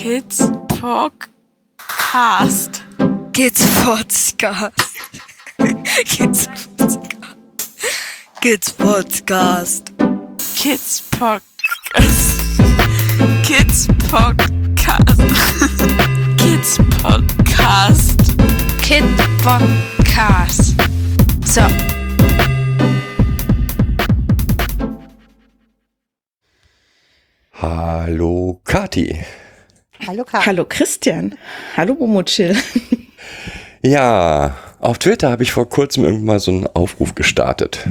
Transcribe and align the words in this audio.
Kids 0.00 0.40
Podcast. 0.80 2.72
Kids 3.34 3.60
Podcast. 3.84 4.72
Kids 6.00 6.48
Podcast. 6.48 6.72
Kids 8.40 8.70
Podcast. 8.72 9.92
Kids 10.56 11.00
Podcast. 11.10 12.38
Kids 13.44 13.88
Podcast. 14.08 15.20
Kids 16.38 16.78
Podcast. 16.78 18.18
Kid 18.80 19.04
Podcast. 19.44 20.80
So. 21.46 21.68
Hallo 27.50 28.60
Kati. 28.64 29.49
Hallo 30.06 30.24
Karl. 30.24 30.46
Hallo 30.46 30.64
Christian. 30.68 31.34
Hallo 31.76 31.94
Momochill. 31.94 32.56
Ja, 33.82 34.56
auf 34.78 34.98
Twitter 34.98 35.30
habe 35.30 35.42
ich 35.42 35.52
vor 35.52 35.68
kurzem 35.68 36.04
irgendwann 36.04 36.26
mal 36.26 36.40
so 36.40 36.50
einen 36.50 36.66
Aufruf 36.66 37.14
gestartet, 37.14 37.88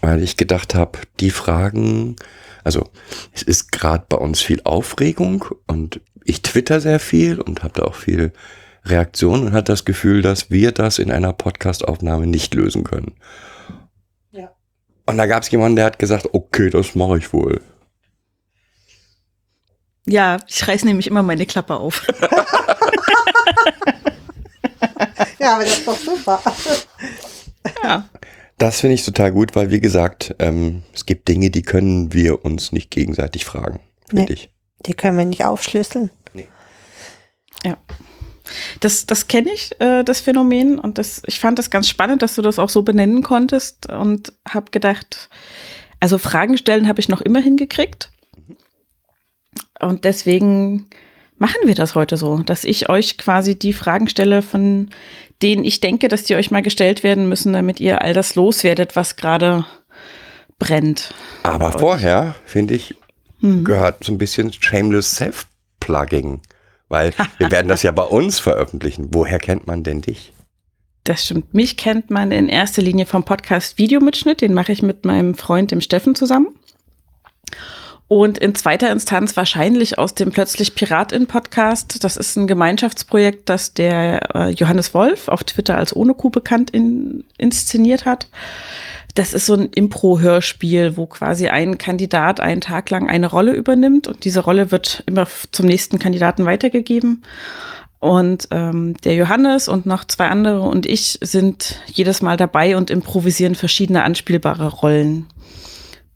weil 0.00 0.22
ich 0.22 0.36
gedacht 0.36 0.74
habe, 0.74 0.98
die 1.20 1.30
Fragen, 1.30 2.16
also 2.64 2.88
es 3.32 3.42
ist 3.42 3.72
gerade 3.72 4.04
bei 4.08 4.16
uns 4.16 4.40
viel 4.40 4.60
Aufregung 4.64 5.44
und 5.66 6.00
ich 6.24 6.42
twitter 6.42 6.80
sehr 6.80 7.00
viel 7.00 7.40
und 7.40 7.62
habe 7.62 7.80
da 7.80 7.82
auch 7.84 7.94
viel 7.94 8.32
Reaktion 8.84 9.46
und 9.46 9.52
hat 9.52 9.68
das 9.68 9.84
Gefühl, 9.84 10.22
dass 10.22 10.50
wir 10.50 10.72
das 10.72 10.98
in 10.98 11.10
einer 11.10 11.32
Podcastaufnahme 11.32 12.26
nicht 12.26 12.54
lösen 12.54 12.84
können. 12.84 13.14
Ja. 14.30 14.50
Und 15.06 15.16
da 15.16 15.26
gab 15.26 15.42
es 15.42 15.50
jemanden, 15.50 15.76
der 15.76 15.86
hat 15.86 15.98
gesagt, 15.98 16.28
okay, 16.32 16.68
das 16.68 16.94
mache 16.94 17.18
ich 17.18 17.32
wohl. 17.32 17.60
Ja, 20.06 20.38
ich 20.48 20.66
reiß 20.66 20.84
nämlich 20.84 21.06
immer 21.06 21.22
meine 21.22 21.46
Klappe 21.46 21.76
auf. 21.76 22.06
Ja, 25.38 25.54
aber 25.54 25.64
das 25.64 25.78
ist 25.78 25.86
doch 25.88 25.96
super. 25.98 26.42
ja. 27.82 28.08
Das 28.58 28.80
finde 28.80 28.94
ich 28.94 29.04
total 29.04 29.32
gut, 29.32 29.56
weil 29.56 29.70
wie 29.70 29.80
gesagt, 29.80 30.34
ähm, 30.38 30.82
es 30.94 31.04
gibt 31.06 31.26
Dinge, 31.26 31.50
die 31.50 31.62
können 31.62 32.12
wir 32.12 32.44
uns 32.44 32.70
nicht 32.70 32.90
gegenseitig 32.90 33.44
fragen, 33.44 33.80
finde 34.08 34.24
Nee. 34.24 34.32
ich. 34.32 34.50
Die 34.86 34.94
können 34.94 35.18
wir 35.18 35.24
nicht 35.24 35.44
aufschlüsseln. 35.44 36.10
Ja. 37.64 37.76
Das, 38.80 39.06
das 39.06 39.28
kenne 39.28 39.50
ich, 39.52 39.80
äh, 39.80 40.02
das 40.02 40.20
Phänomen. 40.20 40.78
Und 40.80 40.98
das, 40.98 41.22
ich 41.26 41.38
fand 41.38 41.58
das 41.60 41.70
ganz 41.70 41.88
spannend, 41.88 42.22
dass 42.22 42.34
du 42.34 42.42
das 42.42 42.58
auch 42.58 42.68
so 42.68 42.82
benennen 42.82 43.22
konntest 43.22 43.88
und 43.88 44.32
habe 44.48 44.72
gedacht, 44.72 45.28
also 46.00 46.18
Fragen 46.18 46.58
stellen 46.58 46.88
habe 46.88 46.98
ich 47.00 47.08
noch 47.08 47.20
immer 47.20 47.38
hingekriegt. 47.40 48.10
Und 49.82 50.04
deswegen 50.04 50.86
machen 51.38 51.60
wir 51.64 51.74
das 51.74 51.94
heute 51.94 52.16
so, 52.16 52.38
dass 52.38 52.64
ich 52.64 52.88
euch 52.88 53.18
quasi 53.18 53.58
die 53.58 53.72
Fragen 53.72 54.08
stelle, 54.08 54.42
von 54.42 54.90
denen 55.42 55.64
ich 55.64 55.80
denke, 55.80 56.08
dass 56.08 56.22
die 56.24 56.36
euch 56.36 56.50
mal 56.50 56.62
gestellt 56.62 57.02
werden 57.02 57.28
müssen, 57.28 57.52
damit 57.52 57.80
ihr 57.80 58.00
all 58.02 58.14
das 58.14 58.34
loswerdet, 58.36 58.94
was 58.96 59.16
gerade 59.16 59.66
brennt. 60.58 61.12
Aber 61.42 61.72
vorher, 61.72 62.36
finde 62.44 62.74
ich, 62.74 62.94
Hm. 63.42 63.64
gehört 63.64 64.04
so 64.04 64.12
ein 64.12 64.18
bisschen 64.18 64.52
Shameless 64.52 65.16
Self-Plugging. 65.16 66.40
Weil 66.88 67.12
wir 67.38 67.50
werden 67.50 67.68
das 67.68 67.82
ja 67.82 67.90
bei 67.90 68.04
uns 68.04 68.38
veröffentlichen. 68.38 69.08
Woher 69.12 69.38
kennt 69.38 69.66
man 69.66 69.82
denn 69.82 70.00
dich? 70.00 70.32
Das 71.04 71.24
stimmt. 71.24 71.52
Mich 71.52 71.76
kennt 71.76 72.10
man 72.10 72.30
in 72.30 72.48
erster 72.48 72.80
Linie 72.82 73.06
vom 73.06 73.24
Podcast 73.24 73.78
Videomitschnitt. 73.78 74.40
Den 74.40 74.54
mache 74.54 74.70
ich 74.70 74.82
mit 74.82 75.04
meinem 75.04 75.34
Freund, 75.34 75.72
dem 75.72 75.80
Steffen, 75.80 76.14
zusammen. 76.14 76.48
Und 78.12 78.36
in 78.36 78.54
zweiter 78.54 78.92
Instanz 78.92 79.38
wahrscheinlich 79.38 79.98
aus 79.98 80.14
dem 80.14 80.32
Plötzlich 80.32 80.74
Piratin 80.74 81.26
Podcast. 81.26 82.04
Das 82.04 82.18
ist 82.18 82.36
ein 82.36 82.46
Gemeinschaftsprojekt, 82.46 83.48
das 83.48 83.72
der 83.72 84.34
äh, 84.34 84.50
Johannes 84.50 84.92
Wolf 84.92 85.28
auf 85.28 85.44
Twitter 85.44 85.78
als 85.78 85.96
ohne 85.96 86.12
Kuh 86.12 86.28
bekannt 86.28 86.68
in, 86.68 87.24
inszeniert 87.38 88.04
hat. 88.04 88.28
Das 89.14 89.32
ist 89.32 89.46
so 89.46 89.54
ein 89.54 89.70
Impro-Hörspiel, 89.70 90.98
wo 90.98 91.06
quasi 91.06 91.48
ein 91.48 91.78
Kandidat 91.78 92.38
einen 92.38 92.60
Tag 92.60 92.90
lang 92.90 93.08
eine 93.08 93.28
Rolle 93.28 93.52
übernimmt 93.52 94.08
und 94.08 94.26
diese 94.26 94.40
Rolle 94.40 94.70
wird 94.70 95.04
immer 95.06 95.26
zum 95.50 95.64
nächsten 95.64 95.98
Kandidaten 95.98 96.44
weitergegeben. 96.44 97.22
Und 97.98 98.48
ähm, 98.50 98.94
der 99.04 99.14
Johannes 99.14 99.68
und 99.68 99.86
noch 99.86 100.04
zwei 100.04 100.28
andere 100.28 100.60
und 100.60 100.84
ich 100.84 101.18
sind 101.22 101.80
jedes 101.86 102.20
Mal 102.20 102.36
dabei 102.36 102.76
und 102.76 102.90
improvisieren 102.90 103.54
verschiedene 103.54 104.02
anspielbare 104.02 104.68
Rollen. 104.68 105.28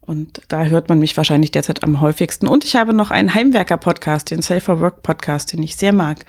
Und 0.06 0.41
da 0.49 0.65
hört 0.65 0.89
man 0.89 1.00
mich 1.00 1.17
wahrscheinlich 1.17 1.50
derzeit 1.50 1.83
am 1.83 2.00
häufigsten. 2.00 2.47
Und 2.47 2.65
ich 2.65 2.77
habe 2.77 2.93
noch 2.93 3.11
einen 3.11 3.34
Heimwerker-Podcast, 3.34 4.31
den 4.31 4.41
Safer 4.41 4.81
Work-Podcast, 4.81 5.53
den 5.53 5.62
ich 5.62 5.77
sehr 5.77 5.93
mag, 5.93 6.25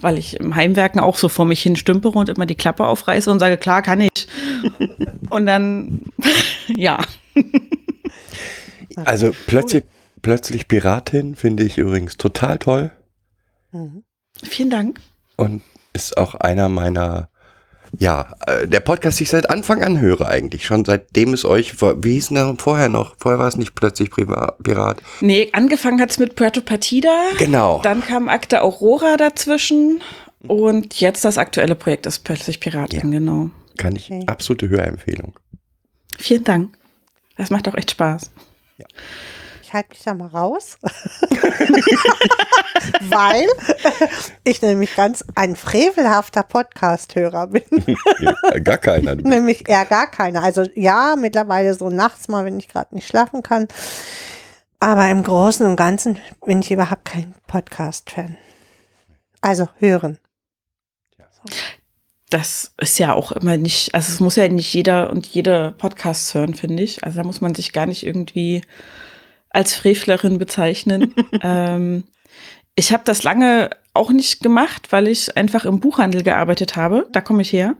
weil 0.00 0.18
ich 0.18 0.40
im 0.40 0.56
Heimwerken 0.56 1.00
auch 1.00 1.16
so 1.16 1.28
vor 1.28 1.44
mich 1.44 1.62
hin 1.62 1.76
stümpere 1.76 2.18
und 2.18 2.28
immer 2.28 2.46
die 2.46 2.56
Klappe 2.56 2.86
aufreiße 2.86 3.30
und 3.30 3.38
sage, 3.38 3.56
klar 3.56 3.82
kann 3.82 4.00
ich. 4.00 4.28
und 5.30 5.46
dann, 5.46 6.02
ja. 6.76 6.98
Also 8.96 9.32
plötzlich, 9.46 9.84
plötzlich 10.20 10.66
Piratin 10.66 11.36
finde 11.36 11.62
ich 11.62 11.78
übrigens 11.78 12.16
total 12.16 12.58
toll 12.58 12.90
Mhm. 13.72 14.04
Vielen 14.42 14.70
Dank. 14.70 15.00
und 15.36 15.62
ist 15.94 16.16
auch 16.16 16.34
einer 16.34 16.68
meiner, 16.68 17.28
ja, 17.98 18.34
äh, 18.46 18.66
der 18.66 18.80
Podcast, 18.80 19.18
den 19.18 19.24
ich 19.24 19.30
seit 19.30 19.50
Anfang 19.50 19.82
an 19.82 20.00
höre 20.00 20.26
eigentlich. 20.28 20.64
Schon 20.66 20.84
seitdem 20.84 21.32
es 21.34 21.44
euch, 21.44 21.74
wie 21.80 22.12
hieß 22.14 22.28
denn 22.28 22.36
der 22.36 22.56
vorher 22.58 22.88
noch? 22.88 23.14
Vorher 23.18 23.38
war 23.38 23.48
es 23.48 23.56
nicht 23.56 23.74
plötzlich 23.74 24.10
Pirat. 24.10 25.02
Nee, 25.20 25.50
angefangen 25.52 26.00
hat's 26.00 26.18
mit 26.18 26.34
Puerto 26.34 26.60
Partida. 26.62 27.10
Genau. 27.38 27.80
Dann 27.82 28.02
kam 28.02 28.28
Akte 28.28 28.62
Aurora 28.62 29.16
dazwischen. 29.16 30.00
Und 30.48 30.98
jetzt 31.00 31.24
das 31.24 31.38
aktuelle 31.38 31.74
Projekt 31.76 32.06
ist 32.06 32.20
plötzlich 32.24 32.58
Piratin, 32.60 33.12
Ja. 33.12 33.18
genau. 33.18 33.50
Kann 33.76 33.94
ich, 33.94 34.10
Okay. 34.10 34.24
absolute 34.26 34.68
Hörempfehlung. 34.68 35.34
Vielen 36.18 36.44
Dank. 36.44 36.76
Das 37.36 37.50
macht 37.50 37.68
auch 37.68 37.74
echt 37.74 37.92
Spaß. 37.92 38.30
Ich 38.78 38.84
halte 39.72 39.90
mich 39.90 40.02
da 40.02 40.14
mal 40.14 40.28
raus. 40.28 40.78
Weil 43.02 43.46
ich 44.44 44.62
nämlich 44.62 44.94
ganz 44.96 45.24
ein 45.34 45.56
frevelhafter 45.56 46.42
Podcast-Hörer 46.42 47.48
bin. 47.48 47.62
Ja, 48.20 48.34
Gar 48.58 48.78
keiner. 48.78 49.14
nämlich 49.14 49.68
eher 49.68 49.84
gar 49.84 50.10
keiner. 50.10 50.42
Also 50.42 50.64
ja, 50.74 51.14
mittlerweile 51.18 51.74
so 51.74 51.90
nachts 51.90 52.28
mal, 52.28 52.44
wenn 52.44 52.58
ich 52.58 52.68
gerade 52.68 52.94
nicht 52.94 53.06
schlafen 53.08 53.42
kann. 53.42 53.68
Aber 54.80 55.08
im 55.08 55.22
Großen 55.22 55.64
und 55.66 55.76
Ganzen 55.76 56.18
bin 56.44 56.60
ich 56.60 56.70
überhaupt 56.72 57.04
kein 57.04 57.34
Podcast-Fan. 57.46 58.36
Also 59.40 59.68
hören. 59.78 60.18
Das 62.30 62.72
ist 62.78 62.98
ja 62.98 63.12
auch 63.12 63.32
immer 63.32 63.56
nicht, 63.58 63.94
also 63.94 64.10
es 64.12 64.20
muss 64.20 64.36
ja 64.36 64.48
nicht 64.48 64.72
jeder 64.72 65.10
und 65.10 65.26
jede 65.26 65.74
Podcasts 65.76 66.32
hören, 66.34 66.54
finde 66.54 66.82
ich. 66.82 67.04
Also 67.04 67.18
da 67.18 67.24
muss 67.24 67.40
man 67.40 67.54
sich 67.54 67.72
gar 67.72 67.86
nicht 67.86 68.06
irgendwie 68.06 68.62
als 69.52 69.74
Frevlerin 69.74 70.38
bezeichnen. 70.38 71.14
ähm, 71.42 72.04
ich 72.74 72.92
habe 72.92 73.02
das 73.04 73.22
lange 73.22 73.70
auch 73.94 74.10
nicht 74.10 74.42
gemacht, 74.42 74.88
weil 74.90 75.08
ich 75.08 75.36
einfach 75.36 75.64
im 75.64 75.80
Buchhandel 75.80 76.22
gearbeitet 76.22 76.76
habe. 76.76 77.06
Da 77.12 77.20
komme 77.20 77.42
ich 77.42 77.52
her. 77.52 77.76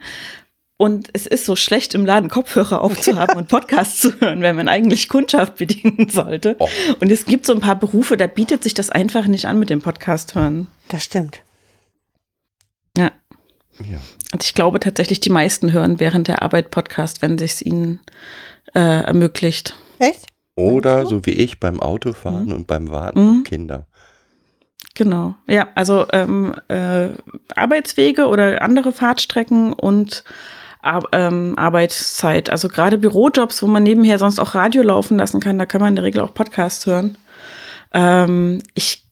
Und 0.76 1.10
es 1.12 1.26
ist 1.26 1.46
so 1.46 1.54
schlecht, 1.54 1.94
im 1.94 2.04
Laden 2.04 2.28
Kopfhörer 2.28 2.80
aufzuhaben 2.80 3.36
und 3.38 3.48
Podcasts 3.48 4.00
zu 4.00 4.20
hören, 4.20 4.42
wenn 4.42 4.56
man 4.56 4.68
eigentlich 4.68 5.08
Kundschaft 5.08 5.56
bedienen 5.56 6.08
sollte. 6.08 6.56
Oh. 6.58 6.68
Und 7.00 7.10
es 7.10 7.24
gibt 7.24 7.46
so 7.46 7.52
ein 7.52 7.60
paar 7.60 7.78
Berufe, 7.78 8.16
da 8.16 8.26
bietet 8.26 8.64
sich 8.64 8.74
das 8.74 8.90
einfach 8.90 9.26
nicht 9.26 9.46
an 9.46 9.58
mit 9.58 9.70
dem 9.70 9.80
Podcast 9.80 10.34
hören. 10.34 10.66
Das 10.88 11.04
stimmt. 11.04 11.40
Ja. 12.96 13.12
Ja. 13.78 14.00
Und 14.32 14.44
ich 14.44 14.54
glaube 14.54 14.80
tatsächlich, 14.80 15.20
die 15.20 15.30
meisten 15.30 15.72
hören 15.72 16.00
während 16.00 16.28
der 16.28 16.42
Arbeit 16.42 16.70
Podcast, 16.70 17.22
wenn 17.22 17.38
es 17.38 17.62
ihnen 17.62 18.00
äh, 18.74 18.80
ermöglicht. 18.80 19.76
Echt? 19.98 20.31
Oder 20.54 21.06
so 21.06 21.24
wie 21.24 21.30
ich 21.32 21.60
beim 21.60 21.80
Autofahren 21.80 22.52
und 22.52 22.66
beim 22.66 22.90
Warten 22.90 23.20
Mhm. 23.22 23.38
auf 23.38 23.44
Kinder. 23.44 23.86
Genau. 24.94 25.34
Ja, 25.48 25.68
also 25.74 26.06
ähm, 26.12 26.54
äh, 26.68 27.08
Arbeitswege 27.56 28.26
oder 28.26 28.60
andere 28.62 28.92
Fahrtstrecken 28.92 29.72
und 29.72 30.24
Ar 30.82 31.04
ähm, 31.12 31.54
Arbeitszeit. 31.56 32.50
Also 32.50 32.68
gerade 32.68 32.98
Bürojobs, 32.98 33.62
wo 33.62 33.66
man 33.68 33.84
nebenher 33.84 34.18
sonst 34.18 34.38
auch 34.40 34.54
Radio 34.54 34.82
laufen 34.82 35.16
lassen 35.16 35.40
kann, 35.40 35.58
da 35.58 35.64
kann 35.64 35.80
man 35.80 35.90
in 35.90 35.96
der 35.96 36.04
Regel 36.04 36.20
auch 36.20 36.34
Podcasts 36.34 36.84
hören. 36.86 37.16
Ähm, 37.94 38.62
ich 38.74 39.04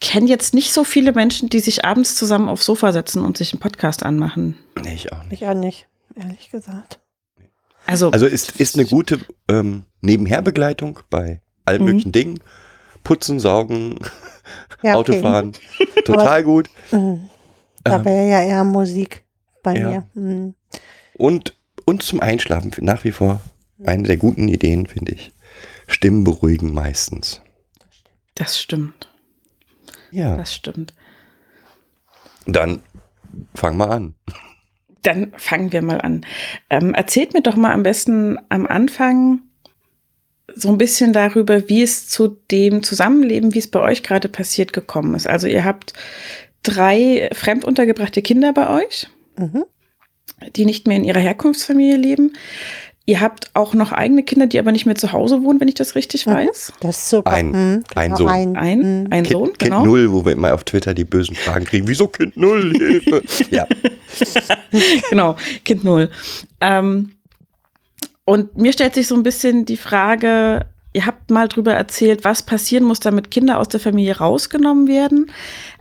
kenne 0.00 0.26
jetzt 0.28 0.52
nicht 0.52 0.72
so 0.72 0.84
viele 0.84 1.12
Menschen, 1.12 1.48
die 1.48 1.60
sich 1.60 1.84
abends 1.84 2.16
zusammen 2.16 2.48
aufs 2.48 2.66
Sofa 2.66 2.92
setzen 2.92 3.24
und 3.24 3.38
sich 3.38 3.52
einen 3.52 3.60
Podcast 3.60 4.02
anmachen. 4.02 4.58
Nee, 4.82 4.94
ich 4.94 5.12
auch 5.12 5.22
nicht. 5.24 5.40
Ich 5.40 5.46
auch 5.48 5.54
nicht, 5.54 5.86
ehrlich 6.16 6.50
gesagt. 6.50 6.98
Also, 7.86 8.10
Also 8.10 8.26
ist, 8.26 8.60
ist 8.60 8.74
eine 8.76 8.84
gute 8.86 9.20
ähm, 9.48 9.84
Nebenherbegleitung 10.00 11.00
bei 11.10 11.40
allen 11.64 11.80
Mhm. 11.80 11.86
möglichen 11.86 12.12
Dingen. 12.12 12.40
Putzen, 13.04 13.38
saugen, 13.40 13.98
Ja, 14.82 14.96
okay. 14.98 15.12
Autofahren. 15.14 15.52
Total 16.04 16.42
gut. 16.44 16.68
Mhm. 16.90 17.30
Da 17.84 17.96
Ähm, 17.96 18.04
wäre 18.04 18.28
ja 18.28 18.42
eher 18.42 18.64
Musik 18.64 19.24
bei 19.62 19.76
ja. 19.76 19.88
mir. 19.88 20.06
Mhm. 20.14 20.54
Und, 21.14 21.54
und 21.84 22.02
zum 22.02 22.20
Einschlafen 22.20 22.72
nach 22.80 23.04
wie 23.04 23.12
vor 23.12 23.40
eine 23.84 24.02
der 24.04 24.16
guten 24.16 24.48
Ideen, 24.48 24.86
finde 24.86 25.12
ich. 25.12 25.32
Stimmen 25.86 26.24
beruhigen 26.24 26.72
meistens. 26.74 27.40
das 28.34 28.58
stimmt. 28.60 29.08
Ja, 30.10 30.36
Das 30.36 30.52
stimmt. 30.54 30.94
dann 32.46 32.82
fang 33.54 33.76
mal 33.76 33.90
an. 33.90 34.14
Dann 35.06 35.32
fangen 35.36 35.70
wir 35.72 35.82
mal 35.82 36.00
an. 36.00 36.26
Ähm, 36.68 36.92
erzählt 36.92 37.32
mir 37.32 37.40
doch 37.42 37.54
mal 37.54 37.72
am 37.72 37.84
besten 37.84 38.38
am 38.48 38.66
Anfang 38.66 39.40
so 40.52 40.68
ein 40.70 40.78
bisschen 40.78 41.12
darüber, 41.12 41.68
wie 41.68 41.82
es 41.82 42.08
zu 42.08 42.38
dem 42.50 42.82
Zusammenleben, 42.82 43.54
wie 43.54 43.60
es 43.60 43.70
bei 43.70 43.80
euch 43.80 44.02
gerade 44.02 44.28
passiert, 44.28 44.72
gekommen 44.72 45.14
ist. 45.14 45.28
Also 45.28 45.46
ihr 45.46 45.64
habt 45.64 45.92
drei 46.64 47.28
fremduntergebrachte 47.32 48.20
Kinder 48.20 48.52
bei 48.52 48.68
euch, 48.82 49.08
Mhm. 49.38 49.64
die 50.56 50.64
nicht 50.64 50.88
mehr 50.88 50.96
in 50.96 51.04
ihrer 51.04 51.20
Herkunftsfamilie 51.20 51.96
leben. 51.96 52.32
Ihr 53.08 53.20
habt 53.20 53.50
auch 53.54 53.72
noch 53.72 53.92
eigene 53.92 54.24
Kinder, 54.24 54.48
die 54.48 54.58
aber 54.58 54.72
nicht 54.72 54.84
mehr 54.84 54.96
zu 54.96 55.12
Hause 55.12 55.42
wohnen, 55.44 55.60
wenn 55.60 55.68
ich 55.68 55.74
das 55.76 55.94
richtig 55.94 56.26
Mhm. 56.26 56.30
weiß. 56.32 56.72
Das 56.80 56.98
ist 56.98 57.10
super. 57.10 57.30
Ein- 57.30 57.50
Mhm, 57.52 57.84
ein 57.94 58.16
Sohn. 58.16 58.28
Ein, 58.28 58.56
Ein, 58.56 58.78
mhm. 58.78 59.06
ein 59.10 59.22
Kind, 59.22 59.32
Sohn, 59.32 59.46
kind 59.46 59.58
genau. 59.60 59.84
Null, 59.84 60.10
wo 60.12 60.24
wir 60.24 60.32
immer 60.32 60.52
auf 60.52 60.64
Twitter 60.64 60.92
die 60.92 61.04
bösen 61.04 61.36
Fragen 61.36 61.64
kriegen. 61.66 61.86
Wieso 61.86 62.08
Kind 62.08 62.36
Null? 62.36 62.72
Hilfe. 62.76 63.22
ja, 63.50 63.66
genau, 65.10 65.36
Kind 65.64 65.84
Null. 65.84 66.10
Ähm, 66.60 67.12
und 68.24 68.56
mir 68.56 68.72
stellt 68.72 68.94
sich 68.94 69.06
so 69.06 69.14
ein 69.14 69.22
bisschen 69.22 69.64
die 69.66 69.76
Frage, 69.76 70.66
ihr 70.92 71.06
habt 71.06 71.30
mal 71.30 71.46
drüber 71.46 71.74
erzählt, 71.74 72.24
was 72.24 72.42
passieren 72.42 72.84
muss, 72.84 72.98
damit 73.00 73.30
Kinder 73.30 73.58
aus 73.60 73.68
der 73.68 73.78
Familie 73.80 74.16
rausgenommen 74.18 74.88
werden. 74.88 75.30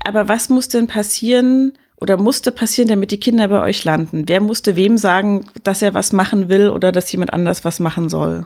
Aber 0.03 0.27
was 0.29 0.49
muss 0.49 0.67
denn 0.67 0.85
passieren 0.87 1.73
oder 1.97 2.17
musste 2.17 2.51
passieren, 2.51 2.89
damit 2.89 3.11
die 3.11 3.19
Kinder 3.19 3.47
bei 3.47 3.61
euch 3.61 3.83
landen? 3.83 4.23
Wer 4.27 4.41
musste 4.41 4.75
wem 4.75 4.97
sagen, 4.97 5.45
dass 5.63 5.81
er 5.81 5.93
was 5.93 6.11
machen 6.11 6.49
will 6.49 6.69
oder 6.69 6.91
dass 6.91 7.11
jemand 7.11 7.33
anders 7.33 7.63
was 7.63 7.79
machen 7.79 8.09
soll? 8.09 8.45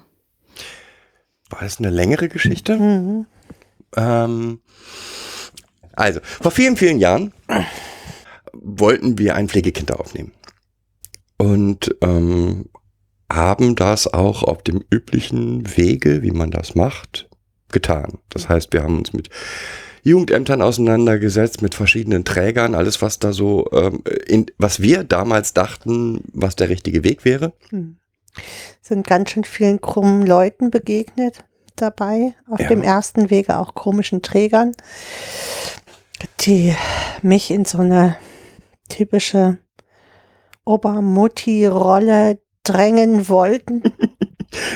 war 1.50 1.62
das 1.62 1.80
eine 1.80 1.90
längere 1.90 2.30
Geschichte? 2.30 2.78
Mhm. 2.78 3.26
Ähm, 3.96 4.60
also, 5.94 6.20
vor 6.24 6.52
vielen, 6.52 6.78
vielen 6.78 7.00
Jahren 7.00 7.34
wollten 8.54 9.18
wir 9.18 9.36
ein 9.36 9.50
Pflegekind 9.50 9.92
aufnehmen. 9.92 10.32
Und 11.38 11.96
ähm, 12.02 12.70
haben 13.32 13.76
das 13.76 14.12
auch 14.12 14.44
auf 14.44 14.64
dem 14.64 14.84
üblichen 14.92 15.78
Wege, 15.78 16.22
wie 16.22 16.32
man 16.32 16.52
das 16.52 16.76
macht, 16.76 17.30
getan. 17.72 18.20
Das 18.30 18.50
heißt, 18.50 18.74
wir 18.74 18.84
haben 18.84 18.98
uns 18.98 19.14
mit 19.14 19.30
Jugendämtern 20.04 20.62
auseinandergesetzt, 20.62 21.62
mit 21.62 21.76
verschiedenen 21.76 22.26
Trägern, 22.26 22.76
alles, 22.76 23.02
was 23.02 23.20
da 23.20 23.34
so, 23.34 23.70
ähm, 23.72 24.04
in, 24.28 24.46
was 24.58 24.82
wir 24.82 25.04
damals 25.04 25.54
dachten, 25.54 26.22
was 26.34 26.56
der 26.56 26.70
richtige 26.70 27.04
Weg 27.04 27.26
wäre. 27.26 27.54
Hm. 27.70 27.98
Sind 28.82 29.06
ganz 29.08 29.32
schön 29.32 29.44
vielen 29.44 29.82
krummen 29.82 30.26
Leuten 30.26 30.70
begegnet 30.72 31.44
dabei, 31.76 32.34
auf 32.50 32.60
Ja. 32.60 32.68
dem 32.70 32.82
ersten 32.84 33.30
Wege 33.30 33.58
auch 33.58 33.74
komischen 33.74 34.22
Trägern, 34.22 34.74
die 36.42 36.76
mich 37.22 37.52
in 37.52 37.66
so 37.66 37.80
eine 37.80 38.18
typische 38.90 39.58
Obermutti-Rolle 40.66 42.40
drängen 42.64 43.30
wollten. 43.30 43.84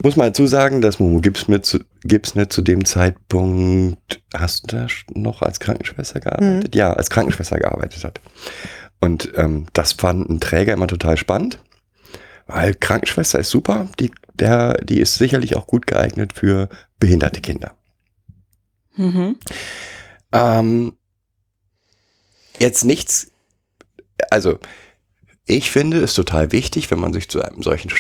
Muss 0.04 0.16
mal 0.16 0.28
dazu 0.28 0.46
sagen, 0.48 0.82
dass 0.82 1.00
Momo 1.00 1.20
Gibsnet 1.20 1.66
zu, 1.66 1.80
Gibsnet 2.04 2.54
zu 2.54 2.62
dem 2.62 2.86
Zeitpunkt, 2.86 4.22
hast 4.34 4.72
du 4.72 4.78
da 4.78 4.88
noch 5.14 5.42
als 5.42 5.60
Krankenschwester 5.60 6.20
gearbeitet? 6.20 6.76
Ja, 6.76 6.94
als 6.94 7.10
Krankenschwester 7.10 7.58
gearbeitet 7.58 8.04
hat. 8.04 8.22
Und 9.00 9.32
ähm, 9.36 9.66
das 9.74 9.94
fand 9.94 10.30
ein 10.30 10.40
Träger 10.40 10.74
immer 10.74 10.88
total 10.88 11.18
spannend, 11.18 11.60
weil 12.48 12.74
Krankenschwester 12.74 13.40
ist 13.40 13.50
super, 13.50 13.90
die, 14.00 14.12
der, 14.34 14.76
die 14.84 15.00
ist 15.00 15.16
sicherlich 15.16 15.56
auch 15.56 15.68
gut 15.68 15.88
geeignet 15.88 16.34
für 16.34 16.70
behinderte 17.00 17.42
Kinder. 17.42 17.76
Mhm. 18.96 19.38
Ähm, 20.32 20.94
jetzt 22.60 22.86
nichts, 22.86 23.32
also 24.30 24.60
ich 25.46 25.72
finde 25.72 26.02
es 26.02 26.14
total 26.14 26.52
wichtig, 26.52 26.90
wenn 26.92 27.00
man 27.00 27.14
sich 27.14 27.30
zu 27.30 27.42
einem 27.42 27.64
solchen 27.64 27.92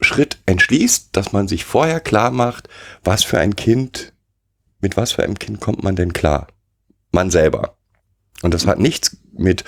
Schritt 0.00 0.38
entschließt, 0.46 1.10
dass 1.12 1.32
man 1.32 1.48
sich 1.48 1.64
vorher 1.64 2.00
klar 2.00 2.30
macht, 2.30 2.68
was 3.04 3.24
für 3.24 3.38
ein 3.38 3.56
Kind, 3.56 4.12
mit 4.80 4.96
was 4.96 5.12
für 5.12 5.22
einem 5.22 5.38
Kind 5.38 5.60
kommt 5.60 5.82
man 5.82 5.96
denn 5.96 6.12
klar? 6.12 6.48
Man 7.12 7.30
selber. 7.30 7.76
Und 8.42 8.54
das 8.54 8.66
hat 8.66 8.78
nichts 8.78 9.16
mit 9.32 9.64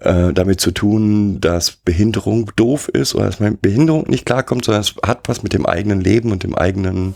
äh, 0.00 0.32
damit 0.32 0.60
zu 0.60 0.70
tun, 0.70 1.40
dass 1.40 1.72
Behinderung 1.72 2.50
doof 2.56 2.88
ist 2.88 3.14
oder 3.14 3.26
dass 3.26 3.40
man 3.40 3.52
mit 3.52 3.62
Behinderung 3.62 4.08
nicht 4.08 4.26
klarkommt, 4.26 4.64
sondern 4.64 4.82
es 4.82 4.94
hat 5.04 5.28
was 5.28 5.42
mit 5.42 5.52
dem 5.52 5.66
eigenen 5.66 6.00
Leben 6.00 6.32
und 6.32 6.42
dem 6.42 6.54
eigenen 6.54 7.14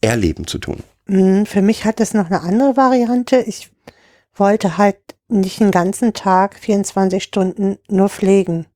Erleben 0.00 0.46
zu 0.46 0.58
tun. 0.58 0.82
Mm, 1.06 1.44
Für 1.44 1.62
mich 1.62 1.84
hat 1.84 2.00
es 2.00 2.14
noch 2.14 2.26
eine 2.26 2.40
andere 2.40 2.76
Variante. 2.76 3.36
Ich 3.46 3.70
wollte 4.34 4.76
halt 4.76 4.96
nicht 5.28 5.60
den 5.60 5.70
ganzen 5.70 6.12
Tag 6.12 6.58
24 6.58 7.22
Stunden 7.22 7.78
nur 7.88 8.08
pflegen. 8.08 8.66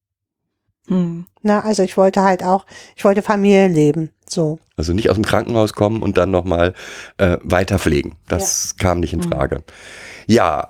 Hm. 0.89 1.27
Na, 1.43 1.61
also 1.61 1.83
ich 1.83 1.97
wollte 1.97 2.23
halt 2.23 2.43
auch, 2.45 2.67
ich 2.97 3.05
wollte 3.05 3.23
Familie 3.23 3.69
leben. 3.69 4.11
So. 4.29 4.59
Also 4.77 4.93
nicht 4.93 5.09
aus 5.11 5.17
dem 5.17 5.25
Krankenhaus 5.25 5.73
kommen 5.73 6.03
und 6.03 6.17
dann 6.19 6.31
nochmal 6.31 6.75
äh, 7.19 7.39
weiter 7.43 7.79
pflegen. 7.79 8.17
Das 8.29 8.77
kam 8.77 9.01
nicht 9.01 9.13
in 9.13 9.21
Mhm. 9.21 9.31
Frage. 9.31 9.65
Ja, 10.27 10.69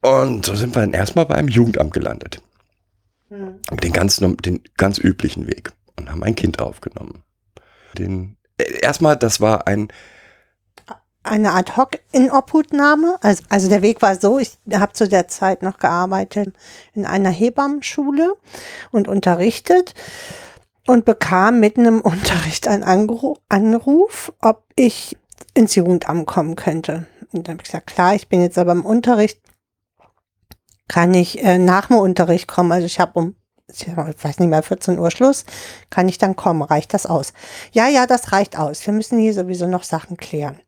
und 0.00 0.46
so 0.46 0.54
sind 0.54 0.74
wir 0.74 0.80
dann 0.82 0.92
erstmal 0.94 1.26
beim 1.26 1.48
Jugendamt 1.48 1.92
gelandet. 1.92 2.40
Den 3.30 3.92
ganz, 3.92 4.16
den 4.16 4.60
ganz 4.76 4.98
üblichen 4.98 5.46
Weg. 5.46 5.72
Und 5.98 6.10
haben 6.10 6.22
ein 6.22 6.34
Kind 6.34 6.60
aufgenommen. 6.60 7.22
Den, 7.96 8.36
äh, 8.58 8.80
erstmal, 8.82 9.16
das 9.16 9.40
war 9.40 9.66
ein, 9.66 9.88
Eine 11.24 11.52
Ad-Hoc-Inobhutnahme. 11.52 13.16
Also, 13.20 13.44
also 13.48 13.68
der 13.68 13.82
Weg 13.82 14.02
war 14.02 14.16
so, 14.16 14.38
ich 14.38 14.58
habe 14.72 14.92
zu 14.92 15.08
der 15.08 15.28
Zeit 15.28 15.62
noch 15.62 15.78
gearbeitet 15.78 16.54
in 16.94 17.06
einer 17.06 17.30
Hebammenschule 17.30 18.34
und 18.90 19.06
unterrichtet 19.08 19.94
und 20.86 21.04
bekam 21.04 21.60
mitten 21.60 21.84
im 21.84 22.00
Unterricht 22.02 22.66
einen 22.66 22.82
Angru 22.82 23.36
Anruf, 23.48 24.32
ob 24.40 24.64
ich 24.74 25.16
ins 25.54 25.74
Jugendamt 25.74 26.26
kommen 26.26 26.56
könnte. 26.56 27.06
Und 27.32 27.46
dann 27.46 27.54
habe 27.54 27.62
ich 27.62 27.70
gesagt, 27.70 27.86
klar, 27.86 28.14
ich 28.14 28.28
bin 28.28 28.42
jetzt 28.42 28.58
aber 28.58 28.72
im 28.72 28.84
Unterricht, 28.84 29.40
kann 30.88 31.14
ich 31.14 31.42
äh, 31.42 31.58
nach 31.58 31.86
dem 31.86 31.96
Unterricht 31.96 32.48
kommen. 32.48 32.72
Also 32.72 32.86
ich 32.86 33.00
habe 33.00 33.18
um, 33.18 33.36
ich 33.68 33.86
weiß 33.96 34.38
nicht 34.38 34.48
mehr, 34.48 34.62
14 34.62 34.98
Uhr 34.98 35.10
Schluss, 35.10 35.44
kann 35.88 36.08
ich 36.08 36.18
dann 36.18 36.36
kommen, 36.36 36.62
reicht 36.62 36.92
das 36.92 37.06
aus? 37.06 37.32
Ja, 37.72 37.88
ja, 37.88 38.06
das 38.06 38.32
reicht 38.32 38.58
aus. 38.58 38.84
Wir 38.86 38.92
müssen 38.92 39.18
hier 39.18 39.32
sowieso 39.32 39.66
noch 39.66 39.84
Sachen 39.84 40.16
klären. 40.16 40.60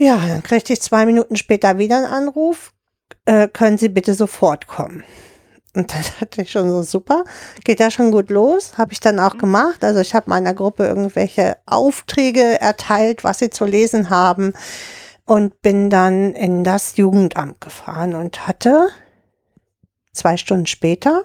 Ja, 0.00 0.16
dann 0.16 0.42
kriegte 0.42 0.72
ich 0.72 0.80
zwei 0.80 1.04
Minuten 1.04 1.36
später 1.36 1.76
wieder 1.76 1.98
einen 1.98 2.06
Anruf. 2.06 2.72
Äh, 3.26 3.48
können 3.48 3.76
Sie 3.76 3.90
bitte 3.90 4.14
sofort 4.14 4.66
kommen? 4.66 5.04
Und 5.76 5.92
dann 5.92 6.02
dachte 6.20 6.40
ich 6.40 6.50
schon 6.50 6.70
so, 6.70 6.82
super, 6.82 7.24
geht 7.64 7.80
ja 7.80 7.90
schon 7.90 8.10
gut 8.10 8.30
los. 8.30 8.78
Habe 8.78 8.94
ich 8.94 9.00
dann 9.00 9.20
auch 9.20 9.36
gemacht. 9.36 9.84
Also 9.84 10.00
ich 10.00 10.14
habe 10.14 10.30
meiner 10.30 10.54
Gruppe 10.54 10.86
irgendwelche 10.86 11.58
Aufträge 11.66 12.58
erteilt, 12.62 13.24
was 13.24 13.40
sie 13.40 13.50
zu 13.50 13.66
lesen 13.66 14.08
haben. 14.08 14.54
Und 15.26 15.60
bin 15.60 15.90
dann 15.90 16.32
in 16.32 16.64
das 16.64 16.96
Jugendamt 16.96 17.60
gefahren 17.60 18.14
und 18.14 18.48
hatte 18.48 18.88
zwei 20.14 20.38
Stunden 20.38 20.66
später 20.66 21.24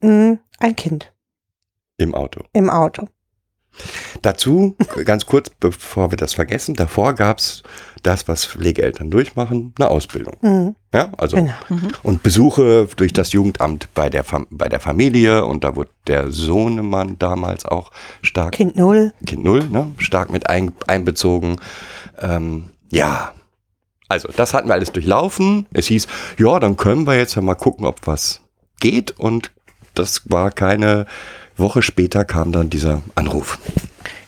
mh, 0.00 0.38
ein 0.58 0.74
Kind 0.74 1.12
im 1.96 2.12
Auto. 2.12 2.42
im 2.52 2.68
Auto. 2.70 3.06
Dazu, 4.22 4.76
ganz 5.04 5.26
kurz, 5.26 5.50
bevor 5.50 6.10
wir 6.10 6.16
das 6.16 6.34
vergessen, 6.34 6.74
davor 6.74 7.14
gab's 7.14 7.62
das, 8.02 8.28
was 8.28 8.44
Pflegeeltern 8.44 9.10
durchmachen, 9.10 9.74
eine 9.78 9.88
Ausbildung. 9.88 10.36
Mhm, 10.40 10.76
Ja, 10.94 11.10
also 11.18 11.36
genau. 11.36 11.52
und 12.02 12.22
Besuche 12.22 12.88
durch 12.96 13.12
das 13.12 13.32
Jugendamt 13.32 13.88
bei 13.94 14.08
der, 14.08 14.24
Fam 14.24 14.46
bei 14.50 14.68
der 14.68 14.80
Familie 14.80 15.44
und 15.44 15.64
da 15.64 15.74
wurde 15.76 15.90
der 16.06 16.30
Sohnemann 16.30 17.18
damals 17.18 17.64
auch 17.64 17.90
stark, 18.22 18.52
Kind 18.52 18.76
null. 18.76 19.12
Kind 19.26 19.44
Null, 19.44 19.64
ne, 19.64 19.92
stark 19.98 20.30
mit 20.30 20.48
ein, 20.48 20.72
einbezogen. 20.86 21.56
Ähm, 22.20 22.70
ja, 22.90 23.32
also 24.08 24.28
das 24.34 24.54
hatten 24.54 24.68
wir 24.68 24.74
alles 24.74 24.92
durchlaufen. 24.92 25.66
Es 25.72 25.86
hieß, 25.86 26.06
ja, 26.38 26.58
dann 26.60 26.76
können 26.76 27.06
wir 27.06 27.16
jetzt 27.16 27.34
ja 27.34 27.42
mal 27.42 27.54
gucken, 27.54 27.84
ob 27.86 28.06
was 28.06 28.40
geht 28.80 29.10
und 29.18 29.50
das 29.94 30.30
war 30.30 30.50
keine 30.52 31.06
Woche 31.58 31.82
später 31.82 32.24
kam 32.24 32.52
dann 32.52 32.70
dieser 32.70 33.02
Anruf. 33.14 33.58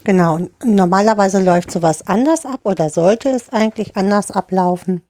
Genau. 0.04 0.38
Normalerweise 0.64 1.42
läuft 1.42 1.70
sowas 1.70 2.06
anders 2.06 2.46
ab 2.46 2.60
oder 2.64 2.90
sollte 2.90 3.28
es 3.28 3.50
eigentlich 3.50 3.96
anders 3.96 4.30
ablaufen. 4.30 5.02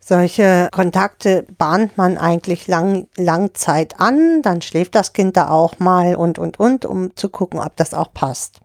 Solche 0.00 0.68
Kontakte 0.70 1.46
bahnt 1.56 1.96
man 1.96 2.18
eigentlich 2.18 2.66
lang, 2.68 3.06
lang 3.16 3.54
Zeit 3.54 3.98
an, 4.00 4.42
dann 4.42 4.60
schläft 4.60 4.94
das 4.94 5.14
Kind 5.14 5.36
da 5.36 5.48
auch 5.48 5.78
mal 5.78 6.14
und, 6.14 6.38
und, 6.38 6.60
und, 6.60 6.84
um 6.84 7.16
zu 7.16 7.30
gucken, 7.30 7.58
ob 7.58 7.74
das 7.76 7.94
auch 7.94 8.12
passt. 8.12 8.60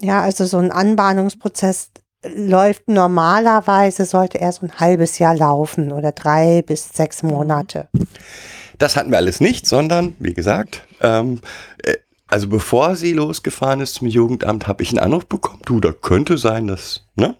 Ja, 0.00 0.22
also 0.22 0.46
so 0.46 0.56
ein 0.56 0.72
Anbahnungsprozess 0.72 1.90
läuft 2.24 2.88
normalerweise, 2.88 4.06
sollte 4.06 4.40
er 4.40 4.52
so 4.52 4.66
ein 4.66 4.80
halbes 4.80 5.18
Jahr 5.18 5.36
laufen 5.36 5.92
oder 5.92 6.12
drei 6.12 6.62
bis 6.62 6.88
sechs 6.92 7.22
Monate. 7.22 7.88
Das 8.78 8.96
hatten 8.96 9.10
wir 9.10 9.18
alles 9.18 9.40
nicht, 9.40 9.66
sondern, 9.66 10.14
wie 10.18 10.34
gesagt, 10.34 10.82
ähm, 11.00 11.40
äh, 11.82 11.96
also 12.28 12.48
bevor 12.48 12.94
sie 12.94 13.12
losgefahren 13.14 13.80
ist 13.80 13.94
zum 13.94 14.06
Jugendamt, 14.06 14.66
habe 14.66 14.82
ich 14.82 14.90
einen 14.90 14.98
Anruf 14.98 15.26
bekommen. 15.26 15.62
Du, 15.64 15.80
da 15.80 15.92
könnte 15.92 16.36
sein, 16.38 16.66
dass, 16.66 17.06
ne? 17.16 17.36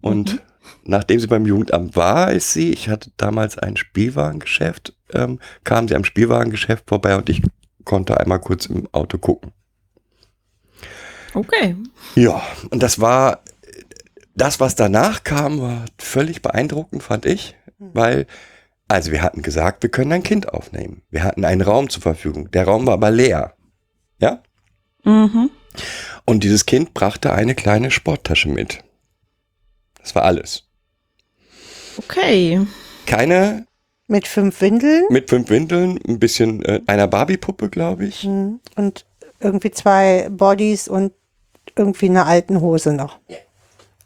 Und 0.00 0.34
Mhm. 0.34 0.40
nachdem 0.84 1.18
sie 1.20 1.26
beim 1.26 1.44
Jugendamt 1.44 1.96
war, 1.96 2.30
ist 2.32 2.52
sie, 2.52 2.70
ich 2.72 2.88
hatte 2.88 3.10
damals 3.16 3.58
ein 3.58 3.76
Spielwarengeschäft, 3.76 4.94
ähm, 5.12 5.40
kam 5.64 5.88
sie 5.88 5.96
am 5.96 6.04
Spielwarengeschäft 6.04 6.84
vorbei 6.88 7.16
und 7.16 7.28
ich 7.28 7.42
konnte 7.84 8.18
einmal 8.20 8.40
kurz 8.40 8.66
im 8.66 8.88
Auto 8.92 9.18
gucken. 9.18 9.52
Okay. 11.34 11.76
Ja, 12.14 12.40
und 12.70 12.82
das 12.82 13.00
war, 13.00 13.40
das, 14.34 14.60
was 14.60 14.74
danach 14.74 15.24
kam, 15.24 15.60
war 15.60 15.84
völlig 15.98 16.42
beeindruckend, 16.42 17.02
fand 17.02 17.26
ich, 17.26 17.56
weil, 17.78 18.26
also 18.88 19.10
wir 19.10 19.22
hatten 19.22 19.42
gesagt, 19.42 19.82
wir 19.82 19.90
können 19.90 20.12
ein 20.12 20.22
Kind 20.22 20.52
aufnehmen. 20.52 21.02
Wir 21.10 21.24
hatten 21.24 21.44
einen 21.44 21.62
Raum 21.62 21.88
zur 21.88 22.02
Verfügung. 22.02 22.50
Der 22.52 22.64
Raum 22.64 22.86
war 22.86 22.94
aber 22.94 23.10
leer. 23.10 23.54
Ja? 24.18 24.42
Mhm. 25.04 25.50
Und 26.24 26.44
dieses 26.44 26.66
Kind 26.66 26.94
brachte 26.94 27.32
eine 27.32 27.54
kleine 27.54 27.90
Sporttasche 27.90 28.48
mit. 28.48 28.82
Das 30.00 30.14
war 30.14 30.22
alles. 30.24 30.64
Okay. 31.98 32.66
Keine 33.06 33.66
Mit 34.06 34.28
fünf 34.28 34.60
Windeln 34.60 35.04
mit 35.10 35.30
fünf 35.30 35.50
Windeln, 35.50 35.98
ein 36.06 36.18
bisschen 36.18 36.64
äh, 36.64 36.80
einer 36.86 37.08
Barbie-Puppe, 37.08 37.70
glaube 37.70 38.06
ich. 38.06 38.24
mhm. 38.24 38.60
und 38.76 39.06
irgendwie 39.40 39.70
zwei 39.70 40.28
Bodies 40.30 40.88
und 40.88 41.12
irgendwie 41.76 42.08
eine 42.08 42.24
alten 42.24 42.60
Hose 42.60 42.92
noch. 42.92 43.18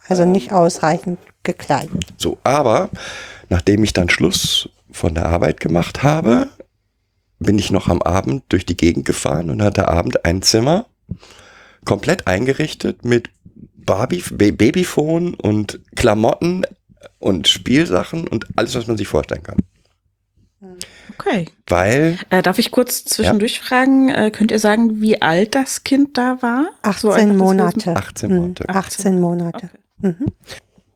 Also 0.08 0.24
nicht 0.24 0.52
ausreichend 0.52 1.20
gekleidet. 1.44 2.06
So, 2.16 2.38
aber 2.42 2.90
nachdem 3.50 3.84
ich 3.84 3.92
dann 3.92 4.08
Schluss 4.08 4.70
von 4.90 5.14
der 5.14 5.26
Arbeit 5.26 5.60
gemacht 5.60 6.02
habe, 6.02 6.48
bin 7.38 7.58
ich 7.58 7.70
noch 7.70 7.88
am 7.88 8.00
Abend 8.02 8.44
durch 8.48 8.64
die 8.66 8.76
Gegend 8.76 9.04
gefahren 9.04 9.50
und 9.50 9.62
hatte 9.62 9.88
Abend 9.88 10.24
ein 10.24 10.40
Zimmer 10.42 10.86
komplett 11.84 12.26
eingerichtet 12.26 13.04
mit 13.04 13.28
Barbie, 13.76 14.22
Ba- 14.30 14.50
Babyphone 14.52 15.34
und 15.34 15.80
Klamotten 15.96 16.64
und 17.18 17.48
Spielsachen 17.48 18.26
und 18.28 18.46
alles, 18.56 18.74
was 18.74 18.86
man 18.86 18.96
sich 18.96 19.08
vorstellen 19.08 19.42
kann. 19.42 19.56
Okay. 21.18 21.46
Weil 21.66 22.18
Äh, 22.28 22.42
darf 22.42 22.58
ich 22.58 22.70
kurz 22.70 23.04
zwischendurch 23.04 23.60
fragen, 23.60 24.10
äh, 24.10 24.30
könnt 24.30 24.50
ihr 24.50 24.58
sagen, 24.58 25.00
wie 25.00 25.20
alt 25.22 25.54
das 25.54 25.84
Kind 25.84 26.18
da 26.18 26.38
war? 26.42 26.68
18 26.82 27.10
einfach, 27.10 27.16
dass 27.18 27.26
wir 27.26 27.32
Monate. 27.34 27.96
18 27.96 28.30
Mhm. 28.30 28.36
Monate. 28.36 28.68
18 28.68 29.20
Monate. 29.20 29.70
Mhm. 30.02 30.26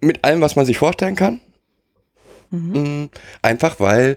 mit 0.00 0.22
allem, 0.22 0.40
was 0.42 0.54
man 0.56 0.66
sich 0.66 0.76
vorstellen 0.78 1.14
kann. 1.16 1.40
Mm, 2.54 3.10
Einfach 3.42 3.80
weil 3.80 4.16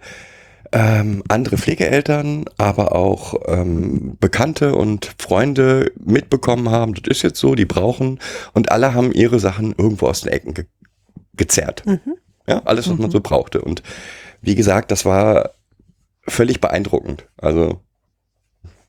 ähm, 0.73 1.23
andere 1.29 1.57
Pflegeeltern, 1.57 2.45
aber 2.57 2.93
auch 2.93 3.35
ähm, 3.47 4.17
Bekannte 4.19 4.75
und 4.75 5.15
Freunde 5.17 5.91
mitbekommen 5.97 6.69
haben, 6.69 6.93
das 6.93 7.03
ist 7.17 7.21
jetzt 7.23 7.39
so, 7.39 7.55
die 7.55 7.65
brauchen 7.65 8.19
und 8.53 8.69
alle 8.71 8.93
haben 8.93 9.11
ihre 9.13 9.39
Sachen 9.39 9.73
irgendwo 9.77 10.07
aus 10.07 10.21
den 10.21 10.31
Ecken 10.33 10.53
ge 10.53 10.65
gezerrt. 11.35 11.83
Ja, 12.47 12.63
alles, 12.65 12.89
was 12.89 12.97
man 12.97 13.11
so 13.11 13.19
brauchte. 13.21 13.61
Und 13.61 13.83
wie 14.41 14.55
gesagt, 14.55 14.89
das 14.91 15.05
war 15.05 15.51
völlig 16.27 16.59
beeindruckend. 16.61 17.27
Also 17.37 17.79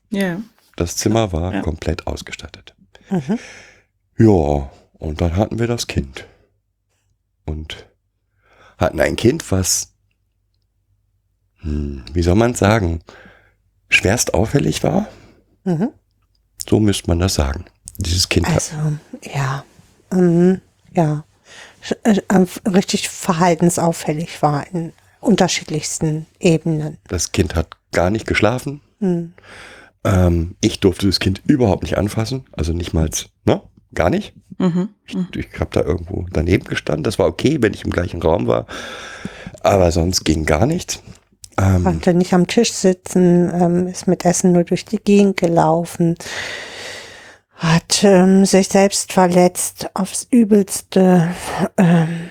Ja. 0.09 0.41
das 0.75 0.95
Zimmer 0.97 1.31
war 1.31 1.53
Ja. 1.53 1.61
komplett 1.61 2.07
ausgestattet. 2.07 2.73
Mhm. 3.11 3.37
Ja, 4.17 4.69
und 4.93 5.21
dann 5.21 5.35
hatten 5.37 5.59
wir 5.59 5.67
das 5.67 5.85
Kind. 5.87 6.25
Und 7.45 7.87
hatten 8.79 8.99
ein 8.99 9.15
Kind, 9.15 9.51
was, 9.51 9.93
hm, 11.61 12.03
wie 12.13 12.21
soll 12.23 12.35
man 12.35 12.53
sagen, 12.55 13.01
schwerst 13.89 14.33
auffällig 14.33 14.83
war. 14.83 15.07
Mhm. 15.63 15.89
So 16.67 16.79
müsste 16.79 17.07
man 17.07 17.19
das 17.19 17.35
sagen. 17.35 17.65
Dieses 17.97 18.29
Kind 18.29 18.47
hat, 18.47 18.55
Also, 18.55 18.75
ja. 19.33 19.63
Mhm. 20.11 20.61
Ja. 20.93 21.23
Äh, 22.03 22.19
richtig 22.67 23.09
verhaltensauffällig 23.09 24.41
war 24.41 24.65
in 24.73 24.93
unterschiedlichsten 25.21 26.25
Ebenen. 26.39 26.97
das 27.07 27.31
Kind 27.31 27.55
hat 27.55 27.75
gar 27.91 28.09
nicht 28.09 28.25
geschlafen. 28.27 28.81
Mhm. 28.99 29.33
Ähm, 30.05 30.55
ich 30.61 30.79
durfte 30.79 31.07
das 31.07 31.19
Kind 31.19 31.41
überhaupt 31.45 31.83
nicht 31.83 31.97
anfassen. 31.97 32.45
Also 32.53 32.71
nicht 32.73 32.93
mal, 32.93 33.09
ne? 33.45 33.61
Gar 33.93 34.09
nicht. 34.09 34.33
Mhm. 34.57 34.89
Ich, 35.05 35.15
ich 35.35 35.59
habe 35.59 35.71
da 35.71 35.81
irgendwo 35.81 36.25
daneben 36.31 36.65
gestanden. 36.65 37.03
Das 37.03 37.17
war 37.17 37.27
okay, 37.27 37.57
wenn 37.61 37.73
ich 37.73 37.85
im 37.85 37.91
gleichen 37.91 38.21
Raum 38.21 38.47
war. 38.47 38.65
Aber 39.61 39.91
sonst 39.91 40.23
ging 40.23 40.45
gar 40.45 40.65
nichts. 40.65 41.01
Ähm, 41.57 41.83
Konnte 41.83 42.13
nicht 42.13 42.33
am 42.33 42.47
Tisch 42.47 42.71
sitzen, 42.71 43.51
ähm, 43.53 43.87
ist 43.87 44.07
mit 44.07 44.23
Essen 44.25 44.51
nur 44.51 44.63
durch 44.63 44.85
die 44.85 44.97
Gegend 44.97 45.37
gelaufen, 45.37 46.15
hat 47.55 48.03
ähm, 48.03 48.45
sich 48.45 48.69
selbst 48.69 49.11
verletzt 49.11 49.89
aufs 49.93 50.27
Übelste. 50.29 51.29
Ähm, 51.77 52.29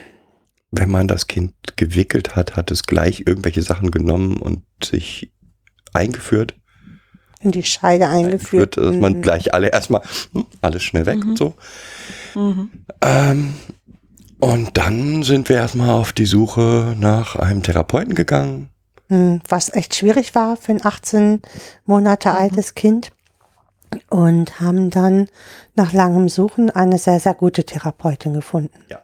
wenn 0.70 0.90
man 0.90 1.08
das 1.08 1.26
Kind 1.26 1.52
gewickelt 1.76 2.36
hat, 2.36 2.56
hat 2.56 2.70
es 2.70 2.84
gleich 2.84 3.24
irgendwelche 3.26 3.62
Sachen 3.62 3.90
genommen 3.90 4.36
und 4.38 4.62
sich 4.82 5.32
eingeführt. 5.92 6.54
In 7.40 7.50
die 7.52 7.62
Scheide 7.62 8.08
eingeführt. 8.08 8.76
Eingeführt, 8.76 8.76
dass 8.76 8.96
man 9.00 9.12
Mhm. 9.14 9.22
gleich 9.22 9.54
alle 9.54 9.68
erstmal 9.68 10.02
hm, 10.32 10.46
alles 10.60 10.82
schnell 10.82 11.06
weg 11.06 11.24
und 11.24 11.38
so. 11.38 11.54
Mhm. 12.34 12.70
Ähm, 13.00 13.54
und 14.40 14.76
dann 14.76 15.22
sind 15.22 15.48
wir 15.48 15.56
erstmal 15.56 15.90
auf 15.90 16.12
die 16.12 16.26
Suche 16.26 16.94
nach 16.98 17.36
einem 17.36 17.62
Therapeuten 17.62 18.14
gegangen. 18.14 18.70
Mhm. 19.08 19.40
Was 19.48 19.72
echt 19.72 19.94
schwierig 19.94 20.34
war 20.34 20.56
für 20.56 20.72
ein 20.72 20.84
18 20.84 21.42
Monate 21.86 22.32
altes 22.32 22.74
Kind. 22.74 23.10
Und 24.10 24.60
haben 24.60 24.90
dann 24.90 25.28
nach 25.74 25.94
langem 25.94 26.28
Suchen 26.28 26.68
eine 26.70 26.98
sehr, 26.98 27.20
sehr 27.20 27.32
gute 27.32 27.64
Therapeutin 27.64 28.34
gefunden. 28.34 28.78
Ja. 28.90 28.98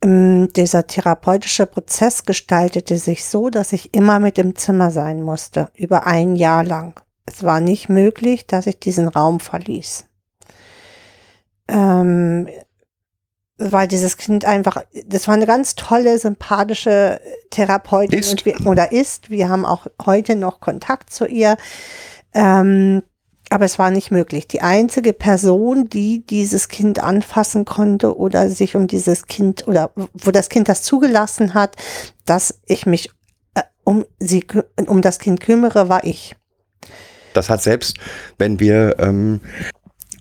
Ähm, 0.00 0.48
Dieser 0.54 0.86
therapeutische 0.86 1.66
Prozess 1.66 2.24
gestaltete 2.24 2.98
sich 2.98 3.24
so, 3.24 3.50
dass 3.50 3.72
ich 3.72 3.92
immer 3.92 4.20
mit 4.20 4.38
im 4.38 4.54
Zimmer 4.54 4.92
sein 4.92 5.22
musste, 5.22 5.70
über 5.74 6.06
ein 6.06 6.36
Jahr 6.36 6.62
lang. 6.62 7.00
Es 7.26 7.42
war 7.42 7.60
nicht 7.60 7.88
möglich, 7.88 8.46
dass 8.46 8.66
ich 8.66 8.78
diesen 8.78 9.08
Raum 9.08 9.40
verließ. 9.40 10.04
Ähm, 11.68 12.48
weil 13.56 13.88
dieses 13.88 14.16
Kind 14.16 14.44
einfach, 14.44 14.82
das 15.06 15.28
war 15.28 15.34
eine 15.34 15.46
ganz 15.46 15.74
tolle, 15.74 16.18
sympathische 16.18 17.20
Therapeutin 17.50 18.18
Ist. 18.18 18.30
Und 18.30 18.44
wir, 18.44 18.66
oder 18.66 18.92
ist. 18.92 19.30
Wir 19.30 19.48
haben 19.48 19.64
auch 19.64 19.86
heute 20.04 20.36
noch 20.36 20.60
Kontakt 20.60 21.12
zu 21.12 21.26
ihr. 21.26 21.56
Ähm, 22.32 23.02
aber 23.50 23.66
es 23.66 23.78
war 23.78 23.90
nicht 23.90 24.10
möglich. 24.10 24.48
Die 24.48 24.62
einzige 24.62 25.12
Person, 25.12 25.88
die 25.88 26.26
dieses 26.26 26.68
Kind 26.68 26.98
anfassen 26.98 27.64
konnte 27.64 28.16
oder 28.16 28.48
sich 28.50 28.74
um 28.74 28.86
dieses 28.86 29.26
Kind 29.26 29.68
oder 29.68 29.92
wo 29.94 30.30
das 30.30 30.48
Kind 30.48 30.68
das 30.68 30.82
zugelassen 30.82 31.54
hat, 31.54 31.76
dass 32.24 32.58
ich 32.66 32.86
mich 32.86 33.10
äh, 33.54 33.62
um 33.84 34.04
sie, 34.18 34.46
um 34.86 35.02
das 35.02 35.18
Kind 35.18 35.40
kümmere, 35.40 35.88
war 35.88 36.04
ich. 36.04 36.34
Das 37.34 37.50
hat 37.50 37.62
selbst, 37.62 37.98
wenn 38.38 38.58
wir, 38.60 38.96
ähm, 38.98 39.40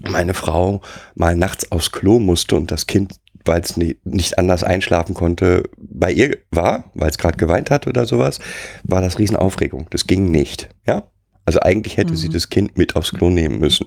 meine 0.01 0.33
Frau 0.33 0.81
mal 1.15 1.35
nachts 1.35 1.71
aufs 1.71 1.91
Klo 1.93 2.19
musste 2.19 2.57
und 2.57 2.71
das 2.71 2.87
Kind, 2.87 3.15
weil 3.45 3.61
es 3.61 3.77
nie, 3.77 3.97
nicht 4.03 4.37
anders 4.37 4.63
einschlafen 4.63 5.13
konnte, 5.15 5.63
bei 5.77 6.11
ihr 6.11 6.37
war, 6.51 6.91
weil 6.93 7.09
es 7.09 7.17
gerade 7.17 7.37
geweint 7.37 7.71
hat 7.71 7.87
oder 7.87 8.05
sowas, 8.05 8.39
war 8.83 9.01
das 9.01 9.17
Riesenaufregung. 9.19 9.87
Das 9.91 10.05
ging 10.07 10.29
nicht. 10.31 10.69
Ja? 10.85 11.03
Also 11.45 11.59
eigentlich 11.61 11.97
hätte 11.97 12.15
sie 12.17 12.27
Mhm. 12.29 12.33
das 12.33 12.49
Kind 12.49 12.77
mit 12.77 12.95
aufs 12.95 13.11
Klo 13.11 13.29
nehmen 13.29 13.59
müssen. 13.59 13.85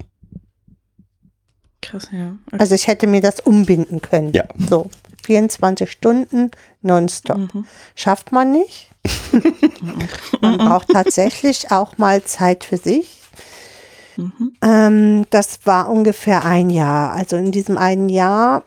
Krass, 1.83 2.09
ja. 2.12 2.37
Okay. 2.47 2.56
Also 2.59 2.75
ich 2.75 2.87
hätte 2.87 3.06
mir 3.06 3.21
das 3.21 3.40
umbinden 3.40 4.00
können. 4.00 4.33
Ja. 4.33 4.45
So 4.68 4.90
24 5.25 5.90
Stunden 5.90 6.50
nonstop. 6.83 7.54
Mhm. 7.54 7.66
Schafft 7.95 8.33
man 8.33 8.52
nicht. 8.52 8.90
man 10.40 10.59
braucht 10.59 10.88
tatsächlich 10.88 11.71
auch 11.71 11.97
mal 11.99 12.25
Zeit 12.25 12.64
für 12.64 12.76
sich. 12.76 13.15
Mhm. 14.16 14.52
Ähm, 14.62 15.26
das 15.30 15.61
war 15.64 15.88
ungefähr 15.88 16.44
ein 16.44 16.70
Jahr. 16.70 17.12
Also 17.12 17.37
in 17.37 17.52
diesem 17.52 17.78
einen 17.78 18.08
Jahr 18.08 18.62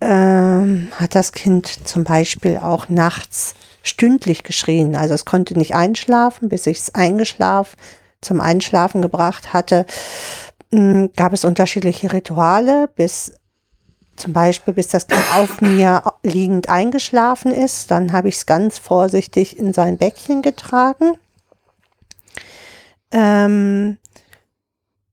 ähm, 0.00 0.88
hat 0.96 1.14
das 1.14 1.32
Kind 1.32 1.66
zum 1.86 2.04
Beispiel 2.04 2.58
auch 2.58 2.88
nachts 2.88 3.54
stündlich 3.82 4.42
geschrien. 4.42 4.96
Also 4.96 5.14
es 5.14 5.24
konnte 5.24 5.56
nicht 5.56 5.74
einschlafen, 5.74 6.48
bis 6.48 6.66
ich 6.66 6.78
es 6.78 6.94
eingeschlafen, 6.94 7.76
zum 8.20 8.40
Einschlafen 8.40 9.02
gebracht 9.02 9.52
hatte. 9.52 9.86
m, 10.70 11.10
Gab 11.16 11.32
es 11.32 11.44
unterschiedliche 11.44 12.12
Rituale, 12.12 12.88
bis 12.94 13.32
zum 14.16 14.32
Beispiel, 14.32 14.74
bis 14.74 14.88
das 14.88 15.06
Kind 15.06 15.22
auf 15.34 15.60
mir 15.60 16.02
liegend 16.22 16.68
eingeschlafen 16.68 17.52
ist. 17.52 17.90
Dann 17.90 18.12
habe 18.12 18.28
ich 18.28 18.36
es 18.36 18.46
ganz 18.46 18.78
vorsichtig 18.78 19.58
in 19.58 19.72
sein 19.72 19.96
Bäckchen 19.96 20.42
getragen. 20.42 21.12
Ähm, 23.10 23.96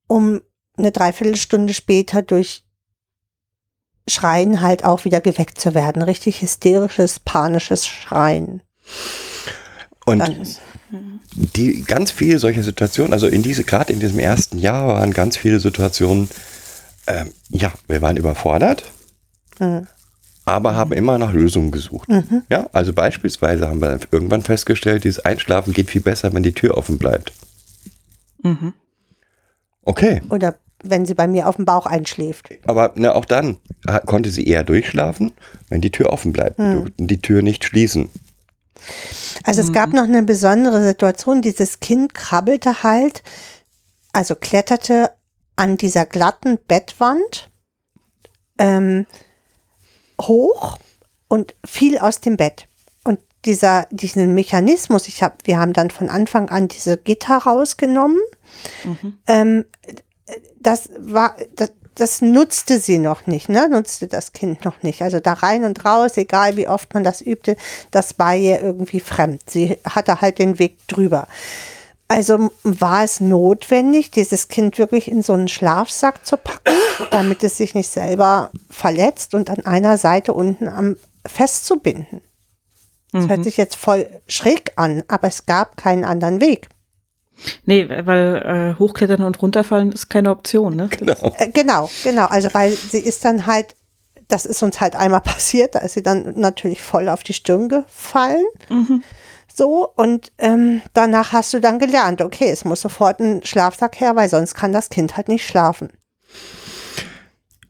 um 0.07 0.41
eine 0.77 0.91
Dreiviertelstunde 0.91 1.73
später 1.73 2.21
durch 2.21 2.63
Schreien 4.07 4.61
halt 4.61 4.83
auch 4.83 5.05
wieder 5.05 5.21
geweckt 5.21 5.59
zu 5.59 5.73
werden. 5.73 6.01
Richtig 6.01 6.41
hysterisches, 6.41 7.19
panisches 7.19 7.87
Schreien. 7.87 8.61
Und 10.05 10.59
die 11.31 11.81
ganz 11.83 12.11
viele 12.11 12.37
solcher 12.39 12.61
Situationen, 12.63 13.13
also 13.13 13.27
in 13.27 13.41
diese, 13.41 13.63
gerade 13.63 13.91
in 13.91 13.99
diesem 13.99 14.19
ersten 14.19 14.59
Jahr 14.59 14.87
waren 14.87 15.11
ganz 15.11 15.37
viele 15.37 15.59
Situationen, 15.59 16.29
ähm, 17.07 17.31
ja, 17.49 17.73
wir 17.87 18.01
waren 18.01 18.17
überfordert, 18.17 18.83
Mhm. 19.59 19.87
aber 20.45 20.75
haben 20.75 20.91
immer 20.91 21.17
nach 21.17 21.33
Lösungen 21.33 21.71
gesucht. 21.71 22.07
Ja, 22.49 22.69
also 22.73 22.93
beispielsweise 22.93 23.67
haben 23.67 23.81
wir 23.81 23.99
irgendwann 24.11 24.43
festgestellt, 24.43 25.03
dieses 25.03 25.25
Einschlafen 25.25 25.73
geht 25.73 25.89
viel 25.89 26.01
besser, 26.01 26.31
wenn 26.33 26.43
die 26.43 26.53
Tür 26.53 26.77
offen 26.77 26.99
bleibt. 26.99 27.33
Mhm. 28.43 28.73
Okay, 29.85 30.21
oder 30.29 30.55
wenn 30.83 31.05
sie 31.05 31.13
bei 31.13 31.27
mir 31.27 31.47
auf 31.47 31.55
dem 31.55 31.65
Bauch 31.65 31.85
einschläft. 31.85 32.49
aber 32.67 32.91
ne, 32.95 33.15
auch 33.15 33.25
dann 33.25 33.57
konnte 34.05 34.29
sie 34.29 34.45
eher 34.45 34.63
durchschlafen, 34.63 35.31
wenn 35.69 35.81
die 35.81 35.91
Tür 35.91 36.11
offen 36.11 36.33
bleibt. 36.33 36.59
Durften 36.59 37.07
die 37.07 37.21
Tür 37.21 37.41
nicht 37.41 37.63
schließen. 37.63 38.09
Also 39.43 39.61
es 39.61 39.73
gab 39.73 39.93
noch 39.93 40.03
eine 40.03 40.23
besondere 40.23 40.83
Situation. 40.83 41.41
Dieses 41.41 41.79
Kind 41.79 42.13
krabbelte 42.13 42.83
halt, 42.83 43.23
also 44.11 44.35
kletterte 44.35 45.11
an 45.55 45.77
dieser 45.77 46.05
glatten 46.05 46.57
Bettwand 46.67 47.49
ähm, 48.57 49.05
hoch 50.21 50.77
und 51.27 51.55
fiel 51.65 51.97
aus 51.97 52.19
dem 52.21 52.37
Bett. 52.37 52.67
Dieser, 53.45 53.87
diesen 53.91 54.33
Mechanismus, 54.33 55.07
ich 55.07 55.21
hab, 55.21 55.45
wir 55.45 55.59
haben 55.59 55.73
dann 55.73 55.91
von 55.91 56.09
Anfang 56.09 56.49
an 56.49 56.67
diese 56.67 56.97
Gitter 56.97 57.37
rausgenommen. 57.37 58.19
Ähm, 59.27 59.65
das 60.59 60.89
war, 60.97 61.35
das, 61.55 61.71
das 61.95 62.21
nutzte 62.21 62.79
sie 62.79 62.97
noch 62.97 63.25
nicht, 63.25 63.47
ne? 63.49 63.69
Nutzte 63.69 64.07
das 64.07 64.33
Kind 64.33 64.65
noch 64.65 64.83
nicht. 64.83 65.01
Also 65.01 65.19
da 65.19 65.33
rein 65.33 65.63
und 65.63 65.85
raus, 65.85 66.17
egal 66.17 66.57
wie 66.57 66.67
oft 66.67 66.93
man 66.93 67.03
das 67.03 67.21
übte, 67.21 67.55
das 67.91 68.19
war 68.19 68.35
ihr 68.35 68.61
irgendwie 68.61 68.99
fremd. 68.99 69.49
Sie 69.49 69.77
hatte 69.89 70.21
halt 70.21 70.39
den 70.39 70.59
Weg 70.59 70.87
drüber. 70.87 71.27
Also 72.07 72.51
war 72.63 73.03
es 73.03 73.19
notwendig, 73.19 74.11
dieses 74.11 74.47
Kind 74.47 74.77
wirklich 74.77 75.09
in 75.09 75.23
so 75.23 75.33
einen 75.33 75.47
Schlafsack 75.47 76.25
zu 76.25 76.37
packen, 76.37 76.75
damit 77.11 77.43
es 77.43 77.57
sich 77.57 77.73
nicht 77.73 77.89
selber 77.89 78.51
verletzt 78.69 79.33
und 79.33 79.49
an 79.49 79.65
einer 79.65 79.97
Seite 79.97 80.33
unten 80.33 80.67
am 80.67 80.97
festzubinden. 81.25 82.21
Das 83.15 83.29
hört 83.29 83.43
sich 83.43 83.57
jetzt 83.57 83.75
voll 83.75 84.07
schräg 84.27 84.73
an, 84.75 85.03
aber 85.07 85.27
es 85.27 85.45
gab 85.45 85.77
keinen 85.77 86.03
anderen 86.03 86.41
Weg. 86.41 86.69
Nee, 87.65 87.87
weil 87.89 88.75
äh, 88.75 88.79
hochklettern 88.79 89.23
und 89.23 89.41
runterfallen 89.41 89.91
ist 89.91 90.09
keine 90.09 90.31
Option, 90.31 90.75
ne? 90.75 90.89
Genau. 90.89 91.35
Äh, 91.37 91.49
genau, 91.49 91.89
genau. 92.03 92.25
Also 92.25 92.53
weil 92.53 92.71
sie 92.71 92.99
ist 92.99 93.25
dann 93.25 93.45
halt, 93.45 93.75
das 94.27 94.45
ist 94.45 94.63
uns 94.63 94.79
halt 94.79 94.95
einmal 94.95 95.21
passiert, 95.21 95.75
da 95.75 95.79
ist 95.79 95.93
sie 95.93 96.03
dann 96.03 96.33
natürlich 96.39 96.81
voll 96.81 97.09
auf 97.09 97.23
die 97.23 97.33
Stirn 97.33 97.69
gefallen. 97.69 98.45
So, 99.53 99.89
und 99.95 100.33
ähm, 100.37 100.81
danach 100.93 101.31
hast 101.31 101.53
du 101.53 101.61
dann 101.61 101.79
gelernt, 101.79 102.21
okay, 102.21 102.49
es 102.49 102.65
muss 102.65 102.81
sofort 102.81 103.21
ein 103.21 103.41
Schlafsack 103.45 103.99
her, 104.01 104.15
weil 104.15 104.27
sonst 104.27 104.53
kann 104.53 104.73
das 104.73 104.89
Kind 104.89 105.15
halt 105.15 105.29
nicht 105.29 105.45
schlafen. 105.47 105.89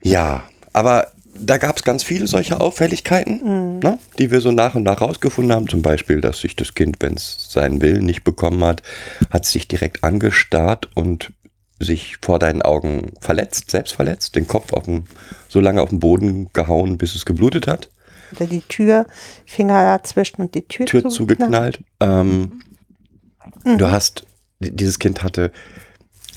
Ja, 0.01 0.43
aber 0.73 1.11
da 1.37 1.57
gab 1.57 1.77
es 1.77 1.83
ganz 1.83 2.03
viele 2.03 2.27
solche 2.27 2.59
Auffälligkeiten, 2.59 3.79
ne, 3.79 3.99
die 4.17 4.31
wir 4.31 4.41
so 4.41 4.51
nach 4.51 4.75
und 4.75 4.83
nach 4.83 5.01
rausgefunden 5.01 5.53
haben. 5.53 5.67
Zum 5.67 5.81
Beispiel, 5.81 6.21
dass 6.21 6.39
sich 6.39 6.55
das 6.55 6.73
Kind, 6.73 6.97
wenn 6.99 7.15
es 7.15 7.47
seinen 7.49 7.81
Willen 7.81 8.05
nicht 8.05 8.23
bekommen 8.23 8.63
hat, 8.63 8.81
hat 9.29 9.45
sich 9.45 9.67
direkt 9.67 10.03
angestarrt 10.03 10.89
und 10.95 11.33
sich 11.79 12.17
vor 12.21 12.39
deinen 12.39 12.61
Augen 12.61 13.11
verletzt, 13.19 13.71
selbst 13.71 13.93
verletzt, 13.93 14.35
den 14.35 14.47
Kopf 14.47 14.71
auf 14.71 14.85
den, 14.85 15.07
so 15.49 15.59
lange 15.59 15.81
auf 15.81 15.89
den 15.89 15.99
Boden 15.99 16.49
gehauen, 16.53 16.97
bis 16.97 17.15
es 17.15 17.25
geblutet 17.25 17.67
hat. 17.67 17.89
Oder 18.35 18.47
die 18.47 18.61
Tür, 18.61 19.05
Finger 19.45 19.83
dazwischen 19.83 20.41
und 20.41 20.55
die 20.55 20.67
Tür, 20.67 20.85
Tür 20.85 21.09
zugeknallt. 21.09 21.79
Ähm, 21.99 22.61
Du 23.63 23.89
hast, 23.89 24.25
dieses 24.59 24.99
Kind 24.99 25.23
hatte, 25.23 25.51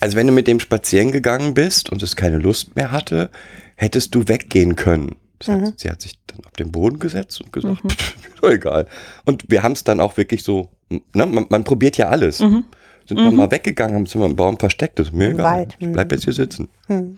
also 0.01 0.17
wenn 0.17 0.27
du 0.27 0.33
mit 0.33 0.47
dem 0.47 0.61
spazieren 0.61 1.13
gegangen 1.13 1.53
bist 1.53 1.91
und 1.91 2.03
es 2.03 2.17
keine 2.17 2.39
Lust 2.39 2.75
mehr 2.75 2.91
hatte, 2.91 3.31
hättest 3.79 4.15
du 4.15 4.29
weggehen 4.29 4.77
können. 4.77 5.17
Das 5.39 5.49
hat, 5.49 5.79
sie 5.79 5.89
hat 5.89 6.03
sich 6.03 6.19
dann 6.27 6.45
auf 6.45 6.53
den 6.53 6.73
Boden 6.73 6.99
gesetzt 6.99 7.41
und 7.41 7.53
gesagt, 7.53 7.81
"Pff, 7.91 8.17
ist 8.17 8.43
doch 8.43 8.51
egal. 8.51 8.87
Und 9.25 9.45
wir 9.49 9.63
haben 9.63 9.73
es 9.73 9.85
dann 9.85 10.01
auch 10.01 10.17
wirklich 10.17 10.43
so, 10.43 10.69
ne, 10.91 11.27
man, 11.27 11.47
man 11.49 11.65
probiert 11.65 11.97
ja 11.97 12.09
alles. 12.09 12.41
Mhm. 12.41 12.65
Sind 13.07 13.19
wir 13.19 13.31
mal 13.31 13.51
weggegangen, 13.51 13.95
haben 13.95 14.03
uns 14.03 14.15
immer 14.15 14.27
im 14.27 14.37
Baum 14.37 14.59
versteckt, 14.59 14.99
das 14.99 15.07
ist 15.09 15.15
mir 15.15 15.31
egal. 15.31 15.69
Ich 15.79 15.87
mhm. 15.87 15.93
bleib 15.93 16.13
jetzt 16.13 16.25
hier 16.25 16.35
sitzen. 16.35 16.69
Hm. 16.89 17.17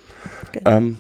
Ähm, 0.65 0.99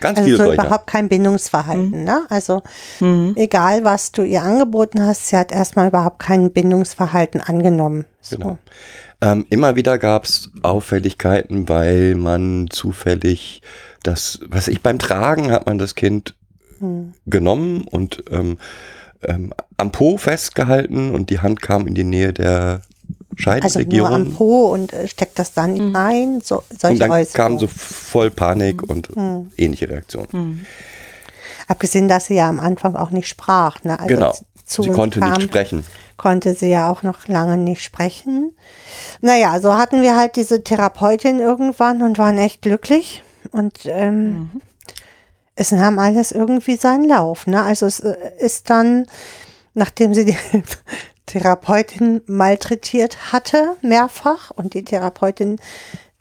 ganz 0.00 0.18
Also 0.18 0.26
viele 0.28 0.44
so 0.44 0.52
überhaupt 0.52 0.86
kein 0.86 1.08
Bindungsverhalten. 1.08 2.04
Ne? 2.04 2.26
Also 2.28 2.62
Mhm. 3.00 3.32
egal, 3.36 3.84
was 3.84 4.12
du 4.12 4.22
ihr 4.24 4.42
angeboten 4.42 5.00
hast, 5.00 5.28
sie 5.28 5.36
hat 5.38 5.50
erstmal 5.50 5.88
überhaupt 5.88 6.18
kein 6.18 6.52
Bindungsverhalten 6.52 7.40
angenommen. 7.40 8.04
So. 8.20 8.36
Genau. 8.36 8.58
Ähm, 9.22 9.46
immer 9.48 9.76
wieder 9.76 9.96
gab 9.96 10.24
es 10.26 10.50
Auffälligkeiten, 10.62 11.68
weil 11.70 12.14
man 12.14 12.66
zufällig 12.68 13.62
das, 14.02 14.40
was 14.46 14.68
ich 14.68 14.82
beim 14.82 14.98
Tragen 14.98 15.50
hat 15.50 15.66
man 15.66 15.78
das 15.78 15.94
Kind 15.94 16.34
Hm. 16.80 17.12
genommen 17.26 17.82
und 17.90 18.22
ähm, 18.30 18.56
ähm, 19.24 19.52
am 19.78 19.90
Po 19.90 20.16
festgehalten 20.16 21.12
und 21.12 21.28
die 21.30 21.40
Hand 21.40 21.60
kam 21.60 21.88
in 21.88 21.94
die 21.96 22.04
Nähe 22.04 22.32
der 22.32 22.82
Also 23.60 23.80
nur 23.80 24.06
am 24.06 24.22
Scheidenregion. 24.22 24.34
Po 24.34 24.66
und 24.72 24.92
äh, 24.92 25.08
steckt 25.08 25.40
das 25.40 25.52
dann 25.54 25.96
rein. 25.96 26.40
So, 26.44 26.62
solche 26.70 26.92
und 26.94 26.98
dann 27.00 27.10
Äußerungen. 27.10 27.58
kam 27.58 27.58
so 27.58 27.66
voll 27.66 28.30
Panik 28.30 28.82
Hm. 28.82 28.88
und 28.90 29.08
ähnliche 29.56 29.88
Reaktionen. 29.88 30.66
Abgesehen, 31.66 32.06
dass 32.06 32.26
sie 32.26 32.34
ja 32.36 32.48
am 32.48 32.60
Anfang 32.60 32.94
auch 32.94 33.10
nicht 33.10 33.26
sprach. 33.28 33.82
Ne? 33.82 33.98
Also 33.98 34.14
Genau. 34.14 34.34
zu 34.64 34.82
Sie 34.84 34.90
konnte 34.90 35.18
kam, 35.18 35.32
nicht 35.32 35.42
sprechen. 35.42 35.84
Konnte 36.16 36.54
sie 36.54 36.68
ja 36.70 36.90
auch 36.90 37.02
noch 37.02 37.26
lange 37.26 37.56
nicht 37.56 37.82
sprechen. 37.82 38.52
Naja, 39.20 39.58
so 39.60 39.74
hatten 39.74 40.00
wir 40.02 40.16
halt 40.16 40.36
diese 40.36 40.62
Therapeutin 40.62 41.40
irgendwann 41.40 42.02
und 42.02 42.18
waren 42.18 42.38
echt 42.38 42.62
glücklich. 42.62 43.22
Und 43.52 43.86
ähm, 43.86 44.60
es 45.54 45.72
nahm 45.72 45.98
alles 45.98 46.32
irgendwie 46.32 46.76
seinen 46.76 47.04
Lauf. 47.08 47.46
Ne? 47.46 47.62
Also 47.62 47.86
es 47.86 48.00
äh, 48.00 48.16
ist 48.38 48.70
dann, 48.70 49.06
nachdem 49.74 50.14
sie 50.14 50.24
die 50.24 50.36
Therapeutin 51.26 52.22
malträtiert 52.26 53.32
hatte, 53.32 53.76
mehrfach, 53.82 54.50
und 54.50 54.74
die 54.74 54.84
Therapeutin 54.84 55.58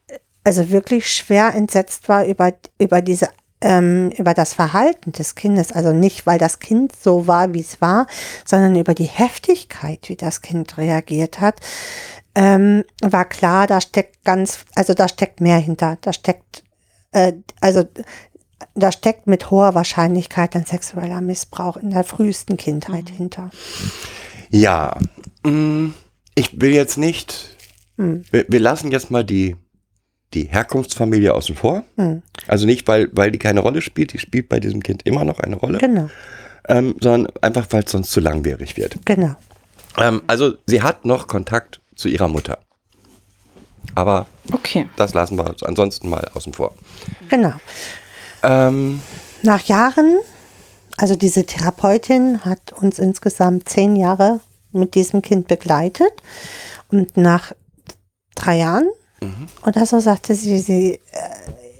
äh, 0.07 0.19
also 0.43 0.69
wirklich 0.69 1.11
schwer 1.11 1.53
entsetzt 1.53 2.09
war 2.09 2.25
über, 2.25 2.53
über 2.79 3.01
diese 3.01 3.29
ähm, 3.61 4.11
über 4.11 4.33
das 4.33 4.53
Verhalten 4.53 5.11
des 5.11 5.35
Kindes, 5.35 5.71
also 5.71 5.91
nicht, 5.91 6.27
weil 6.27 6.37
das 6.37 6.59
Kind 6.59 6.95
so 6.95 7.27
war, 7.27 7.53
wie 7.53 7.61
es 7.61 7.81
war, 7.81 8.07
sondern 8.45 8.75
über 8.75 8.93
die 8.93 9.05
Heftigkeit, 9.05 10.09
wie 10.09 10.15
das 10.15 10.41
Kind 10.41 10.77
reagiert 10.77 11.39
hat, 11.39 11.59
ähm, 12.35 12.83
war 13.01 13.25
klar, 13.25 13.65
da 13.65 13.81
steckt 13.81 14.23
ganz, 14.23 14.59
also 14.75 14.93
da 14.93 15.07
steckt 15.07 15.41
mehr 15.41 15.57
hinter, 15.57 15.97
da 16.01 16.13
steckt, 16.13 16.63
äh, 17.11 17.33
also 17.61 17.83
da 18.73 18.91
steckt 18.91 19.27
mit 19.27 19.51
hoher 19.51 19.75
Wahrscheinlichkeit 19.75 20.55
ein 20.55 20.65
sexueller 20.65 21.21
Missbrauch 21.21 21.77
in 21.77 21.91
der 21.91 22.03
frühesten 22.03 22.57
Kindheit 22.57 23.09
hinter. 23.09 23.51
Ja, 24.49 24.97
mm, 25.43 25.89
ich 26.35 26.59
will 26.59 26.71
jetzt 26.71 26.97
nicht, 26.97 27.55
wir, 27.97 28.45
wir 28.47 28.59
lassen 28.59 28.91
jetzt 28.91 29.11
mal 29.11 29.23
die, 29.23 29.55
die 30.33 30.43
Herkunftsfamilie 30.45 31.33
außen 31.33 31.55
vor. 31.55 31.83
Hm. 31.97 32.21
Also 32.47 32.65
nicht, 32.65 32.87
weil, 32.87 33.09
weil 33.13 33.31
die 33.31 33.39
keine 33.39 33.61
Rolle 33.61 33.81
spielt, 33.81 34.13
die 34.13 34.19
spielt 34.19 34.49
bei 34.49 34.59
diesem 34.59 34.83
Kind 34.83 35.03
immer 35.05 35.23
noch 35.25 35.39
eine 35.39 35.55
Rolle, 35.55 35.77
Genau, 35.79 36.09
ähm, 36.67 36.95
sondern 36.99 37.31
einfach, 37.41 37.65
weil 37.71 37.83
es 37.83 37.91
sonst 37.91 38.11
zu 38.11 38.19
langwierig 38.19 38.77
wird. 38.77 38.97
genau. 39.05 39.35
Ähm, 39.97 40.21
also 40.27 40.53
sie 40.67 40.81
hat 40.83 41.05
noch 41.05 41.27
Kontakt 41.27 41.81
zu 41.95 42.07
ihrer 42.09 42.27
Mutter. 42.27 42.59
Aber 43.95 44.27
Okay. 44.51 44.89
das 44.95 45.13
lassen 45.13 45.37
wir 45.37 45.55
ansonsten 45.63 46.09
mal 46.09 46.29
außen 46.33 46.53
vor. 46.53 46.73
Genau. 47.29 47.53
Ähm, 48.43 49.01
Nach 49.43 49.61
Jahren, 49.63 50.19
also 50.97 51.15
diese 51.15 51.45
Therapeutin 51.45 52.45
hat 52.45 52.73
uns 52.73 52.99
insgesamt 52.99 53.69
zehn 53.69 53.95
Jahre 53.95 54.39
mit 54.71 54.95
diesem 54.95 55.21
Kind 55.21 55.47
begleitet 55.47 56.11
und 56.89 57.17
nach 57.17 57.53
drei 58.35 58.57
Jahren 58.57 58.87
oder 59.65 59.85
so 59.85 59.99
sagte 59.99 60.35
sie, 60.35 60.59
sie 60.59 60.93
äh, 60.93 60.99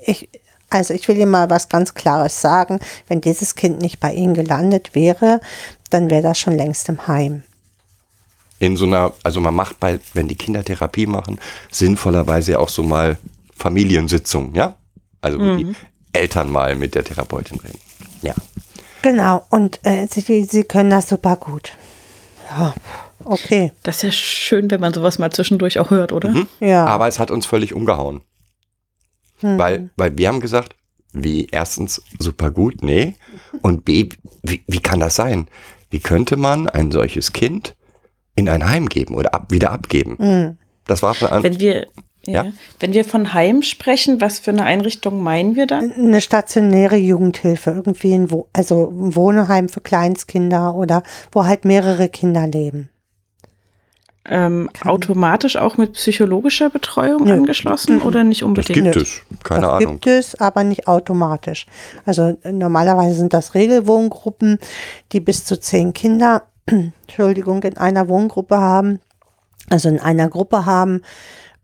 ich, 0.06 0.30
also 0.70 0.94
ich 0.94 1.08
will 1.08 1.18
ihr 1.18 1.28
mal 1.28 1.50
was 1.50 1.70
ganz 1.70 1.94
Klares 1.94 2.42
sagen, 2.42 2.80
wenn 3.08 3.22
dieses 3.22 3.56
Kind 3.56 3.80
nicht 3.80 4.00
bei 4.00 4.14
Ihnen 4.14 4.34
gelandet 4.34 4.96
wäre, 4.96 5.40
dann 5.90 6.10
wäre 6.10 6.24
das 6.24 6.40
schon 6.40 6.56
längst 6.56 6.90
im 6.90 7.08
Heim. 7.08 7.44
In 8.60 8.78
so 8.78 8.86
einer, 8.86 9.14
also 9.24 9.40
man 9.40 9.54
macht 9.54 9.80
bei, 9.80 10.00
wenn 10.14 10.28
die 10.28 10.36
Kinder 10.36 10.64
Therapie 10.64 11.06
machen, 11.06 11.40
sinnvollerweise 11.72 12.60
auch 12.60 12.70
so 12.70 12.84
mal 12.84 13.18
Familiensitzungen, 13.56 14.56
ja? 14.56 14.76
Also 15.22 15.40
wo 15.40 15.56
die 15.56 15.74
Eltern 16.14 16.52
mal 16.52 16.76
mit 16.76 16.96
der 16.96 17.04
Therapeutin 17.04 17.60
reden. 17.60 17.80
Ja. 18.22 18.34
Genau, 19.02 19.46
und 19.50 19.80
äh, 19.84 20.08
sie, 20.10 20.44
sie 20.46 20.64
können 20.64 20.90
das 20.90 21.10
super 21.10 21.36
gut. 21.36 21.74
Ja, 22.50 22.74
okay. 23.24 23.72
Das 23.84 23.98
ist 23.98 24.04
ja 24.04 24.12
schön, 24.12 24.72
wenn 24.72 24.82
man 24.82 24.94
sowas 24.94 25.20
mal 25.20 25.32
zwischendurch 25.32 25.80
auch 25.80 25.92
hört, 25.92 26.12
oder? 26.12 26.34
Ja. 26.60 26.86
Aber 26.86 27.08
es 27.08 27.20
hat 27.20 27.32
uns 27.32 27.46
völlig 27.46 27.74
umgehauen. 27.74 28.22
Weil, 29.42 29.92
weil 29.98 30.18
wir 30.18 30.30
haben 30.30 30.40
gesagt, 30.40 30.76
wie 31.14 31.48
erstens 31.52 32.02
super 32.20 32.52
gut, 32.52 32.82
nee. 32.82 33.16
Und 33.62 33.86
B, 33.86 34.10
wie, 34.42 34.64
wie 34.68 34.80
kann 34.80 35.00
das 35.00 35.16
sein? 35.16 35.48
Wie 35.90 36.00
könnte 36.00 36.38
man 36.38 36.68
ein 36.68 36.92
solches 36.92 37.34
Kind 37.34 37.76
in 38.38 38.48
ein 38.48 38.70
Heim 38.70 38.88
geben 38.88 39.16
oder 39.16 39.34
ab, 39.34 39.48
wieder 39.52 39.72
abgeben. 39.72 40.16
Mhm. 40.18 40.58
Das 40.86 41.04
war 41.04 41.14
von 41.14 41.28
an, 41.30 41.44
Wenn 41.44 41.60
wir, 41.60 41.88
ja, 42.26 42.44
Ja. 42.44 42.52
wenn 42.80 42.94
wir 42.94 43.04
von 43.04 43.34
Heim 43.34 43.62
sprechen, 43.64 44.22
was 44.22 44.40
für 44.40 44.52
eine 44.52 44.64
Einrichtung 44.64 45.22
meinen 45.22 45.56
wir 45.58 45.66
dann? 45.68 45.92
Eine 45.92 46.22
stationäre 46.22 46.96
Jugendhilfe, 46.96 47.72
irgendwie 47.72 48.14
ein, 48.14 48.32
Wo 48.32 48.48
also 48.54 48.90
ein 48.90 49.16
Wohnheim 49.16 49.68
für 49.68 49.82
Kleinstkinder 49.82 50.76
oder 50.76 51.04
wo 51.34 51.44
halt 51.46 51.66
mehrere 51.66 52.08
Kinder 52.10 52.48
leben. 52.48 52.90
Ähm, 54.30 54.70
automatisch 54.84 55.56
auch 55.56 55.78
mit 55.78 55.94
psychologischer 55.94 56.70
Betreuung 56.70 57.24
Nö. 57.24 57.32
angeschlossen 57.34 58.02
oder 58.02 58.26
nicht 58.26 58.42
das 58.42 58.48
unbedingt? 58.48 58.84
gibt 58.84 58.96
es. 58.98 59.22
Keine 59.44 59.62
das 59.62 59.72
Ahnung. 59.72 59.94
gibt 59.94 60.08
es, 60.08 60.36
aber 60.42 60.66
nicht 60.66 60.86
automatisch. 60.88 61.66
Also 62.06 62.38
normalerweise 62.44 63.16
sind 63.16 63.34
das 63.34 63.54
Regelwohngruppen, 63.54 64.60
die 65.14 65.22
bis 65.22 65.46
zu 65.46 65.58
zehn 65.58 65.94
Kinder, 65.94 66.44
Entschuldigung, 66.68 67.64
in 67.64 67.78
einer 67.78 68.08
Wohngruppe 68.08 68.58
haben, 68.58 69.00
also 69.70 69.90
in 69.90 70.00
einer 70.00 70.30
Gruppe 70.30 70.66
haben 70.66 71.02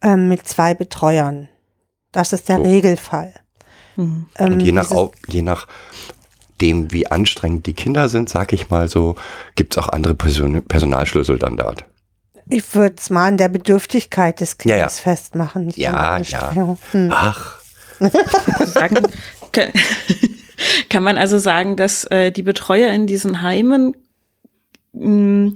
ähm, 0.01 0.29
mit 0.29 0.47
zwei 0.47 0.73
Betreuern. 0.73 1.49
Das 2.11 2.33
ist 2.33 2.49
der 2.49 2.57
So. 2.57 2.63
Regelfall. 2.63 3.33
Mhm. 3.95 4.27
Ähm, 4.37 4.53
Und 4.53 4.59
je 4.61 4.71
nach, 4.71 4.91
je 5.27 5.41
nach 5.41 5.67
dem, 6.61 6.91
wie 6.91 7.07
anstrengend 7.07 7.65
die 7.65 7.73
Kinder 7.73 8.07
sind, 8.09 8.29
sag 8.29 8.53
ich 8.53 8.69
mal 8.69 8.87
so, 8.87 9.15
gibt 9.55 9.73
es 9.75 9.83
auch 9.83 9.89
andere 9.89 10.15
Person 10.15 10.63
Personalschlüssel 10.63 11.37
dann 11.37 11.57
dort. 11.57 11.85
ich 12.49 12.73
würde 12.75 12.95
es 12.97 13.09
mal 13.09 13.27
an 13.27 13.37
der 13.37 13.49
Bedürftigkeit 13.49 14.39
des 14.39 14.51
Ja, 14.63 14.75
Kindes 14.77 14.97
ja. 14.97 15.03
festmachen. 15.03 15.69
Ja, 15.75 15.91
der 15.91 15.99
ja. 16.01 16.09
Anstrengung. 16.11 16.77
Hm. 16.91 17.09
Ach, 17.13 17.59
sagen, 18.65 19.07
kann, 19.51 19.69
kann 20.89 21.03
man 21.03 21.17
also 21.17 21.37
sagen, 21.39 21.75
dass 21.75 22.03
äh, 22.05 22.31
die 22.31 22.43
Betreuer 22.43 22.91
in 22.93 23.07
diesen 23.07 23.41
Heimen 23.41 23.95
mh, 24.93 25.53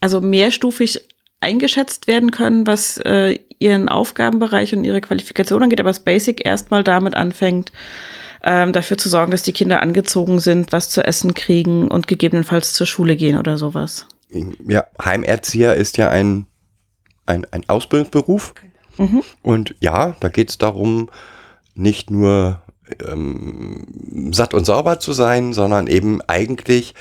also 0.00 0.20
mehrstufig 0.20 1.00
eingeschätzt 1.40 2.06
werden 2.06 2.30
können, 2.30 2.66
was 2.66 2.98
äh, 2.98 3.38
ihren 3.58 3.88
Aufgabenbereich 3.88 4.74
und 4.74 4.84
ihre 4.84 5.00
Qualifikation 5.00 5.62
angeht, 5.62 5.80
aber 5.80 5.90
das 5.90 6.00
Basic 6.00 6.44
erstmal 6.44 6.84
damit 6.84 7.14
anfängt, 7.14 7.72
ähm, 8.42 8.72
dafür 8.72 8.98
zu 8.98 9.08
sorgen, 9.08 9.30
dass 9.30 9.42
die 9.42 9.52
Kinder 9.52 9.82
angezogen 9.82 10.40
sind, 10.40 10.72
was 10.72 10.90
zu 10.90 11.04
essen 11.04 11.34
kriegen 11.34 11.88
und 11.88 12.06
gegebenenfalls 12.06 12.72
zur 12.72 12.86
Schule 12.86 13.16
gehen 13.16 13.38
oder 13.38 13.58
sowas. 13.58 14.06
ja, 14.30 14.84
Heimerzieher 15.02 15.74
ist 15.74 15.96
ja 15.96 16.08
ein, 16.10 16.46
ein, 17.26 17.46
ein 17.50 17.68
Ausbildungsberuf. 17.68 18.54
Mhm. 18.96 19.22
Und 19.42 19.74
ja, 19.80 20.16
da 20.20 20.28
geht 20.28 20.50
es 20.50 20.58
darum, 20.58 21.08
nicht 21.74 22.10
nur 22.10 22.62
ähm, 23.06 24.32
satt 24.32 24.54
und 24.54 24.64
sauber 24.64 24.98
zu 25.00 25.12
sein, 25.12 25.52
sondern 25.52 25.86
eben 25.86 26.20
eigentlich, 26.22 26.94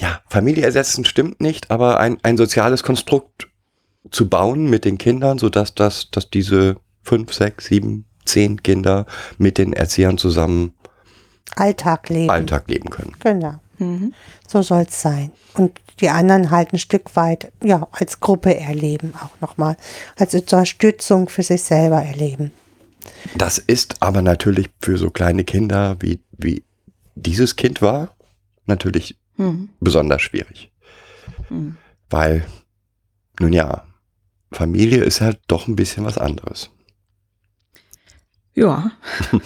ja, 0.00 0.20
Familie 0.28 0.64
ersetzen 0.64 1.04
stimmt 1.04 1.40
nicht, 1.40 1.70
aber 1.70 2.00
ein, 2.00 2.18
ein 2.22 2.36
soziales 2.36 2.82
Konstrukt 2.82 3.48
zu 4.10 4.28
bauen 4.28 4.68
mit 4.68 4.84
den 4.84 4.98
Kindern, 4.98 5.38
sodass 5.38 5.74
das, 5.74 6.10
dass 6.10 6.30
diese 6.30 6.76
fünf, 7.02 7.32
sechs, 7.32 7.66
sieben, 7.66 8.04
zehn 8.24 8.62
Kinder 8.62 9.06
mit 9.38 9.58
den 9.58 9.72
Erziehern 9.72 10.18
zusammen 10.18 10.74
Alltag 11.56 12.08
leben. 12.08 12.30
Alltag 12.30 12.68
leben 12.68 12.90
können. 12.90 13.16
Genau. 13.20 13.54
Mhm. 13.78 14.14
So 14.46 14.62
soll 14.62 14.84
es 14.88 15.00
sein. 15.00 15.32
Und 15.54 15.80
die 16.00 16.10
anderen 16.10 16.50
halt 16.50 16.72
ein 16.72 16.78
Stück 16.78 17.16
weit, 17.16 17.52
ja, 17.62 17.88
als 17.92 18.20
Gruppe 18.20 18.56
erleben 18.56 19.14
auch 19.16 19.40
nochmal. 19.40 19.76
Als 20.16 20.34
Unterstützung 20.34 21.28
für 21.28 21.42
sich 21.42 21.62
selber 21.62 22.02
erleben. 22.02 22.52
Das 23.34 23.58
ist 23.58 23.96
aber 24.00 24.22
natürlich 24.22 24.70
für 24.80 24.98
so 24.98 25.10
kleine 25.10 25.44
Kinder, 25.44 25.96
wie, 26.00 26.20
wie 26.32 26.62
dieses 27.14 27.56
Kind 27.56 27.82
war, 27.82 28.14
natürlich 28.66 29.16
Mhm. 29.38 29.70
besonders 29.80 30.20
schwierig. 30.22 30.70
Mhm. 31.48 31.76
Weil, 32.10 32.44
nun 33.40 33.52
ja, 33.54 33.84
Familie 34.52 35.02
ist 35.04 35.20
halt 35.20 35.38
doch 35.48 35.66
ein 35.68 35.76
bisschen 35.76 36.04
was 36.04 36.18
anderes. 36.18 36.70
Ja. 38.54 38.90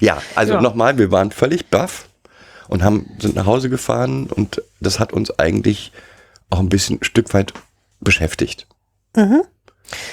Ja, 0.00 0.20
also 0.34 0.54
Ja. 0.54 0.60
nochmal, 0.60 0.98
wir 0.98 1.12
waren 1.12 1.30
völlig 1.30 1.66
baff 1.70 2.08
und 2.68 2.82
haben, 2.82 3.06
sind 3.20 3.36
nach 3.36 3.46
Hause 3.46 3.70
gefahren 3.70 4.26
und 4.26 4.60
das 4.80 4.98
hat 4.98 5.12
uns 5.12 5.38
eigentlich 5.38 5.92
auch 6.50 6.58
ein 6.58 6.68
bisschen 6.68 6.98
ein 6.98 7.04
Stück 7.04 7.32
weit 7.32 7.52
beschäftigt. 8.00 8.66
Mhm. 9.14 9.42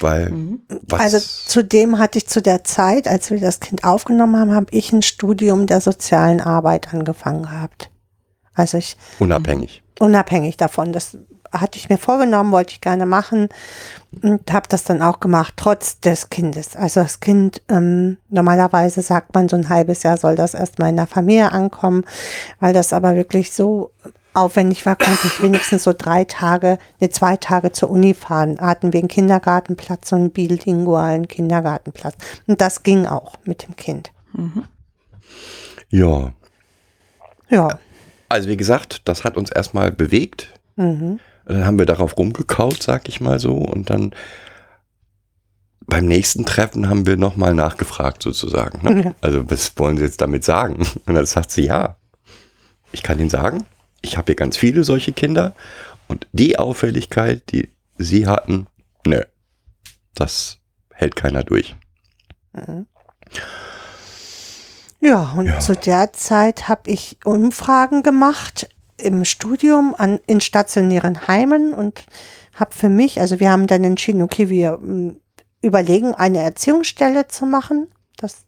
Weil, 0.00 0.30
Mhm. 0.30 0.60
was, 0.68 1.00
Also 1.00 1.18
zudem 1.18 1.98
hatte 1.98 2.18
ich 2.18 2.28
zu 2.28 2.40
der 2.40 2.62
Zeit, 2.64 3.08
als 3.08 3.30
wir 3.30 3.40
das 3.40 3.58
Kind 3.58 3.82
aufgenommen 3.82 4.36
haben, 4.38 4.54
habe 4.54 4.66
ich 4.70 4.92
ein 4.92 5.02
Studium 5.02 5.66
der 5.66 5.80
sozialen 5.80 6.40
Arbeit 6.40 6.94
angefangen 6.94 7.42
gehabt. 7.42 7.90
Also 8.56 8.78
ich 8.78 8.96
unabhängig. 9.18 9.82
unabhängig 10.00 10.56
davon. 10.56 10.92
Das 10.92 11.16
hatte 11.52 11.78
ich 11.78 11.88
mir 11.88 11.98
vorgenommen, 11.98 12.52
wollte 12.52 12.72
ich 12.72 12.80
gerne 12.80 13.06
machen 13.06 13.48
und 14.22 14.52
habe 14.52 14.66
das 14.68 14.84
dann 14.84 15.02
auch 15.02 15.20
gemacht, 15.20 15.54
trotz 15.56 16.00
des 16.00 16.28
Kindes. 16.28 16.74
Also 16.74 17.00
das 17.00 17.20
Kind, 17.20 17.62
ähm, 17.68 18.16
normalerweise 18.28 19.02
sagt 19.02 19.34
man, 19.34 19.48
so 19.48 19.56
ein 19.56 19.68
halbes 19.68 20.02
Jahr 20.02 20.16
soll 20.16 20.34
das 20.34 20.54
erstmal 20.54 20.90
in 20.90 20.96
der 20.96 21.06
Familie 21.06 21.52
ankommen, 21.52 22.04
weil 22.60 22.72
das 22.72 22.92
aber 22.92 23.14
wirklich 23.14 23.52
so 23.52 23.92
aufwendig 24.34 24.84
war, 24.84 24.96
konnte 24.96 25.26
ich 25.26 25.42
wenigstens 25.42 25.84
so 25.84 25.94
drei 25.96 26.24
Tage, 26.24 26.78
ne, 27.00 27.08
zwei 27.08 27.36
Tage 27.36 27.72
zur 27.72 27.90
Uni 27.90 28.12
fahren. 28.12 28.58
Hatten 28.60 28.92
wir 28.92 29.00
einen 29.00 29.08
Kindergartenplatz, 29.08 30.10
so 30.10 30.16
einen 30.16 30.30
bilingualen 30.30 31.26
Kindergartenplatz. 31.26 32.16
Und 32.46 32.60
das 32.60 32.82
ging 32.82 33.06
auch 33.06 33.34
mit 33.44 33.66
dem 33.66 33.76
Kind. 33.76 34.12
Ja, 35.90 36.32
Ja. 37.48 37.78
Also 38.28 38.48
wie 38.48 38.56
gesagt, 38.56 39.02
das 39.04 39.24
hat 39.24 39.36
uns 39.36 39.50
erstmal 39.50 39.92
bewegt. 39.92 40.52
Mhm. 40.76 41.20
Dann 41.46 41.64
haben 41.64 41.78
wir 41.78 41.86
darauf 41.86 42.16
rumgekaut, 42.18 42.82
sag 42.82 43.08
ich 43.08 43.20
mal 43.20 43.38
so. 43.38 43.54
Und 43.54 43.90
dann 43.90 44.12
beim 45.86 46.06
nächsten 46.06 46.44
Treffen 46.44 46.88
haben 46.88 47.06
wir 47.06 47.16
nochmal 47.16 47.54
nachgefragt 47.54 48.22
sozusagen. 48.22 48.82
Ne? 48.82 49.04
Ja. 49.04 49.14
Also 49.20 49.48
was 49.50 49.72
wollen 49.78 49.96
Sie 49.96 50.04
jetzt 50.04 50.20
damit 50.20 50.44
sagen? 50.44 50.86
Und 51.06 51.14
dann 51.14 51.26
sagt 51.26 51.52
sie, 51.52 51.64
ja, 51.66 51.96
ich 52.92 53.02
kann 53.02 53.18
Ihnen 53.18 53.30
sagen, 53.30 53.64
ich 54.02 54.16
habe 54.16 54.26
hier 54.26 54.36
ganz 54.36 54.56
viele 54.56 54.84
solche 54.84 55.12
Kinder. 55.12 55.54
Und 56.08 56.26
die 56.32 56.58
Auffälligkeit, 56.58 57.42
die 57.52 57.70
Sie 57.98 58.26
hatten, 58.26 58.66
nö, 59.06 59.22
das 60.14 60.58
hält 60.92 61.16
keiner 61.16 61.44
durch. 61.44 61.76
Ja, 65.00 65.34
und 65.36 65.46
Ja. 65.46 65.58
zu 65.58 65.74
der 65.76 66.12
Zeit 66.12 66.68
habe 66.68 66.90
ich 66.90 67.18
Umfragen 67.24 68.02
gemacht 68.02 68.68
im 68.96 69.24
Studium 69.24 69.94
an, 69.96 70.20
in 70.26 70.40
stationären 70.40 71.28
Heimen 71.28 71.74
und 71.74 72.04
habe 72.54 72.74
für 72.74 72.88
mich, 72.88 73.20
also 73.20 73.38
wir 73.40 73.50
haben 73.50 73.66
dann 73.66 73.84
entschieden, 73.84 74.22
okay, 74.22 74.48
wir 74.48 74.78
mm, 74.78 75.20
überlegen, 75.60 76.14
eine 76.14 76.42
Erziehungsstelle 76.42 77.28
zu 77.28 77.44
machen. 77.44 77.88
Das 78.16 78.46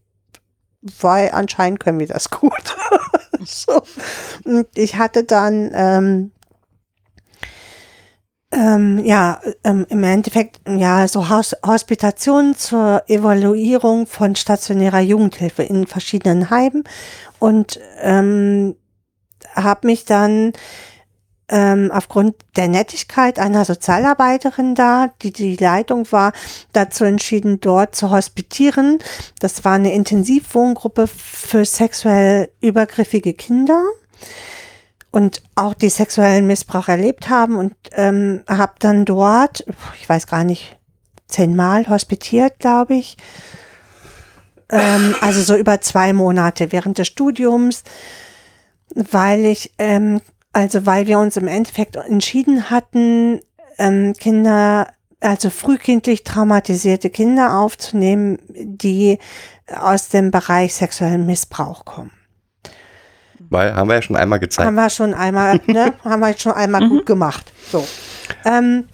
weil 1.00 1.30
anscheinend 1.32 1.80
können 1.80 1.98
wir 1.98 2.06
das 2.06 2.30
gut. 2.30 2.76
so. 3.44 3.82
Und 4.44 4.66
ich 4.74 4.96
hatte 4.96 5.24
dann 5.24 5.70
ähm, 5.74 6.32
ähm, 8.50 9.04
ja, 9.04 9.40
ähm, 9.62 9.86
im 9.90 10.02
Endeffekt, 10.04 10.60
ja, 10.68 11.06
so 11.06 11.28
Haus 11.28 11.54
Hospitationen 11.66 12.56
zur 12.56 13.02
Evaluierung 13.08 14.06
von 14.06 14.36
stationärer 14.36 15.00
Jugendhilfe 15.00 15.62
in 15.62 15.86
verschiedenen 15.86 16.50
Heimen 16.50 16.84
und 17.38 17.78
ähm, 18.00 18.74
habe 19.54 19.86
mich 19.86 20.06
dann 20.06 20.52
ähm, 21.50 21.90
aufgrund 21.92 22.36
der 22.56 22.68
Nettigkeit 22.68 23.38
einer 23.38 23.64
Sozialarbeiterin 23.64 24.74
da, 24.74 25.12
die 25.22 25.32
die 25.32 25.56
Leitung 25.56 26.10
war, 26.12 26.32
dazu 26.72 27.04
entschieden, 27.04 27.60
dort 27.60 27.94
zu 27.94 28.10
hospitieren. 28.10 28.98
Das 29.40 29.64
war 29.64 29.74
eine 29.74 29.92
Intensivwohngruppe 29.92 31.06
für 31.06 31.64
sexuell 31.64 32.50
übergriffige 32.60 33.34
Kinder 33.34 33.82
und 35.10 35.42
auch 35.54 35.74
die 35.74 35.88
sexuellen 35.88 36.46
Missbrauch 36.46 36.88
erlebt 36.88 37.28
haben 37.28 37.56
und 37.56 37.74
ähm, 37.92 38.42
habe 38.48 38.74
dann 38.78 39.04
dort, 39.04 39.64
ich 40.00 40.08
weiß 40.08 40.26
gar 40.26 40.44
nicht, 40.44 40.76
zehnmal 41.26 41.88
hospitiert, 41.88 42.58
glaube 42.58 42.94
ich. 42.94 43.16
Ähm, 44.70 45.14
also 45.20 45.42
so 45.42 45.56
über 45.56 45.80
zwei 45.80 46.12
Monate 46.12 46.72
während 46.72 46.98
des 46.98 47.06
Studiums, 47.06 47.84
weil 48.94 49.46
ich, 49.46 49.72
ähm, 49.78 50.20
also 50.52 50.84
weil 50.86 51.06
wir 51.06 51.18
uns 51.18 51.36
im 51.36 51.48
Endeffekt 51.48 51.96
entschieden 51.96 52.70
hatten, 52.70 53.40
ähm, 53.78 54.12
Kinder, 54.18 54.88
also 55.20 55.50
frühkindlich 55.50 56.24
traumatisierte 56.24 57.10
Kinder 57.10 57.58
aufzunehmen, 57.58 58.38
die 58.48 59.18
aus 59.74 60.08
dem 60.08 60.30
Bereich 60.30 60.74
sexuellen 60.74 61.26
Missbrauch 61.26 61.84
kommen. 61.84 62.10
Weil 63.50 63.74
haben 63.74 63.88
wir 63.88 63.94
ja 63.96 64.02
schon 64.02 64.16
einmal 64.16 64.38
gezeigt. 64.40 64.66
Haben 64.66 64.74
wir 64.74 64.90
schon 64.90 65.14
einmal, 65.14 65.60
ne, 65.66 65.94
haben 66.04 66.20
wir 66.20 66.36
schon 66.36 66.52
einmal 66.52 66.88
gut 66.88 67.06
gemacht. 67.06 67.52
So. 67.70 67.86
Ähm, 68.44 68.88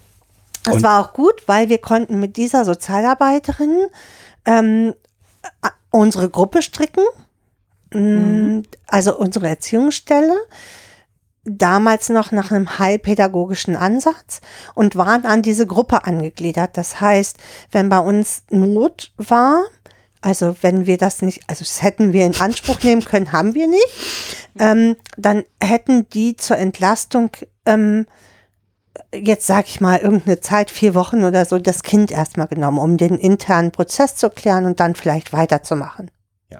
das 0.63 0.75
Und- 0.75 0.83
war 0.83 0.99
auch 1.01 1.13
gut, 1.13 1.43
weil 1.47 1.69
wir 1.69 1.77
konnten 1.79 2.19
mit 2.19 2.37
dieser 2.37 2.65
Sozialarbeiterin 2.65 3.87
ähm, 4.45 4.93
a- 5.61 5.69
unsere 5.91 6.29
Gruppe 6.29 6.61
stricken, 6.61 7.03
Mm, 7.93 8.63
also 8.87 9.15
unsere 9.17 9.47
Erziehungsstelle. 9.47 10.35
damals 11.43 12.09
noch 12.09 12.31
nach 12.31 12.49
einem 12.51 12.79
heilpädagogischen 12.79 13.75
Ansatz 13.75 14.41
und 14.73 14.95
waren 14.95 15.25
an 15.25 15.43
diese 15.43 15.67
Gruppe 15.67 16.03
angegliedert. 16.05 16.75
Das 16.77 16.99
heißt, 16.99 17.37
wenn 17.71 17.87
bei 17.89 17.99
uns 17.99 18.41
Not 18.49 19.11
war, 19.17 19.63
also 20.25 20.55
wenn 20.61 20.87
wir 20.87 20.97
das 20.97 21.21
nicht, 21.21 21.41
also 21.47 21.59
das 21.59 21.83
hätten 21.83 22.11
wir 22.11 22.25
in 22.25 22.35
Anspruch 22.35 22.81
nehmen 22.81 23.05
können, 23.05 23.31
haben 23.31 23.53
wir 23.53 23.67
nicht, 23.67 23.87
ähm, 24.59 24.95
dann 25.17 25.43
hätten 25.61 26.09
die 26.09 26.35
zur 26.35 26.57
Entlastung 26.57 27.29
ähm, 27.65 28.07
jetzt 29.13 29.45
sag 29.45 29.67
ich 29.67 29.81
mal 29.81 29.99
irgendeine 29.99 30.39
Zeit, 30.39 30.71
vier 30.71 30.95
Wochen 30.95 31.23
oder 31.23 31.45
so, 31.45 31.59
das 31.59 31.83
Kind 31.83 32.11
erstmal 32.11 32.47
genommen, 32.47 32.79
um 32.79 32.97
den 32.97 33.17
internen 33.17 33.71
Prozess 33.71 34.15
zu 34.15 34.29
klären 34.29 34.65
und 34.65 34.79
dann 34.79 34.95
vielleicht 34.95 35.33
weiterzumachen. 35.33 36.09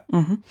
Mhm. 0.09 0.43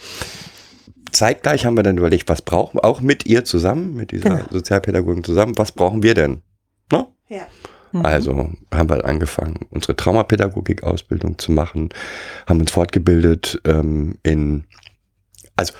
Zeitgleich 1.13 1.67
haben 1.67 1.77
wir 1.77 1.83
dann 1.83 1.99
überlegt, 1.99 2.29
was 2.29 2.43
brauchen 2.43 2.79
wir, 2.79 2.85
auch 2.85 3.01
mit 3.01 3.27
ihr 3.27 3.45
zusammen, 3.45 3.95
mit 3.95 4.11
dieser 4.11 4.31
Genau. 4.31 4.45
Sozialpädagogin 4.51 5.23
zusammen, 5.23 5.57
was 5.57 5.73
brauchen 5.73 6.03
wir 6.03 6.15
denn? 6.15 6.43
Ne? 6.91 7.07
Ja. 7.29 7.47
Mhm. 7.95 8.05
Also 8.05 8.51
haben 8.73 8.89
wir 8.89 9.05
angefangen, 9.05 9.61
unsere 9.71 9.95
Traumapädagogik-Ausbildung 9.97 11.39
zu 11.39 11.53
machen, 11.53 11.91
haben 12.47 12.61
uns 12.61 12.73
fortgebildet 12.73 13.61
ähm, 13.65 14.19
in, 14.25 14.65
also 15.57 15.73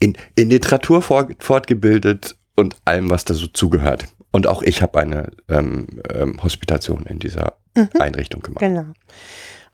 in, 0.00 0.16
in 0.34 0.48
Literatur 0.48 1.02
fortgebildet 1.02 2.36
und 2.56 2.76
allem, 2.84 3.10
was 3.10 3.24
da 3.24 3.34
so 3.34 3.46
zugehört. 3.48 4.06
Und 4.30 4.46
auch 4.46 4.62
ich 4.62 4.82
habe 4.82 4.98
eine 4.98 5.30
ähm, 5.48 5.86
ähm, 6.12 6.42
Hospitation 6.42 7.04
in 7.06 7.18
dieser 7.18 7.54
Einrichtung 7.98 8.42
gemacht. 8.42 8.60
Genau. 8.60 8.86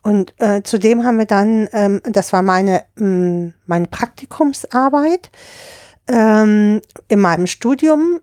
Und 0.03 0.35
äh, 0.39 0.63
zudem 0.63 1.05
haben 1.05 1.19
wir 1.19 1.27
dann, 1.27 1.69
ähm, 1.73 2.01
das 2.05 2.33
war 2.33 2.43
meine, 2.43 2.85
mh, 2.97 3.53
meine 3.67 3.87
Praktikumsarbeit, 3.87 5.31
ähm, 6.09 6.83
in 7.09 7.21
meinem 7.21 7.47
Studium 7.47 8.21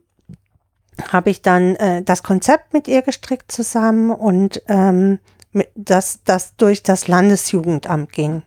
habe 1.09 1.29
ich 1.29 1.41
dann 1.41 1.75
äh, 1.75 2.03
das 2.03 2.23
Konzept 2.23 2.73
mit 2.73 2.87
ihr 2.87 3.01
gestrickt 3.01 3.51
zusammen 3.51 4.11
und 4.11 4.61
ähm, 4.67 5.19
mit, 5.51 5.69
das, 5.75 6.21
das 6.23 6.55
durch 6.55 6.83
das 6.83 7.07
Landesjugendamt 7.07 8.11
ging. 8.11 8.43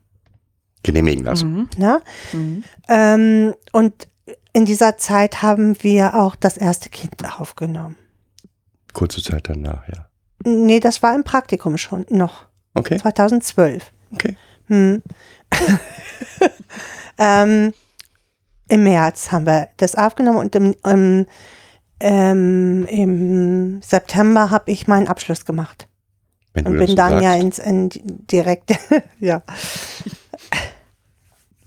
Genehmigen 0.82 1.24
lassen. 1.24 1.68
Mhm. 1.78 2.00
Mhm. 2.32 2.64
Ähm, 2.88 3.54
und 3.72 4.08
in 4.52 4.64
dieser 4.64 4.96
Zeit 4.98 5.42
haben 5.42 5.82
wir 5.82 6.14
auch 6.14 6.36
das 6.36 6.56
erste 6.56 6.88
Kind 6.88 7.22
aufgenommen. 7.40 7.96
Kurze 8.92 9.22
Zeit 9.22 9.48
danach, 9.48 9.88
ja. 9.88 10.06
Nee, 10.44 10.80
das 10.80 11.02
war 11.02 11.14
im 11.14 11.24
Praktikum 11.24 11.78
schon 11.78 12.06
noch, 12.10 12.46
Okay, 12.74 12.98
2012. 12.98 13.92
okay. 14.12 14.36
Hm. 14.66 15.02
ähm, 17.18 17.74
Im 18.68 18.84
März 18.84 19.32
haben 19.32 19.46
wir 19.46 19.68
das 19.76 19.94
aufgenommen 19.94 20.38
und 20.38 20.54
im, 20.54 20.74
im, 20.84 21.26
ähm, 22.00 22.87
im 22.87 23.83
September 23.83 24.50
habe 24.50 24.70
ich 24.70 24.87
meinen 24.87 25.09
Abschluss 25.09 25.44
gemacht. 25.44 25.88
Wenn 26.52 26.66
Und 26.66 26.78
bin 26.78 26.94
dann 26.94 27.11
sagst. 27.11 27.24
ja 27.24 27.35
ins 27.35 27.59
in, 27.59 27.90
direkt, 27.92 28.72
ja. 29.20 29.42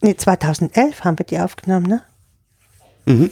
Nee, 0.01 0.15
2011 0.15 1.03
haben 1.03 1.19
wir 1.19 1.25
die 1.25 1.39
aufgenommen, 1.39 1.87
ne? 1.87 2.01
Mhm. 3.05 3.31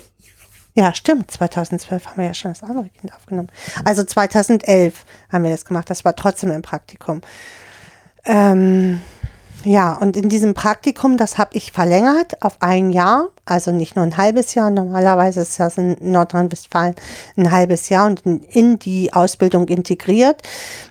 Ja, 0.73 0.93
stimmt. 0.93 1.31
2012 1.31 2.05
haben 2.05 2.17
wir 2.17 2.25
ja 2.25 2.33
schon 2.33 2.51
das 2.51 2.61
andere 2.61 2.89
Kind 2.89 3.13
aufgenommen. 3.13 3.49
Also 3.85 4.03
2011 4.03 5.05
haben 5.31 5.43
wir 5.43 5.51
das 5.51 5.63
gemacht. 5.63 5.89
Das 5.89 6.03
war 6.03 6.15
trotzdem 6.15 6.51
im 6.51 6.61
Praktikum. 6.61 7.21
Ähm, 8.25 9.01
ja, 9.65 9.93
und 9.93 10.15
in 10.15 10.29
diesem 10.29 10.53
Praktikum, 10.53 11.17
das 11.17 11.39
habe 11.39 11.49
ich 11.53 11.71
verlängert 11.71 12.43
auf 12.43 12.57
ein 12.61 12.91
Jahr. 12.91 13.29
Also 13.45 13.71
nicht 13.71 13.95
nur 13.95 14.05
ein 14.05 14.15
halbes 14.15 14.53
Jahr. 14.53 14.69
Normalerweise 14.69 15.41
ist 15.41 15.59
das 15.59 15.77
in 15.79 15.97
Nordrhein-Westfalen 15.99 16.95
ein 17.35 17.51
halbes 17.51 17.89
Jahr 17.89 18.05
und 18.05 18.21
in, 18.25 18.77
die 18.77 19.11
Ausbildung 19.11 19.67
integriert. 19.67 20.43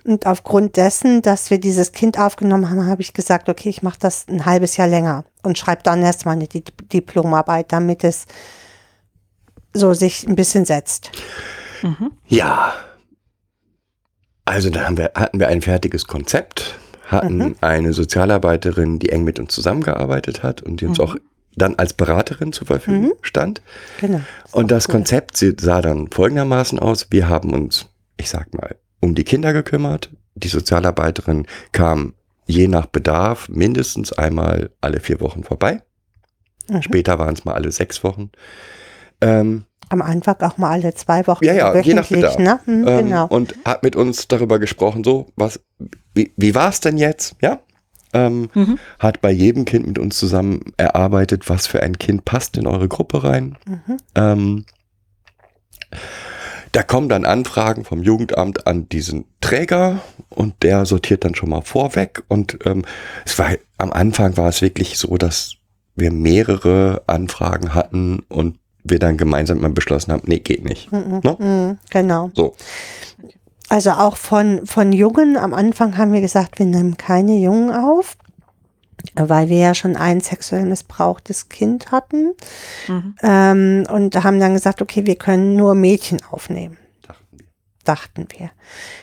Und 0.03 0.25
aufgrund 0.25 0.75
dessen, 0.75 1.21
dass 1.21 1.49
wir 1.49 1.57
dieses 1.57 1.93
Kind 1.93 2.19
aufgenommen 2.19 2.69
haben, 2.69 2.85
habe 2.85 3.01
ich 3.01 3.13
gesagt, 3.13 3.47
okay, 3.47 3.69
ich 3.69 3.81
mache 3.81 3.99
das 3.99 4.27
ein 4.27 4.45
halbes 4.45 4.75
Jahr 4.75 4.89
länger 4.89 5.23
und 5.41 5.57
schreibe 5.57 5.83
dann 5.83 6.01
erstmal 6.01 6.35
eine 6.35 6.47
Di 6.47 6.63
Diplomarbeit, 6.91 7.71
damit 7.71 8.03
es 8.03 8.25
so 9.73 9.93
sich 9.93 10.27
ein 10.27 10.35
bisschen 10.35 10.65
setzt. 10.65 11.11
Ja. 12.27 12.73
Also 14.43 14.69
da 14.69 14.85
haben 14.85 14.97
wir, 14.97 15.11
hatten 15.15 15.39
wir 15.39 15.47
ein 15.47 15.61
fertiges 15.61 16.05
Konzept, 16.05 16.77
hatten 17.05 17.37
Mhm. 17.37 17.55
eine 17.61 17.93
Sozialarbeiterin, 17.93 18.99
die 18.99 19.09
eng 19.09 19.23
mit 19.23 19.39
uns 19.39 19.53
zusammengearbeitet 19.53 20.43
hat 20.43 20.61
und 20.61 20.81
die 20.81 20.85
uns 20.85 20.99
auch 20.99 21.15
dann 21.55 21.75
als 21.75 21.93
Beraterin 21.93 22.51
zur 22.51 22.67
Verfügung 22.67 23.13
stand. 23.21 23.61
Genau. 24.01 24.21
Und 24.51 24.71
das 24.71 24.87
Konzept 24.87 25.37
sie- 25.37 25.55
sah 25.59 25.81
dann 25.81 26.09
folgendermaßen 26.11 26.79
aus. 26.79 27.07
Wir 27.11 27.29
haben 27.29 27.53
uns, 27.53 27.87
ich 28.17 28.29
sag 28.29 28.53
mal, 28.53 28.75
um 28.99 29.15
die 29.15 29.23
Kinder 29.23 29.53
gekümmert. 29.53 30.09
Die 30.35 30.49
Sozialarbeiterin 30.49 31.45
kam 31.71 32.13
je 32.45 32.67
nach 32.67 32.87
Bedarf 32.87 33.47
mindestens 33.49 34.11
einmal 34.11 34.69
alle 34.81 34.99
vier 34.99 35.21
Wochen 35.21 35.43
vorbei. 35.43 35.81
Mhm. 36.69 36.81
Später 36.81 37.19
waren 37.19 37.33
es 37.35 37.45
mal 37.45 37.53
alle 37.53 37.71
sechs 37.71 38.03
Wochen. 38.03 38.31
Ähm, 39.21 39.63
Am 39.89 40.01
Anfang 40.01 40.35
auch 40.41 40.57
mal 40.57 40.71
alle 40.71 40.93
zwei 40.95 41.25
Wochen. 41.27 41.45
Ja, 41.45 41.53
ja, 41.53 41.75
je 41.79 41.93
nach 41.93 42.09
wöchentlich, 42.09 42.35
Bedarf. 42.37 42.37
ne? 42.37 42.59
Hm, 42.65 42.87
ähm, 42.87 42.97
genau. 43.05 43.27
Und 43.27 43.55
hat 43.65 43.83
mit 43.83 43.95
uns 43.95 44.27
darüber 44.27 44.59
gesprochen, 44.59 45.03
so, 45.03 45.27
was, 45.35 45.59
wie, 46.13 46.33
wie 46.37 46.55
war 46.55 46.69
es 46.69 46.79
denn 46.79 46.97
jetzt? 46.97 47.35
Ja. 47.41 47.59
Ähm, 48.13 48.49
Mhm. 48.53 48.79
Hat 48.99 49.21
bei 49.21 49.31
jedem 49.31 49.65
Kind 49.65 49.85
mit 49.87 49.99
uns 49.99 50.17
zusammen 50.17 50.61
erarbeitet, 50.77 51.49
was 51.49 51.67
für 51.67 51.83
ein 51.83 51.97
Kind 51.99 52.23
passt 52.25 52.57
in 52.57 52.65
eure 52.67 52.87
Gruppe 52.87 53.23
rein. 53.23 53.57
Mhm. 53.67 53.97
Ähm, 54.15 54.65
da 56.71 56.83
kommen 56.83 57.07
dann 57.07 57.25
Anfragen 57.25 57.85
vom 57.85 58.03
Jugendamt 58.03 58.67
an 58.67 58.89
diesen 58.89 59.25
Träger 59.39 60.01
und 60.29 60.61
der 60.63 60.85
sortiert 60.85 61.23
dann 61.23 61.35
schon 61.35 61.49
mal 61.49 61.61
vorweg. 61.61 62.23
Und 62.27 62.57
ähm, 62.65 62.83
es 63.25 63.37
war 63.39 63.51
am 63.77 63.91
Anfang 63.93 64.35
war 64.37 64.49
es 64.49 64.61
wirklich 64.61 64.97
so, 64.97 65.17
dass 65.17 65.55
wir 65.95 66.11
mehrere 66.11 67.03
Anfragen 67.07 67.73
hatten 67.73 68.19
und 68.27 68.57
wir 68.85 68.99
dann 68.99 69.17
gemeinsam 69.17 69.61
mal 69.61 69.71
beschlossen 69.71 70.13
haben, 70.13 70.23
nee, 70.25 70.39
geht 70.39 70.63
nicht. 70.63 70.91
Mhm. 70.91 71.21
Ne? 71.23 71.35
Mhm, 71.39 71.77
genau. 71.89 72.31
So. 72.33 72.55
Also 73.67 73.91
auch 73.91 74.15
von, 74.15 74.65
von 74.65 74.93
Jungen, 74.93 75.37
am 75.37 75.53
Anfang 75.53 75.97
haben 75.97 76.13
wir 76.13 76.21
gesagt, 76.21 76.59
wir 76.59 76.67
nehmen 76.67 76.97
keine 76.97 77.37
Jungen 77.37 77.71
auf, 77.71 78.15
weil 79.15 79.49
wir 79.49 79.57
ja 79.57 79.75
schon 79.75 79.95
ein 79.95 80.21
sexuell 80.21 80.65
missbrauchtes 80.65 81.49
Kind 81.49 81.91
hatten. 81.91 82.33
Mhm. 82.87 83.15
Ähm, 83.23 83.87
und 83.91 84.23
haben 84.23 84.39
dann 84.39 84.53
gesagt, 84.53 84.81
okay, 84.81 85.05
wir 85.05 85.15
können 85.15 85.55
nur 85.55 85.73
Mädchen 85.73 86.19
aufnehmen. 86.29 86.77
dachten 87.83 88.27
wir. 88.37 88.51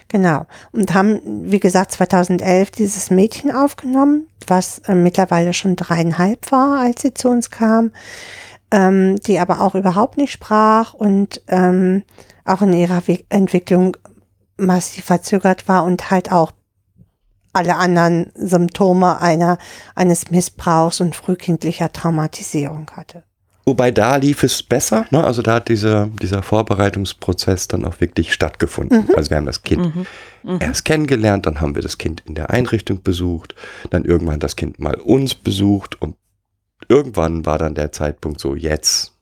Genau. 0.09 0.47
Und 0.73 0.93
haben, 0.93 1.51
wie 1.51 1.61
gesagt, 1.61 1.93
2011 1.93 2.73
dieses 2.73 3.11
Mädchen 3.11 3.51
aufgenommen, 3.53 4.29
was 4.47 4.81
äh, 4.81 4.95
mittlerweile 4.95 5.55
schon 5.55 5.77
dreieinhalb 5.77 6.51
war, 6.53 6.81
als 6.81 7.03
sie 7.03 7.15
zu 7.15 7.29
uns 7.29 7.51
kam, 7.51 7.93
ähm, 8.73 9.21
die 9.21 9.39
aber 9.39 9.61
auch 9.61 9.77
überhaupt 9.77 10.17
nicht 10.17 10.33
sprach 10.33 10.95
und 10.95 11.43
ähm, 11.47 12.03
auch 12.45 12.63
in 12.63 12.73
ihrer 12.73 13.07
We 13.07 13.21
Entwicklung 13.29 13.97
massiv 14.57 15.05
verzögert 15.05 15.69
war 15.69 15.85
und 15.85 16.11
halt 16.11 16.33
auch 16.33 16.53
alle 17.53 17.77
anderen 17.77 18.33
Symptome 18.35 19.21
einer, 19.21 19.59
eines 19.95 20.31
Missbrauchs 20.31 21.01
und 21.01 21.15
frühkindlicher 21.15 21.93
Traumatisierung 21.93 22.91
hatte. 22.97 23.25
Wobei 23.65 23.93
da 23.93 24.17
lief 24.17 24.43
es 24.43 24.61
besser, 24.63 25.07
ne? 25.11 25.23
also 25.23 25.41
da 25.41 25.55
hat 25.55 25.69
dieser, 25.69 26.07
dieser 26.21 26.43
Vorbereitungsprozess 26.43 27.69
dann 27.69 27.85
auch 27.85 28.01
wirklich 28.01 28.33
stattgefunden. 28.33 29.09
Also 29.15 29.31
wir 29.31 29.37
haben 29.37 29.47
das 29.47 29.63
Kind 29.63 29.95
Mhm. 30.43 30.59
erst 30.59 30.85
kennengelernt, 30.85 31.47
dann 31.47 31.61
haben 31.61 31.77
wir 31.77 31.83
das 31.83 31.99
Kind 31.99 32.25
in 32.27 32.35
der 32.35 32.51
Einrichtung 32.51 33.03
besucht, 33.03 33.55
dann 33.91 34.05
irgendwann 34.05 34.41
das 34.41 34.57
Kind 34.57 34.81
mal 34.81 34.97
uns 34.97 35.37
besucht 35.37 36.01
und 36.03 36.17
irgendwann 36.89 37.45
war 37.47 37.59
dann 37.59 37.75
der 37.75 37.93
Zeitpunkt 37.93 38.41
so, 38.41 38.55
jetzt 38.55 39.13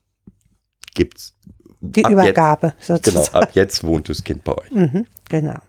gibt's 0.93 1.33
Die 1.79 2.03
ab 2.05 2.11
Übergabe 2.11 2.73
Jetzt, 2.79 3.03
genau, 3.03 3.19
sozusagen. 3.19 3.43
ab 3.45 3.49
jetzt 3.53 3.83
wohnt 3.83 4.09
das 4.09 4.23
Kind 4.23 4.43
bei 4.43 4.57
euch. 4.57 4.71
Mhm, 4.71 5.07
genau. 5.29 5.59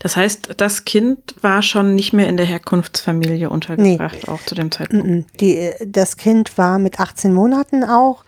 Das 0.00 0.16
heißt, 0.16 0.54
das 0.56 0.84
Kind 0.84 1.36
war 1.40 1.62
schon 1.62 1.94
nicht 1.94 2.12
mehr 2.12 2.28
in 2.28 2.36
der 2.36 2.46
Herkunftsfamilie 2.46 3.50
untergebracht, 3.50 4.28
auch 4.28 4.42
zu 4.42 4.56
dem 4.56 4.72
Zeitpunkt. 4.72 5.06
Mhm. 5.06 5.26
Die, 5.40 5.70
das 5.86 6.16
Kind 6.16 6.58
war 6.58 6.78
mit 6.80 6.98
18 6.98 7.32
Monaten 7.32 7.84
auch 7.84 8.24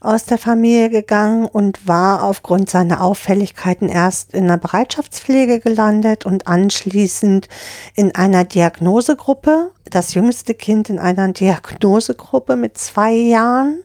aus 0.00 0.24
der 0.24 0.38
Familie 0.38 0.90
gegangen 0.90 1.46
und 1.46 1.86
war 1.86 2.22
aufgrund 2.22 2.70
seiner 2.70 3.02
Auffälligkeiten 3.02 3.88
erst 3.88 4.32
in 4.32 4.46
der 4.46 4.56
Bereitschaftspflege 4.56 5.60
gelandet 5.60 6.24
und 6.24 6.46
anschließend 6.46 7.48
in 7.94 8.14
einer 8.14 8.44
Diagnosegruppe. 8.44 9.72
Das 9.90 10.14
jüngste 10.14 10.54
Kind 10.54 10.88
in 10.88 10.98
einer 10.98 11.32
Diagnosegruppe 11.32 12.56
mit 12.56 12.78
zwei 12.78 13.12
Jahren. 13.12 13.82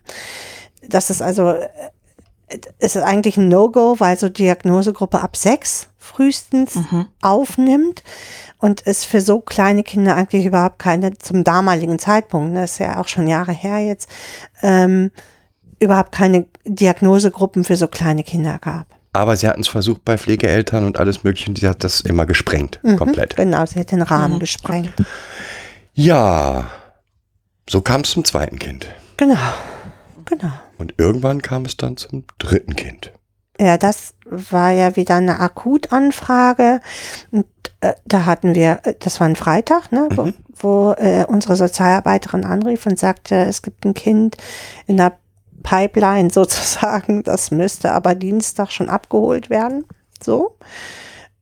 Das 0.88 1.10
ist 1.10 1.22
also, 1.22 1.52
äh, 1.52 1.70
es 2.78 2.96
ist 2.96 3.04
eigentlich 3.04 3.38
ein 3.38 3.48
No-Go, 3.48 3.96
weil 4.00 4.18
so 4.18 4.30
Diagnosegruppe 4.30 5.22
ab 5.22 5.36
sechs 5.36 5.88
frühestens 5.98 6.76
Mhm. 6.76 7.08
aufnimmt 7.22 8.04
und 8.60 8.86
es 8.86 9.04
für 9.06 9.22
so 9.22 9.40
kleine 9.40 9.84
Kinder 9.84 10.16
eigentlich 10.16 10.46
überhaupt 10.46 10.78
keine, 10.78 11.18
zum 11.18 11.44
damaligen 11.44 11.98
Zeitpunkt, 11.98 12.56
das 12.56 12.74
ist 12.74 12.80
ja 12.80 13.00
auch 13.00 13.08
schon 13.08 13.28
Jahre 13.28 13.54
her 13.54 13.80
jetzt, 13.80 14.10
ähm, 14.62 15.12
überhaupt 15.84 16.12
keine 16.12 16.46
Diagnosegruppen 16.66 17.64
für 17.64 17.76
so 17.76 17.88
kleine 17.88 18.24
Kinder 18.24 18.58
gab. 18.60 18.88
Aber 19.16 19.36
sie 19.38 19.48
hatten 19.48 19.62
es 19.62 19.68
versucht 19.68 20.04
bei 20.06 20.18
Pflegeeltern 20.18 20.86
und 20.86 20.98
alles 21.00 21.24
Mögliche 21.24 21.50
und 21.50 21.60
sie 21.60 21.68
hat 21.68 21.84
das 21.84 22.02
immer 22.02 22.26
gesprengt. 22.26 22.80
Mhm, 22.84 22.98
Komplett. 22.98 23.36
Genau, 23.36 23.64
sie 23.66 23.80
hat 23.80 23.92
den 23.92 24.02
Rahmen 24.02 24.40
gesprengt. 24.40 24.92
Ja, 25.94 26.66
so 27.70 27.82
kam 27.82 28.02
es 28.02 28.12
zum 28.12 28.26
zweiten 28.26 28.58
Kind. 28.58 28.88
Genau, 29.18 29.38
genau. 30.26 30.52
Und 30.80 30.96
irgendwann 30.98 31.42
kam 31.42 31.66
es 31.66 31.78
dann 31.78 31.98
zum 31.98 32.24
dritten 32.40 32.76
Kind. 32.76 33.12
Ja, 33.60 33.78
das 33.78 34.16
war 34.26 34.72
ja 34.72 34.96
wieder 34.96 35.16
eine 35.16 35.40
Akutanfrage. 35.40 36.82
Und 37.30 37.46
äh, 37.82 37.94
da 38.06 38.26
hatten 38.26 38.56
wir, 38.56 38.80
äh, 38.84 38.96
das 39.00 39.20
war 39.20 39.28
ein 39.28 39.36
Freitag, 39.36 39.92
ne, 39.92 40.08
wo, 40.16 40.24
Mhm. 40.26 40.34
wo 40.58 40.92
äh, 40.98 41.26
unsere 41.28 41.56
Sozialarbeiterin 41.56 42.46
anrief 42.46 42.88
und 42.88 42.98
sagte, 42.98 43.36
es 43.36 43.62
gibt 43.62 43.86
ein 43.86 43.94
Kind 43.94 44.38
in 44.88 44.98
der 44.98 45.14
Pipeline 45.64 46.30
sozusagen, 46.32 47.24
das 47.24 47.50
müsste 47.52 47.92
aber 47.94 48.14
Dienstag 48.16 48.72
schon 48.72 48.90
abgeholt 48.90 49.50
werden. 49.50 49.86
So. 50.24 50.58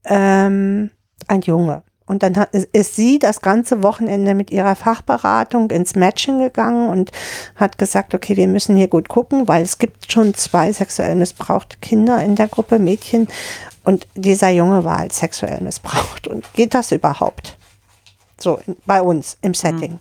Ähm, 0.06 0.92
ein 1.28 1.42
Junge. 1.42 1.84
Und 2.06 2.24
dann 2.24 2.36
hat, 2.36 2.54
ist- 2.54 2.96
sie 2.96 3.20
das 3.20 3.42
ganze 3.42 3.84
Wochenende 3.84 4.34
mit 4.34 4.52
ihrer 4.52 4.76
Fachberatung 4.76 5.70
ins 5.72 5.96
Matching 5.96 6.40
gegangen 6.40 6.90
und 6.90 7.12
hat 7.56 7.78
gesagt, 7.78 8.14
okay, 8.14 8.36
wir 8.36 8.48
müssen 8.48 8.76
hier 8.76 8.90
gut 8.90 9.08
gucken, 9.08 9.48
weil 9.48 9.62
es 9.64 9.78
gibt 9.78 10.12
schon 10.12 10.34
zwei 10.34 10.74
sexuell 10.74 11.16
missbrauchte 11.16 11.78
Kinder 11.80 12.22
in 12.22 12.36
der 12.36 12.48
Gruppe 12.50 12.80
Mädchen 12.80 13.28
und 13.86 14.08
dieser 14.16 14.50
Junge 14.50 14.84
war 14.84 14.98
als 14.98 15.20
sexuell 15.20 15.62
missbraucht. 15.62 16.28
Und 16.28 16.52
geht 16.54 16.74
das 16.74 16.92
überhaupt? 16.92 17.58
So, 18.40 18.60
bei 18.86 19.02
uns 19.02 19.38
im 19.42 19.54
Setting. 19.54 20.00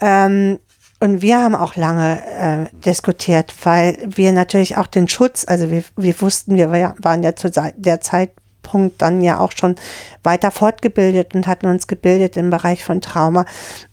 Ähm, 0.00 0.58
und 1.02 1.20
wir 1.20 1.42
haben 1.42 1.56
auch 1.56 1.74
lange 1.74 2.22
äh, 2.24 2.78
diskutiert, 2.84 3.52
weil 3.64 3.98
wir 4.06 4.30
natürlich 4.30 4.76
auch 4.76 4.86
den 4.86 5.08
Schutz, 5.08 5.44
also 5.48 5.68
wir, 5.68 5.82
wir 5.96 6.20
wussten, 6.20 6.54
wir 6.54 6.70
war- 6.70 6.94
waren 6.98 7.24
ja 7.24 7.34
zu 7.34 7.50
der 7.50 8.00
Zeitpunkt 8.00 9.02
dann 9.02 9.20
ja 9.20 9.40
auch 9.40 9.50
schon 9.50 9.74
weiter 10.22 10.52
fortgebildet 10.52 11.34
und 11.34 11.48
hatten 11.48 11.66
uns 11.66 11.88
gebildet 11.88 12.36
im 12.36 12.50
Bereich 12.50 12.84
von 12.84 13.00
Trauma 13.00 13.46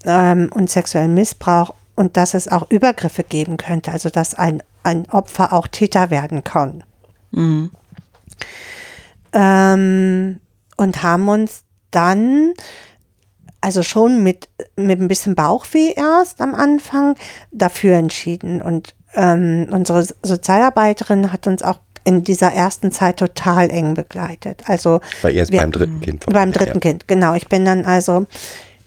ähm, 0.06 0.52
und 0.54 0.70
sexuellen 0.70 1.16
Missbrauch 1.16 1.74
und 1.96 2.16
dass 2.16 2.36
es 2.36 2.48
auch 2.48 2.70
Übergriffe 2.70 3.24
geben 3.24 3.58
könnte, 3.58 3.92
also 3.92 4.12
dass 4.12 4.36
ein, 4.36 4.62
ein 4.84 5.10
Opfer 5.10 5.52
auch 5.52 5.66
Täter 5.68 6.12
werden 6.12 6.44
kann. 6.44 6.84
Ähm, 9.34 10.40
und 10.78 11.02
haben 11.02 11.28
uns 11.28 11.64
dann 11.90 12.54
also 13.62 13.84
schon 13.84 14.24
mit, 14.24 14.48
mit 14.76 15.00
ein 15.02 15.08
bisschen 15.08 15.36
Bauchweh 15.36 15.94
erst 15.96 16.42
am 16.42 16.56
Anfang 16.56 17.16
dafür 17.52 17.96
entschieden. 17.96 18.62
Und 18.62 18.96
ähm, 19.16 19.68
unsere 19.72 20.06
Sozialarbeiterin 20.24 21.32
hat 21.34 21.48
uns 21.48 21.62
auch 21.64 21.80
in 22.06 22.24
dieser 22.24 22.54
ersten 22.54 22.92
Zeit 22.92 23.18
total 23.18 23.70
eng 23.70 23.94
begleitet. 23.94 24.64
Also 24.68 25.02
Bei 25.22 25.32
ihr 25.32 25.44
ist 25.44 25.52
wir- 25.52 25.60
beim 25.60 25.72
dritten 25.72 26.00
Kind. 26.02 26.26
beim 26.26 26.52
dritten 26.52 26.76
ja. 26.76 26.80
Kind, 26.80 27.08
genau. 27.08 27.34
Ich 27.36 27.48
bin 27.50 27.66
dann 27.66 27.86
also 27.86 28.26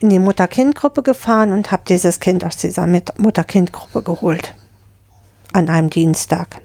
in 0.00 0.08
die 0.08 0.18
Mutter-Kind-Gruppe 0.18 1.02
gefahren 1.02 1.52
und 1.52 1.70
habe 1.70 1.82
dieses 1.86 2.18
Kind 2.18 2.44
aus 2.44 2.56
dieser 2.56 2.86
Mutter-Kind-Gruppe 2.86 4.02
geholt. 4.02 4.54
An 5.52 5.68
einem 5.68 5.90
Dienstag. 5.90 6.60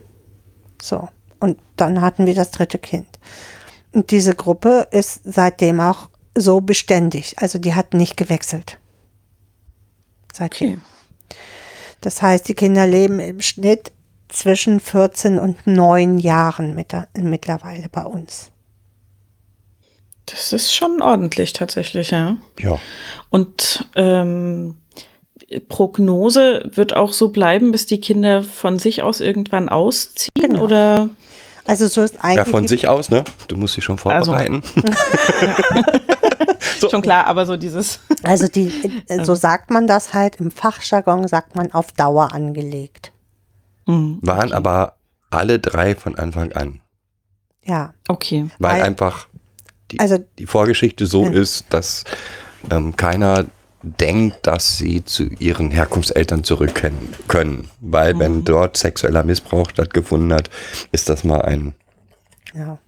So. 0.82 1.10
Und 1.40 1.60
dann 1.76 2.02
hatten 2.02 2.26
wir 2.26 2.34
das 2.34 2.52
dritte 2.52 2.78
Kind. 2.80 3.08
Und 3.92 4.10
diese 4.12 4.34
Gruppe 4.34 4.88
ist 4.92 5.22
seitdem 5.24 5.80
auch 5.82 6.10
so 6.40 6.62
beständig. 6.62 7.36
Also 7.38 7.60
die 7.60 7.74
hat 7.76 7.94
nicht 7.94 8.18
gewechselt. 8.18 8.78
Seitdem. 10.34 10.74
Okay. 10.74 10.80
Das 12.02 12.22
heißt, 12.22 12.48
die 12.48 12.54
Kinder 12.54 12.86
leben 12.86 13.20
im 13.20 13.42
Schnitt 13.42 13.92
zwischen 14.30 14.80
14 14.80 15.40
und 15.40 15.66
9 15.66 16.20
Jahren 16.20 16.76
mit, 16.76 16.94
mittlerweile 17.18 17.90
bei 17.90 18.04
uns. 18.04 18.52
Das 20.28 20.52
ist 20.54 20.74
schon 20.76 21.02
ordentlich 21.02 21.54
tatsächlich, 21.54 22.12
ja. 22.12 22.38
Ja. 22.60 22.78
Und 23.30 23.88
ähm, 23.96 24.76
Prognose 25.70 26.70
wird 26.76 26.94
auch 26.96 27.14
so 27.14 27.30
bleiben, 27.30 27.72
bis 27.72 27.86
die 27.86 28.02
Kinder 28.02 28.44
von 28.44 28.78
sich 28.80 29.02
aus 29.02 29.22
irgendwann 29.22 29.70
ausziehen 29.70 30.32
Genau. 30.52 30.64
oder 30.66 31.10
Also 31.66 31.88
so 31.88 32.02
ist 32.04 32.16
ja, 32.16 32.20
eigentlich. 32.24 32.48
von 32.50 32.64
die- 32.64 32.68
sich 32.68 32.88
aus, 32.90 33.10
ne? 33.10 33.24
Du 33.48 33.56
musst 33.56 33.78
dich 33.78 33.86
schon 33.86 33.98
Also- 34.04 34.34
vorbereiten. 36.80 36.92
schon 36.92 37.02
klar, 37.02 37.28
aber 37.28 37.46
so 37.46 37.58
dieses 37.58 38.00
Also 38.24 38.48
die, 38.48 38.72
äh, 39.08 39.24
so 39.24 39.36
sagt 39.36 39.72
man 39.72 39.88
das 39.88 40.14
halt, 40.14 40.38
im 40.38 40.52
Fachjargon 40.52 41.28
sagt 41.28 41.56
man 41.56 41.72
auf 41.72 41.92
Dauer 41.92 42.34
angelegt. 42.34 43.12
Hm, 43.86 44.20
Waren 44.22 44.54
aber 44.54 44.96
alle 45.30 45.60
drei 45.60 45.96
von 45.96 46.16
Anfang 46.18 46.52
an. 46.54 46.82
Ja, 47.64 47.94
okay. 48.08 48.50
Weil 48.60 48.76
Weil- 48.78 48.84
einfach 48.84 49.28
die, 49.92 50.00
also 50.00 50.18
die 50.38 50.46
Vorgeschichte 50.46 51.06
so 51.06 51.26
Ja. 51.26 51.32
ist, 51.32 51.66
dass 51.70 52.04
ähm, 52.70 52.96
keiner 52.96 53.46
denkt, 53.84 54.46
dass 54.48 54.78
sie 54.78 55.06
zu 55.06 55.26
ihren 55.40 55.72
Herkunftseltern 55.72 56.44
zurückkehren 56.44 56.98
können. 57.28 57.70
Weil 57.80 58.18
wenn 58.20 58.44
dort 58.44 58.76
sexueller 58.76 59.24
Missbrauch 59.24 59.70
stattgefunden 59.70 60.34
hat, 60.34 60.50
ist 60.92 61.08
das 61.10 61.24
mal 61.24 61.42
ein 61.44 61.74
ja. 62.54 62.80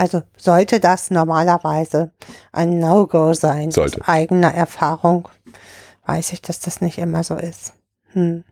Also 0.00 0.22
sollte 0.38 0.80
das 0.80 1.10
normalerweise 1.10 2.10
ein 2.52 2.78
No-Go 2.78 3.34
sein, 3.34 3.70
Sollte. 3.70 4.00
aus 4.00 4.08
eigener 4.08 4.54
Erfahrung, 4.54 5.28
weiß 6.06 6.32
ich, 6.32 6.40
dass 6.40 6.58
das 6.58 6.80
nicht 6.80 6.96
immer 6.96 7.22
so 7.22 7.34
ist. 7.34 7.74
Hm. 8.14 8.42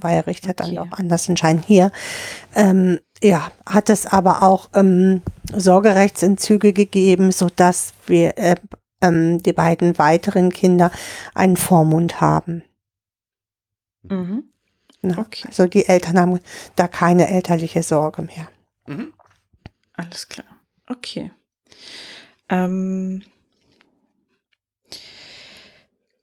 Weil 0.00 0.20
Richter 0.20 0.54
dann 0.54 0.78
Okay. 0.78 0.88
doch 0.88 0.96
anders 0.96 1.28
entscheiden. 1.28 1.60
Hier 1.66 1.90
ähm, 2.54 3.00
ja, 3.20 3.50
hat 3.66 3.90
es 3.90 4.06
aber 4.06 4.44
auch 4.44 4.68
ähm, 4.74 5.22
Sorgerechtsentzüge 5.52 6.72
gegeben, 6.72 7.32
sodass 7.32 7.94
wir 8.06 8.38
äh, 8.38 8.54
ähm, 9.00 9.42
die 9.42 9.52
beiden 9.52 9.98
weiteren 9.98 10.50
Kinder 10.50 10.92
einen 11.34 11.56
Vormund 11.56 12.20
haben. 12.20 12.62
Mhm. 14.04 14.44
Ne? 15.02 15.18
Okay. 15.18 15.48
Also 15.48 15.66
die 15.66 15.88
Eltern 15.88 16.16
haben 16.16 16.40
da 16.76 16.86
keine 16.86 17.28
elterliche 17.28 17.82
Sorge 17.82 18.22
mehr. 18.22 18.46
Alles 19.96 20.28
klar. 20.28 20.46
Okay. 20.92 21.30
Ähm, 22.48 23.22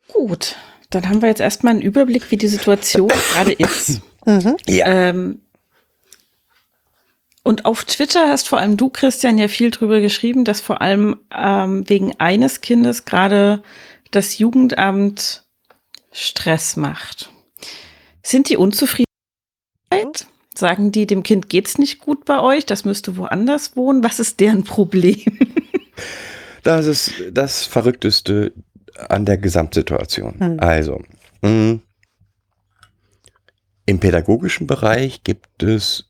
gut, 0.08 0.56
dann 0.90 1.10
haben 1.10 1.22
wir 1.22 1.30
jetzt 1.30 1.42
erstmal 1.42 1.72
einen 1.72 1.82
Überblick, 1.82 2.30
wie 2.30 2.38
die 2.38 2.48
Situation 2.48 3.08
gerade 3.34 3.54
ist. 3.54 4.02
Mhm. 4.26 4.58
Ja. 4.68 4.86
Ähm, 4.88 5.42
und 7.44 7.66
auf 7.66 7.86
Twitter 7.86 8.28
hast 8.28 8.48
vor 8.48 8.60
allem 8.60 8.78
du, 8.78 8.90
Christian, 8.90 9.40
ja 9.40 9.48
viel 9.48 9.72
drüber 9.72 10.02
geschrieben, 10.02 10.46
dass 10.46 10.62
vor 10.62 10.82
allem 10.82 11.20
ähm, 11.36 11.90
wegen 11.90 12.20
eines 12.20 12.62
Kindes 12.62 13.06
gerade 13.06 13.64
das 14.12 14.38
Jugendamt 14.38 15.46
Stress 16.12 16.76
macht. 16.76 17.32
Sind 18.22 18.50
die 18.50 18.58
unzufrieden? 18.58 19.06
Sagen 20.60 20.92
die, 20.92 21.08
dem 21.08 21.24
Kind 21.24 21.50
geht's 21.50 21.78
nicht 21.78 22.00
gut 22.00 22.26
bei 22.26 22.42
euch, 22.42 22.66
das 22.66 22.84
müsste 22.84 23.16
woanders 23.16 23.76
wohnen? 23.76 24.04
Was 24.04 24.20
ist 24.20 24.40
deren 24.40 24.64
Problem? 24.64 25.24
Das 26.64 26.88
ist 26.88 27.14
das 27.32 27.66
Verrückteste 27.66 28.52
an 29.08 29.26
der 29.26 29.38
Gesamtsituation. 29.38 30.36
Hm. 30.40 30.60
Also, 30.60 31.02
mh, 31.42 31.80
im 33.86 34.00
pädagogischen 34.00 34.68
Bereich 34.68 35.24
gibt 35.24 35.64
es 35.64 36.10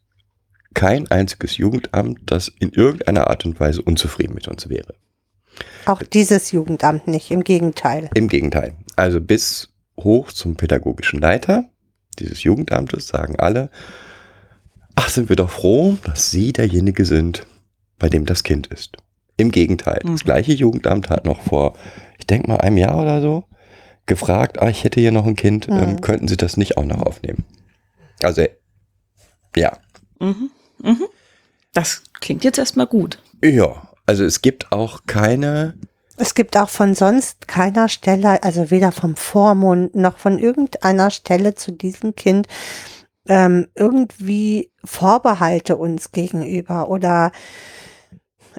kein 0.74 1.10
einziges 1.12 1.58
Jugendamt, 1.58 2.20
das 2.26 2.48
in 2.60 2.72
irgendeiner 2.72 3.30
Art 3.30 3.46
und 3.46 3.60
Weise 3.60 3.84
unzufrieden 3.84 4.34
mit 4.34 4.48
uns 4.48 4.70
wäre. 4.70 4.96
Auch 5.86 6.02
dieses 6.02 6.52
Jugendamt 6.52 7.08
nicht, 7.08 7.30
im 7.30 7.44
Gegenteil. 7.44 8.10
Im 8.16 8.28
Gegenteil. 8.28 8.74
Also 8.96 9.22
bis 9.22 9.70
hoch 10.00 10.32
zum 10.32 10.56
pädagogischen 10.56 11.20
Leiter 11.20 11.70
dieses 12.20 12.44
Jugendamtes 12.44 13.08
sagen 13.08 13.36
alle, 13.38 13.70
ach, 15.00 15.10
sind 15.10 15.30
wir 15.30 15.36
doch 15.38 15.50
froh, 15.50 15.98
dass 16.04 16.30
Sie 16.30 16.52
derjenige 16.52 17.06
sind, 17.06 17.46
bei 18.00 18.10
dem 18.10 18.26
das 18.26 18.44
Kind 18.44 18.68
ist. 18.68 18.98
Im 19.38 19.50
Gegenteil. 19.52 20.00
Das 20.04 20.12
Mhm. 20.12 20.26
gleiche 20.26 20.52
Jugendamt 20.52 21.10
hat 21.10 21.24
noch 21.26 21.42
vor, 21.42 21.78
ich 22.18 22.28
denke 22.28 22.50
mal, 22.50 22.58
einem 22.58 22.76
Jahr 22.78 22.98
oder 23.02 23.22
so, 23.22 23.46
gefragt, 24.06 24.62
ah, 24.62 24.68
ich 24.70 24.84
hätte 24.84 25.00
hier 25.00 25.14
noch 25.14 25.26
ein 25.26 25.38
Kind, 25.38 25.70
Mhm. 25.70 25.78
ähm, 25.78 26.02
könnten 26.02 26.28
Sie 26.28 26.36
das 26.36 26.58
nicht 26.58 26.78
auch 26.78 26.84
noch 26.84 27.02
aufnehmen? 27.02 27.46
Also, 28.22 28.44
ja. 29.56 29.78
mhm. 30.20 30.52
Mhm. 30.80 31.04
Das 31.74 32.04
klingt 32.20 32.44
jetzt 32.44 32.58
erstmal 32.60 32.88
gut. 32.88 33.22
Ja, 33.42 33.90
also 34.06 34.26
es 34.26 34.42
gibt 34.42 34.72
auch 34.74 35.02
keine 35.08 35.76
Es 36.18 36.36
gibt 36.36 36.58
auch 36.58 36.68
von 36.68 36.96
sonst 36.96 37.48
keiner 37.48 37.88
Stelle, 37.88 38.44
also 38.44 38.72
weder 38.72 38.92
vom 38.92 39.16
Vormund 39.16 39.96
noch 39.96 40.18
von 40.18 40.38
irgendeiner 40.38 41.12
Stelle 41.12 41.56
zu 41.56 41.72
diesem 41.72 42.14
Kind 42.16 42.46
ähm, 43.28 43.68
irgendwie 43.76 44.72
Vorbehalte 44.84 45.78
uns 45.78 46.12
gegenüber 46.12 46.90
oder 46.90 47.32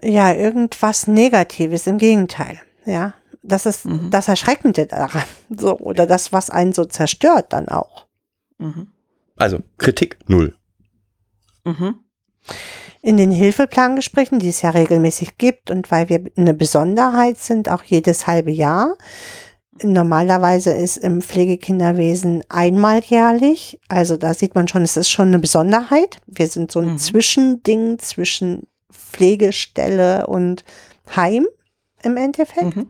ja, 0.03 0.33
irgendwas 0.33 1.07
Negatives. 1.07 1.87
Im 1.87 1.99
Gegenteil. 1.99 2.61
Ja, 2.87 3.15
das 3.43 3.67
ist 3.67 3.85
Mhm. 3.85 4.11
das 4.11 4.29
Erschreckende 4.29 4.87
daran. 4.87 5.25
So, 5.51 5.79
oder 5.79 6.07
das, 6.07 6.33
was 6.33 6.51
einen 6.51 6.73
so 6.73 6.85
zerstört 6.85 7.53
dann 7.53 7.69
auch. 7.69 8.07
Mhm. 8.59 8.89
Also 9.37 9.59
Kritik 9.79 10.19
null. 10.29 10.55
Mhm. 11.65 11.97
In 13.03 13.17
den 13.17 13.31
Hilfeplangesprächen, 13.31 14.39
die 14.39 14.51
es 14.51 14.61
ja 14.63 14.71
regelmäßig 14.71 15.39
gibt 15.39 15.71
und 15.71 15.91
weil 15.91 16.09
wir 16.11 16.25
eine 16.37 16.53
Besonderheit 16.53 17.39
sind, 17.39 17.71
auch 17.71 17.83
jedes 17.83 18.27
halbe 18.27 18.51
Jahr. 18.51 18.97
Normalerweise 19.83 20.72
ist 20.72 20.97
im 20.99 21.22
Pflegekinderwesen 21.22 22.45
einmal 22.49 23.01
jährlich. 23.01 23.78
Also 23.89 24.16
da 24.16 24.35
sieht 24.35 24.55
man 24.55 24.68
schon, 24.68 24.83
es 24.83 24.97
ist 24.97 25.11
schon 25.11 25.28
eine 25.28 25.39
Besonderheit. 25.39 26.18
Wir 26.26 26.49
sind 26.49 26.70
so 26.70 26.81
ein 26.81 26.93
Mhm. 26.93 26.99
Zwischending 26.99 27.99
zwischen 27.99 28.66
Pflegestelle 28.93 30.26
und 30.26 30.64
Heim 31.16 31.47
im 32.03 32.16
Endeffekt. 32.16 32.76
Mhm. 32.76 32.87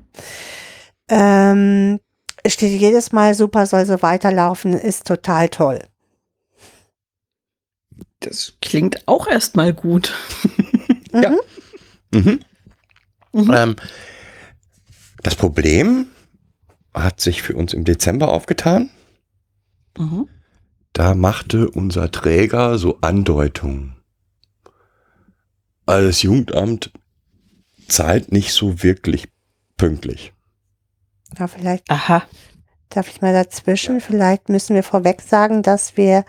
Ähm, 1.09 2.01
es 2.43 2.55
steht 2.55 2.80
jedes 2.80 3.12
Mal 3.12 3.34
super, 3.34 3.66
soll 3.66 3.84
so 3.86 4.01
weiterlaufen, 4.03 4.72
ist 4.72 5.07
total 5.07 5.49
toll. 5.49 5.80
Das 8.20 8.55
klingt 8.61 9.07
auch 9.07 9.26
erstmal 9.26 9.72
gut. 9.72 10.12
Ja. 11.12 11.32
Mhm. 12.12 12.38
Mhm. 13.32 13.53
Ähm, 13.53 13.76
das 15.24 15.34
Problem 15.34 16.07
hat 16.95 17.20
sich 17.20 17.43
für 17.43 17.55
uns 17.55 17.72
im 17.72 17.84
Dezember 17.84 18.28
aufgetan. 18.28 18.91
Mhm. 19.97 20.28
Da 20.93 21.14
machte 21.14 21.70
unser 21.70 22.11
Träger 22.11 22.78
so 22.78 22.99
Andeutungen. 23.01 23.97
Also 25.86 26.09
das 26.09 26.22
Jugendamt 26.22 26.93
zahlt 27.88 28.32
nicht 28.32 28.53
so 28.53 28.82
wirklich 28.82 29.28
pünktlich. 29.76 30.32
Ja, 31.38 31.47
vielleicht 31.47 31.88
Aha. 31.91 32.22
darf 32.88 33.09
ich 33.09 33.20
mal 33.20 33.32
dazwischen. 33.32 34.01
Vielleicht 34.01 34.49
müssen 34.49 34.74
wir 34.74 34.82
vorweg 34.82 35.20
sagen, 35.20 35.62
dass 35.62 35.97
wir 35.97 36.24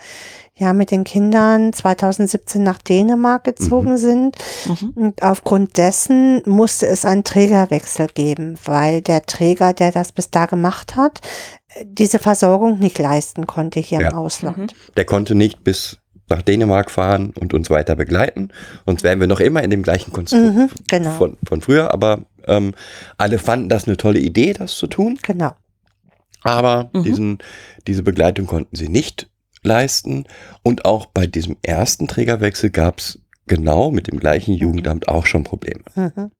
ja 0.62 0.72
mit 0.74 0.92
den 0.92 1.04
Kindern 1.04 1.74
2017 1.74 2.64
nach 2.64 2.78
Dänemark 2.82 3.44
gezogen 3.44 3.98
sind. 3.98 4.38
Mhm. 4.66 4.90
Und 4.96 5.24
aufgrund 5.24 5.78
dessen 5.78 6.42
musste 6.46 6.88
es 6.88 7.04
einen 7.04 7.24
Trägerwechsel 7.26 8.08
geben, 8.14 8.58
weil 8.64 9.02
der 9.02 9.24
Träger, 9.26 9.74
der 9.74 9.92
das 9.92 10.12
bis 10.14 10.30
da 10.32 10.46
gemacht 10.46 10.96
hat, 10.96 11.20
diese 11.84 12.20
Versorgung 12.20 12.80
nicht 12.80 12.98
leisten 13.00 13.48
konnte 13.48 13.80
hier 13.80 14.00
Ja. 14.02 14.10
im 14.12 14.16
Ausland. 14.18 14.58
Mhm. 14.58 14.94
Der 14.96 15.06
konnte 15.06 15.36
nicht 15.36 15.64
bis 15.64 15.98
nach 16.30 16.42
Dänemark 16.42 16.90
fahren 16.92 17.34
und 17.38 17.54
uns 17.54 17.70
weiter 17.70 17.96
begleiten. 17.98 18.50
Sonst 18.86 19.04
wären 19.04 19.20
wir 19.20 19.28
noch 19.28 19.42
immer 19.42 19.64
in 19.64 19.70
dem 19.70 19.84
gleichen 19.84 20.14
Konstrukt 20.14 20.44
Mhm, 20.56 20.70
genau. 20.88 21.12
von, 21.12 21.38
von 21.46 21.60
früher. 21.62 21.94
Aber 21.94 22.20
ähm, 22.48 22.74
alle 23.18 23.38
fanden 23.38 23.68
das 23.68 23.86
eine 23.86 23.98
tolle 23.98 24.20
Idee, 24.20 24.54
das 24.54 24.76
zu 24.76 24.88
tun. 24.88 25.20
Genau. 25.24 25.52
Aber 26.44 26.90
Mhm. 26.94 27.04
diesen, 27.04 27.38
diese 27.88 28.04
Begleitung 28.04 28.48
konnten 28.48 28.76
sie 28.76 28.90
nicht 28.90 29.30
leisten. 29.64 30.26
Und 30.64 30.86
auch 30.86 31.06
bei 31.08 31.28
diesem 31.28 31.58
ersten 31.62 32.08
Trägerwechsel 32.08 32.70
gab 32.70 33.00
es 33.00 33.20
genau 33.48 33.92
mit 33.92 34.08
dem 34.08 34.20
gleichen 34.20 34.54
Jugendamt 34.54 35.08
auch 35.08 35.26
schon 35.26 35.44
Probleme. 35.44 35.84
Mhm. 35.96 36.32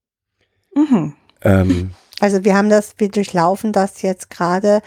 Mhm. 0.74 1.14
Ähm, 1.42 1.90
Also 2.20 2.44
wir 2.44 2.56
haben 2.56 2.70
das, 2.70 2.94
wir 2.98 3.08
durchlaufen 3.08 3.72
das 3.72 4.02
jetzt 4.02 4.30
gerade 4.30 4.80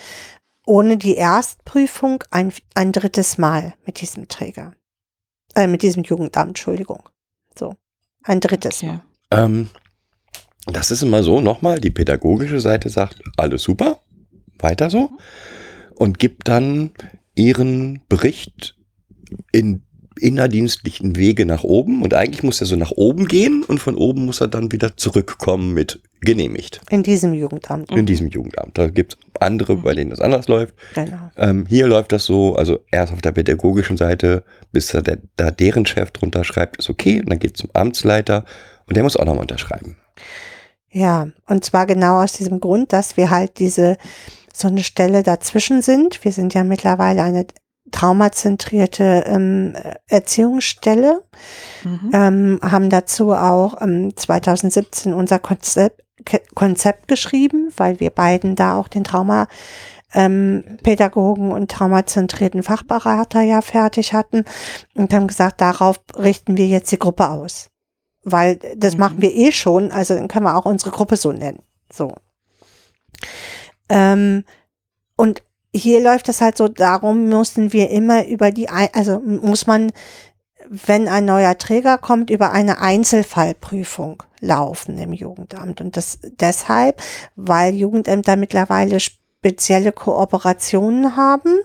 ohne 0.65 0.97
die 0.97 1.15
Erstprüfung 1.15 2.23
ein, 2.31 2.51
ein 2.73 2.91
drittes 2.91 3.38
Mal 3.38 3.73
mit 3.86 4.01
diesem 4.01 4.27
Träger. 4.27 4.73
Äh, 5.53 5.67
mit 5.67 5.83
diesem 5.83 6.03
Jugendamt, 6.03 6.49
Entschuldigung. 6.49 7.03
So. 7.57 7.75
Ein 8.23 8.39
drittes 8.39 8.77
Okay. 8.77 8.88
Mal. 8.88 9.01
ähm, 9.31 9.69
das 10.65 10.89
ist 10.89 11.03
immer 11.03 11.21
so, 11.21 11.41
nochmal, 11.41 11.79
die 11.79 11.91
pädagogische 11.91 12.59
Seite 12.59 12.89
sagt, 12.89 13.21
alles 13.38 13.61
super, 13.61 13.99
weiter 14.57 14.89
so. 14.89 15.11
Und 15.93 16.17
gibt 16.17 16.47
dann 16.47 16.91
ihren 17.36 18.01
Bericht 18.07 18.75
in 19.51 19.83
innerdienstlichen 20.19 21.15
Wege 21.15 21.45
nach 21.45 21.63
oben. 21.63 22.01
Und 22.01 22.13
eigentlich 22.13 22.43
muss 22.43 22.61
er 22.61 22.67
so 22.67 22.75
nach 22.75 22.91
oben 22.91 23.27
gehen 23.27 23.63
und 23.63 23.79
von 23.79 23.95
oben 23.95 24.25
muss 24.25 24.41
er 24.41 24.47
dann 24.47 24.71
wieder 24.71 24.95
zurückkommen 24.97 25.73
mit 25.73 25.99
genehmigt. 26.21 26.81
In 26.89 27.03
diesem 27.03 27.33
Jugendamt. 27.33 27.91
In 27.91 28.05
diesem 28.05 28.29
Jugendamt. 28.29 28.77
Da 28.77 28.88
gibt 28.88 29.13
es 29.13 29.41
andere, 29.41 29.75
bei 29.77 29.93
denen 29.93 30.09
das 30.09 30.21
anders 30.21 30.47
läuft. 30.47 30.73
Genau. 30.95 31.31
Ähm, 31.38 31.65
hier 31.67 31.88
läuft 31.88 32.11
das 32.11 32.25
so, 32.25 32.55
also 32.55 32.79
erst 32.91 33.13
auf 33.13 33.21
der 33.21 33.33
pädagogischen 33.33 33.97
Seite, 33.97 34.43
bis 34.71 34.88
da, 34.88 35.01
der, 35.01 35.19
da 35.36 35.51
deren 35.51 35.86
Chef 35.86 36.11
drunter 36.11 36.43
schreibt, 36.43 36.77
ist 36.77 36.89
okay. 36.89 37.19
Und 37.19 37.29
dann 37.29 37.39
geht 37.39 37.57
zum 37.57 37.69
Amtsleiter 37.73 38.45
und 38.88 38.95
der 38.95 39.03
muss 39.03 39.17
auch 39.17 39.25
nochmal 39.25 39.41
unterschreiben. 39.41 39.97
Ja, 40.89 41.27
und 41.47 41.65
zwar 41.65 41.86
genau 41.86 42.23
aus 42.23 42.33
diesem 42.33 42.61
Grund, 42.61 42.93
dass 42.93 43.17
wir 43.17 43.29
halt 43.29 43.59
diese, 43.59 43.97
so 44.56 44.68
eine 44.68 44.84
Stelle 44.84 45.24
dazwischen 45.24 45.82
sind. 45.82 46.24
Wir 46.24 46.32
sind 46.32 46.53
ja 46.53 46.64
mittlerweile 46.64 47.24
eine 47.24 47.45
traumazentrierte 47.91 49.24
ähm, 49.28 49.76
Erziehungsstelle. 50.08 51.24
Mhm. 51.84 52.10
ähm, 52.14 52.60
haben 52.64 52.89
dazu 52.89 53.34
auch 53.34 53.82
ähm, 53.82 54.16
2017 54.16 55.14
unser 55.14 55.39
Konzept, 55.39 56.01
Konzept 56.56 57.08
geschrieben, 57.08 57.72
weil 57.78 57.99
wir 57.99 58.10
beiden 58.10 58.56
da 58.56 58.78
auch 58.78 58.88
den 58.88 59.03
Trauma 59.03 59.47
ähm, 60.14 60.64
Pädagogen 60.82 61.51
und 61.51 61.70
traumazentrierten 61.70 62.64
Fachberater 62.64 63.41
ja 63.41 63.62
fertig 63.62 64.14
hatten 64.14 64.45
und 64.95 65.14
haben 65.14 65.28
gesagt, 65.28 65.62
darauf 65.62 65.99
richten 66.18 66.58
wir 66.58 66.68
jetzt 66.68 66.91
die 66.91 66.99
Gruppe 66.99 67.30
aus. 67.30 67.70
Weil 68.24 68.58
das 68.76 68.93
Mhm. 68.93 68.99
machen 68.99 69.22
wir 69.22 69.36
eh 69.36 69.51
schon, 69.51 69.91
also 69.91 70.16
dann 70.16 70.28
können 70.28 70.45
wir 70.45 70.56
auch 70.56 70.66
unsere 70.66 70.91
Gruppe 70.91 71.18
so 71.18 71.32
nennen. 71.32 71.60
So. 71.93 72.16
Ähm, 73.89 74.43
und 75.15 75.43
hier 75.73 76.01
läuft 76.01 76.29
es 76.29 76.41
halt 76.41 76.57
so, 76.57 76.67
darum 76.67 77.29
mussten 77.29 77.73
wir 77.73 77.89
immer 77.89 78.25
über 78.27 78.51
die, 78.51 78.69
also 78.69 79.19
muss 79.19 79.67
man 79.67 79.91
wenn 80.69 81.07
ein 81.07 81.25
neuer 81.25 81.57
Träger 81.57 81.97
kommt, 81.97 82.29
über 82.29 82.51
eine 82.51 82.79
Einzelfallprüfung 82.81 84.23
laufen 84.39 84.97
im 84.97 85.13
Jugendamt. 85.13 85.81
Und 85.81 85.97
das 85.97 86.19
deshalb, 86.23 87.01
weil 87.36 87.75
Jugendämter 87.75 88.36
mittlerweile 88.36 88.99
spezielle 88.99 89.91
Kooperationen 89.91 91.15
haben 91.15 91.59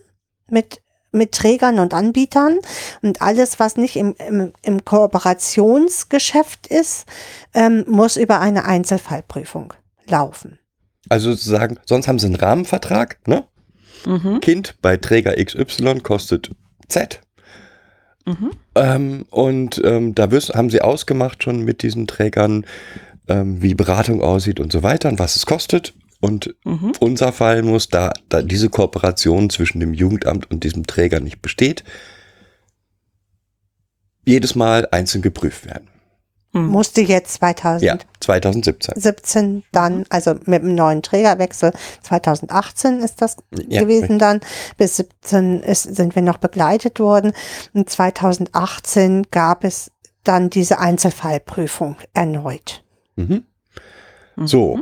mit, 0.49 0.83
mit 1.13 1.33
Trägern 1.33 1.79
und 1.79 1.95
Anbietern. 1.95 2.59
Und 3.03 3.23
alles, 3.23 3.59
was 3.59 3.77
nicht 3.77 3.97
im, 3.97 4.15
im, 4.19 4.53
im 4.63 4.85
Kooperationsgeschäft 4.85 6.67
ist, 6.67 7.07
ähm, 7.55 7.85
muss 7.89 8.17
über 8.17 8.41
eine 8.41 8.65
Einzelfallprüfung 8.65 9.75
laufen. 10.07 10.60
Also 11.09 11.31
sozusagen, 11.31 11.79
sonst 11.87 12.09
haben 12.09 12.19
sie 12.19 12.27
einen 12.27 12.37
Rahmenvertrag, 12.37 13.27
ne? 13.27 13.45
Mhm. 14.07 14.41
Kind 14.41 14.77
bei 14.81 14.97
Träger 14.97 15.35
XY 15.43 16.01
kostet 16.01 16.51
Z. 16.89 17.21
Mhm. 18.27 18.51
Ähm, 18.75 19.27
und 19.31 19.81
ähm, 19.85 20.15
da 20.15 20.31
haben 20.31 20.71
sie 20.71 20.83
ausgemacht 20.83 21.43
schon 21.43 21.65
mit 21.65 21.83
diesen 21.83 22.07
Trägern, 22.07 22.65
ähm, 23.29 23.63
wie 23.63 23.75
Beratung 23.75 24.23
aussieht 24.23 24.61
und 24.61 24.73
so 24.73 24.83
weiter 24.83 25.09
und 25.09 25.19
was 25.19 25.37
es 25.37 25.47
kostet. 25.47 25.95
Und 26.21 26.55
Mhm. 26.65 26.93
unser 27.01 27.33
Fall 27.33 27.63
muss, 27.63 27.89
da, 27.89 28.13
da 28.29 28.43
diese 28.43 28.69
Kooperation 28.69 29.49
zwischen 29.49 29.81
dem 29.81 29.95
Jugendamt 29.95 30.51
und 30.51 30.65
diesem 30.65 30.87
Träger 30.87 31.19
nicht 31.21 31.41
besteht, 31.41 31.83
jedes 34.27 34.55
Mal 34.55 34.87
einzeln 34.91 35.23
geprüft 35.23 35.65
werden. 35.67 35.89
Mhm. 36.53 36.67
Musste 36.67 37.01
jetzt 37.01 37.35
2000. 37.35 37.83
Ja, 37.83 37.99
2017. 38.21 39.01
17 39.01 39.63
dann, 39.73 40.05
also 40.09 40.35
mit 40.47 40.63
dem 40.63 40.75
neuen 40.75 41.03
Trägerwechsel 41.03 41.73
2018 42.03 43.01
ist 43.01 43.23
das 43.23 43.37
Ja, 43.69 43.83
gewesen 43.83 44.19
dann. 44.19 44.41
Bis 44.77 44.97
17 44.97 45.63
ist, 45.63 45.83
sind 45.95 46.15
wir 46.15 46.23
noch 46.23 46.39
begleitet 46.39 46.99
worden. 46.99 47.33
Und 47.73 47.89
2018 47.89 49.29
gab 49.31 49.65
es 49.65 49.93
dann 50.25 50.51
diese 50.51 50.81
Einzelfallprüfung 50.81 51.97
erneut. 52.15 52.83
Mhm. 53.17 53.45
Mhm. 54.37 54.47
So, 54.47 54.81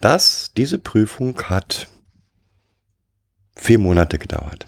das, 0.00 0.52
diese 0.56 0.78
Prüfung 0.78 1.40
hat 1.42 1.88
vier 3.54 3.78
Monate 3.78 4.18
gedauert. 4.18 4.66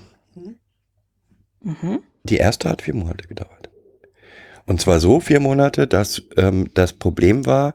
Mhm. 1.61 2.03
Die 2.25 2.37
erste 2.37 2.69
hat 2.69 2.83
vier 2.83 2.95
Monate 2.95 3.27
gedauert. 3.27 3.54
Und 4.67 4.81
zwar 4.81 5.01
so 5.01 5.21
vier 5.21 5.41
Monate, 5.41 5.87
dass 5.87 6.23
ähm, 6.37 6.71
das 6.75 6.93
Problem 6.95 7.45
war, 7.47 7.75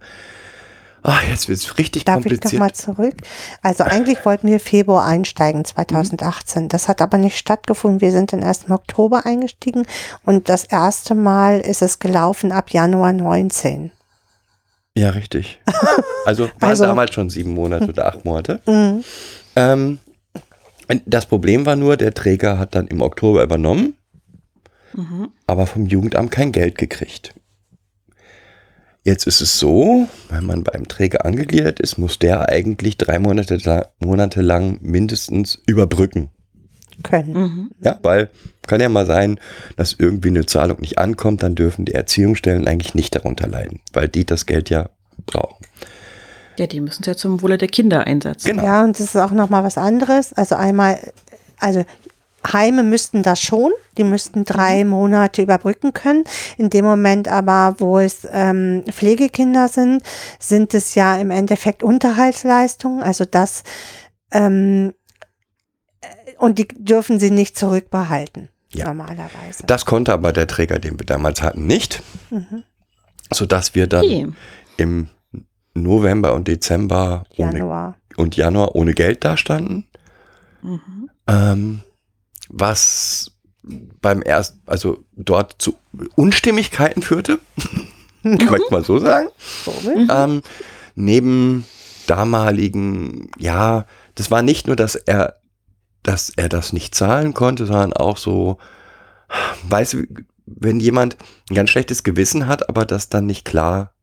ach, 1.04 1.22
jetzt 1.30 1.48
wird 1.48 1.60
es 1.60 1.78
richtig 1.78 2.04
Darf 2.06 2.18
ich 2.18 2.24
kompliziert. 2.24 2.54
nochmal 2.54 2.74
zurück? 2.74 3.16
Also 3.62 3.84
eigentlich 3.84 4.26
wollten 4.26 4.48
wir 4.48 4.60
Februar 4.60 5.06
einsteigen, 5.06 5.64
2018. 5.66 6.68
Das 6.68 6.88
hat 6.88 7.02
aber 7.02 7.18
nicht 7.18 7.38
stattgefunden. 7.38 8.02
Wir 8.02 8.12
sind 8.12 8.34
dann 8.34 8.42
erst 8.42 8.66
im 8.68 8.74
Oktober 8.74 9.26
eingestiegen 9.26 9.86
und 10.26 10.50
das 10.50 10.64
erste 10.66 11.14
Mal 11.16 11.60
ist 11.60 11.82
es 11.82 12.00
gelaufen 12.00 12.52
ab 12.52 12.72
Januar 12.72 13.14
19. 13.14 13.92
ja, 14.96 15.12
richtig. 15.12 15.60
Also 16.26 16.50
waren 16.60 16.70
Also- 16.72 16.86
damals 16.86 17.14
schon 17.14 17.30
sieben 17.30 17.54
Monate 17.54 17.88
oder 17.88 18.08
acht 18.08 18.26
Monate. 18.26 18.60
Mhm. 18.68 19.04
Ähm, 19.56 20.00
das 21.06 21.26
Problem 21.28 21.66
war 21.66 21.76
nur, 21.76 21.98
der 21.98 22.14
Träger 22.14 22.58
hat 22.60 22.74
dann 22.76 22.88
im 22.88 23.02
Oktober 23.02 23.44
übernommen, 23.44 23.96
Mhm. 24.94 25.30
aber 25.48 25.68
vom 25.68 25.86
Jugendamt 25.86 26.32
kein 26.32 26.52
Geld 26.52 26.78
gekriegt. 26.78 27.34
Jetzt 29.04 29.28
ist 29.28 29.42
es 29.42 29.58
so, 29.60 30.08
wenn 30.30 30.46
man 30.46 30.64
beim 30.64 30.88
Träger 30.88 31.26
angegliedert 31.26 31.80
ist, 31.80 31.98
muss 31.98 32.20
der 32.20 32.50
eigentlich 32.50 32.98
drei 32.98 33.18
Monate, 33.18 33.56
la- 33.58 33.88
Monate 34.00 34.42
lang 34.42 34.80
mindestens 34.82 35.62
überbrücken. 35.66 36.30
Können. 37.02 37.34
Mhm. 37.34 37.72
Ja, 37.82 37.98
weil 38.04 38.30
Kann 38.68 38.82
ja 38.82 38.90
mal 38.90 39.06
sein, 39.08 39.40
dass 39.78 39.94
irgendwie 39.98 40.28
eine 40.30 40.46
Zahlung 40.46 40.82
nicht 40.82 41.00
ankommt, 41.00 41.42
dann 41.42 41.56
dürfen 41.56 41.86
die 41.86 41.94
Erziehungsstellen 41.96 42.68
eigentlich 42.68 42.94
nicht 42.94 43.16
darunter 43.16 43.48
leiden, 43.48 43.80
weil 43.94 44.08
die 44.10 44.26
das 44.26 44.46
Geld 44.46 44.70
ja 44.70 44.90
brauchen. 45.26 45.66
Ja, 46.58 46.68
die 46.68 46.82
müssen 46.82 47.02
es 47.04 47.08
ja 47.08 47.16
zum 47.16 47.42
Wohle 47.42 47.58
der 47.58 47.70
Kinder 47.70 48.06
einsetzen. 48.06 48.50
Genau. 48.50 48.64
Ja, 48.66 48.84
und 48.84 49.00
das 49.00 49.08
ist 49.08 49.16
auch 49.16 49.32
nochmal 49.32 49.64
was 49.64 49.78
anderes. 49.78 50.34
Also 50.34 50.54
einmal, 50.56 51.00
also 51.58 51.84
Heime 52.52 52.84
müssten 52.84 53.22
das 53.24 53.42
schon, 53.42 53.72
die 53.98 54.04
müssten 54.04 54.46
drei 54.46 54.86
Monate 54.86 55.42
überbrücken 55.42 55.94
können. 55.94 56.24
In 56.58 56.70
dem 56.70 56.86
Moment 56.86 57.28
aber, 57.28 57.76
wo 57.80 58.00
es 58.00 58.28
ähm, 58.32 58.84
Pflegekinder 58.90 59.68
sind, 59.68 60.04
sind 60.40 60.74
es 60.74 60.96
ja 60.96 61.18
im 61.18 61.32
Endeffekt 61.32 61.84
Unterhaltsleistungen, 61.84 63.04
also 63.04 63.26
das, 63.26 63.64
ähm, 64.32 64.94
äh, 66.02 66.08
und 66.38 66.58
die 66.60 66.68
dürfen 66.70 67.20
sie 67.20 67.32
nicht 67.32 67.58
zurückbehalten, 67.58 68.50
Ja. 68.74 68.86
normalerweise. 68.86 69.64
Das 69.68 69.86
konnte 69.86 70.14
aber 70.14 70.32
der 70.32 70.48
Träger, 70.48 70.80
den 70.80 70.98
wir 71.00 71.06
damals 71.06 71.42
hatten, 71.42 71.68
nicht, 71.68 72.02
Mhm. 72.30 72.64
sodass 73.32 73.76
wir 73.76 73.88
dann 73.88 74.06
Okay. 74.06 74.28
im 74.78 75.10
November 75.74 76.34
und 76.34 76.48
Dezember 76.48 77.26
ohne, 77.38 77.60
Januar. 77.60 77.96
und 78.18 78.36
Januar 78.38 78.76
ohne 78.76 78.94
Geld 78.94 79.24
dastanden. 79.24 79.88
Mhm. 80.62 81.10
Ähm, 81.28 81.84
was 82.50 83.32
beim 84.02 84.22
ersten, 84.22 84.60
also 84.66 85.04
dort 85.16 85.56
zu 85.60 85.76
Unstimmigkeiten 86.16 87.02
führte, 87.02 87.40
möchte 88.24 88.72
man 88.72 88.84
so 88.84 89.00
sagen. 89.00 89.30
Komisch. 89.64 90.10
Ähm, 90.12 90.42
neben 90.96 91.66
damaligen, 92.08 93.30
ja, 93.38 93.86
das 94.16 94.32
war 94.32 94.42
nicht 94.42 94.68
nur, 94.68 94.76
dass 94.76 94.96
er, 94.96 95.36
dass 96.04 96.30
er 96.36 96.50
das 96.50 96.74
nicht 96.74 96.96
zahlen 96.96 97.34
konnte, 97.34 97.66
sondern 97.66 97.94
auch 97.94 98.18
so, 98.18 98.58
weißt 99.70 99.94
du, 99.94 100.04
wenn 100.46 100.80
jemand 100.80 101.18
ein 101.50 101.56
ganz 101.56 101.70
schlechtes 101.70 102.04
Gewissen 102.04 102.48
hat, 102.48 102.68
aber 102.68 102.86
das 102.86 103.10
dann 103.10 103.28
nicht 103.28 103.46
klar 103.46 103.94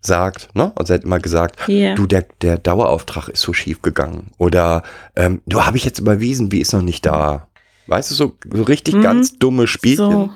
sagt, 0.00 0.48
ne? 0.56 0.72
Also 0.76 0.94
er 0.94 0.98
hat 0.98 1.04
immer 1.04 1.18
gesagt, 1.18 1.68
Ja. 1.68 1.94
du, 1.94 2.06
der, 2.06 2.24
der 2.40 2.56
Dauerauftrag 2.56 3.28
ist 3.28 3.42
so 3.42 3.52
schief 3.52 3.82
gegangen. 3.82 4.30
Oder 4.38 4.82
ähm, 5.14 5.42
du 5.44 5.66
habe 5.66 5.76
ich 5.76 5.84
jetzt 5.84 5.98
überwiesen, 5.98 6.50
wie 6.52 6.60
ist 6.60 6.72
noch 6.72 6.80
nicht 6.80 7.04
da? 7.04 7.48
Weißt 7.86 8.10
du, 8.10 8.14
so, 8.14 8.32
so 8.52 8.62
richtig 8.62 8.94
Mhm. 8.96 9.02
ganz 9.02 9.38
dumme 9.38 9.66
Spielchen. 9.66 9.96
So. 9.96 10.30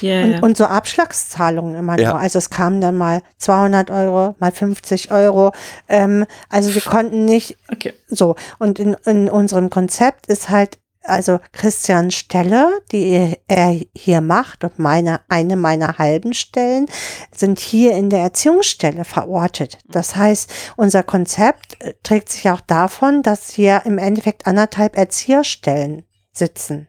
Ja, 0.00 0.22
Und, 0.22 0.32
ja. 0.32 0.40
und 0.40 0.56
so 0.56 0.64
Abschlagszahlungen 0.64 1.74
immer 1.76 1.98
Ja. 1.98 2.10
nur. 2.12 2.20
Also 2.20 2.38
es 2.38 2.50
kamen 2.50 2.80
dann 2.80 2.96
mal 2.96 3.22
200 3.38 3.90
Euro, 3.90 4.34
mal 4.38 4.52
50 4.52 5.10
Euro. 5.10 5.52
Ähm, 5.88 6.26
also 6.48 6.74
wir 6.74 6.82
konnten 6.82 7.24
nicht 7.24 7.56
Okay. 7.70 7.94
so. 8.08 8.34
Und 8.58 8.78
in, 8.78 8.94
in 9.04 9.28
unserem 9.28 9.70
Konzept 9.70 10.26
ist 10.26 10.48
halt 10.50 10.78
also 11.02 11.40
Christians 11.52 12.14
Stelle, 12.14 12.68
die 12.92 13.34
er 13.48 13.80
hier 13.96 14.20
macht 14.20 14.64
und 14.64 14.78
meine, 14.78 15.22
eine 15.30 15.56
meiner 15.56 15.96
halben 15.96 16.34
Stellen 16.34 16.86
sind 17.34 17.58
hier 17.58 17.92
in 17.92 18.10
der 18.10 18.20
Erziehungsstelle 18.20 19.06
verortet. 19.06 19.78
Das 19.88 20.14
heißt, 20.16 20.52
unser 20.76 21.02
Konzept 21.02 21.80
äh, 21.82 21.94
trägt 22.02 22.28
sich 22.28 22.50
auch 22.50 22.60
davon, 22.60 23.22
dass 23.22 23.50
hier 23.50 23.82
im 23.86 23.96
Endeffekt 23.96 24.46
anderthalb 24.46 24.94
Erzieherstellen 24.96 26.04
sitzen 26.40 26.88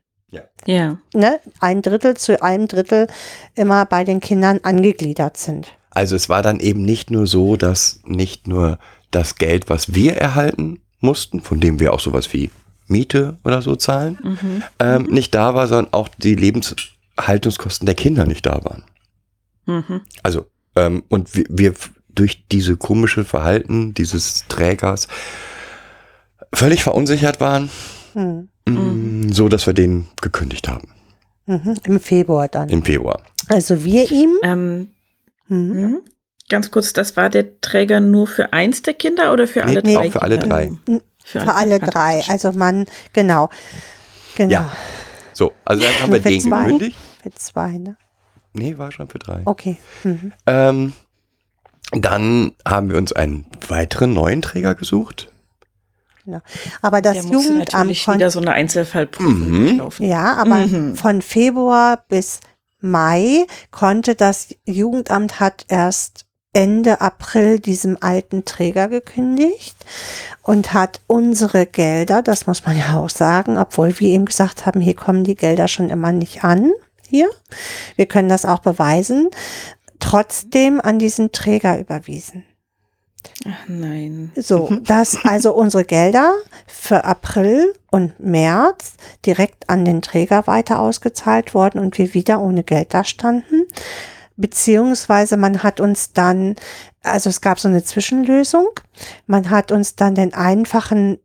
Ja. 0.66 0.98
ne, 1.14 1.40
ein 1.60 1.82
Drittel 1.82 2.16
zu 2.18 2.42
einem 2.42 2.68
Drittel 2.68 3.08
immer 3.56 3.86
bei 3.86 4.04
den 4.06 4.20
Kindern 4.22 4.60
angegliedert 4.64 5.36
sind. 5.38 5.68
Also 5.92 6.16
es 6.16 6.30
war 6.30 6.42
dann 6.42 6.60
eben 6.62 6.84
nicht 6.84 7.12
nur 7.12 7.28
so, 7.28 7.58
dass 7.58 8.00
nicht 8.06 8.48
nur 8.48 8.80
das 9.12 9.36
Geld, 9.36 9.70
was 9.70 9.94
wir 9.94 10.16
erhalten 10.16 10.80
mussten, 11.02 11.42
von 11.42 11.60
dem 11.60 11.80
wir 11.82 11.92
auch 11.94 12.00
sowas 12.00 12.32
wie 12.34 12.50
Miete 12.88 13.38
oder 13.44 13.62
so 13.62 13.76
zahlen, 13.76 14.18
Mhm. 14.24 14.64
ähm, 14.80 15.04
nicht 15.10 15.36
da 15.36 15.54
war, 15.54 15.68
sondern 15.68 15.94
auch 15.94 16.08
die 16.08 16.36
Lebenshaltungskosten 16.36 17.86
der 17.86 17.96
Kinder 17.96 18.26
nicht 18.26 18.46
da 18.46 18.64
waren. 18.64 18.84
Mhm. 19.66 20.02
Also, 20.24 20.46
ähm, 20.78 21.04
und 21.10 21.36
wir, 21.36 21.46
wir 21.50 21.74
durch 22.10 22.46
diese 22.52 22.78
komische 22.78 23.24
Verhalten 23.26 23.94
dieses 23.94 24.46
Trägers 24.48 25.08
völlig 26.54 26.84
verunsichert 26.84 27.40
waren, 27.42 27.70
Hm. 28.14 28.50
Mm, 28.68 29.32
so 29.32 29.50
dass 29.50 29.66
wir 29.68 29.74
den 29.74 30.08
gekündigt 30.22 30.68
haben 30.68 30.88
Mhm. 31.48 31.76
Im 31.86 32.00
Februar 32.00 32.48
dann. 32.48 32.70
im 32.70 32.84
Februar. 32.84 33.22
Also 33.50 33.84
wir 33.84 34.10
ihm. 34.12 34.38
Ähm, 34.44 34.90
Mhm. 35.48 35.58
mhm. 35.82 36.02
Ganz 36.50 36.70
kurz, 36.70 36.94
das 36.94 37.18
war 37.18 37.30
der 37.30 37.60
Träger 37.62 38.00
nur 38.00 38.28
für 38.28 38.54
eins 38.54 38.82
der 38.84 38.94
Kinder 38.94 39.34
oder 39.34 39.48
für 39.48 39.60
Nee, 39.66 39.72
alle 39.72 39.82
nee, 39.84 39.96
drei? 39.96 40.12
für 40.12 40.22
alle 40.22 40.38
drei. 40.38 40.72
Für 41.24 41.54
alle 41.54 41.80
drei. 41.80 42.24
Also 42.28 42.52
man, 42.52 42.86
genau. 43.14 43.50
Genau. 44.36 44.52
Ja. 44.52 44.72
So, 45.34 45.52
also 45.66 45.84
dann 45.84 45.94
haben 46.02 46.12
wir 46.14 46.22
Für 46.22 46.30
den 46.30 46.42
zwei? 46.42 46.64
gekündigt. 46.64 46.98
Für 47.24 47.32
zwei, 47.32 47.72
ne? 47.78 47.98
Nee, 48.54 48.78
war 48.78 48.92
schon 48.92 49.08
für 49.10 49.20
drei. 49.20 49.42
Okay. 49.46 49.78
Mhm. 50.04 50.34
Ähm, 50.46 50.94
dann 51.94 52.52
haben 52.68 52.90
wir 52.90 52.98
uns 52.98 53.14
einen 53.14 53.46
weiteren 53.68 54.14
neuen 54.14 54.42
Träger 54.42 54.76
gesucht. 54.76 55.31
Aber 56.82 57.02
das 57.02 57.14
Der 57.14 57.24
Jugendamt 57.24 57.74
natürlich 57.74 58.08
wieder 58.08 58.32
so 58.32 58.40
eine 58.40 58.52
Einzelfallprüfung 58.54 59.50
Mhm. 59.72 59.78
laufen. 59.78 60.06
Ja, 60.08 60.36
aber 60.36 60.56
Mhm. 60.68 60.96
von 60.96 61.22
Februar 61.22 62.04
bis 62.08 62.40
Mai 62.80 63.46
konnte 63.72 64.16
das 64.16 64.50
Jugendamt 64.66 65.40
hat 65.40 65.66
erst 65.68 66.26
Ende 66.54 67.00
April 67.00 67.60
diesem 67.60 67.98
alten 68.02 68.44
Träger 68.44 68.88
gekündigt 68.90 69.76
und 70.42 70.74
hat 70.74 71.00
unsere 71.08 71.66
Gelder, 71.66 72.22
das 72.22 72.48
muss 72.48 72.66
man 72.66 72.78
ja 72.78 72.98
auch 72.98 73.10
sagen, 73.10 73.58
obwohl 73.58 73.98
wir 74.00 74.10
ihm 74.10 74.26
gesagt 74.26 74.66
haben, 74.66 74.82
hier 74.82 74.96
kommen 74.96 75.24
die 75.24 75.36
Gelder 75.36 75.68
schon 75.68 75.90
immer 75.90 76.12
nicht 76.12 76.44
an, 76.44 76.72
hier. 77.08 77.30
Wir 77.96 78.06
können 78.06 78.28
das 78.30 78.46
auch 78.46 78.60
beweisen, 78.60 79.30
trotzdem 80.00 80.82
an 80.82 81.00
diesen 81.00 81.32
Träger 81.32 81.80
überwiesen. 81.80 82.44
Ach 83.48 83.68
nein. 83.68 84.32
So, 84.36 84.70
dass 84.84 85.26
also 85.26 85.54
unsere 85.54 85.84
Gelder 85.84 86.34
für 86.68 87.06
April 87.06 87.74
und 87.90 88.20
März 88.20 88.94
direkt 89.26 89.70
an 89.70 89.86
den 89.86 90.02
Träger 90.02 90.48
weiter 90.48 90.80
ausgezahlt 90.80 91.54
wurden 91.54 91.80
und 91.80 91.98
wir 91.98 92.14
wieder 92.14 92.40
ohne 92.42 92.64
Geld 92.64 92.94
da 92.94 93.04
standen. 93.04 93.68
Beziehungsweise 94.38 95.38
man 95.38 95.64
hat 95.64 95.80
uns 95.80 96.14
dann, 96.14 96.56
also 97.04 97.30
es 97.30 97.42
gab 97.42 97.60
so 97.60 97.68
eine 97.68 97.84
Zwischenlösung, 97.84 98.70
man 99.28 99.50
hat 99.50 99.72
uns 99.72 99.96
dann 99.96 100.16
den 100.16 100.34
einfachen 100.34 101.20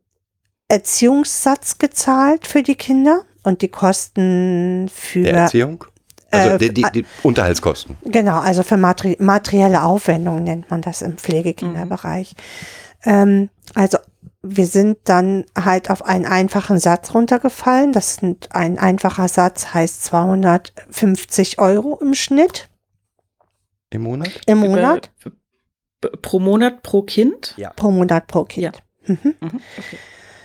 Erziehungssatz 0.69 1.79
gezahlt 1.79 2.47
für 2.47 2.63
die 2.63 2.75
Kinder 2.75 3.23
und 3.43 3.63
die 3.63 3.69
Kosten 3.69 4.91
für 4.93 5.23
Der 5.23 5.35
Erziehung. 5.35 5.85
Also 6.31 6.51
Äh, 6.51 6.59
die, 6.59 6.73
die, 6.75 6.85
die 6.93 7.07
Unterhaltskosten. 7.23 7.97
Genau, 8.05 8.39
also 8.41 8.63
für 8.63 8.77
materi 8.77 9.17
materielle 9.21 9.83
Aufwendungen 9.83 10.45
nennt 10.45 10.71
man 10.71 10.83
das 10.83 11.03
im 11.03 11.17
Pflegekinderbereich. 11.19 12.35
Ähm, 13.05 13.49
also 13.75 13.99
wir 14.43 14.67
sind 14.67 14.99
dann 15.05 15.45
halt 15.59 15.91
auf 15.91 16.05
einen 16.05 16.25
einfachen 16.25 16.79
Satz 16.79 17.15
runtergefallen. 17.15 17.93
Das 17.93 18.17
sind 18.17 18.49
ein 18.55 18.79
einfacher 18.79 19.29
Satz 19.29 19.75
heißt 19.75 20.05
250 20.05 21.59
Euro 21.59 21.99
im 22.01 22.15
Schnitt 22.15 22.69
Im 23.91 24.03
Monat? 24.03 24.31
im 24.47 24.59
Monat, 24.59 25.11
Über, 25.25 26.17
pro 26.23 26.39
Monat 26.39 26.83
pro 26.83 27.03
Kind? 27.03 27.55
Ja. 27.57 27.71
pro 27.75 27.91
Monat 27.91 28.27
pro 28.27 28.45
Kind. 28.45 28.65
Ja. 29.07 29.15
Mhm. 29.15 29.35
Mhm. 29.41 29.61
Okay. 29.79 29.99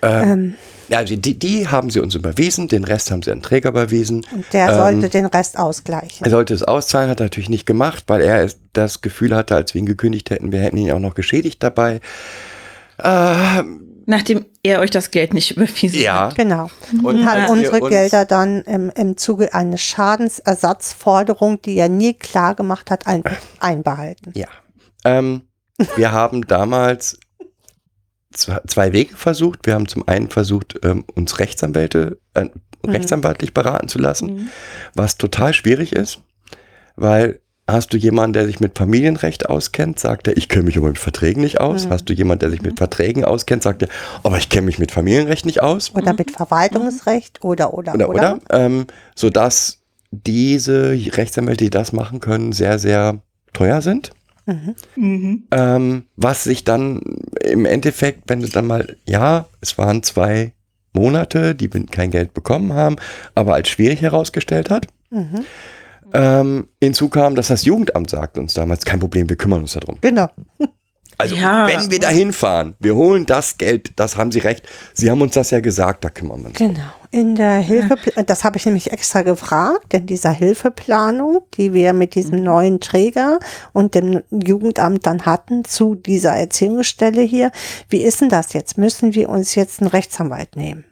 Ähm, 0.03 0.23
Ähm, 0.31 0.55
ja, 0.55 0.57
also 0.97 1.15
die, 1.15 1.37
die 1.37 1.67
haben 1.67 1.89
sie 1.89 1.99
uns 1.99 2.15
überwiesen, 2.15 2.67
den 2.67 2.83
Rest 2.83 3.11
haben 3.11 3.21
sie 3.21 3.31
an 3.31 3.37
den 3.39 3.43
Träger 3.43 3.69
überwiesen. 3.69 4.25
und 4.33 4.45
der 4.53 4.69
Ähm, 4.69 4.75
sollte 4.75 5.09
den 5.09 5.25
Rest 5.25 5.57
ausgleichen. 5.57 6.25
Er 6.25 6.29
sollte 6.31 6.53
es 6.53 6.63
auszahlen, 6.63 7.09
hat 7.09 7.19
er 7.19 7.25
natürlich 7.25 7.49
nicht 7.49 7.65
gemacht, 7.65 8.03
weil 8.07 8.21
er 8.21 8.49
das 8.73 9.01
Gefühl 9.01 9.35
hatte, 9.35 9.55
als 9.55 9.73
wir 9.73 9.79
ihn 9.79 9.85
gekündigt 9.85 10.29
hätten, 10.29 10.51
wir 10.51 10.59
hätten 10.59 10.77
ihn 10.77 10.91
auch 10.91 10.99
noch 10.99 11.13
geschädigt 11.15 11.61
dabei. 11.63 11.99
Ähm, 13.03 13.87
Nachdem 14.07 14.45
er 14.63 14.79
euch 14.79 14.89
das 14.89 15.11
Geld 15.11 15.33
nicht 15.33 15.51
überwiesen 15.55 16.01
ja. 16.01 16.27
hat. 16.27 16.35
Genau. 16.35 16.69
Und 16.91 17.05
Und 17.05 17.25
hat 17.25 17.49
unsere 17.49 17.79
uns- 17.79 17.89
Gelder 17.89 18.25
dann 18.25 18.61
im, 18.63 18.89
im 18.95 19.15
Zuge 19.17 19.53
einer 19.53 19.77
Schadensersatzforderung, 19.77 21.61
die 21.61 21.77
er 21.77 21.89
nie 21.89 22.13
klar 22.13 22.55
gemacht 22.55 22.91
hat, 22.91 23.07
ein, 23.07 23.23
einbehalten. 23.59 24.33
Ja. 24.35 24.47
Ähm, 25.05 25.43
wir 25.95 26.11
haben 26.11 26.45
damals 26.47 27.19
zwei, 28.31 28.93
Wege 28.93 29.15
versucht. 29.15 29.65
Wir 29.65 29.73
haben 29.73 29.87
zum 29.87 30.07
einen 30.07 30.29
versucht, 30.29 30.79
ähm, 30.83 31.03
uns 31.15 31.39
Rechtsanwälte, 31.39 32.19
äh, 32.33 32.47
rechtsanwaltlich 32.85 33.53
beraten 33.53 33.87
zu 33.87 33.99
lassen, 33.99 34.27
Mhm. 34.33 34.49
was 34.95 35.17
total 35.17 35.53
schwierig 35.53 35.93
ist, 35.93 36.19
weil 36.95 37.39
hast 37.67 37.93
du 37.93 37.97
jemanden, 37.97 38.33
der 38.33 38.47
sich 38.47 38.59
mit 38.59 38.77
Familienrecht 38.77 39.47
auskennt, 39.49 39.99
sagt 39.99 40.27
er, 40.27 40.35
ich 40.35 40.49
kenne 40.49 40.63
mich 40.65 40.77
aber 40.77 40.87
mit 40.89 40.99
Verträgen 40.99 41.41
nicht 41.41 41.61
aus. 41.61 41.85
Mhm. 41.85 41.91
Hast 41.91 42.09
du 42.09 42.13
jemanden, 42.13 42.39
der 42.39 42.49
sich 42.49 42.61
mit 42.61 42.77
Verträgen 42.77 43.23
auskennt, 43.23 43.63
sagt 43.63 43.83
er, 43.83 43.87
aber 44.23 44.37
ich 44.37 44.49
kenne 44.49 44.65
mich 44.65 44.79
mit 44.79 44.91
Familienrecht 44.91 45.45
nicht 45.45 45.61
aus. 45.61 45.93
Oder 45.95 46.13
mit 46.13 46.31
Verwaltungsrecht 46.31 47.43
oder, 47.43 47.73
oder, 47.73 47.93
Oder, 47.93 48.09
oder. 48.09 48.35
oder? 48.35 48.39
Ähm, 48.49 48.87
sodass 49.15 49.77
diese 50.11 50.91
Rechtsanwälte, 50.91 51.63
die 51.65 51.69
das 51.69 51.93
machen 51.93 52.19
können, 52.19 52.51
sehr, 52.51 52.77
sehr 52.79 53.19
teuer 53.53 53.81
sind. 53.81 54.11
Mhm. 54.45 54.75
Mhm. 54.95 55.43
Ähm, 55.51 56.03
was 56.15 56.43
sich 56.43 56.63
dann 56.63 57.01
im 57.43 57.65
Endeffekt, 57.65 58.23
wenn 58.27 58.41
du 58.41 58.47
dann 58.49 58.67
mal, 58.67 58.97
ja, 59.07 59.47
es 59.61 59.77
waren 59.77 60.03
zwei 60.03 60.53
Monate, 60.93 61.55
die 61.55 61.73
wir 61.73 61.85
kein 61.85 62.11
Geld 62.11 62.33
bekommen 62.33 62.73
haben, 62.73 62.95
aber 63.35 63.53
als 63.53 63.69
schwierig 63.69 64.01
herausgestellt 64.01 64.69
hat. 64.69 64.87
Mhm. 65.09 65.45
Ähm, 66.13 66.67
hinzu 66.81 67.07
kam, 67.07 67.35
dass 67.35 67.47
das 67.47 67.63
Jugendamt 67.63 68.09
sagt 68.09 68.37
uns 68.37 68.53
damals, 68.53 68.83
kein 68.83 68.99
Problem, 68.99 69.29
wir 69.29 69.37
kümmern 69.37 69.61
uns 69.61 69.73
darum. 69.73 69.97
Genau. 70.01 70.29
Also 71.17 71.35
Ja. 71.35 71.67
wenn 71.67 71.89
wir 71.91 71.99
da 71.99 72.09
hinfahren, 72.09 72.75
wir 72.79 72.95
holen 72.95 73.25
das 73.25 73.57
Geld, 73.57 73.91
das 73.97 74.17
haben 74.17 74.31
Sie 74.31 74.39
recht. 74.39 74.67
Sie 74.93 75.09
haben 75.09 75.21
uns 75.21 75.35
das 75.35 75.51
ja 75.51 75.59
gesagt, 75.61 76.03
da 76.03 76.09
kümmern 76.09 76.41
wir 76.41 76.47
uns. 76.47 76.57
Genau. 76.57 76.79
In 77.13 77.35
der 77.35 77.57
Hilfe, 77.57 77.97
das 78.25 78.45
habe 78.45 78.57
ich 78.57 78.65
nämlich 78.65 78.93
extra 78.93 79.21
gefragt, 79.21 79.93
in 79.93 80.05
dieser 80.05 80.31
Hilfeplanung, 80.31 81.41
die 81.55 81.73
wir 81.73 81.91
mit 81.91 82.15
diesem 82.15 82.41
neuen 82.41 82.79
Träger 82.79 83.39
und 83.73 83.95
dem 83.95 84.23
Jugendamt 84.31 85.05
dann 85.05 85.25
hatten 85.25 85.65
zu 85.65 85.95
dieser 85.95 86.31
Erziehungsstelle 86.31 87.21
hier. 87.21 87.51
Wie 87.89 88.01
ist 88.01 88.21
denn 88.21 88.29
das 88.29 88.53
jetzt? 88.53 88.77
Müssen 88.77 89.13
wir 89.13 89.27
uns 89.27 89.55
jetzt 89.55 89.81
einen 89.81 89.89
Rechtsanwalt 89.89 90.55
nehmen? 90.55 90.85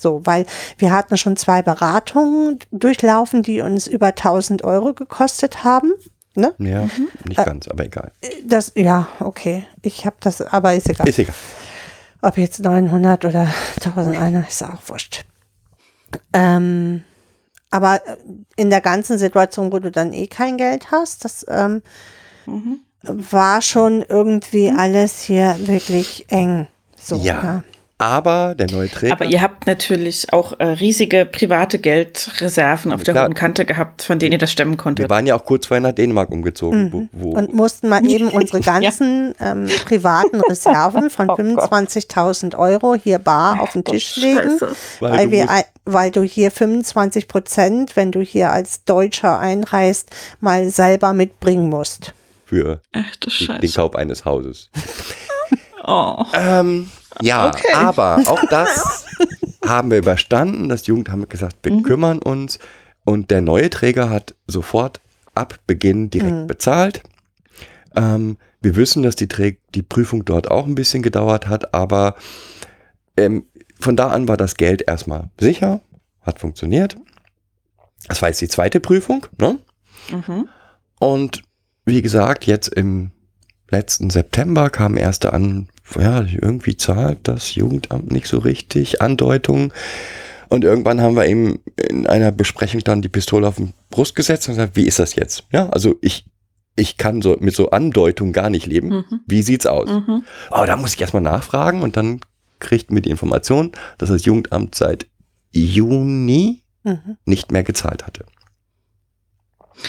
So, 0.00 0.20
weil 0.24 0.46
wir 0.78 0.92
hatten 0.92 1.16
schon 1.16 1.36
zwei 1.36 1.62
Beratungen 1.62 2.60
durchlaufen, 2.70 3.42
die 3.42 3.60
uns 3.60 3.88
über 3.88 4.08
1000 4.08 4.62
Euro 4.62 4.94
gekostet 4.94 5.64
haben. 5.64 5.92
Ne? 6.36 6.54
Ja, 6.58 6.88
nicht 7.26 7.44
ganz, 7.44 7.66
aber 7.66 7.84
egal. 7.84 8.12
Das, 8.44 8.72
ja, 8.76 9.08
okay. 9.18 9.66
Ich 9.82 10.06
habe 10.06 10.16
das, 10.20 10.40
aber 10.40 10.74
ist 10.74 10.88
egal. 10.88 11.08
Ist 11.08 11.18
egal. 11.18 11.34
Ob 12.22 12.38
jetzt 12.38 12.60
900 12.60 13.24
oder 13.24 13.48
1001, 13.84 14.48
ist 14.48 14.62
auch 14.62 14.78
wurscht. 14.86 15.24
Ähm, 16.32 17.04
aber 17.70 18.00
in 18.56 18.70
der 18.70 18.80
ganzen 18.80 19.18
Situation, 19.18 19.72
wo 19.72 19.78
du 19.78 19.90
dann 19.90 20.12
eh 20.12 20.26
kein 20.26 20.56
Geld 20.56 20.90
hast, 20.92 21.24
das 21.24 21.44
ähm, 21.48 21.82
war 23.02 23.62
schon 23.62 24.04
irgendwie 24.08 24.70
alles 24.70 25.20
hier 25.20 25.56
wirklich 25.60 26.26
eng. 26.28 26.68
So, 26.96 27.16
Ja. 27.16 27.64
Aber 27.98 28.56
der 28.56 28.68
neue 28.70 28.90
Träger. 28.90 29.12
Aber 29.12 29.24
ihr 29.24 29.40
habt 29.40 29.68
natürlich 29.68 30.32
auch 30.32 30.58
äh, 30.58 30.64
riesige 30.64 31.24
private 31.26 31.78
Geldreserven 31.78 32.92
auf 32.92 33.04
der 33.04 33.14
Klar. 33.14 33.26
hohen 33.26 33.34
Kante 33.34 33.64
gehabt, 33.64 34.02
von 34.02 34.18
denen 34.18 34.32
ihr 34.32 34.38
das 34.38 34.50
stemmen 34.50 34.72
wir 34.72 34.78
konntet. 34.78 35.08
waren 35.10 35.26
ja 35.26 35.36
auch 35.36 35.44
kurz 35.44 35.66
vorher 35.66 35.80
nach 35.80 35.92
Dänemark 35.92 36.30
umgezogen. 36.30 36.92
Wo, 36.92 37.08
wo, 37.12 37.30
Und 37.38 37.54
mussten 37.54 37.88
mal 37.88 38.04
eben 38.04 38.28
unsere 38.30 38.60
ganzen 38.62 39.34
ähm, 39.40 39.68
privaten 39.84 40.40
Reserven 40.50 41.08
von 41.08 41.28
25.000 41.28 42.58
Euro 42.58 42.94
hier 42.96 43.20
bar 43.20 43.60
auf 43.60 43.72
den 43.72 43.84
Tisch 43.84 44.16
legen, 44.16 44.58
Weil 45.00 45.12
weil, 45.12 45.26
du 45.26 45.30
wir, 45.30 45.48
weil 45.84 46.10
du 46.10 46.22
hier 46.22 46.50
25 46.50 47.28
Prozent, 47.28 47.94
wenn 47.94 48.10
du 48.10 48.20
hier 48.22 48.50
als 48.50 48.84
Deutscher 48.84 49.38
einreist, 49.38 50.10
mal 50.40 50.68
selber 50.68 51.12
mitbringen 51.12 51.68
musst. 51.70 52.12
für 52.44 52.80
Ach 52.92 53.16
den. 53.60 53.72
Kauf 53.72 53.94
eines 53.94 54.24
Hauses. 54.24 54.68
Oh. 55.86 56.24
Ähm, 56.32 56.90
ja, 57.20 57.52
aber 57.74 58.22
auch 58.26 58.44
das 58.50 59.06
haben 59.64 59.90
wir 59.90 59.98
überstanden. 59.98 60.68
Das 60.68 60.86
Jugendamt 60.86 61.22
hat 61.22 61.30
gesagt, 61.30 61.56
wir 61.62 61.82
kümmern 61.82 62.18
uns. 62.18 62.58
Und 63.04 63.30
der 63.30 63.42
neue 63.42 63.70
Träger 63.70 64.08
hat 64.10 64.34
sofort 64.46 65.00
ab 65.34 65.58
Beginn 65.66 66.10
direkt 66.10 66.46
bezahlt. 66.46 67.02
Ähm, 67.94 68.38
wir 68.60 68.76
wissen, 68.76 69.02
dass 69.02 69.16
die, 69.16 69.28
Trä 69.28 69.58
die 69.74 69.82
Prüfung 69.82 70.24
dort 70.24 70.50
auch 70.50 70.66
ein 70.66 70.74
bisschen 70.74 71.02
gedauert 71.02 71.48
hat, 71.48 71.74
aber 71.74 72.16
ähm, 73.16 73.46
von 73.78 73.96
da 73.96 74.08
an 74.08 74.26
war 74.26 74.36
das 74.36 74.56
Geld 74.56 74.82
erstmal 74.86 75.30
sicher, 75.38 75.82
hat 76.22 76.38
funktioniert. 76.38 76.96
Das 78.08 78.22
war 78.22 78.30
jetzt 78.30 78.40
die 78.40 78.48
zweite 78.48 78.80
Prüfung. 78.80 79.26
Ne? 79.38 79.58
Mhm. 80.10 80.48
Und 80.98 81.42
wie 81.84 82.02
gesagt, 82.02 82.46
jetzt 82.46 82.68
im 82.68 83.10
letzten 83.68 84.10
September 84.10 84.70
kam 84.70 84.96
erste 84.96 85.32
an, 85.32 85.68
ja, 85.98 86.22
irgendwie 86.22 86.76
zahlt 86.76 87.18
das 87.24 87.54
Jugendamt 87.54 88.10
nicht 88.10 88.26
so 88.26 88.38
richtig, 88.38 89.02
Andeutungen. 89.02 89.72
Und 90.48 90.64
irgendwann 90.64 91.00
haben 91.00 91.16
wir 91.16 91.26
ihm 91.26 91.60
in 91.76 92.06
einer 92.06 92.32
Besprechung 92.32 92.82
dann 92.84 93.02
die 93.02 93.08
Pistole 93.08 93.46
auf 93.48 93.56
den 93.56 93.72
Brust 93.90 94.14
gesetzt 94.14 94.48
und 94.48 94.54
gesagt, 94.54 94.76
wie 94.76 94.86
ist 94.86 94.98
das 94.98 95.14
jetzt? 95.14 95.44
Ja, 95.52 95.68
also 95.70 95.96
ich, 96.00 96.26
ich 96.76 96.96
kann 96.96 97.22
so 97.22 97.36
mit 97.40 97.54
so 97.54 97.70
Andeutungen 97.70 98.32
gar 98.32 98.50
nicht 98.50 98.66
leben. 98.66 98.88
Mhm. 98.88 99.20
Wie 99.26 99.42
sieht's 99.42 99.66
aus? 99.66 99.88
Mhm. 99.90 100.24
Aber 100.50 100.66
da 100.66 100.76
muss 100.76 100.94
ich 100.94 101.00
erstmal 101.00 101.22
nachfragen 101.22 101.82
und 101.82 101.96
dann 101.96 102.20
kriegten 102.60 102.94
wir 102.94 103.02
die 103.02 103.10
Information, 103.10 103.72
dass 103.98 104.10
das 104.10 104.24
Jugendamt 104.24 104.74
seit 104.74 105.06
Juni 105.52 106.64
Mhm. 106.84 107.16
nicht 107.24 107.50
mehr 107.50 107.62
gezahlt 107.64 108.06
hatte. 108.06 108.26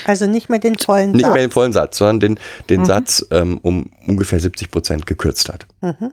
Also 0.05 0.25
nicht 0.27 0.49
mehr 0.49 0.59
den 0.59 0.75
vollen 0.77 1.11
Nicht 1.11 1.21
Satz. 1.25 1.33
mehr 1.33 1.43
den 1.47 1.51
vollen 1.51 1.73
Satz, 1.73 1.97
sondern 1.97 2.19
den, 2.19 2.39
den 2.69 2.81
Mhm. 2.81 2.85
Satz 2.85 3.25
ähm, 3.31 3.59
um 3.61 3.91
ungefähr 4.07 4.39
70 4.39 4.71
Prozent 4.71 5.05
gekürzt 5.05 5.49
hat. 5.49 5.65
Mhm. 5.81 6.11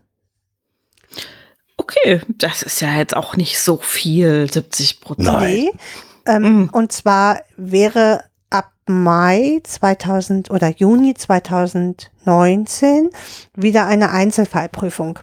Okay, 1.76 2.20
das 2.38 2.62
ist 2.62 2.80
ja 2.80 2.94
jetzt 2.96 3.16
auch 3.16 3.36
nicht 3.36 3.58
so 3.58 3.76
viel, 3.78 4.50
70 4.50 5.00
Prozent. 5.00 5.26
Nein. 5.28 5.50
Nee. 5.54 5.70
Ähm, 6.26 6.42
Mhm. 6.42 6.68
Und 6.70 6.92
zwar 6.92 7.40
wäre 7.56 8.22
ab 8.50 8.70
Mai 8.86 9.60
2000 9.64 10.50
oder 10.50 10.68
Juni 10.68 11.14
2019 11.14 13.10
wieder 13.56 13.86
eine 13.86 14.10
Einzelfallprüfung. 14.10 15.18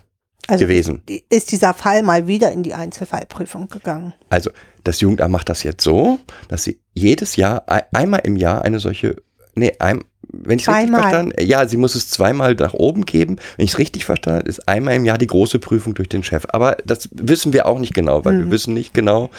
Also 0.48 0.66
Gewesen. 0.66 1.04
ist 1.30 1.52
dieser 1.52 1.74
Fall 1.76 2.02
mal 2.04 2.26
wieder 2.28 2.52
in 2.52 2.64
die 2.64 2.74
Einzelfallprüfung 2.74 3.70
gegangen. 3.70 4.14
Also 4.30 4.50
das 4.84 5.02
Jugendamt 5.02 5.32
macht 5.32 5.50
das 5.50 5.64
jetzt 5.64 5.84
so, 5.84 6.20
dass 6.48 6.64
sie 6.64 6.80
jedes 6.94 7.36
Jahr, 7.36 7.64
ei- 7.68 7.86
einmal 7.94 8.22
im 8.24 8.36
Jahr 8.36 8.64
eine 8.64 8.80
solche, 8.80 9.16
nee, 9.56 9.74
ein, 9.80 10.04
wenn 10.32 10.60
ich 10.60 10.64
es 10.68 10.74
richtig 10.74 10.90
verstanden 11.02 11.34
ja, 11.44 11.68
sie 11.68 11.78
muss 11.78 11.96
es 11.96 12.10
zweimal 12.10 12.54
nach 12.56 12.74
oben 12.74 13.06
geben. 13.06 13.38
Wenn 13.58 13.66
ich 13.66 13.72
es 13.72 13.78
richtig 13.80 14.06
verstanden 14.06 14.40
habe, 14.42 14.50
ist 14.50 14.68
einmal 14.68 14.96
im 14.96 15.06
Jahr 15.06 15.18
die 15.18 15.28
große 15.28 15.58
Prüfung 15.60 15.96
durch 15.96 16.08
den 16.10 16.24
Chef. 16.24 16.46
Aber 16.50 16.78
das 16.86 17.10
wissen 17.14 17.52
wir 17.54 17.66
auch 17.66 17.80
nicht 17.80 17.94
genau, 17.94 18.24
weil 18.26 18.38
wir 18.38 18.52
wissen 18.52 18.74
nicht 18.76 18.94
genau, 18.94 19.32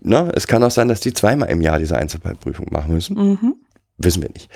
ne, 0.00 0.30
es 0.34 0.46
kann 0.46 0.62
auch 0.62 0.70
sein, 0.70 0.88
dass 0.88 1.00
die 1.00 1.12
zweimal 1.12 1.50
im 1.50 1.60
Jahr 1.60 1.78
diese 1.78 1.96
Einzelfallprüfung 1.96 2.66
machen 2.70 2.92
müssen. 2.94 3.16
Mhm. 3.16 3.54
Wissen 3.98 4.22
wir 4.22 4.30
nicht. 4.30 4.48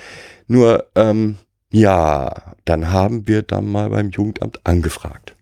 Nur, 0.47 0.85
ähm, 0.95 1.37
ja, 1.71 2.55
dann 2.65 2.91
haben 2.91 3.27
wir 3.27 3.41
dann 3.43 3.65
mal 3.69 3.89
beim 3.89 4.09
Jugendamt 4.09 4.59
angefragt. 4.65 5.35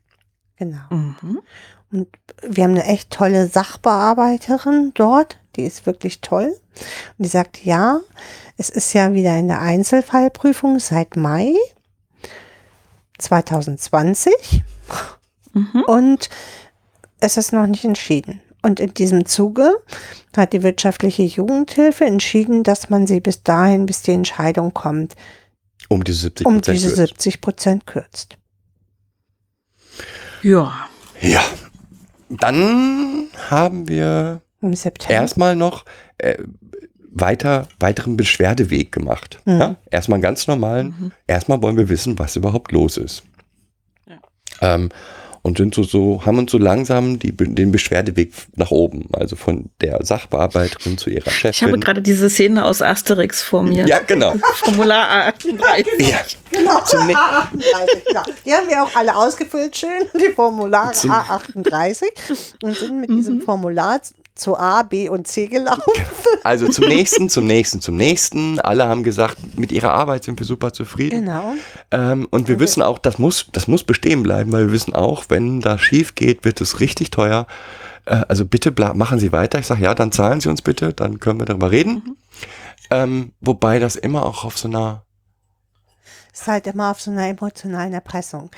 Genau. 0.57 0.77
Mhm. 0.89 1.39
Und 1.91 2.07
wir 2.43 2.63
haben 2.63 2.71
eine 2.71 2.85
echt 2.85 3.09
tolle 3.11 3.47
Sachbearbeiterin 3.47 4.91
dort, 4.93 5.37
die 5.55 5.63
ist 5.63 5.85
wirklich 5.85 6.21
toll. 6.21 6.55
Und 7.17 7.23
die 7.25 7.27
sagt, 7.29 7.65
ja, 7.65 7.99
es 8.57 8.69
ist 8.69 8.93
ja 8.93 9.13
wieder 9.13 9.37
in 9.37 9.47
der 9.47 9.59
Einzelfallprüfung 9.61 10.79
seit 10.79 11.15
Mai 11.15 11.53
2020 13.17 14.63
Mhm. 15.53 15.83
und 15.87 16.29
es 17.19 17.37
ist 17.37 17.51
noch 17.53 17.65
nicht 17.65 17.83
entschieden. 17.83 18.39
Und 18.61 18.79
in 18.79 18.93
diesem 18.93 19.25
Zuge 19.25 19.73
hat 20.37 20.53
die 20.53 20.63
wirtschaftliche 20.63 21.23
Jugendhilfe 21.23 22.05
entschieden, 22.05 22.63
dass 22.63 22.89
man 22.89 23.07
sie 23.07 23.19
bis 23.19 23.41
dahin, 23.43 23.85
bis 23.85 24.01
die 24.03 24.11
Entscheidung 24.11 24.73
kommt, 24.73 25.15
Um 25.87 26.03
diese 26.03 26.19
70 26.21 26.45
um 26.45 26.55
Prozent. 26.57 26.77
diese 26.77 26.95
70 26.95 27.41
Prozent 27.41 27.87
kürzt. 27.87 28.37
Ja. 30.43 30.87
Ja. 31.21 31.41
Dann 32.29 33.27
haben 33.49 33.87
wir 33.87 34.41
Im 34.61 34.73
September. 34.73 35.13
erstmal 35.13 35.55
noch 35.55 35.85
äh, 36.17 36.37
weiter, 37.11 37.67
weiteren 37.79 38.17
Beschwerdeweg 38.17 38.91
gemacht. 38.91 39.39
Mhm. 39.45 39.59
Ja? 39.59 39.75
Erstmal 39.89 40.17
einen 40.17 40.23
ganz 40.23 40.47
normalen, 40.47 41.11
erstmal 41.27 41.61
wollen 41.61 41.77
wir 41.77 41.89
wissen, 41.89 42.19
was 42.19 42.35
überhaupt 42.35 42.71
los 42.71 42.97
ist. 42.97 43.23
Ähm, 44.61 44.89
und 45.41 45.57
sind 45.57 45.73
so, 45.75 45.83
so, 45.83 46.25
haben 46.25 46.37
uns 46.37 46.51
so 46.51 46.57
langsam 46.57 47.19
die, 47.19 47.35
den 47.35 47.71
Beschwerdeweg 47.71 48.31
nach 48.55 48.71
oben, 48.71 49.07
also 49.13 49.35
von 49.35 49.69
der 49.81 50.03
Sachbearbeiterin 50.05 50.97
zu 50.97 51.09
ihrer 51.09 51.29
Chefin. 51.31 51.51
Ich 51.51 51.63
habe 51.63 51.79
gerade 51.79 52.01
diese 52.01 52.29
Szene 52.29 52.65
aus 52.65 52.81
Asterix 52.81 53.41
vor 53.41 53.63
mir. 53.63 53.85
ja, 53.87 53.99
genau. 53.99 54.35
Formular 54.55 55.29
A38. 55.29 55.85
Ja. 55.99 56.19
Genau, 56.51 56.81
Zum 56.81 57.05
ne- 57.07 57.13
A38, 57.13 58.05
genau. 58.07 58.23
Die 58.45 58.53
haben 58.53 58.67
wir 58.67 58.83
auch 58.83 58.95
alle 58.95 59.15
ausgefüllt, 59.15 59.77
schön, 59.77 59.89
die 60.19 60.33
Formulare 60.33 60.93
Zum- 60.93 61.11
A38 61.11 62.03
und 62.63 62.75
sind 62.77 62.99
mit 63.01 63.09
diesem 63.09 63.41
Formular 63.41 64.01
zu 64.39 64.57
A, 64.57 64.83
B 64.83 65.09
und 65.09 65.27
C 65.27 65.47
gelaufen. 65.47 65.93
Also 66.43 66.69
zum 66.69 66.87
nächsten, 66.87 67.27
zum 67.27 67.45
nächsten, 67.45 67.81
zum 67.81 67.97
nächsten. 67.97 68.59
Alle 68.59 68.87
haben 68.87 69.03
gesagt, 69.03 69.59
mit 69.59 69.73
ihrer 69.73 69.91
Arbeit 69.91 70.23
sind 70.23 70.39
wir 70.39 70.45
super 70.45 70.71
zufrieden. 70.71 71.25
Genau. 71.25 71.53
Ähm, 71.91 72.27
und 72.31 72.47
wir 72.47 72.59
wissen 72.61 72.81
auch, 72.81 72.97
das 72.97 73.19
muss, 73.19 73.47
das 73.51 73.67
muss 73.67 73.83
bestehen 73.83 74.23
bleiben, 74.23 74.51
weil 74.53 74.67
wir 74.67 74.71
wissen 74.71 74.95
auch, 74.95 75.25
wenn 75.27 75.59
das 75.59 75.81
schief 75.81 76.15
geht, 76.15 76.45
wird 76.45 76.61
es 76.61 76.79
richtig 76.79 77.11
teuer. 77.11 77.45
Äh, 78.05 78.23
also 78.29 78.45
bitte 78.45 78.73
machen 78.93 79.19
Sie 79.19 79.31
weiter. 79.33 79.59
Ich 79.59 79.67
sage, 79.67 79.83
ja, 79.83 79.93
dann 79.93 80.13
zahlen 80.13 80.39
Sie 80.39 80.49
uns 80.49 80.61
bitte, 80.61 80.93
dann 80.93 81.19
können 81.19 81.39
wir 81.39 81.45
darüber 81.45 81.71
reden. 81.71 82.17
Ähm, 82.89 83.33
wobei 83.41 83.79
das 83.79 83.95
immer 83.95 84.25
auch 84.25 84.45
auf 84.45 84.57
so 84.57 84.67
einer, 84.67 85.03
Ist 86.33 86.47
halt 86.47 86.67
immer 86.67 86.91
auf 86.91 87.01
so 87.01 87.11
einer 87.11 87.27
emotionalen 87.27 87.93
Erpressung. 87.93 88.49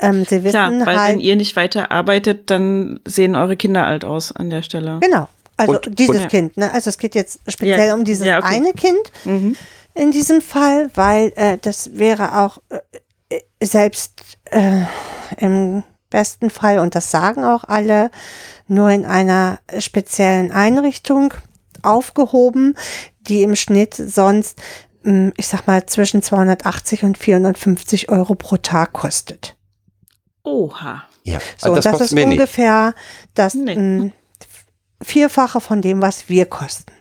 Ähm, 0.00 0.24
sie 0.24 0.42
wissen 0.42 0.50
Klar, 0.52 0.86
weil 0.86 0.98
halt, 0.98 1.12
wenn 1.14 1.20
ihr 1.20 1.36
nicht 1.36 1.54
weiter 1.56 1.90
arbeitet, 1.92 2.50
dann 2.50 3.00
sehen 3.06 3.36
eure 3.36 3.56
Kinder 3.56 3.86
alt 3.86 4.04
aus 4.04 4.32
an 4.32 4.50
der 4.50 4.62
Stelle. 4.62 4.98
genau. 5.00 5.28
Also 5.56 5.74
Und- 5.74 5.98
dieses 6.00 6.22
und- 6.22 6.28
Kind, 6.28 6.56
ne? 6.56 6.72
Also 6.74 6.90
es 6.90 6.98
geht 6.98 7.14
jetzt 7.14 7.38
speziell 7.46 7.86
Ja, 7.88 7.94
um 7.94 8.02
dieses 8.04 8.26
ja, 8.26 8.38
okay. 8.38 8.56
eine 8.56 8.72
Kind 8.72 8.98
Mhm. 9.24 9.54
in 9.94 10.10
diesem 10.10 10.40
Fall, 10.42 10.90
weil 10.94 11.32
äh, 11.36 11.58
das 11.60 11.96
wäre 11.96 12.38
auch 12.40 12.58
äh, 12.70 13.36
äh, 13.36 13.40
selbst 13.64 14.20
äh, 14.50 14.80
im 15.38 15.84
besten 16.10 16.50
Fall, 16.50 16.80
und 16.80 16.96
das 16.96 17.12
sagen 17.12 17.44
auch 17.44 17.62
alle, 17.64 18.10
nur 18.66 18.90
in 18.90 19.04
einer 19.04 19.60
speziellen 19.78 20.50
Einrichtung 20.50 21.32
aufgehoben, 21.82 22.74
die 23.20 23.42
im 23.42 23.54
Schnitt 23.56 23.94
sonst, 23.94 24.60
mh, 25.04 25.32
ich 25.36 25.46
sag 25.46 25.66
mal, 25.66 25.86
zwischen 25.86 26.22
280 26.22 27.04
und 27.04 27.16
450 27.18 28.08
Euro 28.08 28.34
pro 28.34 28.56
Tag 28.56 28.92
kostet. 28.92 29.54
Oha. 30.44 31.04
Ja, 31.24 31.38
So, 31.56 31.70
also 31.72 31.74
das, 31.76 31.84
kostet 31.90 32.06
ist 32.06 32.12
mir 32.14 32.26
nicht. 32.26 32.38
ungefähr 32.38 32.94
das 33.34 33.54
Nee. 33.54 33.74
mh, 33.76 34.10
Vierfache 35.02 35.60
von 35.60 35.82
dem, 35.82 36.00
was 36.02 36.28
wir 36.28 36.46
kosten. 36.46 36.92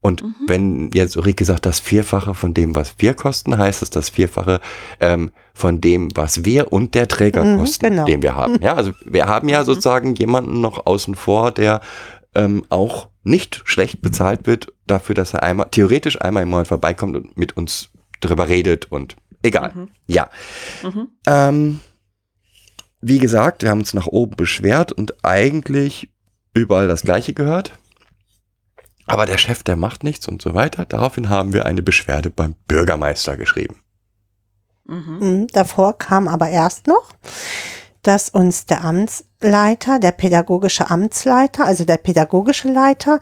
Und 0.00 0.22
Mhm. 0.22 0.34
wenn 0.46 0.90
jetzt 0.94 1.16
Ulrike 1.16 1.44
sagt, 1.44 1.64
das 1.64 1.78
Vierfache 1.78 2.34
von 2.34 2.54
dem, 2.54 2.74
was 2.74 2.94
wir 2.98 3.14
kosten, 3.14 3.56
heißt 3.56 3.82
es 3.82 3.90
das 3.90 4.08
Vierfache 4.08 4.60
ähm, 5.00 5.30
von 5.54 5.80
dem, 5.80 6.08
was 6.16 6.44
wir 6.44 6.72
und 6.72 6.94
der 6.94 7.06
Träger 7.08 7.44
Mhm, 7.44 7.58
kosten, 7.58 7.86
genau. 7.90 8.04
den 8.04 8.20
wir 8.22 8.34
haben. 8.34 8.60
Ja, 8.60 8.74
also 8.74 8.92
wir 9.04 9.26
haben 9.26 9.48
ja 9.48 9.64
sozusagen 9.64 10.14
jemanden 10.16 10.60
noch 10.60 10.86
außen 10.86 11.14
vor, 11.14 11.52
der 11.52 11.80
ähm, 12.34 12.64
auch 12.68 13.08
nicht 13.22 13.62
schlecht 13.64 14.02
bezahlt 14.02 14.46
wird 14.46 14.72
dafür, 14.86 15.14
dass 15.14 15.34
er 15.34 15.42
einmal, 15.44 15.68
theoretisch 15.70 16.20
einmal 16.20 16.42
im 16.42 16.48
Monat 16.50 16.66
vorbeikommt 16.68 17.14
und 17.16 17.36
mit 17.36 17.56
uns 17.56 17.90
drüber 18.20 18.48
redet 18.48 18.90
und 18.90 19.14
egal. 19.42 19.70
Mhm. 19.74 19.88
Ja. 20.08 20.28
Mhm. 20.82 21.08
Ähm, 21.26 21.80
wie 23.02 23.18
gesagt, 23.18 23.62
wir 23.62 23.70
haben 23.70 23.80
uns 23.80 23.94
nach 23.94 24.06
oben 24.06 24.36
beschwert 24.36 24.92
und 24.92 25.24
eigentlich 25.24 26.08
überall 26.54 26.88
das 26.88 27.02
Gleiche 27.02 27.34
gehört. 27.34 27.72
Aber 29.06 29.26
der 29.26 29.38
Chef, 29.38 29.64
der 29.64 29.76
macht 29.76 30.04
nichts 30.04 30.28
und 30.28 30.40
so 30.40 30.54
weiter. 30.54 30.84
Daraufhin 30.86 31.28
haben 31.28 31.52
wir 31.52 31.66
eine 31.66 31.82
Beschwerde 31.82 32.30
beim 32.30 32.54
Bürgermeister 32.68 33.36
geschrieben. 33.36 33.76
Mhm. 34.86 35.18
Mhm, 35.20 35.46
Davor 35.48 35.98
kam 35.98 36.28
aber 36.28 36.48
erst 36.48 36.86
noch, 36.86 37.10
dass 38.02 38.30
uns 38.30 38.66
der 38.66 38.84
Amtsleiter, 38.84 39.98
der 39.98 40.12
pädagogische 40.12 40.88
Amtsleiter, 40.88 41.64
also 41.64 41.84
der 41.84 41.96
pädagogische 41.96 42.68
Leiter, 42.68 43.18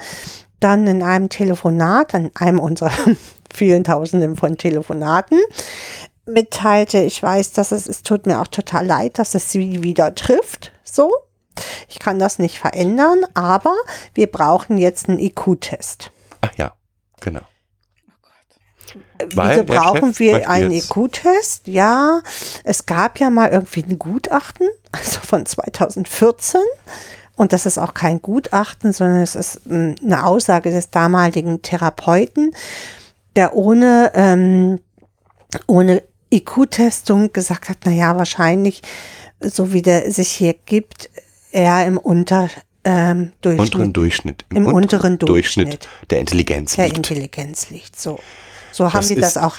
dann 0.58 0.86
in 0.86 1.02
einem 1.02 1.30
Telefonat, 1.30 2.14
an 2.14 2.30
einem 2.34 2.58
unserer 2.58 2.92
vielen 3.52 3.84
Tausenden 3.84 4.36
von 4.36 4.58
Telefonaten, 4.58 5.38
mitteilte, 6.32 6.98
ich 6.98 7.22
weiß, 7.22 7.52
dass 7.52 7.72
es, 7.72 7.86
es 7.86 8.02
tut 8.02 8.26
mir 8.26 8.40
auch 8.40 8.48
total 8.48 8.86
leid, 8.86 9.18
dass 9.18 9.34
es 9.34 9.50
sie 9.50 9.82
wieder 9.82 10.14
trifft, 10.14 10.72
so. 10.84 11.12
Ich 11.88 11.98
kann 11.98 12.18
das 12.18 12.38
nicht 12.38 12.58
verändern, 12.58 13.24
aber 13.34 13.74
wir 14.14 14.30
brauchen 14.30 14.78
jetzt 14.78 15.08
einen 15.08 15.18
IQ-Test. 15.18 16.10
Ach 16.40 16.54
ja, 16.56 16.72
genau. 17.20 17.42
Wieso 19.18 19.36
Weil 19.36 19.64
der 19.64 19.74
brauchen 19.74 20.18
wir 20.18 20.48
einen 20.48 20.72
IQ-Test? 20.72 21.68
Ja, 21.68 22.22
es 22.64 22.86
gab 22.86 23.18
ja 23.20 23.30
mal 23.30 23.50
irgendwie 23.50 23.82
ein 23.82 23.98
Gutachten, 23.98 24.68
also 24.92 25.20
von 25.20 25.46
2014. 25.46 26.60
Und 27.36 27.52
das 27.52 27.66
ist 27.66 27.78
auch 27.78 27.94
kein 27.94 28.20
Gutachten, 28.20 28.92
sondern 28.92 29.22
es 29.22 29.34
ist 29.34 29.62
ähm, 29.70 29.94
eine 30.04 30.26
Aussage 30.26 30.70
des 30.70 30.90
damaligen 30.90 31.62
Therapeuten, 31.62 32.54
der 33.36 33.54
ohne, 33.54 34.12
ähm, 34.14 34.80
ohne 35.66 36.02
IQ-Testung 36.32 37.32
gesagt 37.32 37.68
hat, 37.68 37.78
na 37.84 37.92
ja, 37.92 38.16
wahrscheinlich, 38.16 38.82
so 39.40 39.72
wie 39.72 39.82
der 39.82 40.10
sich 40.12 40.30
hier 40.30 40.54
gibt, 40.66 41.10
eher 41.52 41.86
im 41.86 41.98
Unter, 41.98 42.48
ähm, 42.84 43.32
Durchschnitt, 43.42 43.74
Unteren 43.74 43.92
Durchschnitt. 43.92 44.44
Im 44.54 44.66
unteren 44.66 45.18
Durchschnitt. 45.18 45.88
der 46.10 46.20
Intelligenz 46.20 46.76
der 46.76 46.86
liegt. 46.86 46.96
Intelligenz 46.98 47.70
liegt. 47.70 48.00
So, 48.00 48.20
so 48.72 48.92
haben 48.92 49.00
Das 49.00 49.08
die 49.08 49.16
das 49.16 49.36
auch 49.36 49.58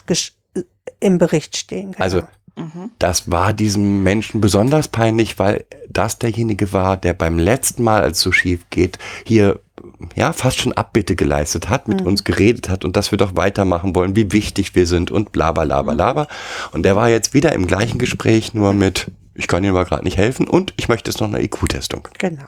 im 0.99 1.17
Bericht 1.17 1.57
stehen. 1.57 1.91
Genau. 1.91 2.03
Also 2.03 2.23
Mhm. 2.55 2.91
das 2.99 3.31
war 3.31 3.53
diesem 3.53 4.03
Menschen 4.03 4.41
besonders 4.41 4.87
peinlich, 4.89 5.39
weil 5.39 5.65
das 5.89 6.19
derjenige 6.19 6.73
war, 6.73 6.97
der 6.97 7.13
beim 7.13 7.39
letzten 7.39 7.83
Mal, 7.83 8.01
als 8.01 8.17
es 8.17 8.23
so 8.23 8.31
schief 8.31 8.65
geht, 8.69 8.97
hier 9.25 9.59
ja 10.15 10.33
fast 10.33 10.59
schon 10.59 10.73
Abbitte 10.73 11.15
geleistet 11.15 11.69
hat, 11.69 11.87
mit 11.87 12.01
uns 12.01 12.23
geredet 12.23 12.69
hat 12.69 12.85
und 12.85 12.95
dass 12.95 13.11
wir 13.11 13.17
doch 13.17 13.35
weitermachen 13.35 13.95
wollen, 13.95 14.15
wie 14.15 14.31
wichtig 14.31 14.75
wir 14.75 14.87
sind 14.87 15.11
und 15.11 15.31
bla 15.31 15.51
bla 15.51 15.65
bla 15.65 15.81
bla 15.81 16.13
bla. 16.13 16.27
Und 16.71 16.83
der 16.83 16.95
war 16.95 17.09
jetzt 17.09 17.33
wieder 17.33 17.53
im 17.53 17.67
gleichen 17.67 17.97
Gespräch, 17.97 18.53
nur 18.53 18.73
mit, 18.73 19.11
ich 19.35 19.47
kann 19.47 19.63
Ihnen 19.63 19.75
aber 19.75 19.85
gerade 19.85 20.03
nicht 20.03 20.17
helfen 20.17 20.47
und 20.47 20.73
ich 20.77 20.87
möchte 20.87 21.09
jetzt 21.09 21.19
noch 21.19 21.27
eine 21.27 21.41
IQ-Testung. 21.43 22.07
genau. 22.17 22.43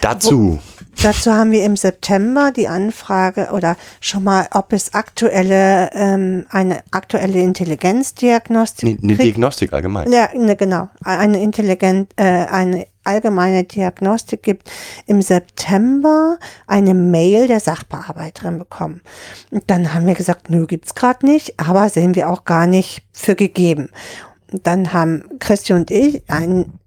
Dazu, 0.00 0.58
Dazu 1.02 1.32
haben 1.32 1.50
wir 1.50 1.64
im 1.64 1.76
September 1.76 2.52
die 2.54 2.68
Anfrage 2.68 3.50
oder 3.52 3.76
schon 4.00 4.24
mal, 4.24 4.48
ob 4.52 4.72
es 4.72 4.92
aktuelle, 4.92 5.90
ähm, 5.94 6.46
eine 6.50 6.82
aktuelle 6.90 7.40
Intelligenzdiagnostik 7.40 8.98
eine, 9.02 9.12
eine 9.12 9.16
Diagnostik 9.16 9.72
allgemein. 9.72 10.12
Ja, 10.12 10.28
ne, 10.34 10.56
genau. 10.56 10.90
Eine 11.02 11.42
intelligent, 11.42 12.12
äh, 12.16 12.24
eine 12.24 12.86
allgemeine 13.04 13.64
Diagnostik 13.64 14.42
gibt 14.42 14.70
im 15.06 15.22
September 15.22 16.38
eine 16.66 16.94
Mail 16.94 17.46
der 17.46 17.60
Sachbearbeiterin 17.60 18.58
bekommen. 18.58 19.00
Und 19.50 19.70
dann 19.70 19.94
haben 19.94 20.06
wir 20.06 20.14
gesagt, 20.14 20.50
nö, 20.50 20.66
gibt's 20.66 20.94
gerade 20.94 21.26
nicht, 21.26 21.58
aber 21.58 21.88
sehen 21.88 22.14
wir 22.14 22.30
auch 22.30 22.44
gar 22.44 22.66
nicht 22.66 23.02
für 23.12 23.34
gegeben. 23.34 23.90
Und 24.52 24.66
dann 24.66 24.92
haben 24.92 25.24
Christi 25.38 25.72
und 25.72 25.90
ich 25.90 26.22
einen 26.28 26.78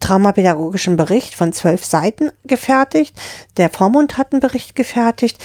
traumapädagogischen 0.00 0.96
Bericht 0.96 1.34
von 1.34 1.52
zwölf 1.52 1.84
Seiten 1.84 2.30
gefertigt. 2.44 3.18
Der 3.56 3.70
Vormund 3.70 4.18
hat 4.18 4.32
einen 4.32 4.40
Bericht 4.40 4.76
gefertigt. 4.76 5.42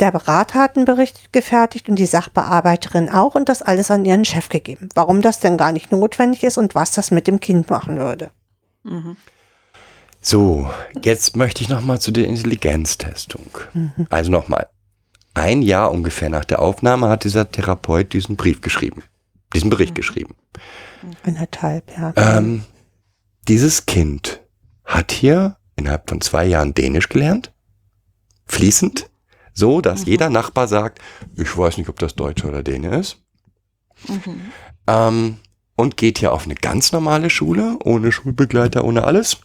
Der 0.00 0.10
Berater 0.10 0.58
hat 0.58 0.76
einen 0.76 0.86
Bericht 0.86 1.32
gefertigt 1.32 1.88
und 1.88 1.96
die 1.96 2.06
Sachbearbeiterin 2.06 3.10
auch 3.10 3.34
und 3.34 3.48
das 3.48 3.62
alles 3.62 3.90
an 3.90 4.04
ihren 4.04 4.24
Chef 4.24 4.48
gegeben. 4.48 4.88
Warum 4.94 5.22
das 5.22 5.38
denn 5.38 5.56
gar 5.56 5.70
nicht 5.70 5.92
notwendig 5.92 6.42
ist 6.44 6.58
und 6.58 6.74
was 6.74 6.92
das 6.92 7.10
mit 7.10 7.26
dem 7.26 7.40
Kind 7.40 7.70
machen 7.70 7.98
würde. 7.98 8.30
Mhm. 8.84 9.16
So, 10.26 10.70
jetzt 11.02 11.36
möchte 11.36 11.62
ich 11.62 11.68
nochmal 11.68 12.00
zu 12.00 12.10
der 12.10 12.26
Intelligenztestung. 12.26 13.46
Also 14.08 14.30
nochmal. 14.30 14.68
Ein 15.34 15.60
Jahr 15.60 15.92
ungefähr 15.92 16.30
nach 16.30 16.46
der 16.46 16.62
Aufnahme 16.62 17.10
hat 17.10 17.24
dieser 17.24 17.50
Therapeut 17.50 18.14
diesen 18.14 18.36
Brief 18.36 18.62
geschrieben, 18.62 19.02
diesen 19.52 19.68
Bericht 19.68 19.94
geschrieben. 19.94 20.34
Anderthalb, 21.24 21.90
ja. 21.94 22.14
Ähm, 22.16 22.64
dieses 23.48 23.84
Kind 23.84 24.40
hat 24.86 25.12
hier 25.12 25.58
innerhalb 25.76 26.08
von 26.08 26.22
zwei 26.22 26.46
Jahren 26.46 26.72
Dänisch 26.72 27.10
gelernt, 27.10 27.52
fließend, 28.46 29.10
so 29.52 29.82
dass 29.82 30.06
jeder 30.06 30.30
Nachbar 30.30 30.68
sagt, 30.68 31.00
ich 31.36 31.54
weiß 31.54 31.76
nicht, 31.76 31.90
ob 31.90 31.98
das 31.98 32.14
Deutsche 32.14 32.48
oder 32.48 32.62
Däne 32.62 32.98
ist. 32.98 33.18
Mhm. 34.08 34.52
Ähm, 34.86 35.36
und 35.76 35.98
geht 35.98 36.18
hier 36.18 36.32
auf 36.32 36.44
eine 36.44 36.54
ganz 36.54 36.92
normale 36.92 37.28
Schule, 37.28 37.78
ohne 37.84 38.10
Schulbegleiter, 38.10 38.84
ohne 38.84 39.04
alles. 39.04 39.40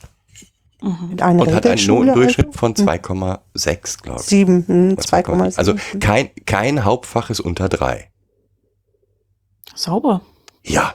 Mhm. 0.82 1.10
Mit 1.10 1.22
einer 1.22 1.42
Und 1.42 1.54
hat 1.54 1.66
einen 1.68 1.86
Notendurchschnitt 1.86 2.48
also? 2.48 2.60
von 2.60 2.74
2,6, 2.74 4.02
glaube 4.02 4.22
ich. 4.22 4.26
Sieben, 4.26 4.68
hm, 4.68 4.92
Oder 4.94 5.02
2,7. 5.04 5.58
Also 5.58 5.76
kein, 6.00 6.30
kein 6.46 6.86
Hauptfach 6.86 7.30
ist 7.30 7.42
unter 7.42 7.68
drei. 7.70 8.10
Sauber. 9.76 10.22
Ja. 10.64 10.94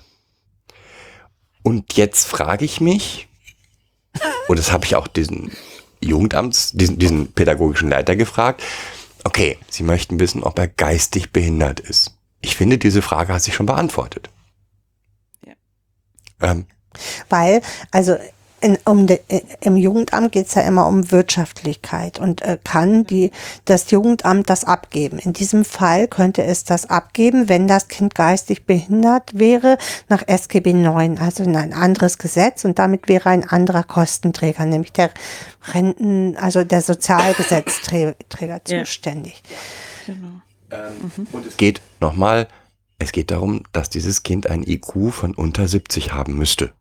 Und 1.62 1.94
jetzt 1.94 2.26
frage 2.26 2.64
ich 2.64 2.80
mich, 2.80 3.28
und 4.48 4.58
das 4.58 4.72
habe 4.72 4.84
ich 4.84 4.96
auch 4.96 5.06
diesen 5.06 5.52
Jugendamts, 6.00 6.72
diesen, 6.72 6.98
diesen 6.98 7.32
pädagogischen 7.32 7.88
Leiter 7.88 8.16
gefragt, 8.16 8.62
okay, 9.24 9.58
Sie 9.68 9.82
möchten 9.82 10.20
wissen, 10.20 10.42
ob 10.42 10.58
er 10.58 10.68
geistig 10.68 11.32
behindert 11.32 11.80
ist. 11.80 12.16
Ich 12.40 12.56
finde, 12.56 12.76
diese 12.76 13.00
Frage 13.00 13.32
hat 13.32 13.42
sich 13.42 13.54
schon 13.54 13.66
beantwortet. 13.66 14.28
Ja. 15.46 15.54
Ähm, 16.42 16.66
Weil, 17.30 17.62
also 17.90 18.16
in, 18.64 18.78
um 18.86 19.06
de, 19.06 19.20
im 19.60 19.76
Jugendamt 19.76 20.32
geht's 20.32 20.54
ja 20.54 20.62
immer 20.62 20.86
um 20.86 21.10
Wirtschaftlichkeit 21.12 22.18
und 22.18 22.40
äh, 22.40 22.58
kann 22.64 23.04
die, 23.04 23.30
das 23.66 23.90
Jugendamt 23.90 24.48
das 24.48 24.64
abgeben. 24.64 25.18
In 25.18 25.34
diesem 25.34 25.66
Fall 25.66 26.08
könnte 26.08 26.42
es 26.42 26.64
das 26.64 26.88
abgeben, 26.88 27.50
wenn 27.50 27.68
das 27.68 27.88
Kind 27.88 28.14
geistig 28.14 28.64
behindert 28.64 29.38
wäre, 29.38 29.76
nach 30.08 30.26
SGB 30.26 30.72
9, 30.72 31.18
also 31.18 31.42
in 31.42 31.54
ein 31.56 31.74
anderes 31.74 32.16
Gesetz 32.16 32.64
und 32.64 32.78
damit 32.78 33.06
wäre 33.06 33.28
ein 33.28 33.46
anderer 33.46 33.82
Kostenträger, 33.82 34.64
nämlich 34.64 34.92
der 34.92 35.10
Renten, 35.74 36.36
also 36.38 36.64
der 36.64 36.80
Sozialgesetzträger 36.80 38.14
Ja. 38.66 38.84
zuständig. 38.84 39.42
Genau. 40.06 40.40
Und 41.32 41.46
es 41.46 41.58
geht 41.58 41.82
nochmal, 42.00 42.48
es 42.98 43.12
geht 43.12 43.30
darum, 43.30 43.62
dass 43.72 43.90
dieses 43.90 44.22
Kind 44.22 44.48
ein 44.48 44.62
IQ 44.62 45.12
von 45.12 45.34
unter 45.34 45.68
70 45.68 46.14
haben 46.14 46.34
müsste. 46.34 46.72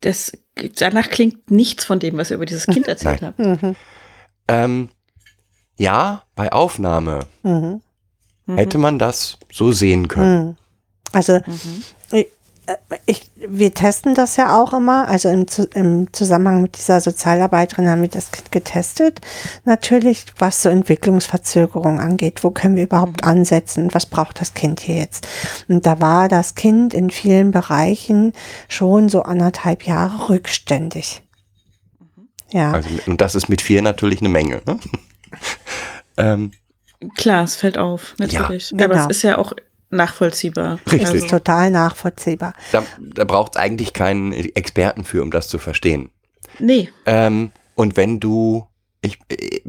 Das, 0.00 0.32
danach 0.78 1.08
klingt 1.10 1.50
nichts 1.50 1.84
von 1.84 1.98
dem, 1.98 2.16
was 2.16 2.30
ihr 2.30 2.36
über 2.36 2.46
dieses 2.46 2.66
Kind 2.66 2.86
erzählt 2.88 3.22
habt. 3.22 3.38
Mhm, 3.38 3.74
Ähm, 4.46 4.88
ja, 5.76 6.22
bei 6.34 6.52
Aufnahme 6.52 7.26
mhm, 7.42 7.80
Mhm. 8.46 8.56
hätte 8.56 8.78
man 8.78 8.98
das 8.98 9.38
so 9.52 9.72
sehen 9.72 10.08
können. 10.08 10.46
mhm. 10.48 10.56
Also 11.12 11.40
Mhm. 11.46 12.26
Ich, 13.06 13.30
wir 13.36 13.72
testen 13.72 14.14
das 14.14 14.36
ja 14.36 14.60
auch 14.60 14.72
immer. 14.72 15.08
Also 15.08 15.28
im, 15.28 15.46
im 15.74 16.12
Zusammenhang 16.12 16.62
mit 16.62 16.76
dieser 16.76 17.00
Sozialarbeiterin 17.00 17.88
haben 17.88 18.02
wir 18.02 18.08
das 18.08 18.30
Kind 18.30 18.52
getestet. 18.52 19.20
Natürlich, 19.64 20.26
was 20.38 20.62
so 20.62 20.68
Entwicklungsverzögerung 20.68 22.00
angeht. 22.00 22.44
Wo 22.44 22.50
können 22.50 22.76
wir 22.76 22.84
überhaupt 22.84 23.24
ansetzen? 23.24 23.88
Was 23.92 24.06
braucht 24.06 24.40
das 24.40 24.54
Kind 24.54 24.80
hier 24.80 24.96
jetzt? 24.96 25.26
Und 25.68 25.86
da 25.86 26.00
war 26.00 26.28
das 26.28 26.54
Kind 26.54 26.94
in 26.94 27.10
vielen 27.10 27.50
Bereichen 27.50 28.32
schon 28.68 29.08
so 29.08 29.22
anderthalb 29.22 29.84
Jahre 29.84 30.28
rückständig. 30.28 31.22
Ja. 32.50 32.72
Also, 32.72 32.88
und 33.06 33.20
das 33.20 33.34
ist 33.34 33.48
mit 33.48 33.60
vier 33.60 33.82
natürlich 33.82 34.20
eine 34.20 34.28
Menge. 34.28 34.62
Ne? 34.66 34.78
ähm, 36.16 36.52
Klar, 37.16 37.44
es 37.44 37.54
fällt 37.54 37.78
auf, 37.78 38.14
natürlich. 38.18 38.72
Ja, 38.72 38.84
Aber 38.84 38.94
genau. 38.94 39.06
es 39.08 39.16
ist 39.16 39.22
ja 39.22 39.38
auch 39.38 39.52
nachvollziehbar. 39.90 40.74
Richtig. 40.86 41.00
Das 41.00 41.10
Also, 41.10 41.24
ist 41.24 41.30
total 41.30 41.70
nachvollziehbar. 41.70 42.52
da 42.72 42.84
da 42.98 43.24
braucht 43.24 43.54
es 43.56 43.60
eigentlich 43.60 43.92
keinen 43.92 44.32
Experten 44.32 45.04
für, 45.04 45.22
um 45.22 45.30
das 45.30 45.48
zu 45.48 45.58
verstehen. 45.58 46.10
nee. 46.58 46.88
Ähm, 47.06 47.52
und 47.74 47.96
wenn 47.96 48.18
du, 48.18 48.66
ich, 49.02 49.18
äh, 49.28 49.60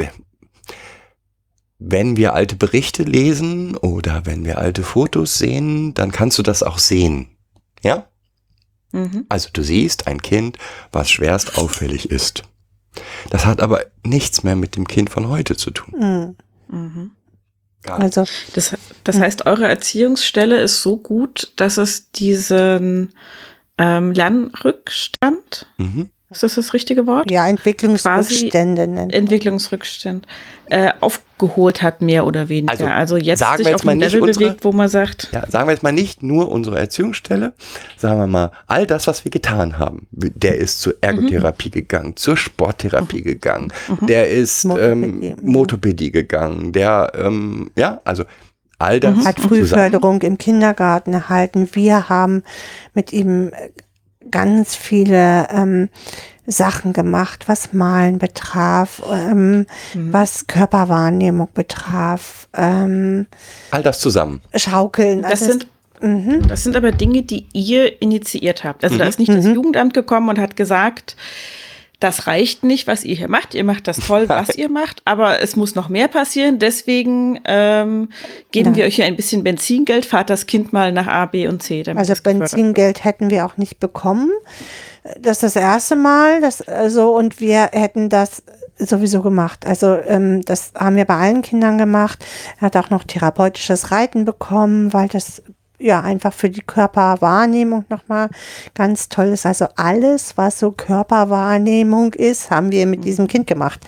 wenn 1.77 2.17
wir 2.17 2.33
alte 2.33 2.55
Berichte 2.55 3.03
lesen 3.03 3.77
oder 3.77 4.25
wenn 4.25 4.43
wir 4.45 4.57
alte 4.57 4.83
Fotos 4.83 5.37
sehen, 5.37 5.93
dann 5.93 6.11
kannst 6.11 6.37
du 6.37 6.43
das 6.43 6.63
auch 6.63 6.77
sehen. 6.79 7.29
Ja? 7.83 8.07
Mhm. 8.91 9.25
Also 9.29 9.49
du 9.53 9.61
siehst 9.63 10.07
ein 10.07 10.21
Kind, 10.21 10.57
was 10.91 11.09
schwerst 11.09 11.57
auffällig 11.57 12.09
ist. 12.09 12.43
Das 13.29 13.45
hat 13.45 13.61
aber 13.61 13.85
nichts 14.03 14.43
mehr 14.43 14.55
mit 14.55 14.75
dem 14.75 14.87
Kind 14.87 15.09
von 15.09 15.29
heute 15.29 15.55
zu 15.55 15.71
tun. 15.71 16.35
Mhm. 16.69 16.75
Mhm. 16.77 17.11
Gar. 17.83 17.99
Also 17.99 18.25
Das, 18.53 18.75
das 19.03 19.19
heißt, 19.19 19.45
eure 19.45 19.67
Erziehungsstelle 19.67 20.59
ist 20.61 20.81
so 20.81 20.97
gut, 20.97 21.53
dass 21.55 21.77
es 21.77 22.11
diesen 22.11 23.13
ähm, 23.77 24.11
Lernrückstand, 24.11 25.67
Mhm. 25.77 26.09
Ist 26.31 26.43
das 26.43 26.55
das 26.55 26.73
richtige 26.73 27.07
Wort? 27.07 27.29
ja, 27.31 27.47
Entwicklungsrückstände 27.47 28.87
nennen. 28.87 29.09
Entwicklungsrückstand 29.09 30.27
äh, 30.71 30.91
aufgeholt 30.99 31.81
hat, 31.81 32.01
mehr 32.03 32.27
oder 32.27 32.47
weniger. 32.49 32.71
Also, 32.71 32.85
Also, 32.85 33.17
jetzt 33.17 33.39
sagen 33.39 33.53
wir 33.59 33.65
sich 33.65 33.67
jetzt 33.71 33.75
auf 33.81 33.85
mal 33.85 33.97
Level 33.97 34.21
unsere- 34.21 34.45
bewegt, 34.45 34.63
wo 34.63 34.71
man 34.71 34.87
sagt, 34.89 35.29
Ja, 35.31 35.49
sagen 35.49 35.67
wir 35.67 35.71
jetzt 35.73 35.81
mal 35.81 35.91
nicht 35.91 36.21
nur 36.21 36.49
unsere 36.51 36.77
Erziehungsstelle, 36.77 37.53
sagen 37.97 38.19
wir 38.19 38.27
mal 38.27 38.51
all 38.67 38.85
das, 38.85 39.07
was 39.07 39.23
wir 39.25 39.31
getan 39.31 39.79
haben. 39.79 40.07
Der 40.11 40.57
ist 40.57 40.81
zur 40.81 40.93
Ergotherapie 41.01 41.71
gegangen, 41.71 42.15
zur 42.15 42.37
Sporttherapie 42.37 43.21
gegangen, 43.23 43.73
der 44.01 44.29
ist 44.29 44.65
ähm, 44.65 44.69
Motopädie. 45.19 45.35
Motopädie 45.41 46.11
gegangen, 46.11 46.71
der, 46.71 47.11
ähm, 47.15 47.71
ja, 47.75 48.01
also 48.03 48.23
all 48.77 48.99
das 48.99 49.25
hat 49.25 49.37
zusammen. 49.37 49.49
Frühförderung 49.49 50.21
im 50.21 50.37
Kindergarten 50.37 51.13
erhalten. 51.13 51.67
Wir 51.73 52.07
haben 52.09 52.43
mit 52.93 53.11
ihm 53.11 53.47
äh, 53.49 53.69
ganz 54.31 54.75
viele 54.75 55.47
ähm, 55.49 55.89
Sachen 56.45 56.93
gemacht, 56.93 57.47
was 57.47 57.73
Malen 57.73 58.17
betraf, 58.17 59.01
ähm, 59.11 59.65
was 59.93 60.47
Körperwahrnehmung 60.47 61.49
betraf, 61.53 62.47
ähm, 62.55 63.27
All 63.71 63.83
das 63.83 63.99
zusammen. 63.99 64.41
Schaukeln. 64.55 65.21
das 65.21 65.43
also 65.43 65.45
sind 65.45 65.67
mhm. 66.01 66.47
Das 66.47 66.63
sind 66.63 66.75
aber 66.75 66.91
Dinge, 66.91 67.21
die 67.23 67.45
ihr 67.53 68.01
initiiert 68.01 68.63
habt. 68.63 68.83
Also 68.83 68.97
da 68.97 69.05
ist 69.05 69.19
nicht 69.19 69.31
das 69.31 69.45
Jugendamt 69.45 69.93
gekommen 69.93 70.29
und 70.29 70.39
hat 70.39 70.55
gesagt, 70.55 71.15
das 71.99 72.27
reicht 72.27 72.63
nicht, 72.63 72.87
was 72.87 73.03
ihr 73.03 73.15
hier 73.15 73.27
macht. 73.27 73.53
Ihr 73.53 73.63
macht 73.65 73.87
das 73.87 73.97
toll, 73.97 74.29
was 74.29 74.55
ihr 74.55 74.69
macht, 74.69 75.01
aber 75.05 75.41
es 75.41 75.55
muss 75.55 75.75
noch 75.75 75.89
mehr 75.89 76.07
passieren. 76.07 76.57
Deswegen 76.57 77.39
ähm, 77.45 78.09
geben 78.51 78.71
Ja. 78.71 78.75
wir 78.77 78.85
euch 78.85 78.95
hier 78.95 79.05
ein 79.05 79.17
bisschen 79.17 79.43
Benzingeld, 79.43 80.05
fahrt 80.05 80.29
das 80.29 80.45
Kind 80.45 80.71
mal 80.71 80.91
nach 80.93 81.07
A, 81.07 81.25
B 81.25 81.47
und 81.47 81.61
C. 81.61 81.83
Also. 81.93 82.13
Benzingeld 82.23 83.03
hätten 83.03 83.29
wir 83.29 83.45
auch 83.45 83.57
nicht 83.57 83.79
bekommen. 83.79 84.31
Das 85.19 85.37
ist 85.43 85.55
das 85.55 85.61
erste 85.61 85.95
Mal, 85.95 86.39
das, 86.41 86.61
also, 86.61 87.15
und 87.17 87.39
wir 87.39 87.69
hätten 87.73 88.09
das 88.09 88.43
sowieso 88.77 89.21
gemacht. 89.21 89.65
Also 89.65 89.97
ähm, 90.07 90.41
das 90.43 90.71
haben 90.75 90.95
wir 90.95 91.05
bei 91.05 91.15
allen 91.15 91.41
Kindern 91.41 91.77
gemacht. 91.77 92.25
Er 92.59 92.67
hat 92.67 92.77
auch 92.77 92.89
noch 92.89 93.03
therapeutisches 93.03 93.91
Reiten 93.91 94.23
bekommen, 94.23 94.93
weil 94.93 95.09
das 95.09 95.41
ja 95.79 96.01
einfach 96.01 96.33
für 96.33 96.49
die 96.49 96.61
Körperwahrnehmung 96.61 97.85
nochmal 97.89 98.29
ganz 98.75 99.09
toll 99.09 99.27
ist. 99.27 99.45
Also 99.45 99.67
alles, 99.75 100.37
was 100.37 100.59
so 100.59 100.71
Körperwahrnehmung 100.71 102.13
ist, 102.13 102.51
haben 102.51 102.71
wir 102.71 102.85
mit 102.85 103.03
diesem 103.05 103.27
Kind 103.27 103.47
gemacht. 103.47 103.79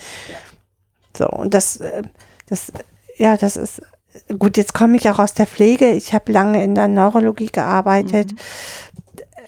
So, 1.15 1.27
und 1.27 1.53
das, 1.53 1.77
äh, 1.77 2.03
das, 2.47 2.71
ja, 3.17 3.37
das 3.37 3.57
ist 3.57 3.81
gut. 4.39 4.57
Jetzt 4.57 4.73
komme 4.73 4.97
ich 4.97 5.09
auch 5.09 5.19
aus 5.19 5.33
der 5.33 5.47
Pflege. 5.47 5.91
Ich 5.91 6.13
habe 6.13 6.31
lange 6.31 6.63
in 6.63 6.75
der 6.75 6.87
Neurologie 6.87 7.51
gearbeitet. 7.51 8.31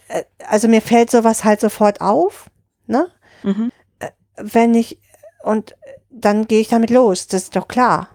Äh, 0.09 0.23
Also 0.47 0.67
mir 0.67 0.81
fällt 0.81 1.09
sowas 1.09 1.43
halt 1.43 1.61
sofort 1.61 2.01
auf, 2.01 2.49
ne? 2.87 3.07
Mhm. 3.43 3.71
Äh, 3.99 4.09
Wenn 4.35 4.73
ich, 4.75 4.99
und 5.43 5.75
dann 6.09 6.47
gehe 6.47 6.61
ich 6.61 6.67
damit 6.67 6.89
los, 6.89 7.27
das 7.27 7.43
ist 7.43 7.55
doch 7.55 7.67
klar. 7.67 8.09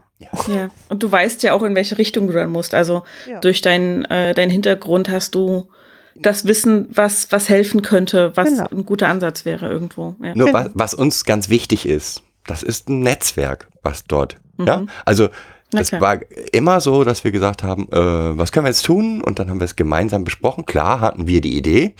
Ja. 0.48 0.68
Und 0.88 1.02
du 1.02 1.10
weißt 1.12 1.42
ja 1.44 1.52
auch, 1.52 1.62
in 1.62 1.74
welche 1.74 1.96
Richtung 1.98 2.26
du 2.26 2.32
dann 2.32 2.50
musst. 2.50 2.74
Also 2.74 3.04
Ja. 3.30 3.38
durch 3.40 3.60
deinen 3.60 4.04
äh, 4.06 4.34
deinen 4.34 4.50
Hintergrund 4.50 5.08
hast 5.08 5.34
du 5.34 5.68
das 6.16 6.44
Wissen, 6.46 6.88
was, 6.90 7.30
was 7.30 7.48
helfen 7.48 7.82
könnte, 7.82 8.32
was 8.36 8.48
Genau. 8.48 8.66
ein 8.70 8.84
guter 8.84 9.08
Ansatz 9.08 9.44
wäre 9.44 9.68
irgendwo. 9.68 10.16
Ja. 10.22 10.34
Nur 10.34 10.52
was, 10.52 10.70
was 10.74 10.94
uns 10.94 11.24
ganz 11.24 11.48
wichtig 11.48 11.86
ist, 11.86 12.22
das 12.46 12.64
ist 12.64 12.88
ein 12.88 13.00
Netzwerk, 13.00 13.68
was 13.82 14.04
dort, 14.04 14.36
ja, 14.58 14.84
also 15.04 15.28
Na 15.72 15.80
es 15.80 15.90
klar. 15.90 16.00
war 16.00 16.18
immer 16.52 16.80
so, 16.80 17.04
dass 17.04 17.22
wir 17.22 17.30
gesagt 17.30 17.62
haben, 17.62 17.84
äh, 17.92 18.36
was 18.36 18.50
können 18.50 18.64
wir 18.64 18.70
jetzt 18.70 18.84
tun? 18.86 19.22
Und 19.22 19.38
dann 19.38 19.48
haben 19.50 19.60
wir 19.60 19.66
es 19.66 19.76
gemeinsam 19.76 20.24
besprochen. 20.24 20.66
Klar 20.66 21.00
hatten 21.00 21.28
wir 21.28 21.40
die 21.40 21.56
Idee, 21.56 21.94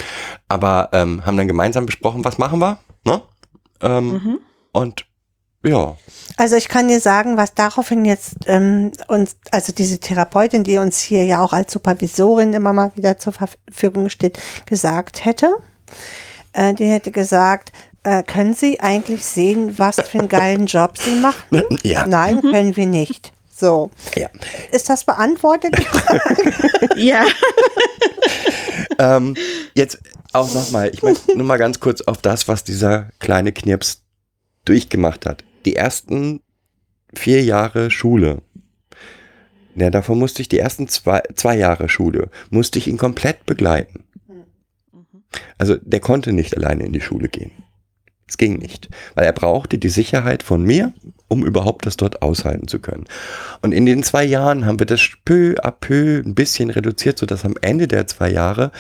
aber 0.49 0.89
ähm, 0.93 1.25
haben 1.25 1.37
dann 1.37 1.47
gemeinsam 1.47 1.87
besprochen, 1.87 2.25
was 2.25 2.39
machen 2.39 2.59
wir? 2.59 2.79
Ne? 3.05 3.21
Ähm, 3.83 4.09
Mhm. 4.11 4.39
Und 4.73 5.05
ja, 5.69 5.97
Also 6.37 6.57
ich 6.57 6.69
kann 6.69 6.89
dir 6.89 7.01
sagen, 7.01 7.37
was 7.37 7.55
daraufhin 7.55 8.05
jetzt 8.05 8.37
ähm, 8.47 8.93
uns, 9.09 9.37
also 9.51 9.73
diese 9.73 9.99
Therapeutin, 9.99 10.65
die 10.65 10.79
uns 10.79 11.01
hier 11.01 11.25
ja 11.25 11.41
auch 11.41 11.53
als 11.53 11.73
Supervisorin 11.73 12.53
immer 12.55 12.73
mal 12.73 12.93
wieder 12.95 13.19
zur 13.19 13.33
Verfügung 13.33 14.09
steht, 14.09 14.39
gesagt 14.67 15.25
hätte, 15.25 15.57
äh, 16.53 16.75
die 16.75 16.87
hätte 16.87 17.11
gesagt, 17.11 17.73
äh, 18.05 18.23
können 18.23 18.55
Sie 18.55 18.81
eigentlich 18.81 19.25
sehen, 19.25 19.79
was 19.79 19.97
für 19.97 20.21
einen 20.21 20.29
geilen 20.29 20.67
Job 20.67 20.97
Sie 20.99 21.17
machen? 21.17 21.63
ja, 21.83 22.07
Nein, 22.07 22.41
können 22.41 22.77
wir 22.77 22.87
nicht. 22.87 23.33
So, 23.55 23.91
ja. 24.15 24.29
ist 24.71 24.89
das 24.89 25.05
beantwortet? 25.05 25.75
ja. 26.97 27.27
ähm, 28.99 29.37
jetzt 29.75 29.99
auch 30.33 30.55
nochmal, 30.55 30.91
ich 30.93 31.03
möchte 31.03 31.37
nur 31.37 31.47
mal 31.47 31.59
ganz 31.59 31.81
kurz 31.81 32.01
auf 32.03 32.19
das, 32.19 32.47
was 32.47 32.63
dieser 32.63 33.09
kleine 33.19 33.53
Knirps 33.53 34.03
durchgemacht 34.65 35.27
hat. 35.27 35.43
Die 35.65 35.77
ersten 35.77 36.41
vier 37.15 37.43
Jahre 37.43 37.91
Schule. 37.91 38.43
Ja, 39.75 39.91
davon 39.91 40.19
musste 40.19 40.43
ich 40.43 40.49
die 40.49 40.59
ersten 40.59 40.89
zwei, 40.89 41.23
zwei 41.35 41.57
Jahre 41.57 41.89
Schule, 41.89 42.31
musste 42.51 42.79
ich 42.79 42.89
ihn 42.89 42.99
komplett 42.99 43.47
begleiten. 43.47 44.05
Also 45.57 45.77
der 45.77 46.01
konnte 46.01 46.33
nicht 46.33 46.57
alleine 46.57 46.85
in 46.85 46.93
die 46.93 47.01
Schule 47.01 47.29
gehen. 47.29 47.53
Es 48.27 48.37
ging 48.37 48.59
nicht, 48.59 48.91
weil 49.15 49.25
er 49.25 49.33
brauchte 49.33 49.79
die 49.79 49.89
Sicherheit 49.89 50.43
von 50.43 50.63
mir, 50.63 50.93
um 51.29 51.47
überhaupt 51.47 51.87
das 51.87 51.97
dort 51.97 52.21
aushalten 52.21 52.69
zu 52.69 52.79
können. 52.79 53.07
Und 53.63 53.73
in 53.73 53.87
den 53.87 54.03
zwei 54.03 54.25
Jahren 54.25 54.67
haben 54.67 54.79
wir 54.79 54.87
das 54.87 55.01
peu 55.25 55.55
à 55.63 55.71
peu 55.71 56.23
ein 56.25 56.35
bisschen 56.35 56.69
reduziert, 56.69 57.19
sodass 57.19 57.47
am 57.47 57.55
Ende 57.63 57.89
der 57.89 58.07
zwei 58.07 58.31
Jahre 58.31 58.71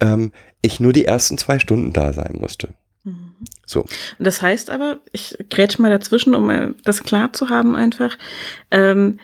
ähm, 0.00 0.32
ich 0.60 0.80
nur 0.80 0.92
die 0.92 1.04
ersten 1.04 1.38
zwei 1.38 1.60
Stunden 1.60 1.92
da 1.92 2.12
sein 2.12 2.36
musste. 2.40 2.70
So. 3.66 3.80
Und 3.80 3.90
Das 4.18 4.42
heißt 4.42 4.70
aber, 4.70 4.98
ich 5.12 5.36
grätsche 5.50 5.82
mal 5.82 5.90
dazwischen, 5.90 6.34
um 6.34 6.74
das 6.84 7.02
klar 7.02 7.32
zu 7.32 7.48
haben 7.50 7.74
einfach. 7.76 8.16
Ähm, 8.70 9.18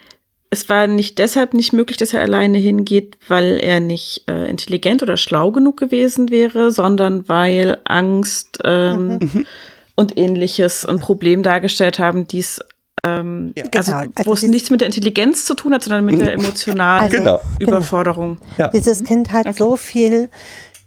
es 0.50 0.68
war 0.68 0.86
nicht 0.86 1.18
deshalb 1.18 1.54
nicht 1.54 1.72
möglich, 1.72 1.96
dass 1.96 2.12
er 2.12 2.20
alleine 2.20 2.58
hingeht, 2.58 3.16
weil 3.28 3.58
er 3.62 3.80
nicht 3.80 4.24
äh, 4.28 4.50
intelligent 4.50 5.02
oder 5.02 5.16
schlau 5.16 5.50
genug 5.50 5.78
gewesen 5.78 6.28
wäre, 6.30 6.70
sondern 6.70 7.26
weil 7.28 7.78
Angst 7.84 8.58
ähm, 8.64 9.18
Mhm. 9.20 9.46
und 9.94 10.18
ähnliches 10.18 10.84
ein 10.84 11.00
Problem 11.00 11.42
dargestellt 11.42 11.98
haben, 11.98 12.26
die 12.26 12.40
es 12.40 12.60
ähm, 13.04 13.52
Ja. 13.56 13.64
also, 13.74 13.92
Genau. 13.92 14.10
wo 14.26 14.32
es 14.34 14.40
Also 14.42 14.48
nichts 14.48 14.68
mit 14.70 14.80
der 14.82 14.86
Intelligenz 14.88 15.44
zu 15.46 15.54
tun 15.54 15.72
hat, 15.72 15.82
sondern 15.84 16.04
mit 16.04 16.20
der 16.20 16.34
emotionalen 16.34 17.04
Also- 17.04 17.16
Genau. 17.16 17.40
Überforderung. 17.58 18.38
Ja. 18.58 18.68
Dieses 18.68 19.02
Kind 19.02 19.32
hat 19.32 19.56
so 19.56 19.76
viel 19.76 20.28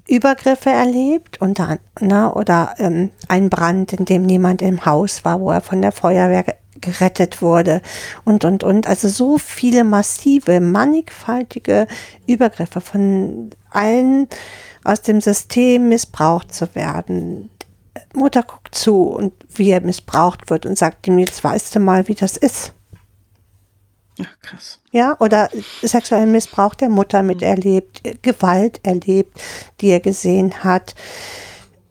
Übergriffe 0.08 0.70
erlebt 0.70 1.42
unter, 1.42 1.80
ne, 2.00 2.32
oder 2.34 2.76
ähm, 2.78 3.10
ein 3.28 3.50
Brand, 3.50 3.94
in 3.94 4.06
dem 4.06 4.24
niemand 4.26 4.62
im 4.62 4.86
Haus 4.86 5.26
war, 5.26 5.40
wo 5.42 5.50
er 5.52 5.62
von 5.62 5.82
der 5.82 5.92
Feuerwehr 5.92 6.44
ge- 6.44 6.56
gerettet 6.80 7.42
wurde 7.42 7.82
und, 8.24 8.46
und, 8.46 8.64
und. 8.64 8.88
Also 8.88 9.08
so 9.08 9.40
viele 9.40 9.84
massive, 9.84 10.60
mannigfaltige 10.60 11.88
Übergriffe 12.28 12.82
von 12.82 13.50
allen 13.72 14.28
aus 14.84 15.02
dem 15.02 15.22
System 15.22 15.90
missbraucht 15.90 16.54
zu 16.54 16.76
werden. 16.76 17.50
Mutter 18.14 18.44
guckt 18.44 18.76
zu 18.76 19.04
und 19.04 19.34
wie 19.56 19.72
er 19.72 19.82
missbraucht 19.82 20.52
wird 20.52 20.68
und 20.68 20.78
sagt 20.78 21.08
ihm, 21.08 21.18
jetzt 21.18 21.44
weißt 21.44 21.76
du 21.76 21.80
mal, 21.80 22.08
wie 22.08 22.14
das 22.14 22.38
ist. 22.38 22.74
Ach, 24.22 24.40
krass. 24.42 24.80
Ja, 24.92 25.18
oder 25.20 25.50
sexuellen 25.82 26.32
Missbrauch 26.32 26.76
der 26.76 26.90
Mutter 26.90 27.22
miterlebt, 27.22 28.06
äh, 28.06 28.16
Gewalt 28.22 28.80
erlebt, 28.84 29.42
die 29.82 29.90
er 29.90 30.00
gesehen 30.00 30.64
hat. 30.64 30.96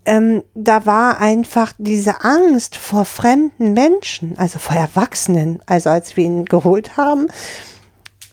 Ähm, 0.06 0.42
da 0.54 0.84
war 0.86 1.20
einfach 1.20 1.72
diese 1.78 2.24
Angst 2.24 2.76
vor 2.76 3.04
fremden 3.04 3.72
Menschen, 3.72 4.36
also 4.38 4.58
vor 4.58 4.76
Erwachsenen. 4.76 5.60
Also 5.66 5.90
als 5.90 6.16
wir 6.16 6.24
ihn 6.24 6.44
geholt 6.44 6.96
haben, 6.96 7.28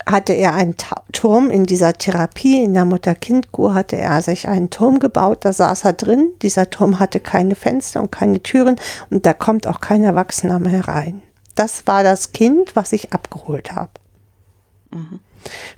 hatte 0.06 0.32
er 0.32 0.54
einen 0.54 0.76
Ta 0.76 1.02
Turm 1.12 1.50
in 1.50 1.64
dieser 1.64 1.92
Therapie, 1.92 2.62
in 2.62 2.74
der 2.74 2.84
Mutter-Kind-Kur 2.84 3.74
hatte 3.74 3.96
er 3.96 4.20
sich 4.22 4.48
einen 4.48 4.70
Turm 4.70 4.98
gebaut, 4.98 5.44
da 5.44 5.52
saß 5.52 5.84
er 5.84 5.92
drin. 5.92 6.30
Dieser 6.42 6.70
Turm 6.70 6.98
hatte 6.98 7.20
keine 7.20 7.54
Fenster 7.54 8.00
und 8.00 8.10
keine 8.10 8.42
Türen 8.42 8.76
und 9.10 9.26
da 9.26 9.32
kommt 9.32 9.66
auch 9.66 9.80
kein 9.80 10.04
Erwachsener 10.04 10.58
mehr 10.58 10.88
rein. 10.88 11.22
Das 11.54 11.86
war 11.86 12.02
das 12.02 12.32
Kind, 12.32 12.74
was 12.76 12.92
ich 12.92 13.12
abgeholt 13.12 13.72
habe. 13.72 13.90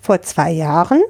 Vor 0.01 0.23
zwei 0.23 0.51
Jahren 0.51 1.03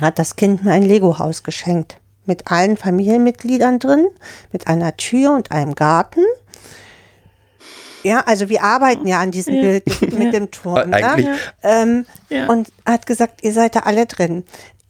hat 0.00 0.18
das 0.18 0.36
Kind 0.36 0.64
mir 0.64 0.72
ein 0.72 0.82
Lego-Haus 0.82 1.42
geschenkt. 1.42 1.96
Mit 2.26 2.50
allen 2.50 2.76
Familienmitgliedern 2.76 3.78
drin, 3.78 4.06
mit 4.52 4.66
einer 4.66 4.96
Tür 4.96 5.32
und 5.34 5.50
einem 5.50 5.74
Garten. 5.74 6.20
Ja, 8.04 8.20
also 8.26 8.48
wir 8.48 8.62
arbeiten 8.62 9.06
ja 9.06 9.18
an 9.20 9.30
diesem 9.30 9.60
Bild 9.60 9.84
mit 10.12 10.32
dem 10.34 10.50
Turm. 10.50 10.92
Äh, 10.92 10.96
Eigentlich- 11.02 11.26
Ja? 11.26 11.34
Ähm, 11.62 12.06
Ja. 12.28 12.46
Und 12.48 12.70
hat 12.86 13.06
gesagt, 13.06 13.42
ihr 13.42 13.52
seid 13.52 13.74
da 13.76 13.80
alle 13.80 14.06
drin. 14.06 14.44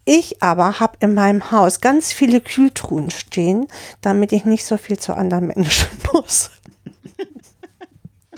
Ich 0.04 0.42
aber 0.42 0.80
habe 0.80 0.96
in 1.00 1.14
meinem 1.14 1.50
Haus 1.50 1.80
ganz 1.80 2.12
viele 2.12 2.40
Kühltruhen 2.40 3.10
stehen, 3.10 3.68
damit 4.00 4.32
ich 4.32 4.44
nicht 4.44 4.64
so 4.66 4.76
viel 4.76 4.98
zu 4.98 5.14
anderen 5.14 5.46
Menschen 5.48 5.88
muss. 6.12 6.50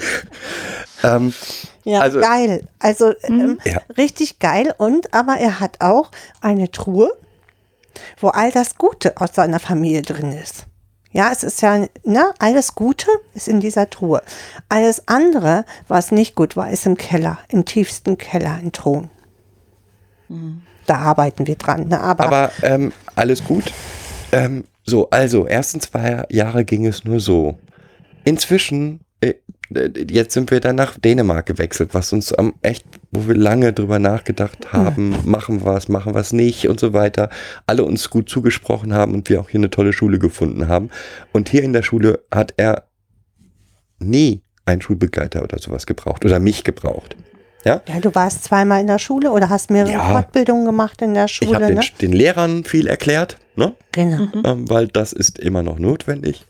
Ähm, 1.02 1.32
Ja, 1.84 2.00
Also- 2.00 2.20
geil. 2.20 2.68
Also 2.78 3.14
ähm, 3.22 3.58
Ja. 3.64 3.80
richtig 3.96 4.38
geil. 4.38 4.74
Und 4.76 5.14
aber 5.14 5.38
er 5.38 5.58
hat 5.60 5.76
auch 5.80 6.10
eine 6.42 6.70
Truhe, 6.70 7.10
wo 8.20 8.28
all 8.28 8.52
das 8.52 8.76
Gute 8.76 9.16
aus 9.16 9.30
seiner 9.34 9.60
Familie 9.60 10.02
drin 10.02 10.32
ist. 10.32 10.66
Ja, 11.12 11.30
es 11.32 11.42
ist 11.42 11.62
ja, 11.62 11.86
ne, 12.04 12.34
alles 12.38 12.74
Gute 12.74 13.08
ist 13.34 13.48
in 13.48 13.60
dieser 13.60 13.88
Truhe. 13.90 14.22
Alles 14.68 15.08
andere, 15.08 15.64
was 15.88 16.12
nicht 16.12 16.34
gut 16.34 16.54
war, 16.56 16.70
ist 16.70 16.84
im 16.86 16.96
Keller, 16.98 17.38
im 17.48 17.64
tiefsten 17.64 18.16
Keller, 18.18 18.58
in 18.62 18.70
Truhen. 18.72 19.10
Da 20.86 20.96
arbeiten 20.96 21.46
wir 21.48 21.56
dran. 21.56 21.88
Ne? 21.88 21.98
Aber, 22.00 22.24
aber 22.26 22.52
ähm, 22.62 22.92
alles 23.16 23.42
gut. 23.42 23.72
Ähm, 24.32 24.64
so, 24.84 25.10
also, 25.10 25.46
ersten 25.46 25.80
zwei 25.80 26.24
Jahre 26.30 26.64
ging 26.64 26.86
es 26.86 27.04
nur 27.04 27.18
so. 27.20 27.58
Inzwischen, 28.24 29.00
jetzt 29.70 30.34
sind 30.34 30.50
wir 30.50 30.60
dann 30.60 30.76
nach 30.76 30.98
Dänemark 30.98 31.46
gewechselt, 31.46 31.90
was 31.92 32.12
uns 32.12 32.32
am 32.32 32.54
echt, 32.62 32.84
wo 33.12 33.28
wir 33.28 33.36
lange 33.36 33.72
drüber 33.72 33.98
nachgedacht 33.98 34.72
haben, 34.72 35.16
machen 35.24 35.64
wir 35.64 35.76
es, 35.76 35.88
machen 35.88 36.14
wir 36.14 36.20
es 36.20 36.32
nicht 36.32 36.68
und 36.68 36.80
so 36.80 36.92
weiter. 36.92 37.30
Alle 37.66 37.84
uns 37.84 38.10
gut 38.10 38.28
zugesprochen 38.28 38.92
haben 38.92 39.14
und 39.14 39.28
wir 39.28 39.40
auch 39.40 39.48
hier 39.48 39.60
eine 39.60 39.70
tolle 39.70 39.92
Schule 39.92 40.18
gefunden 40.18 40.68
haben. 40.68 40.90
Und 41.32 41.48
hier 41.48 41.62
in 41.62 41.72
der 41.72 41.82
Schule 41.82 42.24
hat 42.32 42.54
er 42.56 42.84
nie 44.00 44.42
einen 44.64 44.82
Schulbegleiter 44.82 45.42
oder 45.42 45.58
sowas 45.58 45.86
gebraucht 45.86 46.24
oder 46.24 46.40
mich 46.40 46.64
gebraucht. 46.64 47.16
Ja? 47.64 47.82
ja, 47.86 48.00
du 48.00 48.14
warst 48.14 48.44
zweimal 48.44 48.80
in 48.80 48.86
der 48.86 48.98
Schule 48.98 49.30
oder 49.30 49.50
hast 49.50 49.70
mehrere 49.70 49.92
Ja. 49.92 50.08
Fortbildungen 50.10 50.64
gemacht 50.64 51.02
in 51.02 51.14
der 51.14 51.26
Ich 51.26 51.40
habe 51.42 51.46
Schule, 51.54 51.66
den, 51.66 51.74
ne? 51.76 51.82
den 52.00 52.12
Lehrern 52.12 52.64
viel 52.64 52.86
erklärt, 52.86 53.36
ne? 53.56 53.74
Genau. 53.92 54.28
ähm, 54.44 54.68
weil 54.68 54.88
das 54.88 55.12
ist 55.12 55.38
immer 55.38 55.62
noch 55.62 55.78
notwendig. 55.78 56.46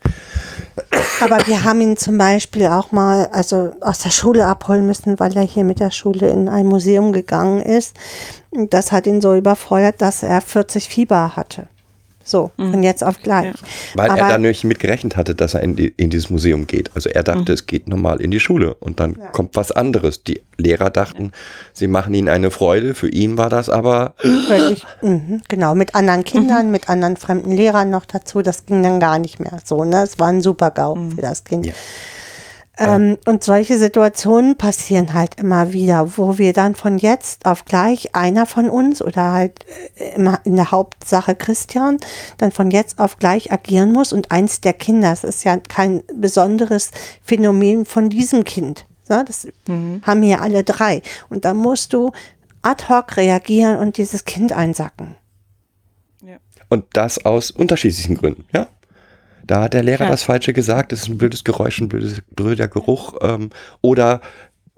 Aber 1.21 1.45
wir 1.47 1.63
haben 1.63 1.81
ihn 1.81 1.97
zum 1.97 2.17
Beispiel 2.17 2.67
auch 2.67 2.91
mal 2.91 3.27
also 3.31 3.73
aus 3.81 3.99
der 3.99 4.09
Schule 4.09 4.45
abholen 4.45 4.85
müssen, 4.85 5.19
weil 5.19 5.35
er 5.35 5.43
hier 5.43 5.63
mit 5.63 5.79
der 5.79 5.91
Schule 5.91 6.29
in 6.29 6.49
ein 6.49 6.65
Museum 6.65 7.11
gegangen 7.11 7.61
ist. 7.61 7.95
Und 8.51 8.73
Das 8.73 8.91
hat 8.91 9.07
ihn 9.07 9.21
so 9.21 9.35
überfeuert, 9.35 10.01
dass 10.01 10.23
er 10.23 10.41
40 10.41 10.87
Fieber 10.87 11.35
hatte. 11.35 11.67
So, 12.31 12.51
von 12.55 12.81
jetzt 12.81 13.03
auf 13.03 13.21
gleich. 13.21 13.53
Weil 13.93 14.07
er 14.09 14.13
Aber- 14.23 14.29
da 14.29 14.37
nicht 14.37 14.63
mit 14.63 14.79
gerechnet 14.79 15.17
hatte, 15.17 15.35
dass 15.35 15.53
er 15.53 15.61
in, 15.63 15.75
die, 15.75 15.93
in 15.97 16.09
dieses 16.09 16.29
Museum 16.29 16.65
geht. 16.65 16.89
Also 16.95 17.09
er 17.09 17.23
dachte, 17.23 17.51
es 17.51 17.65
geht 17.65 17.89
normal 17.89 18.21
in 18.21 18.31
die 18.31 18.39
Schule 18.39 18.75
und 18.75 19.01
dann 19.01 19.17
kommt 19.33 19.57
was 19.57 19.73
anderes. 19.73 20.23
Die 20.23 20.41
Lehrer 20.57 20.89
dachten, 20.89 21.33
sie 21.73 21.87
machen 21.87 22.13
ihnen 22.13 22.29
eine 22.29 22.49
Freude. 22.49 22.93
Für 22.95 23.09
ihn 23.09 23.37
war 23.37 23.49
das 23.49 23.69
aber, 23.69 24.13
Völlig, 24.47 24.85
mhm, 25.01 25.41
genau, 25.49 25.75
mit 25.75 25.93
anderen 25.93 26.23
Kindern, 26.23 26.71
mit 26.71 26.89
anderen 26.89 27.17
fremden 27.17 27.51
Lehrern 27.51 27.89
noch 27.89 28.05
dazu. 28.05 28.41
Das 28.41 28.65
ging 28.65 28.81
dann 28.81 29.01
gar 29.01 29.19
nicht 29.19 29.41
mehr 29.41 29.59
so. 29.65 29.83
Ne? 29.83 30.03
Es 30.03 30.17
war 30.17 30.29
ein 30.29 30.41
super 30.41 30.71
GAU 30.71 30.95
für 31.13 31.21
das 31.21 31.43
Kind. 31.43 31.65
Ja. 32.81 32.95
Ähm, 32.95 33.17
und 33.25 33.43
solche 33.43 33.77
Situationen 33.77 34.57
passieren 34.57 35.13
halt 35.13 35.35
immer 35.39 35.71
wieder, 35.71 36.17
wo 36.17 36.39
wir 36.39 36.53
dann 36.53 36.73
von 36.73 36.97
jetzt 36.97 37.45
auf 37.45 37.65
gleich 37.65 38.15
einer 38.15 38.47
von 38.47 38.69
uns 38.69 39.01
oder 39.01 39.31
halt 39.31 39.65
äh, 39.95 40.15
immer 40.15 40.39
in 40.45 40.55
der 40.55 40.71
Hauptsache 40.71 41.35
Christian 41.35 41.97
dann 42.37 42.51
von 42.51 42.71
jetzt 42.71 42.97
auf 42.99 43.19
gleich 43.19 43.51
agieren 43.51 43.91
muss 43.91 44.13
und 44.13 44.31
eins 44.31 44.61
der 44.61 44.73
Kinder, 44.73 45.11
das 45.11 45.23
ist 45.23 45.43
ja 45.43 45.57
kein 45.57 46.01
besonderes 46.15 46.91
Phänomen 47.23 47.85
von 47.85 48.09
diesem 48.09 48.43
Kind. 48.43 48.85
Ne? 49.09 49.23
Das 49.27 49.47
haben 49.67 50.23
hier 50.23 50.41
alle 50.41 50.63
drei. 50.63 51.03
Und 51.29 51.45
da 51.45 51.53
musst 51.53 51.93
du 51.93 52.11
ad 52.63 52.85
hoc 52.89 53.17
reagieren 53.17 53.77
und 53.77 53.97
dieses 53.97 54.25
Kind 54.25 54.53
einsacken. 54.53 55.15
und 56.71 56.85
das 56.93 57.23
aus 57.25 57.51
unterschiedlichen 57.51 58.15
Gründen, 58.15 58.45
ja. 58.53 58.67
Da 59.45 59.63
hat 59.63 59.73
der 59.73 59.83
Lehrer 59.83 60.05
Ja. 60.05 60.11
das 60.11 60.23
Falsche 60.23 60.53
gesagt, 60.53 60.93
es 60.93 61.01
ist 61.03 61.09
ein 61.09 61.17
blödes 61.17 61.43
Geräusch, 61.43 61.79
ein 61.81 61.89
blödes, 61.89 62.21
blöder 62.31 62.67
Geruch 62.67 63.15
ähm, 63.21 63.49
oder 63.81 64.21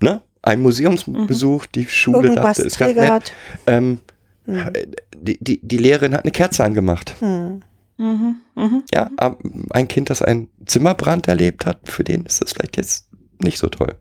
ne, 0.01 0.22
ein 0.41 0.61
Museumsbesuch, 0.61 1.66
die 1.68 1.88
Schule 1.88 2.30
Irgendwas 2.30 2.57
dachte, 2.57 2.64
ist 2.64 2.78
ganz 2.80 2.95
nett. 2.95 3.34
Ähm, 3.68 3.99
die, 5.16 5.38
die, 5.41 5.59
die 5.61 5.78
Lehrerin 5.78 6.14
hat 6.14 6.24
eine 6.24 6.32
Kerze 6.32 6.64
angemacht. 6.64 7.16
Hm. 7.20 7.61
Mhm. 7.97 8.36
Mhm. 8.55 8.84
Ja, 8.93 9.09
ein 9.70 9.88
Kind, 9.88 10.09
das 10.09 10.22
einen 10.22 10.49
Zimmerbrand 10.66 11.28
erlebt 11.28 11.66
hat, 11.66 11.80
für 11.86 12.03
den 12.03 12.26
ist 12.26 12.41
das 12.41 12.53
vielleicht 12.53 12.76
jetzt 12.78 13.07
nicht 13.41 13.57
so 13.57 13.70
toll. 13.70 13.95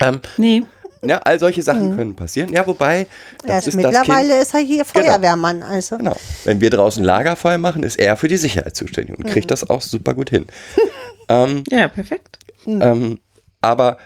Ähm, 0.00 0.20
Nee. 0.36 0.64
Ja, 1.02 1.18
all 1.18 1.38
solche 1.38 1.62
Sachen 1.62 1.96
können 1.96 2.14
passieren. 2.14 2.52
Ja, 2.52 2.66
wobei, 2.66 3.06
das 3.42 3.48
Erst 3.50 3.68
ist 3.68 3.76
das 3.78 3.84
mittlerweile 3.84 4.28
Kind. 4.30 4.42
ist 4.42 4.54
er 4.54 4.60
hier 4.60 4.84
Feuerwehrmann. 4.84 5.62
Also. 5.62 5.96
Genau. 5.96 6.16
Wenn 6.44 6.60
wir 6.60 6.70
draußen 6.70 7.02
Lagerfeuer 7.02 7.58
machen, 7.58 7.82
ist 7.82 7.98
er 7.98 8.16
für 8.16 8.28
die 8.28 8.36
Sicherheit 8.36 8.76
zuständig 8.76 9.16
und 9.18 9.26
kriegt 9.26 9.50
das 9.50 9.68
auch 9.68 9.80
super 9.80 10.14
gut 10.14 10.30
hin. 10.30 10.46
ähm, 11.28 11.64
Ja, 11.70 11.88
perfekt. 11.88 12.38
ähm, 12.66 13.18
aber 13.62 13.96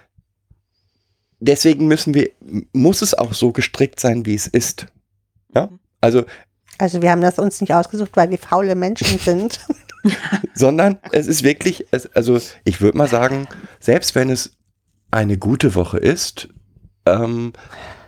deswegen 1.40 1.86
müssen 1.86 2.14
wir, 2.14 2.30
muss 2.72 3.03
es 3.03 3.14
auch 3.14 3.34
so 3.34 3.53
gestrickt 3.53 4.01
sein, 4.01 4.24
wie 4.26 4.34
es 4.34 4.47
ist. 4.47 4.86
Ja, 5.55 5.68
also 6.01 6.24
Also 6.78 7.03
wir 7.03 7.11
haben 7.11 7.20
das 7.22 7.38
uns 7.38 7.61
nicht 7.61 7.72
ausgesucht, 7.74 8.12
weil 8.14 8.30
wir 8.30 8.38
faule 8.38 8.74
Menschen 8.74 9.18
sind. 9.24 9.61
sondern 10.55 10.99
es 11.12 11.26
ist 11.26 11.42
wirklich, 11.42 11.86
es, 11.90 12.07
also 12.14 12.38
ich 12.64 12.80
würde 12.80 12.99
mal 12.99 13.09
sagen, 13.09 13.49
selbst 13.80 14.14
wenn 14.14 14.28
es 14.30 14.53
eine 15.11 15.38
gute 15.38 15.74
Woche 15.74 15.99
ist, 15.99 16.49
ähm, 17.07 17.52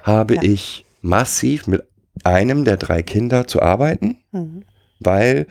habe 0.03 0.37
Ja. 0.37 0.43
ich 0.43 0.85
massiv 1.03 1.67
mit 1.67 1.83
einem 2.25 2.65
der 2.65 2.77
drei 2.77 3.03
Kinder 3.03 3.47
zu 3.47 3.61
arbeiten, 3.63 4.17
Mhm. 4.33 4.63
weil 5.01 5.47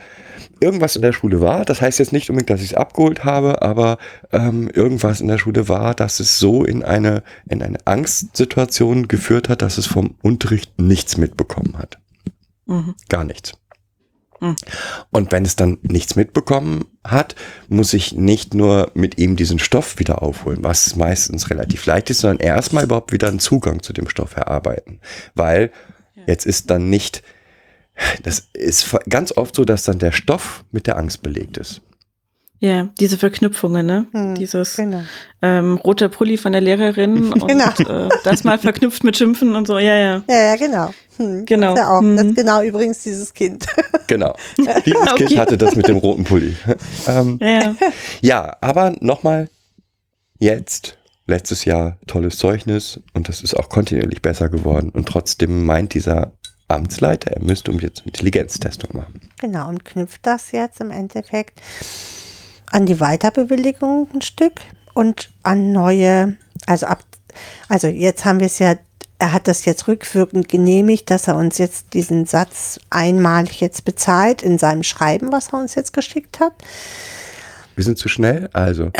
irgendwas 0.60 0.96
in 0.96 1.02
der 1.02 1.12
Schule 1.12 1.40
war. 1.40 1.64
Das 1.64 1.80
heißt 1.80 1.98
jetzt 2.00 2.12
nicht 2.12 2.28
unbedingt, 2.30 2.50
dass 2.50 2.60
ich 2.62 2.72
es 2.72 2.76
abgeholt 2.76 3.24
habe, 3.24 3.62
aber 3.62 3.98
ähm, 4.32 4.68
irgendwas 4.72 5.20
in 5.20 5.28
der 5.28 5.38
Schule 5.38 5.68
war, 5.68 5.94
dass 5.94 6.18
es 6.20 6.38
so 6.38 6.64
in 6.64 6.82
eine, 6.82 7.22
in 7.48 7.62
eine 7.62 7.78
Angstsituation 7.86 9.06
geführt 9.08 9.48
hat, 9.48 9.62
dass 9.62 9.78
es 9.78 9.86
vom 9.86 10.16
Unterricht 10.22 10.78
nichts 10.80 11.16
mitbekommen 11.16 11.78
hat. 11.78 11.98
Mhm. 12.66 12.94
Gar 13.08 13.24
nichts. 13.24 13.52
Mhm. 14.46 14.56
Und 15.10 15.32
wenn 15.32 15.44
es 15.44 15.56
dann 15.56 15.78
nichts 15.82 16.16
mitbekommen 16.16 16.84
hat, 17.04 17.34
muss 17.68 17.92
ich 17.92 18.12
nicht 18.12 18.54
nur 18.54 18.90
mit 18.94 19.18
ihm 19.18 19.36
diesen 19.36 19.58
Stoff 19.58 19.98
wieder 19.98 20.22
aufholen, 20.22 20.62
was 20.62 20.96
meistens 20.96 21.50
relativ 21.50 21.86
leicht 21.86 22.10
ist, 22.10 22.20
sondern 22.20 22.44
erstmal 22.44 22.84
überhaupt 22.84 23.12
wieder 23.12 23.28
einen 23.28 23.38
Zugang 23.38 23.82
zu 23.82 23.92
dem 23.92 24.08
Stoff 24.08 24.36
erarbeiten. 24.36 25.00
Weil 25.34 25.70
jetzt 26.26 26.46
ist 26.46 26.70
dann 26.70 26.90
nicht, 26.90 27.22
das 28.22 28.48
ist 28.52 28.96
ganz 29.08 29.32
oft 29.32 29.54
so, 29.54 29.64
dass 29.64 29.84
dann 29.84 29.98
der 29.98 30.12
Stoff 30.12 30.64
mit 30.70 30.86
der 30.86 30.98
Angst 30.98 31.22
belegt 31.22 31.56
ist. 31.56 31.82
Ja, 32.58 32.88
diese 32.98 33.18
Verknüpfungen, 33.18 33.84
ne? 33.84 34.06
Hm, 34.12 34.34
Dieses 34.34 34.76
Genau. 34.76 35.02
ähm, 35.42 35.76
rote 35.76 36.08
Pulli 36.08 36.38
von 36.38 36.52
der 36.52 36.62
Lehrerin 36.62 37.32
und 37.32 37.46
Genau. 37.46 37.68
äh, 38.06 38.08
das 38.24 38.44
mal 38.44 38.58
verknüpft 38.58 39.04
mit 39.04 39.16
Schimpfen 39.16 39.54
und 39.54 39.66
so. 39.66 39.78
Ja, 39.78 39.94
ja. 39.96 40.22
Ja, 40.28 40.36
ja, 40.42 40.56
genau. 40.56 40.90
Hm. 41.18 41.44
Genau. 41.44 41.74
Das 41.74 41.80
ist 41.80 41.86
ja 41.86 41.90
auch. 41.90 42.00
Das 42.00 42.24
Mhm. 42.24 42.30
ist 42.30 42.36
genau 42.36 42.62
übrigens 42.62 43.02
dieses 43.02 43.32
Kind. 43.34 43.66
Genau. 44.08 44.36
Dieses 44.56 44.96
Okay. 45.12 45.24
Kind 45.26 45.38
hatte 45.40 45.58
das 45.58 45.74
mit 45.74 45.88
dem 45.88 45.96
roten 45.96 46.22
Pulli. 46.22 46.54
ähm, 47.08 47.38
Ja, 47.42 47.48
ja. 47.48 47.74
Ja, 48.20 48.56
aber 48.60 48.94
nochmal, 49.00 49.48
jetzt, 50.38 50.96
letztes 51.26 51.64
Jahr, 51.64 51.96
tolles 52.06 52.38
Zeugnis 52.38 53.00
und 53.14 53.28
das 53.28 53.42
ist 53.42 53.54
auch 53.54 53.68
kontinuierlich 53.68 54.22
besser 54.22 54.48
geworden. 54.48 54.90
Und 54.90 55.08
trotzdem 55.08 55.66
meint 55.66 55.92
dieser 55.94 56.30
Amtsleiter, 56.68 57.32
er 57.32 57.42
müsste 57.42 57.72
um 57.72 57.80
jetzt 57.80 58.00
eine 58.02 58.06
Intelligenztestung 58.08 58.90
machen. 58.96 59.20
Genau, 59.40 59.68
und 59.68 59.84
knüpft 59.84 60.20
das 60.24 60.52
jetzt 60.52 60.80
im 60.80 60.92
Endeffekt 60.92 61.60
an 62.70 62.86
die 62.86 63.00
Weiterbewilligung 63.00 64.08
ein 64.14 64.22
Stück 64.22 64.60
und 64.94 65.30
an 65.42 65.72
neue, 65.72 66.36
also 66.66 66.86
ab, 66.86 67.02
also 67.68 67.86
jetzt 67.86 68.24
haben 68.24 68.40
wir 68.40 68.46
es 68.46 68.58
ja, 68.58 68.76
er 69.18 69.32
hat 69.32 69.48
das 69.48 69.64
jetzt 69.64 69.88
rückwirkend 69.88 70.48
genehmigt, 70.48 71.10
dass 71.10 71.28
er 71.28 71.36
uns 71.36 71.58
jetzt 71.58 71.94
diesen 71.94 72.26
Satz 72.26 72.78
einmalig 72.90 73.60
jetzt 73.60 73.84
bezahlt 73.84 74.42
in 74.42 74.58
seinem 74.58 74.82
Schreiben, 74.82 75.32
was 75.32 75.52
er 75.52 75.60
uns 75.60 75.74
jetzt 75.74 75.92
geschickt 75.92 76.40
hat. 76.40 76.52
Wir 77.74 77.84
sind 77.84 77.98
zu 77.98 78.08
schnell. 78.08 78.48
Also, 78.52 78.90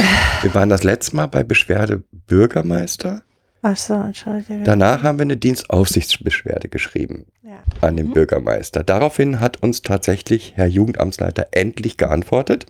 wir 0.43 0.55
waren 0.55 0.69
das 0.69 0.85
letzte 0.85 1.17
Mal 1.17 1.27
bei 1.27 1.43
Beschwerde 1.43 2.03
Bürgermeister. 2.27 3.23
Ach 3.63 3.77
so, 3.77 3.95
Entschuldigung. 3.95 4.65
Danach 4.65 5.03
haben 5.03 5.19
wir 5.19 5.23
eine 5.23 5.37
Dienstaufsichtsbeschwerde 5.37 6.69
geschrieben 6.69 7.27
ja. 7.43 7.59
an 7.81 7.97
den 7.97 8.13
Bürgermeister. 8.13 8.85
Daraufhin 8.85 9.41
hat 9.41 9.63
uns 9.63 9.83
tatsächlich 9.83 10.53
Herr 10.57 10.67
Jugendamtsleiter 10.67 11.49
endlich 11.51 11.97
geantwortet. 11.97 12.67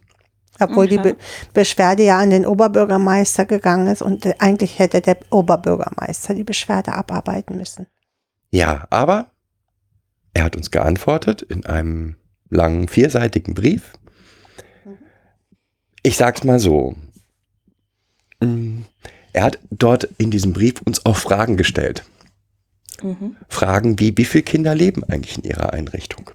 Obwohl 0.58 0.88
die. 0.88 0.98
Be 0.98 1.16
Beschwerde 1.52 2.04
ja 2.04 2.18
an 2.18 2.30
den 2.30 2.46
Oberbürgermeister 2.46 3.44
gegangen 3.44 3.88
ist 3.88 4.02
und 4.02 4.26
eigentlich 4.40 4.78
hätte 4.78 5.00
der 5.00 5.18
Oberbürgermeister 5.30 6.34
die 6.34 6.44
Beschwerde 6.44 6.92
abarbeiten 6.92 7.56
müssen. 7.56 7.86
Ja, 8.50 8.86
aber 8.90 9.30
er 10.34 10.44
hat 10.44 10.56
uns 10.56 10.70
geantwortet 10.70 11.42
in 11.42 11.66
einem 11.66 12.16
langen 12.50 12.88
vierseitigen 12.88 13.54
Brief. 13.54 13.92
Ich 16.02 16.16
sag's 16.16 16.44
mal 16.44 16.58
so. 16.58 16.94
Mm, 18.40 18.82
Er 19.32 19.42
hat 19.44 19.58
dort 19.70 20.04
in 20.18 20.30
diesem 20.30 20.52
Brief 20.52 20.80
uns 20.82 21.04
auch 21.04 21.16
Fragen 21.16 21.56
gestellt. 21.56 22.04
Mhm. 23.02 23.36
Fragen 23.48 23.98
wie, 23.98 24.16
wie 24.16 24.24
viele 24.24 24.44
Kinder 24.44 24.74
leben 24.74 25.04
eigentlich 25.04 25.36
in 25.36 25.44
ihrer 25.44 25.72
Einrichtung? 25.72 26.30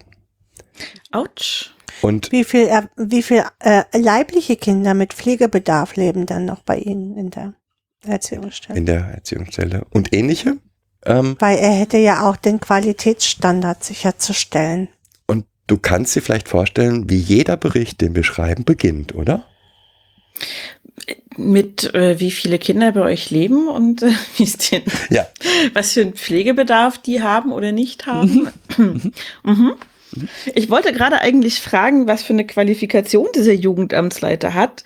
Autsch. 1.11 1.73
Und 2.01 2.31
Wie 2.31 2.43
viel, 2.43 2.67
wie 2.97 3.21
viel 3.23 3.43
äh, 3.59 3.83
leibliche 3.97 4.55
Kinder 4.55 4.93
mit 4.93 5.13
Pflegebedarf 5.13 5.95
leben 5.95 6.25
dann 6.25 6.45
noch 6.45 6.61
bei 6.63 6.77
Ihnen 6.77 7.17
in 7.17 7.29
der 7.29 7.53
Erziehungsstelle? 8.05 8.77
in 8.79 8.85
der 8.85 9.01
Erziehungsstelle 9.01 9.85
und 9.91 10.13
ähnliche. 10.13 10.57
Ähm, 11.05 11.35
Weil 11.39 11.57
er 11.59 11.71
hätte 11.71 11.97
ja 11.97 12.27
auch 12.29 12.35
den 12.35 12.59
Qualitätsstandard 12.59 13.83
sicherzustellen. 13.83 14.87
und 15.27 15.45
du 15.67 15.77
kannst 15.77 16.15
dir 16.15 16.21
vielleicht 16.21 16.47
vorstellen, 16.49 17.09
wie 17.09 17.17
jeder 17.17 17.57
Bericht, 17.57 18.01
den 18.01 18.15
wir 18.15 18.23
schreiben, 18.23 18.65
beginnt, 18.65 19.15
oder? 19.15 19.45
Mit 21.37 21.93
äh, 21.95 22.19
wie 22.19 22.31
viele 22.31 22.59
Kinder 22.59 22.91
bei 22.91 23.01
euch 23.01 23.29
leben 23.31 23.67
und 23.67 24.03
äh, 24.03 24.11
wie 24.37 24.43
es 24.43 24.57
denn, 24.57 24.83
Ja. 25.09 25.27
was 25.73 25.93
für 25.93 26.01
einen 26.01 26.13
Pflegebedarf 26.13 26.97
die 26.97 27.21
haben 27.21 27.51
oder 27.51 27.71
nicht 27.71 28.05
haben. 28.05 28.49
mhm. 28.77 29.11
Ich 30.53 30.69
wollte 30.69 30.93
gerade 30.93 31.21
eigentlich 31.21 31.61
fragen, 31.61 32.07
was 32.07 32.23
für 32.23 32.33
eine 32.33 32.45
Qualifikation 32.45 33.27
dieser 33.35 33.53
Jugendamtsleiter 33.53 34.53
hat, 34.53 34.83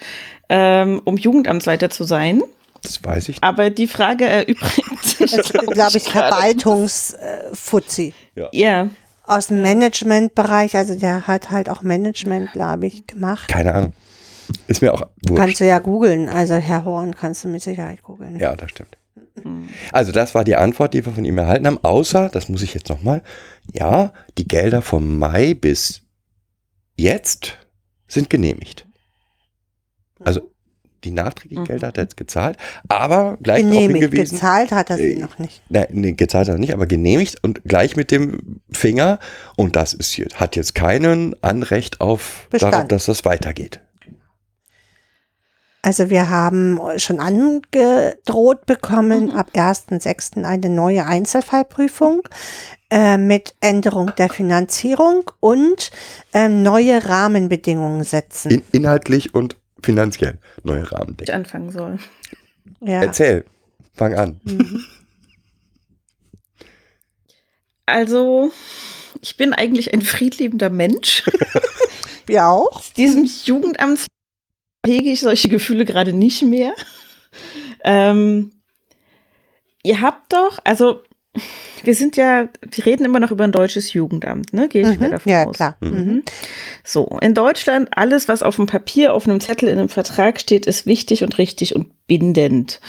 ähm, 0.50 1.02
um 1.04 1.18
Jugendamtsleiter 1.18 1.90
zu 1.90 2.04
sein. 2.04 2.44
Das 2.82 3.04
weiß 3.04 3.30
ich. 3.30 3.38
Aber 3.42 3.70
die 3.70 3.88
Frage 3.88 4.26
erübrigt 4.26 5.04
sich. 5.18 5.32
Glaube 5.32 5.98
ich. 5.98 6.04
Verwaltungsfuzzi. 6.12 8.14
Ja. 8.52 8.90
Aus 9.24 9.48
dem 9.48 9.64
Managementbereich, 9.64 10.76
also 10.76 10.94
der 10.94 11.26
hat 11.26 11.50
halt 11.50 11.70
auch 11.70 11.82
Management, 11.82 12.52
glaube 12.52 12.86
ich, 12.86 13.08
gemacht. 13.08 13.48
Keine 13.48 13.74
Ahnung. 13.74 13.94
Ist 14.68 14.84
mir 14.84 14.94
auch 14.94 15.02
wurscht. 15.28 15.42
Kannst 15.42 15.60
du 15.60 15.66
ja 15.66 15.80
googeln. 15.80 16.30
Also 16.30 16.54
Herr 16.56 16.86
Horn 16.86 17.16
kannst 17.16 17.44
du 17.44 17.48
mit 17.48 17.64
Sicherheit 17.64 18.04
googeln. 18.04 18.40
Ja, 18.40 18.56
das 18.56 18.70
stimmt. 18.70 18.96
Also 19.92 20.12
das 20.12 20.34
war 20.36 20.44
die 20.44 20.56
Antwort, 20.56 20.94
die 20.94 21.06
wir 21.06 21.14
von 21.14 21.26
ihm 21.26 21.38
erhalten 21.38 21.68
haben, 21.68 21.84
außer, 21.84 22.30
das 22.30 22.50
muss 22.50 22.62
ich 22.62 22.74
jetzt 22.74 22.90
nochmal, 22.90 23.22
ja, 23.74 24.14
die 24.38 24.48
Gelder 24.48 24.82
vom 24.82 25.18
Mai 25.20 25.54
bis 25.54 26.02
jetzt 26.98 27.58
sind 28.08 28.30
genehmigt. 28.30 28.86
Also 30.24 30.52
die 31.04 31.12
nachträglichen 31.12 31.64
Mhm. 31.64 31.68
Gelder 31.68 31.88
hat 31.88 31.98
er 31.98 32.04
jetzt 32.06 32.18
gezahlt, 32.18 32.58
aber 32.88 33.38
gleich 33.44 33.62
darauf 33.62 33.76
Genehmigt, 33.76 34.02
hingewiesen, 34.04 34.36
gezahlt 34.38 34.72
hat 34.72 34.90
er 34.90 34.98
sie 34.98 35.14
Äh, 35.14 35.20
noch 35.20 35.38
nicht. 35.38 35.62
nein, 35.70 35.88
nee, 35.92 36.12
gezahlt 36.14 36.48
hat 36.48 36.56
er 36.56 36.60
nicht, 36.60 36.74
aber 36.74 36.88
genehmigt 36.88 37.44
und 37.44 37.64
gleich 37.66 37.96
mit 37.96 38.10
dem 38.12 38.62
Finger 38.72 39.20
und 39.56 39.76
das 39.76 39.94
ist 39.94 40.18
jetzt, 40.18 40.40
hat 40.40 40.56
jetzt 40.56 40.74
keinen 40.74 41.36
Anrecht 41.44 42.02
auf, 42.02 42.48
darauf, 42.52 42.88
dass 42.88 43.06
das 43.06 43.24
weitergeht. 43.26 43.82
Also 45.86 46.10
wir 46.10 46.32
haben 46.32 46.80
schon 46.98 47.20
angedroht 47.20 48.66
bekommen, 48.66 49.30
ab 49.30 49.52
1.6. 49.54 50.44
eine 50.44 50.68
neue 50.68 51.06
Einzelfallprüfung 51.06 52.24
äh, 52.90 53.20
mit 53.20 53.54
Änderung 53.60 54.12
der 54.18 54.30
Finanzierung 54.30 55.30
und 55.42 55.92
ähm, 56.34 56.64
neue 56.64 57.08
Rahmenbedingungen 57.08 58.04
setzen. 58.04 58.50
In, 58.50 58.64
inhaltlich 58.72 59.36
und 59.36 59.58
finanziell 59.84 60.40
neue 60.64 60.92
Rahmen. 60.92 61.18
Ich 61.22 61.32
anfangen 61.32 61.70
soll. 61.72 62.00
ja. 62.80 63.04
Erzähl, 63.04 63.46
fang 63.94 64.16
an. 64.16 64.42
Mhm. 64.44 64.84
Also, 67.86 68.52
ich 69.22 69.38
bin 69.38 69.54
eigentlich 69.54 69.94
ein 69.94 70.02
friedliebender 70.02 70.72
Mensch. 70.72 71.30
Wir 72.26 72.48
auch. 72.48 72.82
Diesem 72.98 73.30
Jugendamt 73.44 74.08
hege 74.86 75.10
ich 75.12 75.20
solche 75.22 75.50
Gefühle 75.50 75.86
gerade 75.86 76.14
nicht 76.14 76.42
mehr. 76.44 76.74
Ähm, 77.84 78.52
ihr 79.84 80.02
habt 80.02 80.34
doch, 80.34 80.60
also 80.64 81.02
wir 81.84 81.94
sind 81.96 82.16
ja, 82.18 82.48
wir 82.72 82.86
reden 82.86 83.04
immer 83.06 83.20
noch 83.20 83.32
über 83.32 83.44
ein 83.44 83.52
deutsches 83.52 83.92
Jugendamt, 83.94 84.54
ne? 84.54 84.70
Gehe 84.70 84.82
ich 84.90 85.00
mal 85.00 85.10
Mhm. 85.10 85.12
davon 85.12 85.32
Ja, 85.32 85.44
aus. 85.46 85.56
klar. 85.56 85.76
Mhm. 85.82 85.90
Mhm. 85.92 86.24
So, 86.84 87.18
in 87.22 87.34
Deutschland, 87.34 87.90
alles, 87.96 88.28
was 88.28 88.42
auf 88.42 88.56
dem 88.56 88.66
Papier, 88.68 89.14
auf 89.14 89.28
einem 89.28 89.40
Zettel, 89.42 89.68
in 89.70 89.78
einem 89.78 89.90
Vertrag 89.90 90.40
steht, 90.40 90.66
ist 90.66 90.86
wichtig 90.86 91.24
und 91.24 91.38
richtig 91.38 91.76
und 91.76 91.92
bindend. 92.08 92.80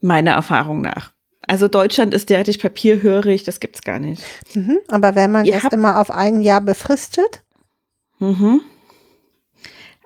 Meiner 0.00 0.32
Erfahrung 0.32 0.80
nach. 0.80 1.12
Also 1.46 1.68
Deutschland 1.68 2.14
ist 2.14 2.30
derartig 2.30 2.58
papierhörig, 2.58 3.44
das 3.44 3.60
gibt's 3.60 3.82
gar 3.82 3.98
nicht. 3.98 4.22
Mhm. 4.54 4.78
Aber 4.88 5.14
wenn 5.14 5.30
man 5.30 5.44
Ihr 5.44 5.52
das 5.52 5.64
habt- 5.64 5.74
immer 5.74 6.00
auf 6.00 6.10
ein 6.10 6.40
Jahr 6.40 6.60
befristet, 6.62 7.42
Mhm. 8.18 8.60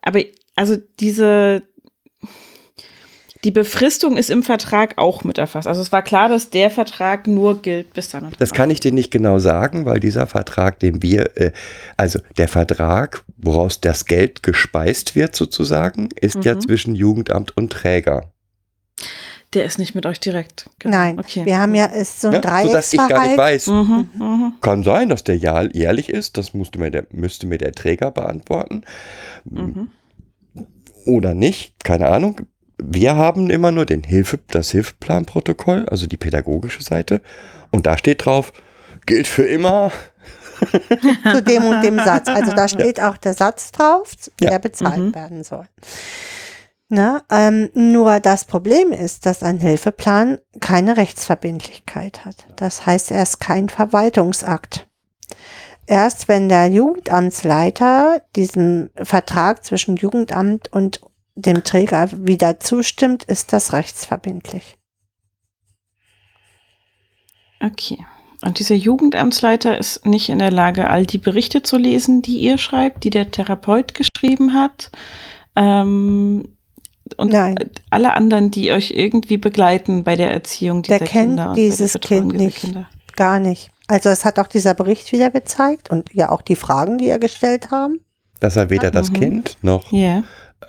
Aber 0.03 0.20
also 0.59 0.76
diese 1.00 1.62
die 3.44 3.52
Befristung 3.52 4.16
ist 4.16 4.30
im 4.30 4.42
Vertrag 4.42 4.94
auch 4.98 5.22
mit 5.22 5.38
erfasst. 5.38 5.68
Also 5.68 5.80
es 5.80 5.92
war 5.92 6.02
klar, 6.02 6.28
dass 6.28 6.50
der 6.50 6.72
Vertrag 6.72 7.28
nur 7.28 7.62
gilt 7.62 7.92
bis 7.94 8.09
dann 8.11 8.24
und 8.24 8.40
Das 8.40 8.52
kann 8.52 8.68
ich 8.68 8.80
dir 8.80 8.90
nicht 8.90 9.12
genau 9.12 9.38
sagen, 9.38 9.84
weil 9.84 10.00
dieser 10.00 10.26
Vertrag, 10.26 10.80
den 10.80 11.02
wir, 11.02 11.36
äh, 11.36 11.52
also 11.96 12.18
der 12.36 12.48
Vertrag, 12.48 13.22
woraus 13.36 13.80
das 13.80 14.06
Geld 14.06 14.42
gespeist 14.42 15.14
wird 15.14 15.36
sozusagen, 15.36 16.09
ist 16.20 16.44
ja 16.44 16.56
Mhm. 16.56 16.61
zwischen 16.62 16.94
Jugendamt 16.96 17.56
und 17.56 17.70
Träger. 17.72 18.32
Der 19.54 19.64
ist 19.64 19.78
nicht 19.78 19.94
mit 19.94 20.04
euch 20.04 20.18
direkt. 20.18 20.68
Genau. 20.80 20.96
nein, 20.96 21.18
Okay. 21.20 21.44
wir 21.46 21.59
haben 21.59 21.76
ja 21.76 21.86
ist 21.86 22.20
so 22.20 22.28
ein 22.28 22.42
Ja, 22.42 22.62
sodass 22.66 22.92
ich 22.92 22.98
gar 22.98 23.06
nicht 23.06 23.38
Dreiecksverhalt. 23.38 23.38
weiß. 23.38 23.66
Mhm, 23.68 24.11
mhm. 24.14 24.52
Kann 24.61 24.82
sein, 24.82 25.09
dass 25.11 25.22
der 25.22 25.36
jährlich 25.36 26.09
ist, 26.09 26.36
das 26.36 26.54
musste 26.54 26.80
mir 26.80 26.90
der, 26.90 27.06
müsste 27.12 27.46
mir 27.46 27.59
der 27.59 27.70
Träger 27.72 28.11
beantworten. 28.11 28.82
Mhm. 29.44 29.90
Oder 31.09 31.34
nicht, 31.34 31.72
keine 31.84 32.09
Ahnung. 32.09 32.42
Wir 32.76 33.16
haben 33.16 33.50
immer 33.50 33.72
nur 33.72 33.86
den 33.86 34.02
Hilfe, 34.04 34.38
das 34.48 34.70
Hilfeplanprotokoll, 34.70 35.88
also 35.88 36.06
die 36.06 36.16
pädagogische 36.18 36.82
Seite. 36.82 37.22
Und 37.70 37.86
da 37.86 37.96
steht 37.98 38.24
drauf, 38.24 38.52
gilt 39.06 39.26
für 39.26 39.44
immer. 39.44 39.90
zu 41.32 41.42
dem 41.42 41.64
und 41.64 41.82
dem 41.82 41.96
Satz. 41.98 42.28
Also 42.28 42.52
da 42.52 42.68
steht 42.68 43.00
auch 43.00 43.16
der 43.16 43.32
Satz 43.34 43.72
drauf, 43.72 44.12
Ja. 44.40 44.50
der 44.50 44.59
bezahlt 44.59 44.98
Mhm. 44.98 45.14
werden 45.14 45.44
soll. 45.44 45.66
Ne? 46.90 47.22
Ähm, 47.30 47.70
nur 47.74 48.18
das 48.20 48.44
Problem 48.44 48.92
ist, 48.92 49.24
dass 49.26 49.42
ein 49.42 49.59
Hilfeplan 49.59 50.38
keine 50.61 50.96
Rechtsverbindlichkeit 50.96 52.24
hat. 52.24 52.47
Das 52.56 52.86
heißt, 52.86 53.10
er 53.12 53.22
ist 53.22 53.40
kein 53.40 53.68
Verwaltungsakt. 53.68 54.88
Erst 55.89 56.28
wenn 56.28 56.51
der 56.51 56.66
Jugendamtsleiter 56.66 58.20
diesem 58.36 58.90
Vertrag 58.94 59.65
zwischen 59.65 59.97
Jugendamt 59.97 60.70
und 60.70 61.01
dem 61.35 61.65
Träger 61.65 62.10
wieder 62.12 62.60
zustimmt, 62.60 63.24
ist 63.24 63.55
das 63.55 63.73
rechtsverbindlich. 63.73 64.77
Okay. 67.65 68.05
Und 68.43 68.59
dieser 68.59 68.74
Jugendamtsleiter 68.74 69.78
ist 69.78 70.05
nicht 70.05 70.28
in 70.28 70.40
der 70.40 70.51
Lage, 70.51 70.90
all 70.90 71.06
die 71.06 71.16
Berichte 71.16 71.62
zu 71.62 71.78
lesen, 71.78 72.20
die 72.20 72.36
ihr 72.36 72.59
schreibt, 72.59 73.02
die 73.02 73.10
der 73.10 73.31
Therapeut 73.31 73.94
geschrieben 73.94 74.52
hat. 74.52 74.90
Ähm, 75.56 76.55
und 77.16 77.32
Nein. 77.32 77.56
alle 77.89 78.12
anderen, 78.12 78.51
die 78.51 78.73
euch 78.73 78.90
irgendwie 78.90 79.39
begleiten 79.39 80.05
bei 80.05 80.16
der 80.16 80.32
Erziehung 80.32 80.82
dieser 80.82 80.98
Der 80.98 81.09
kennt 81.09 81.28
Kinder. 81.39 81.55
dieses 81.56 81.98
Kind 81.98 82.35
nicht. 82.35 82.59
Kinder. 82.59 82.90
Gar 83.16 83.40
nicht. 83.40 83.70
Also 83.89 84.10
es 84.10 84.24
hat 84.24 84.39
auch 84.39 84.47
dieser 84.47 84.74
Bericht 84.74 85.10
wieder 85.12 85.31
gezeigt 85.31 85.90
und 85.90 86.12
ja 86.15 86.28
auch 86.31 86.43
die 86.43 86.56
Fragen, 86.56 86.98
die 86.98 87.06
ihr 87.06 87.19
gestellt 87.19 87.70
haben. 87.70 88.01
Dass 88.40 88.55
er 88.56 88.70
weder 88.70 88.90
das 88.90 89.09
Mhm. 89.10 89.15
Kind 89.15 89.56
noch, 89.62 89.90
Ja. 89.90 90.23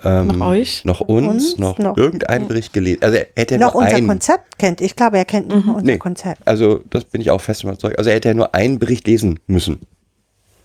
ähm, 0.04 0.28
Noch 0.28 0.48
euch? 0.48 0.84
noch 0.86 1.02
uns, 1.02 1.28
Uns, 1.28 1.58
noch, 1.60 1.78
noch- 1.78 1.98
irgendeinen 1.98 2.48
Bericht 2.48 2.74
gelesen. 2.74 3.04
Also 3.04 3.18
er 3.18 3.28
hätte 3.36 3.58
noch 3.60 3.74
nur 3.74 3.84
unser 3.84 3.96
einen. 3.98 4.08
Konzept 4.08 4.58
kennt. 4.58 4.82
Ich 4.82 4.96
glaube, 4.96 5.18
er 5.18 5.26
kennt 5.26 5.50
Mhm. 5.50 5.64
nur 5.66 5.76
unser 5.76 5.86
Nee. 5.86 5.98
Konzept. 5.98 6.48
Also 6.48 6.82
das 6.90 7.04
bin 7.06 7.22
ich 7.22 7.30
auch 7.30 7.42
fest 7.42 7.64
überzeugt. 7.64 7.98
Also 8.00 8.10
er 8.10 8.16
hätte 8.16 8.30
ja 8.30 8.34
nur 8.34 8.56
einen 8.56 8.80
Bericht 8.80 9.06
lesen 9.06 9.40
müssen. 9.48 9.82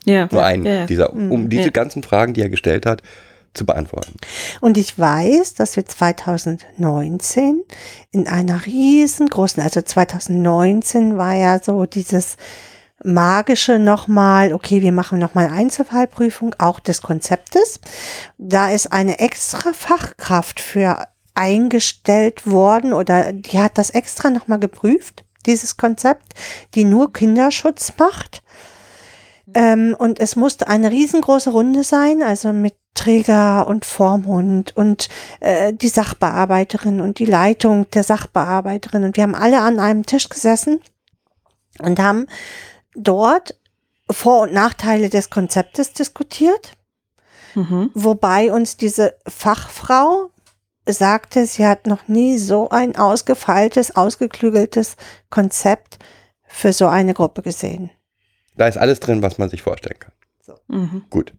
Ja. 0.05 0.29
Nur 0.31 0.45
einen. 0.45 0.65
Ja. 0.65 0.87
Dieser, 0.87 1.13
um 1.13 1.29
Mhm. 1.45 1.49
diese 1.49 1.65
Ja. 1.65 1.71
ganzen 1.71 2.03
Fragen, 2.03 2.35
die 2.35 2.43
er 2.43 2.51
gestellt 2.51 2.87
hat, 2.87 3.03
zu 3.55 3.65
beantworten. 3.65 4.17
Und 4.61 4.77
ich 4.77 4.99
weiß, 4.99 5.55
dass 5.55 5.77
wir 5.77 5.87
2019 5.87 7.63
in 8.11 8.29
einer 8.29 8.67
riesengroßen, 8.67 9.63
also 9.63 9.81
2019 9.81 11.17
war 11.17 11.35
ja 11.35 11.61
so 11.63 11.87
dieses 11.87 12.37
magische 13.03 13.79
nochmal, 13.79 14.53
okay, 14.53 14.83
wir 14.83 14.93
machen 14.93 15.19
nochmal 15.19 15.49
Einzelfallprüfung 15.49 16.55
auch 16.59 16.81
des 16.81 17.03
Konzeptes. 17.03 17.81
Da 18.39 18.71
ist 18.71 18.93
eine 18.93 19.19
extra 19.19 19.73
Fachkraft 19.73 20.61
für 20.61 21.07
eingestellt 21.35 22.47
worden 22.47 22.93
oder 22.93 23.33
die 23.33 23.59
hat 23.59 23.77
das 23.77 23.91
extra 23.91 24.31
nochmal 24.31 24.61
geprüft, 24.61 25.25
dieses 25.47 25.77
Konzept, 25.77 26.35
die 26.75 26.85
nur 26.85 27.13
Kinderschutz 27.13 27.93
macht. 27.99 28.43
Ähm, 29.53 29.95
und 29.99 30.21
es 30.21 30.37
musste 30.37 30.69
eine 30.69 30.91
riesengroße 30.91 31.51
Runde 31.51 31.85
sein, 31.85 32.23
also 32.23 32.53
mit 32.53 32.75
Träger 32.95 33.67
und 33.67 33.85
Vormund 33.85 34.77
und 34.77 35.09
äh, 35.41 35.73
die 35.73 35.89
Sachbearbeiterin 35.89 37.01
und 37.01 37.19
die 37.19 37.25
Leitung 37.27 37.91
der 37.91 38.05
Sachbearbeiterin. 38.05 39.05
Und 39.05 39.17
wir 39.17 39.25
haben 39.25 39.35
alle 39.35 39.61
an 39.61 39.79
einem 39.81 40.07
Tisch 40.07 40.29
gesessen 40.29 40.81
und 41.81 41.99
haben 41.99 42.27
dort 42.95 43.59
Vor- 44.11 44.43
und 44.43 44.53
Nachteile 44.53 45.09
des 45.09 45.31
Konzeptes 45.31 45.93
diskutiert, 45.93 46.73
Mhm. 47.55 47.91
wobei 47.95 48.53
uns 48.53 48.77
diese 48.77 49.15
Fachfrau 49.29 50.31
sagte, 50.87 51.47
sie 51.47 51.65
hat 51.67 51.87
noch 51.87 52.09
nie 52.09 52.37
so 52.37 52.69
ein 52.71 52.97
ausgefeiltes, 52.97 53.95
ausgeklügeltes 53.97 54.97
Konzept 55.31 55.99
für 56.47 56.73
so 56.73 56.87
eine 56.89 57.15
Gruppe 57.15 57.43
gesehen. 57.43 57.91
Da 58.57 58.67
ist 58.67 58.77
alles 58.77 59.01
drin, 59.01 59.23
was 59.23 59.39
man 59.39 59.49
sich 59.51 59.63
vorstellen 59.63 59.99
kann. 59.99 60.13
Mhm. 60.69 61.05
Gut. 61.11 61.33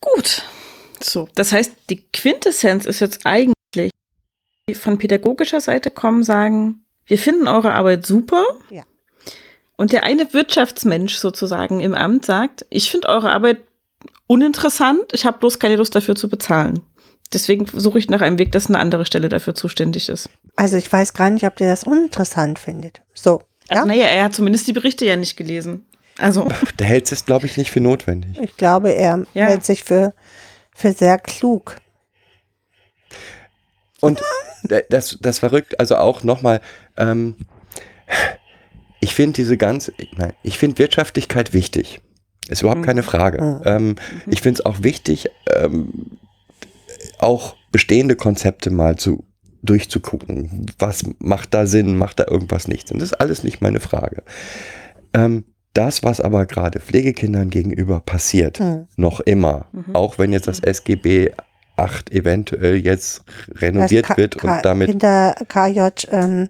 Gut. 0.00 0.42
So, 1.02 1.28
das 1.34 1.52
heißt, 1.52 1.72
die 1.90 2.02
Quintessenz 2.12 2.86
ist 2.86 3.00
jetzt 3.00 3.26
eigentlich, 3.26 3.90
die 4.68 4.74
von 4.74 4.98
pädagogischer 4.98 5.60
Seite 5.60 5.90
kommen, 5.90 6.22
sagen, 6.22 6.84
wir 7.06 7.18
finden 7.18 7.48
eure 7.48 7.72
Arbeit 7.74 8.06
super. 8.06 8.44
Ja. 8.70 8.84
Und 9.76 9.92
der 9.92 10.04
eine 10.04 10.32
Wirtschaftsmensch 10.32 11.16
sozusagen 11.16 11.80
im 11.80 11.94
Amt 11.94 12.24
sagt, 12.24 12.64
ich 12.70 12.90
finde 12.90 13.08
eure 13.08 13.32
Arbeit 13.32 13.58
uninteressant, 14.26 15.12
ich 15.12 15.26
habe 15.26 15.38
bloß 15.38 15.58
keine 15.58 15.76
Lust 15.76 15.94
dafür 15.94 16.14
zu 16.14 16.28
bezahlen. 16.28 16.80
Deswegen 17.32 17.66
suche 17.66 17.98
ich 17.98 18.08
nach 18.08 18.20
einem 18.20 18.38
Weg, 18.38 18.52
dass 18.52 18.68
eine 18.68 18.78
andere 18.78 19.04
Stelle 19.04 19.28
dafür 19.28 19.54
zuständig 19.54 20.08
ist. 20.08 20.30
Also 20.56 20.76
ich 20.76 20.90
weiß 20.90 21.14
gar 21.14 21.30
nicht, 21.30 21.44
ob 21.44 21.60
ihr 21.60 21.66
das 21.66 21.84
uninteressant 21.84 22.58
findet. 22.58 23.02
So, 23.14 23.42
Ja? 23.68 23.78
ja. 23.78 23.84
Naja, 23.86 24.06
er 24.06 24.24
hat 24.24 24.34
zumindest 24.34 24.68
die 24.68 24.72
Berichte 24.72 25.04
ja 25.04 25.16
nicht 25.16 25.36
gelesen. 25.36 25.86
Also, 26.18 26.48
Der 26.78 26.86
hält 26.86 27.10
es, 27.10 27.24
glaube 27.26 27.46
ich, 27.46 27.56
nicht 27.56 27.70
für 27.70 27.80
notwendig. 27.80 28.38
Ich 28.40 28.56
glaube, 28.56 28.90
er 28.94 29.24
Ja. 29.34 29.46
hält 29.46 29.64
sich 29.64 29.82
für, 29.84 30.14
für 30.74 30.92
sehr 30.92 31.18
klug. 31.18 31.76
Und 34.00 34.20
das, 34.90 35.18
das 35.20 35.38
verrückt, 35.38 35.80
also 35.80 35.96
auch 35.96 36.22
nochmal, 36.22 36.60
ähm, 36.96 37.36
ich 39.00 39.14
finde 39.14 39.34
diese 39.36 39.56
ganz, 39.56 39.90
nein, 40.16 40.32
ich 40.42 40.58
finde 40.58 40.78
Wirtschaftlichkeit 40.78 41.52
wichtig. 41.52 42.00
Ist 42.48 42.60
überhaupt 42.62 42.82
Mhm. 42.82 42.86
keine 42.86 43.02
Frage. 43.02 43.62
Ähm, 43.64 43.96
ich 44.26 44.42
finde 44.42 44.60
es 44.60 44.66
auch 44.66 44.82
wichtig, 44.82 45.30
ähm, 45.54 46.18
auch 47.18 47.56
bestehende 47.72 48.16
Konzepte 48.16 48.70
mal 48.70 48.96
zu 48.96 49.24
durchzugucken. 49.62 50.66
Was 50.78 51.04
macht 51.18 51.54
da 51.54 51.66
Sinn, 51.66 51.96
macht 51.96 52.20
da 52.20 52.26
irgendwas 52.28 52.68
nicht? 52.68 52.92
Und 52.92 52.98
das 53.00 53.12
ist 53.12 53.20
alles 53.20 53.42
nicht 53.44 53.62
meine 53.62 53.80
Frage. 53.80 54.22
Ähm, 55.14 55.44
das, 55.74 56.02
was 56.02 56.20
aber 56.20 56.46
gerade 56.46 56.80
Pflegekindern 56.80 57.50
gegenüber 57.50 58.00
passiert, 58.00 58.58
Hm. 58.58 58.86
noch 58.96 59.20
immer, 59.20 59.66
Mhm. 59.72 59.94
auch 59.94 60.18
wenn 60.18 60.32
jetzt 60.32 60.46
das 60.48 60.60
SGB 60.60 61.32
8 61.76 62.12
eventuell 62.12 62.76
jetzt 62.76 63.22
renoviert 63.56 64.16
wird 64.16 64.38
K- 64.38 64.56
und 64.56 64.64
damit 64.64 64.90
Kinder 64.90 65.34
KJ 65.48 66.06
ähm, 66.12 66.48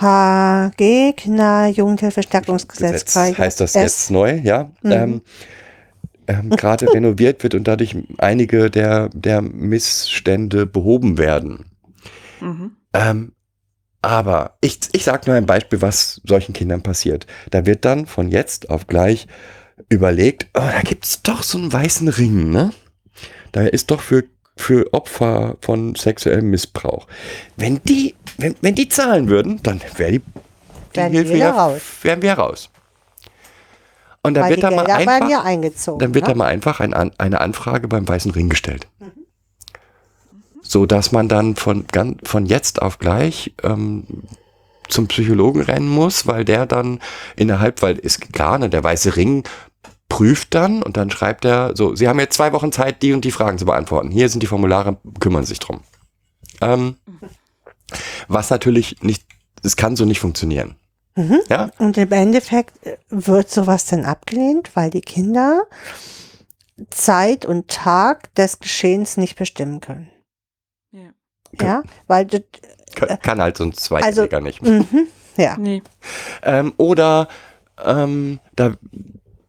HG, 0.00 1.12
Kinder-Jugendhilfe-Stärkungsgesetz. 1.14 3.04
Gesetz 3.04 3.38
heißt 3.38 3.60
das 3.60 3.72
KJS. 3.72 3.82
jetzt 3.82 4.10
neu, 4.10 4.34
ja. 4.42 4.70
Mhm. 4.82 4.92
Ähm, 4.92 5.20
ähm, 6.26 6.50
gerade 6.50 6.86
renoviert 6.94 7.42
wird 7.42 7.54
und 7.54 7.64
dadurch 7.68 7.96
einige 8.18 8.70
der, 8.70 9.08
der 9.12 9.42
Missstände 9.42 10.66
behoben 10.66 11.18
werden. 11.18 11.66
mhm. 12.40 12.76
Ähm, 12.94 13.32
aber 14.02 14.56
ich, 14.60 14.80
ich 14.92 15.04
sage 15.04 15.24
nur 15.26 15.36
ein 15.36 15.46
Beispiel, 15.46 15.82
was 15.82 16.20
solchen 16.24 16.52
Kindern 16.52 16.82
passiert. 16.82 17.26
Da 17.50 17.66
wird 17.66 17.84
dann 17.84 18.06
von 18.06 18.28
jetzt 18.28 18.70
auf 18.70 18.86
gleich 18.86 19.26
überlegt, 19.88 20.46
oh, 20.54 20.60
da 20.60 20.80
gibt's 20.82 21.22
doch 21.22 21.42
so 21.42 21.58
einen 21.58 21.72
weißen 21.72 22.08
Ring, 22.08 22.50
ne? 22.50 22.72
Da 23.52 23.62
ist 23.62 23.90
doch 23.90 24.00
für, 24.00 24.24
für 24.56 24.92
Opfer 24.92 25.56
von 25.60 25.94
sexuellem 25.94 26.50
Missbrauch. 26.50 27.06
Wenn 27.56 27.82
die, 27.84 28.14
wenn, 28.38 28.54
wenn 28.60 28.74
die 28.74 28.88
zahlen 28.88 29.28
würden, 29.28 29.62
dann 29.62 29.80
wäre 29.96 30.12
die, 30.12 30.18
die 30.20 30.96
Wären 30.96 31.12
Hilfe 31.12 31.30
wir 31.30 31.36
ja, 31.38 31.50
raus. 31.50 31.80
wären 32.02 32.22
wir 32.22 32.32
raus. 32.34 32.70
Und 34.22 34.34
dann 34.34 34.44
Weil 34.44 34.50
wird 34.50 34.62
da 34.62 34.70
mal 34.70 34.86
ja 34.86 34.96
einfach, 34.96 35.44
eingezogen. 35.44 35.98
dann 35.98 36.14
wird 36.14 36.26
ne? 36.26 36.32
da 36.32 36.36
mal 36.36 36.46
einfach 36.46 36.80
ein, 36.80 36.92
eine 36.94 37.40
Anfrage 37.40 37.88
beim 37.88 38.06
Weißen 38.06 38.30
Ring 38.32 38.48
gestellt. 38.50 38.86
Mhm. 38.98 39.19
So 40.70 40.86
dass 40.86 41.10
man 41.10 41.28
dann 41.28 41.56
von, 41.56 41.84
gan- 41.90 42.18
von 42.22 42.46
jetzt 42.46 42.80
auf 42.80 42.98
gleich 43.00 43.52
ähm, 43.64 44.04
zum 44.88 45.08
Psychologen 45.08 45.62
rennen 45.62 45.88
muss, 45.88 46.28
weil 46.28 46.44
der 46.44 46.64
dann 46.64 47.00
innerhalb, 47.34 47.82
weil 47.82 47.98
ist 47.98 48.32
klar, 48.32 48.56
ne, 48.56 48.70
der 48.70 48.84
Weiße 48.84 49.16
Ring 49.16 49.42
prüft 50.08 50.54
dann 50.54 50.80
und 50.84 50.96
dann 50.96 51.10
schreibt 51.10 51.44
er 51.44 51.72
so, 51.76 51.96
Sie 51.96 52.06
haben 52.06 52.20
jetzt 52.20 52.36
zwei 52.36 52.52
Wochen 52.52 52.70
Zeit, 52.70 53.02
die 53.02 53.12
und 53.12 53.24
die 53.24 53.32
Fragen 53.32 53.58
zu 53.58 53.64
beantworten. 53.64 54.12
Hier 54.12 54.28
sind 54.28 54.44
die 54.44 54.46
Formulare, 54.46 54.96
kümmern 55.18 55.42
Sie 55.42 55.48
sich 55.48 55.58
drum. 55.58 55.80
Ähm, 56.60 56.94
was 58.28 58.50
natürlich 58.50 59.02
nicht, 59.02 59.24
es 59.64 59.74
kann 59.74 59.96
so 59.96 60.04
nicht 60.04 60.20
funktionieren. 60.20 60.76
Mhm. 61.16 61.40
Ja, 61.48 61.70
Und 61.78 61.98
im 61.98 62.12
Endeffekt 62.12 62.86
äh, 62.86 62.96
wird 63.08 63.50
sowas 63.50 63.86
dann 63.86 64.04
abgelehnt, 64.04 64.70
weil 64.74 64.90
die 64.90 65.00
Kinder 65.00 65.64
Zeit 66.90 67.44
und 67.44 67.66
Tag 67.66 68.32
des 68.36 68.60
Geschehens 68.60 69.16
nicht 69.16 69.34
bestimmen 69.36 69.80
können. 69.80 70.08
Ja. 71.66 71.82
Weil 72.06 72.26
das, 72.26 72.42
kann, 72.94 73.18
kann 73.20 73.40
halt 73.40 73.56
so 73.56 73.64
ein 73.64 73.72
Zweijähriger 73.72 74.40
nicht. 74.40 74.62
mhm, 74.62 75.06
ja. 75.36 75.56
Nee. 75.56 75.82
Ähm, 76.42 76.72
oder 76.76 77.28
ähm, 77.84 78.40
da, 78.56 78.74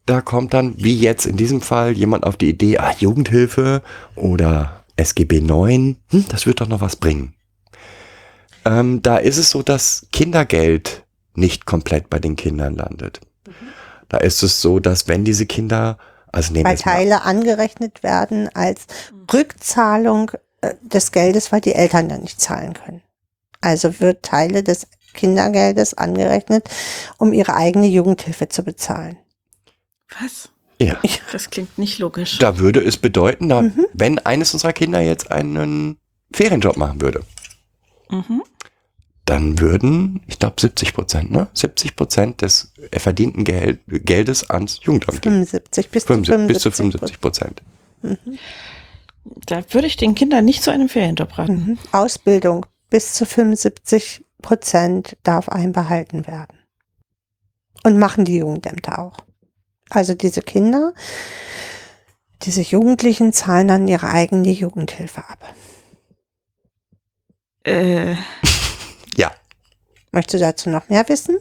da 0.05 0.21
kommt 0.21 0.53
dann, 0.53 0.75
wie 0.77 0.97
jetzt 0.97 1.25
in 1.25 1.37
diesem 1.37 1.61
Fall, 1.61 1.91
jemand 1.91 2.25
auf 2.25 2.37
die 2.37 2.49
Idee, 2.49 2.77
ah, 2.77 2.93
Jugendhilfe 2.97 3.81
oder 4.15 4.83
SGB 4.95 5.41
9, 5.41 5.97
hm, 6.09 6.25
das 6.29 6.45
wird 6.45 6.61
doch 6.61 6.67
noch 6.67 6.81
was 6.81 6.95
bringen. 6.95 7.33
Ähm, 8.65 9.01
da 9.01 9.17
ist 9.17 9.37
es 9.37 9.49
so, 9.49 9.63
dass 9.63 10.07
Kindergeld 10.11 11.03
nicht 11.33 11.65
komplett 11.65 12.09
bei 12.09 12.19
den 12.19 12.35
Kindern 12.35 12.75
landet. 12.75 13.21
Da 14.09 14.17
ist 14.17 14.43
es 14.43 14.61
so, 14.61 14.79
dass 14.79 15.07
wenn 15.07 15.23
diese 15.23 15.45
Kinder, 15.45 15.97
also 16.31 16.51
nehmen 16.51 16.65
weil 16.65 16.73
jetzt 16.73 16.85
mal, 16.85 16.95
Teile 16.95 17.21
angerechnet 17.23 18.03
werden 18.03 18.49
als 18.53 18.85
Rückzahlung 19.33 20.31
äh, 20.31 20.37
des 20.81 21.11
Geldes, 21.11 21.51
weil 21.51 21.61
die 21.61 21.73
Eltern 21.73 22.09
dann 22.09 22.21
nicht 22.21 22.39
zahlen 22.39 22.73
können. 22.73 23.01
Also 23.61 23.99
wird 23.99 24.23
Teile 24.23 24.63
des 24.63 24.87
Kindergeldes 25.13 25.93
angerechnet, 25.93 26.69
um 27.17 27.33
ihre 27.33 27.53
eigene 27.55 27.87
Jugendhilfe 27.87 28.47
zu 28.49 28.63
bezahlen. 28.63 29.17
Was? 30.19 30.49
ja, 30.79 30.97
Das 31.31 31.49
klingt 31.49 31.77
nicht 31.77 31.99
logisch. 31.99 32.37
da 32.39 32.57
würde 32.57 32.83
es 32.83 32.97
bedeuten, 32.97 33.49
da, 33.49 33.61
Mhm. 33.63 33.85
wenn 33.93 34.19
eines 34.19 34.53
unserer 34.53 34.73
Kinder 34.73 34.99
jetzt 35.01 35.31
einen 35.31 35.97
Ferienjob 36.33 36.77
machen 36.77 37.01
würde, 37.01 37.21
Mhm. 38.09 38.41
dann 39.25 39.59
würden, 39.59 40.21
ich 40.27 40.39
glaube 40.39 40.59
70 40.59 40.93
Prozent, 40.93 41.31
ne? 41.31 41.47
70 41.53 41.95
Prozent 41.95 42.41
des 42.41 42.73
verdienten 42.93 43.43
Gehel 43.43 43.79
Geldes 43.87 44.49
ans 44.49 44.79
Jugendamt 44.81 45.21
gehen. 45.21 45.45
75 45.45 45.89
bis 45.89 46.03
zu 46.03 46.07
75, 46.07 46.47
bis 46.47 46.61
zu 46.63 46.71
75 46.71 47.17
75 47.17 47.21
Prozent. 47.21 47.61
Da 49.23 49.63
würde 49.73 49.87
ich 49.87 49.97
den 49.97 50.15
Kindern 50.15 50.45
nicht 50.45 50.63
zu 50.63 50.71
einem 50.71 50.89
Ferienjob 50.89 51.37
raten. 51.37 51.53
Mhm. 51.53 51.79
Ausbildung 51.91 52.65
bis 52.89 53.13
zu 53.13 53.25
75 53.25 54.25
Prozent 54.41 55.17
darf 55.23 55.49
einbehalten 55.49 56.27
werden. 56.27 56.57
Und 57.83 57.97
machen 57.97 58.25
die 58.25 58.37
Jugendämter 58.37 58.99
auch. 58.99 59.17
Also 59.89 60.13
diese 60.13 60.41
Kinder, 60.41 60.93
diese 62.43 62.61
Jugendlichen 62.61 63.33
zahlen 63.33 63.67
dann 63.67 63.87
ihre 63.87 64.09
eigene 64.09 64.49
Jugendhilfe 64.49 65.23
ab. 65.27 65.55
Äh, 67.63 68.15
Ja, 69.17 69.31
Möchtest 70.11 70.41
du 70.41 70.45
dazu 70.45 70.69
noch 70.69 70.89
mehr 70.89 71.07
wissen? 71.07 71.37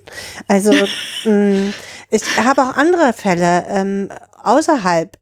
Also 0.46 0.72
mh, 1.24 1.72
ich 2.10 2.36
habe 2.38 2.62
auch 2.62 2.76
andere 2.76 3.12
Fälle 3.12 3.66
ähm, 3.68 4.08
außerhalb 4.42 5.18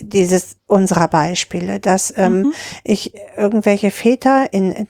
dieses 0.00 0.56
unserer 0.66 1.08
Beispiele, 1.08 1.80
dass 1.80 2.12
ähm, 2.16 2.40
Mhm. 2.42 2.52
ich 2.84 3.14
irgendwelche 3.36 3.90
Väter 3.90 4.52
in, 4.52 4.72
in, 4.72 4.88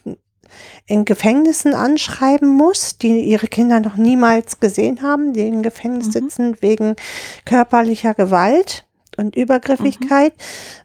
in 0.87 1.05
Gefängnissen 1.05 1.75
anschreiben 1.75 2.49
muss, 2.49 2.99
die 2.99 3.21
ihre 3.21 3.49
Kinder 3.49 3.81
noch 3.81 3.97
niemals 3.97 4.61
gesehen 4.61 5.03
haben, 5.03 5.33
die 5.33 5.47
im 5.47 5.63
Gefängnis 5.63 6.09
Mhm. 6.09 6.13
sitzen 6.13 6.57
wegen 6.61 6.97
körperlicher 7.45 8.15
Gewalt 8.15 8.87
und 9.17 9.37
Übergriffigkeit, 9.37 10.33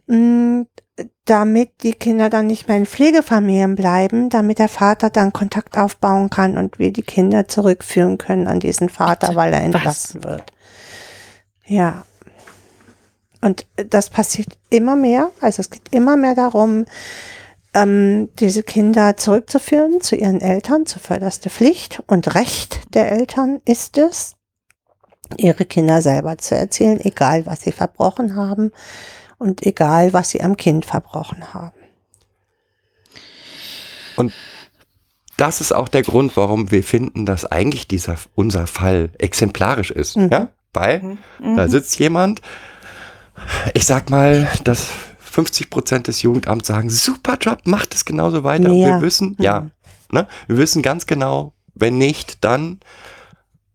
mh, 0.08 0.66
damit 1.26 1.72
die 1.84 1.94
Kinder 1.94 2.30
dann 2.30 2.46
nicht 2.48 2.68
mehr 2.68 2.78
in 2.78 2.86
Pflegefamilien 2.86 3.76
bleiben, 3.76 4.30
damit 4.30 4.60
der 4.60 4.70
Vater 4.70 5.10
dann 5.10 5.34
Kontakt 5.34 5.78
aufbauen 5.78 6.30
kann 6.30 6.58
und 6.58 6.78
wir 6.80 6.92
die 6.92 7.02
Kinder 7.02 7.48
zurückführen 7.48 8.18
können 8.18 8.48
an 8.48 8.60
diesen 8.60 8.90
Vater, 8.90 9.36
weil 9.36 9.54
er 9.54 9.62
entlassen 9.62 10.24
wird. 10.24 10.44
Ja. 11.66 12.06
Und 13.44 13.68
das 13.76 14.10
passiert 14.10 14.58
immer 14.70 14.96
mehr. 14.96 15.32
Also 15.42 15.60
es 15.60 15.70
geht 15.70 15.90
immer 15.92 16.16
mehr 16.16 16.34
darum, 16.34 16.86
ähm, 17.74 18.30
diese 18.40 18.64
Kinder 18.64 19.18
zurückzuführen 19.18 20.00
zu 20.00 20.16
ihren 20.16 20.40
Eltern, 20.40 20.86
zur 20.86 21.02
förderste 21.02 21.50
Pflicht 21.50 22.02
und 22.08 22.36
Recht 22.36 22.82
der 22.94 23.12
Eltern 23.12 23.60
ist 23.66 23.98
es, 23.98 24.36
ihre 25.36 25.66
Kinder 25.66 26.02
selber 26.02 26.38
zu 26.38 26.56
erzählen, 26.56 27.02
egal 27.02 27.46
was 27.46 27.62
sie 27.64 27.74
verbrochen 27.74 28.38
haben 28.38 28.72
und 29.40 29.66
egal 29.66 30.14
was 30.14 30.30
sie 30.30 30.42
am 30.42 30.56
Kind 30.56 30.86
verbrochen 30.86 31.54
haben. 31.54 31.74
Das 35.36 35.60
ist 35.60 35.74
auch 35.74 35.90
der 35.90 36.04
Grund, 36.04 36.38
warum 36.38 36.72
wir 36.72 36.84
finden, 36.84 37.26
dass 37.26 37.44
eigentlich 37.46 37.90
dieser, 37.90 38.16
unser 38.36 38.68
Fall 38.68 39.10
exemplarisch 39.18 39.92
ist. 39.92 40.16
Mhm. 40.16 40.30
Ja? 40.32 40.50
Weil 40.72 41.18
da 41.40 41.68
sitzt 41.68 42.00
jemand, 42.00 42.42
ich 43.74 43.86
sag 43.86 44.10
mal, 44.10 44.48
dass 44.64 44.88
50 45.20 45.70
Prozent 45.70 46.08
des 46.08 46.22
Jugendamts 46.22 46.68
sagen, 46.68 46.90
super 46.90 47.38
Job, 47.40 47.60
macht 47.66 47.94
es 47.96 48.06
genauso 48.06 48.44
weiter. 48.44 48.70
Mehr. 48.70 49.00
wir 49.00 49.02
wissen, 49.02 49.30
Mhm. 49.38 49.44
ja, 49.44 49.68
ne? 50.12 50.28
wir 50.48 50.58
wissen 50.58 50.82
ganz 50.82 51.06
genau, 51.06 51.54
wenn 51.74 51.98
nicht, 51.98 52.44
dann. 52.44 52.80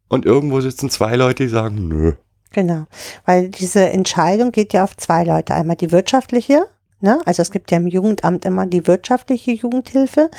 Und 0.09 0.25
irgendwo 0.25 0.61
sitzen 0.61 0.89
zwei 0.89 1.17
Leute, 1.17 1.45
die 1.45 1.49
sagen, 1.51 1.89
nö. 1.89 2.13
Genau, 2.53 2.87
weil 3.27 3.51
diese 3.51 3.91
Entscheidung 3.91 4.53
geht 4.53 4.73
ja 4.73 4.85
auf 4.85 4.97
zwei 4.97 5.23
Leute. 5.25 5.53
Einmal 5.55 5.77
die 5.77 5.93
wirtschaftliche, 5.93 6.67
ne? 7.01 7.21
also 7.27 7.43
es 7.43 7.51
gibt 7.51 7.71
ja 7.71 7.77
im 7.77 7.87
Jugendamt 7.87 8.47
immer 8.47 8.65
die 8.67 8.87
wirtschaftliche 8.87 9.51
Jugendhilfe 9.53 10.31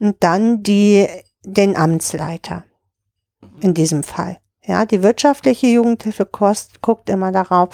und 0.00 0.16
dann 0.20 0.62
die, 0.64 1.06
den 1.44 1.76
Amtsleiter 1.76 2.64
in 3.60 3.74
diesem 3.74 4.02
Fall. 4.02 4.38
Ja, 4.64 4.86
die 4.86 5.02
wirtschaftliche 5.02 5.66
Jugendhilfe 5.66 6.24
kost, 6.26 6.82
guckt 6.82 7.08
immer 7.10 7.32
darauf, 7.32 7.70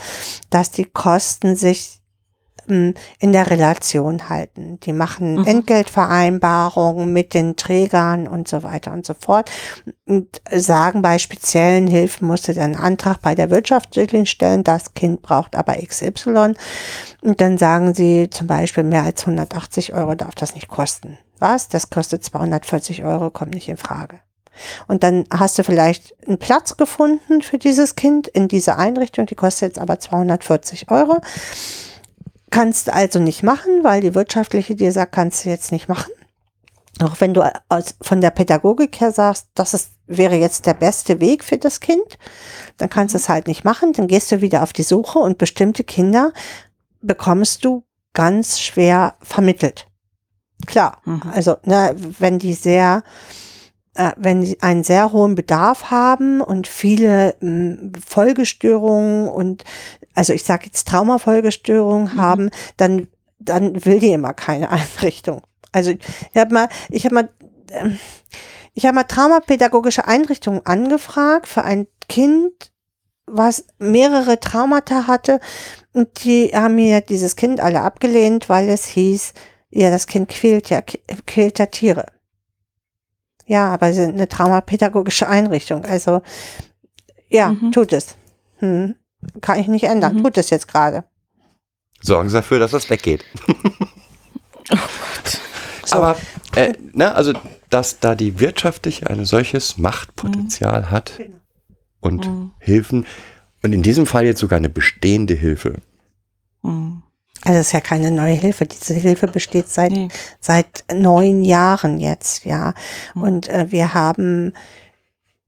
dass 0.51 0.70
die 0.70 0.86
Kosten 0.86 1.55
sich 1.55 2.01
m, 2.66 2.94
in 3.19 3.32
der 3.32 3.51
Relation 3.51 4.28
halten. 4.31 4.78
Die 4.81 4.93
machen 4.94 5.36
Mhm. 5.36 5.44
Entgeltvereinbarungen 5.47 7.12
mit 7.12 7.35
den 7.35 7.56
Trägern 7.56 8.27
und 8.27 8.48
so 8.48 8.62
weiter 8.62 8.93
und 8.93 9.05
so 9.06 9.15
fort 9.19 9.51
und 10.06 10.40
sagen, 10.51 11.02
bei 11.02 11.19
speziellen 11.19 11.86
Hilfen 11.89 12.27
musst 12.27 12.48
du 12.48 12.55
dann 12.55 12.74
einen 12.74 12.82
Antrag 12.85 13.20
bei 13.20 13.35
der 13.35 13.51
Wirtschaftlichen 13.51 14.27
stellen, 14.27 14.65
das 14.65 14.94
Kind 14.94 15.20
braucht 15.23 15.56
aber 15.56 15.74
XY. 15.74 16.55
Und 17.23 17.40
dann 17.40 17.59
sagen 17.59 17.94
sie 17.94 18.31
zum 18.31 18.47
Beispiel, 18.47 18.85
mehr 18.85 19.02
als 19.05 19.23
180 19.23 19.93
Euro 19.94 20.15
darf 20.15 20.35
das 20.35 20.55
nicht 20.55 20.69
kosten. 20.69 21.19
Was? 21.39 21.69
Das 21.69 21.90
kostet 21.90 22.24
240 22.24 23.05
Euro, 23.05 23.31
kommt 23.31 23.55
nicht 23.55 23.69
in 23.69 23.77
Frage. 23.77 24.20
Und 24.86 25.02
dann 25.02 25.24
hast 25.32 25.59
du 25.59 25.64
vielleicht 25.64 26.14
einen 26.26 26.39
Platz 26.39 26.76
gefunden 26.76 27.43
für 27.43 27.59
dieses 27.59 27.94
Kind 27.97 28.28
in 28.28 28.48
dieser 28.48 28.78
Einrichtung, 28.78 29.26
die 29.26 29.35
kostet 29.35 29.70
jetzt 29.70 29.78
aber 29.78 29.98
240 29.98 30.90
Euro. 30.90 31.18
Kannst 32.51 32.90
also 32.90 33.18
nicht 33.18 33.43
machen, 33.43 33.82
weil 33.85 34.01
die 34.01 34.14
wirtschaftliche 34.14 34.74
dir 34.74 34.93
sagt, 34.93 35.12
kannst 35.12 35.44
du 35.44 35.51
jetzt 35.51 35.70
nicht 35.72 35.89
machen. 35.89 36.12
Auch 37.02 37.20
wenn 37.20 37.35
du 37.35 37.43
aus, 37.68 37.94
von 38.01 38.20
der 38.20 38.30
Pädagogik 38.30 39.01
her 39.01 39.12
sagst, 39.12 39.47
das 39.55 39.74
ist, 39.74 39.93
wäre 40.06 40.35
jetzt 40.35 40.66
der 40.66 40.74
beste 40.74 41.20
Weg 41.20 41.44
für 41.44 41.59
das 41.59 41.80
Kind, 41.80 42.18
dann 42.78 42.89
kannst 42.90 43.14
du 43.14 43.18
es 43.18 43.28
halt 43.28 43.47
nicht 43.47 43.64
machen. 43.64 43.93
Dann 43.93 44.09
gehst 44.09 44.32
du 44.32 44.40
wieder 44.40 44.62
auf 44.62 44.72
die 44.72 44.82
Suche 44.82 45.18
und 45.18 45.39
bestimmte 45.39 45.85
Kinder 45.85 46.32
bekommst 47.01 47.64
du 47.64 47.85
ganz 48.14 48.59
schwer 48.59 49.14
vermittelt. 49.22 49.86
Klar, 50.66 51.01
Mhm. 51.05 51.22
also 51.32 51.56
ne, 51.64 51.94
wenn 52.18 52.40
die 52.40 52.55
sehr, 52.55 53.05
wenn 54.16 54.44
sie 54.44 54.60
einen 54.62 54.84
sehr 54.84 55.12
hohen 55.12 55.34
Bedarf 55.34 55.90
haben 55.90 56.40
und 56.40 56.66
viele 56.68 57.34
mh, 57.40 57.98
Folgestörungen 58.06 59.28
und 59.28 59.64
also 60.14 60.32
ich 60.32 60.44
sage 60.44 60.66
jetzt 60.66 60.88
Traumafolgestörungen 60.88 62.14
Mhm. 62.14 62.20
haben, 62.20 62.50
dann 62.76 63.08
dann 63.40 63.84
will 63.84 64.00
die 64.00 64.12
immer 64.12 64.34
keine 64.34 64.70
Einrichtung. 64.72 65.42
Also 65.72 65.90
ich 65.92 66.36
habe 66.36 66.54
mal, 66.54 66.68
ich 66.90 67.04
habe 67.04 67.14
mal, 67.14 67.28
ähm, 67.72 67.98
ich 68.74 68.84
habe 68.86 68.94
mal 68.96 69.04
traumapädagogische 69.04 70.06
Einrichtungen 70.06 70.64
angefragt 70.66 71.46
für 71.48 71.64
ein 71.64 71.86
Kind, 72.08 72.52
was 73.26 73.66
mehrere 73.78 74.40
Traumata 74.40 75.06
hatte 75.06 75.40
und 75.92 76.24
die 76.24 76.50
haben 76.54 76.76
mir 76.76 77.00
dieses 77.02 77.36
Kind 77.36 77.60
alle 77.60 77.82
abgelehnt, 77.82 78.48
weil 78.48 78.68
es 78.70 78.86
hieß, 78.86 79.34
ja, 79.70 79.90
das 79.90 80.06
Kind 80.06 80.28
quält 80.30 80.70
ja, 80.70 80.82
quält 81.26 81.58
ja 81.58 81.66
Tiere. 81.66 82.06
Ja, 83.48 83.72
aber 83.72 83.92
sie 83.92 84.02
sind 84.02 84.14
eine 84.14 84.28
traumapädagogische 84.28 85.26
Einrichtung. 85.28 85.84
Also, 85.84 86.22
ja, 87.28 87.48
Mhm. 87.50 87.72
tut 87.72 87.92
es. 87.92 88.14
Hm. 88.58 88.94
Kann 89.40 89.58
ich 89.58 89.66
nicht 89.68 89.84
ändern. 89.84 90.16
Mhm. 90.16 90.22
Tut 90.22 90.36
es 90.38 90.50
jetzt 90.50 90.68
gerade. 90.68 91.04
Sorgen 92.02 92.28
Sie 92.28 92.34
dafür, 92.36 92.58
dass 92.60 92.70
das 92.70 92.88
weggeht. 92.90 93.24
Oh 94.70 94.74
Gott. 94.76 95.40
Aber, 95.92 96.16
äh, 96.54 96.74
ne, 96.92 97.14
also, 97.14 97.32
dass 97.70 98.00
da 98.00 98.14
die 98.14 98.38
wirtschaftliche 98.38 99.08
ein 99.08 99.24
solches 99.24 99.78
Machtpotenzial 99.78 100.90
hat 100.90 101.14
Genau. 101.16 101.38
und 102.00 102.26
Mhm. 102.26 102.50
Hilfen 102.58 103.06
und 103.62 103.72
in 103.72 103.82
diesem 103.82 104.04
Fall 104.04 104.26
jetzt 104.26 104.40
sogar 104.40 104.58
eine 104.58 104.68
bestehende 104.68 105.32
Hilfe. 105.32 105.76
Mhm. 106.62 107.02
Also, 107.44 107.60
es 107.60 107.66
ist 107.69 107.73
ja 107.73 107.81
keine 107.81 108.10
neue 108.10 108.35
Hilfe. 108.35 108.66
Diese 108.66 108.94
Hilfe 108.94 109.28
besteht 109.28 109.69
seit 109.69 109.93
Nee. 109.93 110.09
seit 110.40 110.85
neun 110.93 111.43
Jahren 111.44 111.98
jetzt, 112.01 112.44
ja. 112.44 112.74
Mhm. 113.15 113.23
Und 113.23 113.48
äh, 113.48 113.66
wir 113.70 113.94
haben 113.94 114.52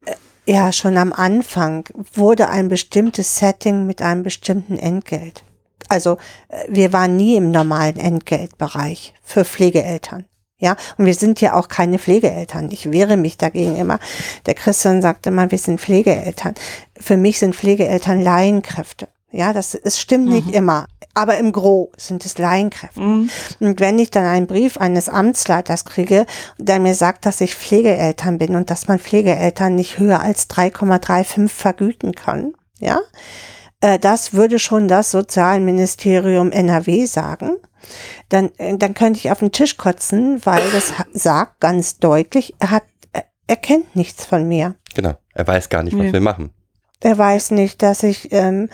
äh, 0.07 0.15
ja 0.47 0.73
schon 0.73 0.97
am 0.97 1.13
Anfang 1.13 1.85
wurde 2.15 2.49
ein 2.49 2.69
bestimmtes 2.69 3.37
Setting 3.37 3.87
mit 3.87 4.03
einem 4.03 4.23
bestimmten 4.23 4.79
Entgelt. 4.79 5.43
Also 5.89 6.19
äh, 6.49 6.65
wir 6.69 6.93
waren 6.93 7.17
nie 7.17 7.37
im 7.37 7.51
normalen 7.51 7.97
Entgeltbereich 7.99 9.13
für 9.23 9.45
Pflegeeltern. 9.45 10.27
Ja, 10.63 10.77
und 10.99 11.07
wir 11.07 11.15
sind 11.15 11.41
ja 11.41 11.55
auch 11.55 11.69
keine 11.69 11.99
Pflegeeltern. 11.99 12.69
Ich 12.71 12.93
wehre 12.93 13.17
mich 13.17 13.39
dagegen 13.39 13.77
immer. 13.77 13.99
Der 14.45 14.53
Christian 14.55 15.01
sagte 15.01 15.31
immer, 15.31 15.51
wir 15.51 15.57
sind 15.57 15.81
Pflegeeltern. 15.81 16.55
Für 16.99 17.17
mich 17.17 17.39
sind 17.39 17.57
Pflegeeltern 17.57 18.21
Laienkräfte. 18.21 19.09
Ja, 19.33 19.53
das, 19.53 19.75
es 19.75 20.01
stimmt 20.01 20.29
nicht 20.29 20.51
immer. 20.51 20.87
Aber 21.15 21.39
im 21.39 21.53
Gro 21.53 21.93
sind 21.97 22.25
es 22.25 22.39
Laienkräfte. 22.39 23.01
Mhm. 23.01 23.31
Und 23.61 23.81
wenn 23.81 23.99
ich 23.99 24.11
dann 24.11 24.25
einen 24.25 24.47
Brief 24.47 24.77
eines 24.77 25.09
Amtsleiters 25.09 25.85
kriege, 25.85 26.27
der 26.59 26.81
mir 26.81 26.95
sagt, 26.95 27.27
dass 27.27 27.41
ich 27.41 27.55
Pflegeeltern 27.55 28.39
bin 28.39 28.57
und 28.57 28.71
dass 28.71 28.89
man 28.89 28.99
Pflegeeltern 28.99 29.75
nicht 29.75 29.99
höher 29.99 30.21
als 30.21 30.49
3,35 30.51 31.49
vergüten 31.49 32.13
kann, 32.13 32.55
ja, 32.79 33.01
äh, 33.81 33.99
das 33.99 34.33
würde 34.35 34.59
schon 34.59 34.89
das 34.89 35.11
Sozialministerium 35.11 36.51
NRW 36.53 37.07
sagen. 37.07 37.57
Dann, 38.29 38.51
äh, 38.59 38.77
dann 38.77 38.95
könnte 38.95 39.19
ich 39.19 39.31
auf 39.31 39.39
den 39.41 39.53
Tisch 39.53 39.77
kotzen, 39.77 40.41
weil 40.45 40.63
das 40.73 40.93
sagt 41.13 41.61
ganz 41.61 41.99
deutlich, 41.99 42.55
er 42.59 42.71
hat, 42.71 42.85
er, 43.13 43.25
er 43.47 43.57
kennt 43.57 43.95
nichts 43.97 44.25
von 44.25 44.47
mir. 44.49 44.75
Genau. 44.95 45.15
Er 45.35 45.47
weiß 45.47 45.69
gar 45.69 45.83
nicht, 45.83 45.95
was 45.97 46.07
Nee. 46.07 46.13
wir 46.13 46.21
machen. 46.21 46.51
Er 47.03 47.17
weiß 47.17 47.53
nicht, 47.53 47.81
dass 47.83 48.03
ich 48.03 48.31
ähm, 48.33 48.69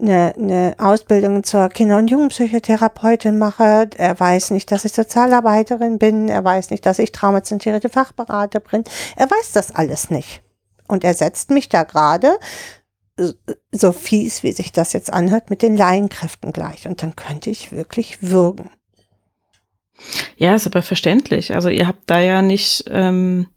eine, 0.00 0.34
eine 0.36 0.74
Ausbildung 0.78 1.42
zur 1.42 1.68
Kinder- 1.68 1.98
und 1.98 2.08
Jugendpsychotherapeutin 2.08 3.38
mache. 3.38 3.90
Er 3.96 4.18
weiß 4.20 4.50
nicht, 4.52 4.70
dass 4.70 4.84
ich 4.84 4.92
Sozialarbeiterin 4.92 5.98
bin. 5.98 6.28
Er 6.28 6.44
weiß 6.44 6.70
nicht, 6.70 6.86
dass 6.86 7.00
ich 7.00 7.10
traumazentrierte 7.10 7.88
Fachberater 7.88 8.60
bin. 8.60 8.84
Er 9.16 9.28
weiß 9.28 9.52
das 9.52 9.74
alles 9.74 10.10
nicht. 10.10 10.42
Und 10.86 11.02
er 11.02 11.14
setzt 11.14 11.50
mich 11.50 11.68
da 11.68 11.82
gerade, 11.82 12.38
so- 13.72 13.92
fies, 13.92 14.42
wie 14.42 14.52
sich 14.52 14.72
das 14.72 14.92
jetzt 14.92 15.12
anhört, 15.12 15.50
mit 15.50 15.62
den 15.62 15.76
Laienkräften 15.76 16.52
gleich. 16.52 16.86
Und 16.86 17.02
dann 17.02 17.16
könnte 17.16 17.50
ich 17.50 17.72
wirklich 17.72 18.22
würgen. 18.22 18.70
Ja, 20.36 20.54
ist 20.54 20.66
aber 20.66 20.82
verständlich. 20.82 21.54
Also 21.54 21.68
ihr 21.68 21.86
habt 21.86 22.08
da 22.10 22.20
ja 22.20 22.42
nicht, 22.42 22.84
ähm, 22.90 23.48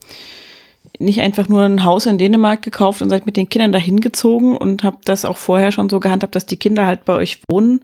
nicht 0.99 1.21
einfach 1.21 1.47
nur 1.47 1.63
ein 1.63 1.83
Haus 1.83 2.05
in 2.05 2.17
Dänemark 2.17 2.61
gekauft 2.61 3.01
und 3.01 3.09
seid 3.09 3.25
mit 3.25 3.37
den 3.37 3.49
Kindern 3.49 3.71
dahin 3.71 3.99
gezogen 4.01 4.55
und 4.57 4.83
habt 4.83 5.07
das 5.09 5.25
auch 5.25 5.37
vorher 5.37 5.71
schon 5.71 5.89
so 5.89 5.99
gehandhabt, 5.99 6.35
dass 6.35 6.45
die 6.45 6.57
Kinder 6.57 6.85
halt 6.85 7.05
bei 7.05 7.13
euch 7.13 7.41
wohnen 7.49 7.81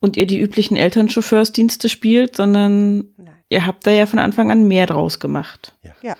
und 0.00 0.16
ihr 0.16 0.26
die 0.26 0.40
üblichen 0.40 0.76
Elternchauffeursdienste 0.76 1.88
spielt, 1.88 2.36
sondern 2.36 2.98
Nein. 3.16 3.34
ihr 3.48 3.66
habt 3.66 3.86
da 3.86 3.90
ja 3.90 4.06
von 4.06 4.18
Anfang 4.18 4.50
an 4.50 4.68
mehr 4.68 4.86
draus 4.86 5.18
gemacht. 5.20 5.74
Ja. 5.82 5.92
Ja. 6.02 6.16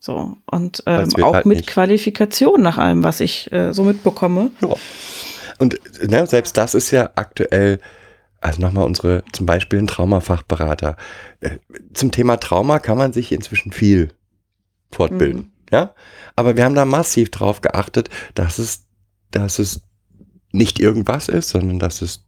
So, 0.00 0.36
und 0.50 0.82
ähm, 0.86 1.08
auch 1.22 1.34
halt 1.34 1.46
mit 1.46 1.58
nicht- 1.58 1.68
Qualifikation 1.68 2.60
nach 2.60 2.76
allem, 2.78 3.02
was 3.04 3.20
ich 3.20 3.50
äh, 3.52 3.72
so 3.72 3.84
mitbekomme. 3.84 4.50
Ja. 4.60 4.74
Und 5.58 5.78
ne, 6.06 6.26
selbst 6.26 6.56
das 6.56 6.74
ist 6.74 6.90
ja 6.90 7.10
aktuell, 7.14 7.80
also 8.40 8.60
nochmal 8.60 8.84
unsere, 8.84 9.22
zum 9.32 9.46
Beispiel 9.46 9.78
ein 9.78 9.86
Traumafachberater. 9.86 10.96
Äh, 11.40 11.58
Zum 11.94 12.10
Thema 12.10 12.36
Trauma 12.36 12.80
kann 12.80 12.98
man 12.98 13.12
sich 13.14 13.32
inzwischen 13.32 13.72
viel 13.72 14.10
fortbilden. 14.94 15.52
Ja. 15.70 15.94
Aber 16.36 16.56
wir 16.56 16.64
haben 16.64 16.74
da 16.74 16.84
massiv 16.84 17.30
drauf 17.30 17.60
geachtet, 17.60 18.08
dass 18.34 18.58
es, 18.58 18.84
dass 19.30 19.58
es 19.58 19.82
nicht 20.52 20.78
irgendwas 20.80 21.28
ist, 21.28 21.48
sondern 21.50 21.78
dass 21.78 22.00
es 22.02 22.24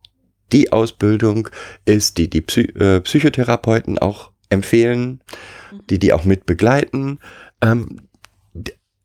die 0.53 0.73
Ausbildung 0.73 1.49
ist, 1.85 2.19
die 2.19 2.31
die 2.31 2.41
Psy 2.41 2.63
äh, 2.79 3.01
Psychotherapeuten 3.01 3.99
auch 3.99 4.31
empfehlen, 4.49 5.21
die 5.91 5.99
die 5.99 6.13
auch 6.13 6.25
mit 6.25 6.47
begleiten. 6.47 7.19
Ähm, 7.63 8.01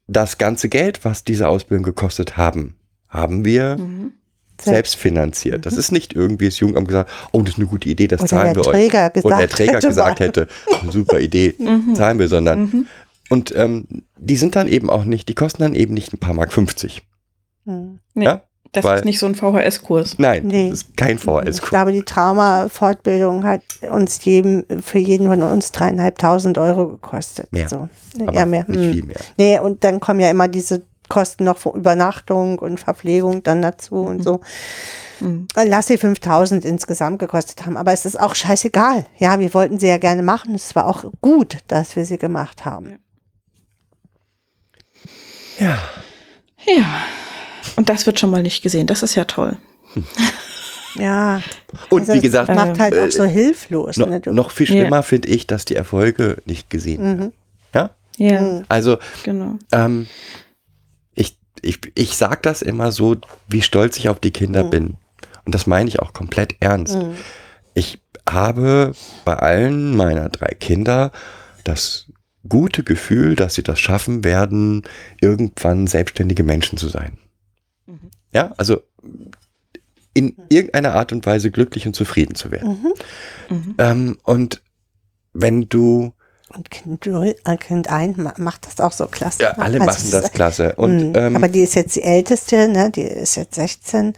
das 0.08 0.38
ganze 0.38 0.70
Geld, 0.70 1.06
was 1.06 1.24
diese 1.24 1.48
Ausbildung 1.48 1.84
gekostet 1.84 2.36
haben, 2.38 2.76
haben 3.08 3.46
wir 3.46 3.78
Mhm. 3.78 4.14
selbst 4.62 4.96
finanziert. 4.96 5.66
Das 5.66 5.76
ist 5.78 5.92
nicht 5.92 6.14
irgendwie 6.14 6.46
das 6.46 6.60
Jugendamt 6.60 6.88
gesagt, 6.90 7.10
oh, 7.32 7.42
das 7.42 7.54
ist 7.54 7.60
eine 7.60 7.68
gute 7.68 7.90
Idee, 7.90 8.08
das 8.08 8.20
Oder 8.22 8.28
zahlen 8.30 8.56
wir 8.56 8.62
Träger 8.64 9.06
euch. 9.08 9.14
gesagt 9.14 9.26
Oder 9.26 9.38
der 9.38 9.50
Träger 9.50 9.74
hätte, 9.74 9.88
gesagt 9.88 10.20
hätte, 10.20 10.48
super 10.90 11.20
Idee, 11.20 11.56
zahlen 11.96 12.20
wir, 12.20 12.28
sondern 12.28 12.88
und 13.32 13.56
ähm, 13.56 13.88
die 14.18 14.36
sind 14.38 14.56
dann 14.56 14.68
eben 14.68 14.90
auch 14.90 15.03
nicht, 15.06 15.28
die 15.30 15.34
kosten 15.36 15.64
dann 15.64 15.74
eben 15.74 15.94
nicht 15.95 16.14
ein 16.14 16.20
paar 16.20 16.34
Mark 16.36 16.53
50. 16.53 17.02
Hm. 17.66 17.99
Nee, 18.14 18.26
Ja? 18.26 18.41
das 18.74 18.84
weil- 18.86 18.99
ist 18.99 19.06
nicht 19.06 19.20
so 19.20 19.26
ein 19.26 19.36
VHS-Kurs. 19.36 20.16
Nein, 20.20 20.48
Nee. 20.48 20.70
das 20.70 20.82
ist 20.84 20.98
kein 20.98 21.16
Ich 21.18 21.24
VHS. 21.24 21.62
glaube, 21.62 21.91
die 21.91 22.03
Trauma-Fortbildung 22.03 23.44
hat 23.44 23.62
uns 23.91 24.24
jedem, 24.26 24.64
für 24.82 24.99
jeden 24.99 25.28
von 25.28 25.41
uns 25.41 25.72
dreieinhalbtausend 25.72 26.58
Euro 26.58 26.88
gekostet. 26.90 27.52
Mehr. 27.52 27.68
So. 27.70 27.90
Aber 28.20 28.34
ja, 28.34 28.45
mehr. 28.45 28.66
nicht 28.68 28.80
Hm. 28.80 28.91
viel 28.94 29.03
mehr. 29.06 29.18
Nee, 29.38 29.60
und 29.60 29.84
dann 29.84 29.99
kommen 29.99 30.20
ja 30.20 30.30
immer 30.30 30.48
diese 30.48 30.84
Kosten 31.10 31.44
noch 31.44 31.58
für 31.58 31.72
Übernachtung 31.76 32.60
und 32.60 32.80
Verpflegung 32.80 33.44
dann 33.44 33.62
dazu 33.62 33.95
und 33.95 34.24
so. 34.24 34.40
Mhm. 35.20 35.45
Lass 35.66 35.88
sie 35.88 35.98
5000 35.98 36.64
insgesamt 36.66 37.20
gekostet 37.20 37.66
haben. 37.66 37.76
Aber 37.78 37.91
es 37.91 38.06
ist 38.06 38.18
auch 38.20 38.34
scheißegal. 38.34 39.06
Ja, 39.20 39.40
wir 39.40 39.53
wollten 39.53 39.78
sie 39.78 39.88
ja 39.88 39.98
gerne 39.98 40.24
machen. 40.24 40.56
Es 40.56 40.74
war 40.76 40.88
auch 40.88 41.03
gut, 41.22 41.58
dass 41.68 41.95
wir 41.98 42.06
sie 42.06 42.18
gemacht 42.18 42.64
haben. 42.66 42.98
Ja. 45.62 45.78
Ja. 46.66 46.86
Und 47.76 47.90
das 47.90 48.06
wird 48.06 48.20
schon 48.20 48.30
mal 48.32 48.42
nicht 48.44 48.62
gesehen. 48.64 48.88
Das 48.88 49.04
ist 49.04 49.16
ja 49.16 49.26
toll. 49.26 49.58
Ja. 50.96 51.42
Und 51.90 52.02
also 52.02 52.14
wie 52.14 52.22
gesagt, 52.22 52.50
es 52.50 52.56
macht 52.56 52.80
halt 52.80 52.94
äh, 52.94 53.06
auch 53.08 53.12
so 53.12 53.24
hilflos. 53.24 53.98
noch, 53.98 54.08
ne? 54.08 54.22
Noch 54.26 54.52
viel 54.52 54.68
schlimmer 54.68 55.04
finde 55.04 55.30
ich, 55.30 55.48
dass 55.48 55.66
die 55.66 55.76
Erfolge 55.76 56.38
nicht 56.46 56.70
gesehen 56.70 57.02
werden. 57.04 57.20
Mhm. 57.20 57.34
Ja? 57.74 57.90
Ja, 58.18 58.42
Mhm. 58.42 58.66
Also, 58.68 58.98
genau. 59.24 59.58
ähm, 59.72 60.08
ich, 61.16 61.38
ich, 61.62 61.80
ich 61.96 62.18
sage 62.18 62.40
das 62.42 62.62
immer 62.62 62.92
so, 62.92 63.16
wie 63.48 63.62
stolz 63.62 63.98
ich 63.98 64.10
auf 64.10 64.20
die 64.20 64.32
Kinder 64.32 64.64
bin. 64.66 64.98
Und 65.46 65.56
das 65.56 65.66
meine 65.66 65.88
ich 65.88 66.00
auch 66.00 66.14
komplett 66.14 66.56
ernst. 66.60 66.96
Mhm. 66.96 67.16
Ich 67.74 68.00
habe 68.30 68.94
bei 69.24 69.36
allen 69.38 69.96
meiner 69.96 70.30
drei 70.30 70.54
Kinder 70.60 71.12
das 71.64 72.08
gute 72.48 72.84
Gefühl, 72.84 73.36
dass 73.36 73.56
sie 73.56 73.64
das 73.64 73.80
schaffen 73.80 74.24
werden, 74.24 74.84
irgendwann 75.20 75.88
selbstständige 75.88 76.44
Menschen 76.44 76.78
zu 76.78 76.88
sein. 76.90 77.18
Ja, 78.34 78.54
also 78.58 78.82
in 80.14 80.36
irgendeiner 80.50 80.94
Art 80.96 81.12
und 81.14 81.26
Weise 81.26 81.52
glücklich 81.52 81.86
und 81.88 81.96
zufrieden 81.96 82.36
zu 82.36 82.52
werden. 82.52 82.94
Mhm. 83.50 83.56
Mhm. 83.56 83.76
Ähm, 83.78 84.18
und 84.24 84.62
wenn 85.34 85.70
du, 85.70 86.14
Und 86.54 86.70
Kind, 86.70 87.06
Null- 87.06 87.36
äh, 87.46 87.56
kind 87.58 87.90
1 87.90 88.18
macht 88.38 88.66
das 88.68 88.80
auch 88.82 88.92
so 88.92 89.08
klasse. 89.08 89.44
ja, 89.44 89.52
alle 89.52 89.80
Also 89.80 89.86
machen 89.86 90.12
das 90.12 90.32
klasse. 90.34 90.76
Und 90.76 91.10
Mhm. 91.10 91.16
ähm, 91.16 91.36
Aber 91.38 91.48
die 91.48 91.62
ist 91.62 91.76
jetzt 91.76 91.96
die 91.96 92.04
älteste, 92.04 92.68
ne? 92.68 92.92
Die 92.92 93.04
ist 93.04 93.36
jetzt 93.36 93.56
16 93.56 94.14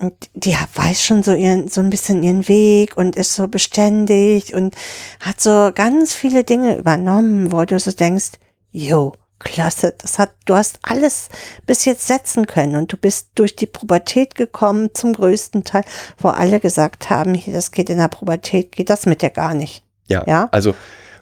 und 0.00 0.14
die 0.34 0.54
weiß 0.74 1.02
schon 1.02 1.22
so 1.22 1.32
ihren, 1.32 1.68
so 1.68 1.80
ein 1.80 1.90
bisschen 1.90 2.22
ihren 2.22 2.48
Weg 2.48 2.96
und 2.96 3.16
ist 3.16 3.34
so 3.34 3.48
beständig 3.48 4.54
und 4.54 4.74
hat 5.20 5.40
so 5.40 5.70
ganz 5.74 6.14
viele 6.14 6.44
Dinge 6.44 6.76
übernommen, 6.76 7.52
wo 7.52 7.64
du 7.64 7.78
so 7.78 7.92
denkst, 7.92 8.32
jo, 8.72 9.14
klasse, 9.38 9.94
das 9.98 10.18
hat, 10.18 10.30
du 10.44 10.54
hast 10.54 10.78
alles 10.82 11.28
bis 11.66 11.84
jetzt 11.84 12.06
setzen 12.06 12.46
können 12.46 12.76
und 12.76 12.92
du 12.92 12.96
bist 12.96 13.28
durch 13.34 13.56
die 13.56 13.66
Pubertät 13.66 14.34
gekommen 14.34 14.90
zum 14.94 15.12
größten 15.12 15.64
Teil, 15.64 15.84
wo 16.18 16.28
alle 16.28 16.60
gesagt 16.60 17.10
haben, 17.10 17.34
hier, 17.34 17.54
das 17.54 17.70
geht 17.70 17.90
in 17.90 17.98
der 17.98 18.08
Pubertät, 18.08 18.72
geht 18.72 18.90
das 18.90 19.06
mit 19.06 19.22
dir 19.22 19.30
gar 19.30 19.54
nicht. 19.54 19.82
Ja, 20.08 20.24
Ja? 20.26 20.48
also 20.52 20.74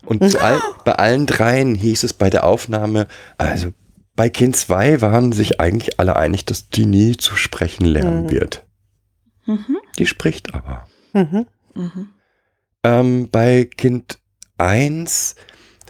und 0.04 0.22
all, 0.42 0.60
bei 0.84 0.92
allen 0.92 1.26
dreien 1.26 1.74
hieß 1.74 2.02
es 2.04 2.12
bei 2.12 2.30
der 2.30 2.44
Aufnahme, 2.44 3.06
also 3.38 3.72
bei 4.16 4.28
Kind 4.30 4.56
2 4.56 5.00
waren 5.00 5.32
sich 5.32 5.60
eigentlich 5.60 5.98
alle 5.98 6.16
einig, 6.16 6.44
dass 6.44 6.68
die 6.68 6.86
nie 6.86 7.16
zu 7.16 7.36
sprechen 7.36 7.84
lernen 7.84 8.24
Mhm. 8.24 8.30
wird. 8.30 8.64
Mhm. 9.46 9.78
Die 9.98 10.06
spricht 10.06 10.54
aber. 10.54 10.86
Mhm. 11.12 11.46
Mhm. 11.74 12.08
Ähm, 12.84 13.28
bei 13.30 13.64
Kind 13.64 14.18
1 14.58 15.34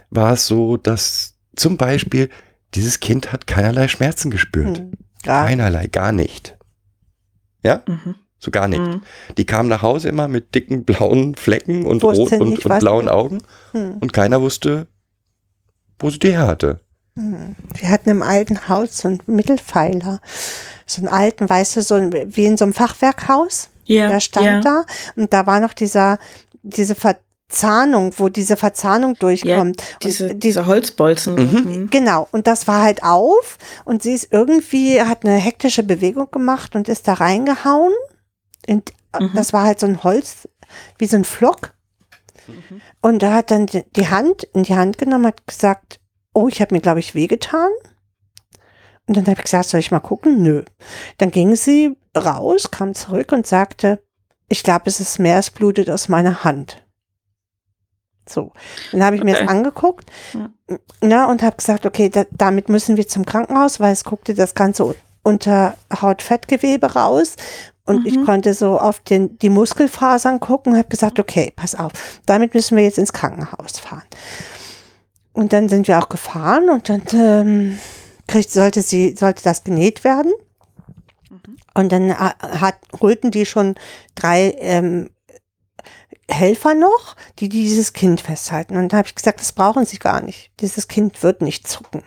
war 0.09 0.33
es 0.33 0.47
so, 0.47 0.77
dass 0.77 1.35
zum 1.55 1.77
Beispiel 1.77 2.29
dieses 2.73 2.99
Kind 2.99 3.31
hat 3.31 3.47
keinerlei 3.47 3.87
Schmerzen 3.87 4.31
gespürt. 4.31 4.79
Mhm. 4.79 4.91
Gar 5.23 5.45
Keinerlei, 5.47 5.87
gar 5.87 6.11
nicht. 6.11 6.57
Ja, 7.63 7.83
Mhm. 7.87 8.15
so 8.37 8.51
gar 8.51 8.67
nicht. 8.67 8.81
Mhm. 8.81 9.01
Die 9.37 9.45
kam 9.45 9.67
nach 9.67 9.81
Hause 9.81 10.09
immer 10.09 10.27
mit 10.27 10.53
dicken 10.55 10.83
blauen 10.83 11.35
Flecken 11.35 11.85
und 11.85 12.03
rot 12.03 12.31
und, 12.33 12.65
und 12.65 12.79
blauen 12.79 13.07
Augen 13.09 13.39
Mhm. 13.73 13.97
und 13.99 14.13
keiner 14.13 14.41
wusste, 14.41 14.87
wo 15.99 16.09
sie 16.09 16.19
die 16.19 16.31
her 16.31 16.47
hatte. 16.47 16.81
Wir 17.15 17.89
hatten 17.89 18.09
im 18.09 18.21
alten 18.21 18.67
Haus 18.67 18.97
so 18.97 19.07
einen 19.07 19.21
Mittelpfeiler. 19.25 20.19
So 20.85 21.01
einen 21.01 21.07
alten, 21.07 21.49
weißt 21.49 21.77
du, 21.77 21.81
so 21.81 21.95
ein, 21.95 22.11
wie 22.35 22.45
in 22.45 22.57
so 22.57 22.65
einem 22.65 22.73
Fachwerkhaus. 22.73 23.69
Ja, 23.85 24.09
Der 24.09 24.19
stand 24.19 24.45
ja. 24.45 24.61
da 24.61 24.85
und 25.15 25.31
da 25.31 25.45
war 25.45 25.59
noch 25.59 25.73
dieser, 25.73 26.17
diese 26.63 26.95
Verzahnung, 26.95 28.13
wo 28.17 28.29
diese 28.29 28.57
Verzahnung 28.57 29.13
durchkommt. 29.15 29.81
Diese, 30.03 30.29
und 30.31 30.43
diese 30.43 30.65
Holzbolzen. 30.65 31.35
Mhm. 31.35 31.89
Genau, 31.89 32.27
und 32.31 32.47
das 32.47 32.67
war 32.67 32.81
halt 32.81 33.03
auf 33.03 33.57
und 33.85 34.03
sie 34.03 34.13
ist 34.13 34.27
irgendwie, 34.31 35.01
hat 35.01 35.23
eine 35.23 35.35
hektische 35.37 35.83
Bewegung 35.83 36.29
gemacht 36.31 36.75
und 36.75 36.89
ist 36.89 37.07
da 37.07 37.13
reingehauen. 37.13 37.93
Und 38.67 38.91
Mhm. 39.17 39.31
das 39.33 39.53
war 39.53 39.63
halt 39.63 39.79
so 39.79 39.85
ein 39.87 40.03
Holz, 40.03 40.49
wie 40.97 41.05
so 41.05 41.15
ein 41.15 41.23
Flock. 41.23 41.73
Mhm. 42.47 42.81
Und 43.01 43.21
da 43.23 43.33
hat 43.33 43.49
dann 43.51 43.67
die 43.67 43.83
die 43.95 44.09
Hand 44.09 44.43
in 44.43 44.63
die 44.63 44.75
Hand 44.75 44.97
genommen, 44.97 45.27
hat 45.27 45.47
gesagt, 45.47 45.99
oh, 46.35 46.47
ich 46.47 46.61
habe 46.61 46.75
mir, 46.75 46.81
glaube 46.81 46.99
ich, 46.99 47.15
wehgetan. 47.15 47.69
Und 49.07 49.17
dann 49.17 49.25
habe 49.25 49.35
ich 49.39 49.43
gesagt, 49.45 49.69
soll 49.69 49.79
ich 49.79 49.91
mal 49.91 49.99
gucken? 49.99 50.41
Nö. 50.43 50.63
Dann 51.17 51.31
ging 51.31 51.55
sie 51.55 51.95
raus, 52.15 52.69
kam 52.71 52.93
zurück 52.93 53.31
und 53.31 53.47
sagte, 53.47 54.01
ich 54.49 54.61
glaube, 54.63 54.83
es 54.85 54.99
ist 54.99 55.17
mehr, 55.19 55.39
es 55.39 55.49
blutet 55.49 55.89
aus 55.89 56.09
meiner 56.09 56.43
Hand. 56.43 56.83
So, 58.27 58.51
dann 58.91 59.03
habe 59.03 59.15
ich 59.15 59.23
mir 59.23 59.33
Okay. 59.35 59.45
das 59.45 59.49
angeguckt 59.55 60.11
Ja. 60.33 60.49
na, 61.01 61.29
und 61.29 61.43
habe 61.43 61.57
gesagt, 61.57 61.85
okay, 61.85 62.09
da, 62.09 62.25
damit 62.31 62.69
müssen 62.69 62.97
wir 62.97 63.07
zum 63.07 63.25
Krankenhaus, 63.25 63.79
weil 63.79 63.93
es 63.93 64.03
guckte 64.03 64.33
das 64.33 64.55
Ganze 64.55 64.95
unter 65.21 65.77
Haut-Fettgewebe 66.01 66.93
raus. 66.93 67.35
Und 67.85 68.07
ich 68.07 68.15
Mhm. 68.17 68.25
konnte 68.25 68.55
so 68.55 68.79
auf 68.79 68.99
den, 69.01 69.37
die 69.37 69.51
Muskelfasern 69.51 70.39
gucken 70.39 70.73
und 70.73 70.79
habe 70.79 70.89
gesagt, 70.89 71.19
okay, 71.19 71.53
pass 71.55 71.75
auf, 71.75 71.91
damit 72.25 72.55
müssen 72.55 72.75
wir 72.77 72.83
jetzt 72.83 72.97
ins 72.97 73.13
Krankenhaus 73.13 73.77
fahren. 73.79 74.01
Und 75.35 75.51
dann 75.53 75.69
sind 75.69 75.87
wir 75.87 75.99
auch 75.99 76.09
gefahren 76.09 76.69
und 76.69 76.87
dann 76.89 77.01
ähm, 77.13 77.79
kriegt, 78.27 78.51
sollte 78.51 78.81
sie, 78.81 79.15
sollte 79.17 79.43
das 79.43 79.63
genäht 79.63 80.03
werden. 80.03 80.31
Und 81.73 81.91
dann 81.91 82.09
äh, 82.09 82.15
hat, 82.15 82.75
holten 83.01 83.31
die 83.31 83.45
schon 83.45 83.75
drei 84.15 84.55
ähm, 84.59 85.09
Helfer 86.29 86.73
noch, 86.73 87.15
die 87.39 87.49
dieses 87.49 87.91
Kind 87.91 88.21
festhalten. 88.21 88.77
Und 88.77 88.93
da 88.93 88.97
habe 88.97 89.07
ich 89.09 89.15
gesagt, 89.15 89.41
das 89.41 89.51
brauchen 89.51 89.85
sie 89.85 89.97
gar 89.99 90.21
nicht. 90.21 90.51
Dieses 90.61 90.87
Kind 90.87 91.21
wird 91.21 91.41
nicht 91.41 91.67
zucken. 91.67 92.03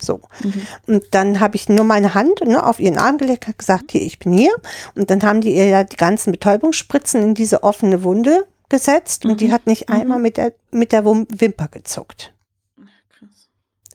So. 0.00 0.22
Mhm. 0.42 0.66
Und 0.86 1.04
dann 1.10 1.38
habe 1.40 1.56
ich 1.56 1.68
nur 1.68 1.84
meine 1.84 2.14
Hand 2.14 2.40
ne, 2.46 2.64
auf 2.64 2.80
ihren 2.80 2.96
Arm 2.96 3.18
gelegt, 3.18 3.46
habe 3.46 3.58
gesagt, 3.58 3.92
hier, 3.92 4.00
ich 4.00 4.18
bin 4.18 4.32
hier. 4.32 4.52
Und 4.94 5.10
dann 5.10 5.22
haben 5.22 5.42
die 5.42 5.54
ihr 5.54 5.66
ja 5.66 5.84
die 5.84 5.96
ganzen 5.96 6.32
Betäubungsspritzen 6.32 7.22
in 7.22 7.34
diese 7.34 7.62
offene 7.62 8.02
Wunde 8.02 8.46
gesetzt 8.70 9.26
und 9.26 9.40
die 9.42 9.48
Mhm. 9.48 9.52
hat 9.52 9.66
nicht 9.66 9.90
Mhm. 9.90 9.94
einmal 9.96 10.18
mit 10.18 10.38
der, 10.38 10.54
mit 10.70 10.92
der 10.92 11.04
Wimper 11.04 11.68
gezuckt. 11.68 12.32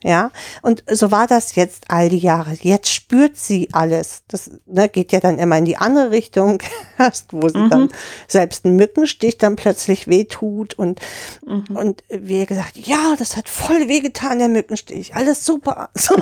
Ja, 0.02 0.30
und 0.60 0.84
so 0.90 1.10
war 1.10 1.26
das 1.26 1.54
jetzt 1.54 1.84
all 1.90 2.10
die 2.10 2.18
Jahre. 2.18 2.52
Jetzt 2.60 2.90
spürt 2.92 3.36
sie 3.38 3.70
alles. 3.72 4.22
Das 4.28 4.50
ne, 4.66 4.90
geht 4.90 5.10
ja 5.10 5.20
dann 5.20 5.38
immer 5.38 5.56
in 5.56 5.64
die 5.64 5.78
andere 5.78 6.10
Richtung, 6.10 6.62
wo 7.30 7.48
sie 7.48 7.56
Mhm. 7.58 7.70
dann 7.70 7.88
selbst 8.28 8.66
ein 8.66 8.76
Mückenstich 8.76 9.38
dann 9.38 9.56
plötzlich 9.56 10.06
wehtut 10.06 10.74
und, 10.74 11.00
Mhm. 11.46 11.74
und 11.76 12.04
wir 12.10 12.44
gesagt, 12.44 12.76
ja, 12.76 13.14
das 13.18 13.36
hat 13.38 13.48
voll 13.48 13.88
wehgetan, 13.88 14.38
der 14.38 14.48
Mückenstich. 14.48 15.14
Alles 15.14 15.44
super. 15.44 15.88
So. 15.96 16.14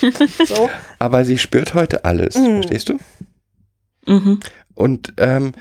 so. 0.46 0.68
Aber 0.98 1.24
sie 1.24 1.38
spürt 1.38 1.72
heute 1.74 2.04
alles, 2.04 2.34
Mhm. 2.36 2.62
verstehst 2.62 2.88
du? 2.88 2.98
Mhm. 4.06 4.40
Und 4.74 5.14
ähm, 5.18 5.52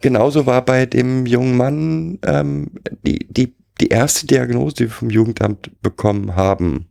genauso 0.00 0.46
war 0.46 0.64
bei 0.64 0.86
dem 0.86 1.26
jungen 1.26 1.56
Mann 1.56 2.18
ähm, 2.24 2.70
die, 3.04 3.26
die, 3.28 3.54
die 3.80 3.88
erste 3.88 4.26
Diagnose, 4.26 4.74
die 4.76 4.84
wir 4.84 4.90
vom 4.90 5.10
Jugendamt 5.10 5.70
bekommen 5.82 6.36
haben, 6.36 6.86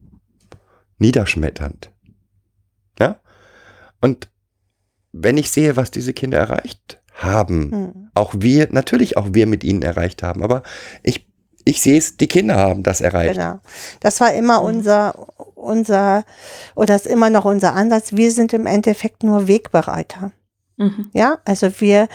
niederschmetternd. 0.98 1.92
Ja? 3.00 3.20
Und 4.02 4.30
wenn 5.12 5.38
ich 5.38 5.52
sehe, 5.52 5.76
was 5.76 5.92
diese 5.92 6.14
Kinder 6.14 6.40
erreicht 6.40 7.02
haben, 7.14 7.72
Hm. 7.72 8.10
auch 8.16 8.34
wir, 8.38 8.68
natürlich 8.72 9.18
auch 9.18 9.30
wir 9.32 9.46
mit 9.48 9.64
ihnen 9.64 9.82
erreicht 9.82 10.24
haben, 10.24 10.44
aber 10.44 10.64
ich, 11.04 11.28
ich 11.66 11.82
sehe 11.82 11.98
es, 11.98 12.18
die 12.18 12.28
Kinder 12.28 12.56
haben 12.56 12.84
das 12.84 13.00
erreicht. 13.02 13.36
Genau. 13.36 13.60
Das 14.00 14.20
war 14.20 14.34
immer 14.34 14.60
Mhm. 14.62 14.66
unser, 14.68 15.28
unser, 15.56 16.26
oder 16.76 16.96
ist 16.96 17.08
immer 17.08 17.30
noch 17.30 17.46
unser 17.46 17.74
Ansatz, 17.74 18.14
wir 18.14 18.32
sind 18.32 18.52
im 18.54 18.66
Endeffekt 18.66 19.24
nur 19.24 19.48
Wegbereiter. 19.48 20.32
Mhm. 20.78 21.12
Ja, 21.14 21.38
also 21.46 21.70
wir, 21.80 22.08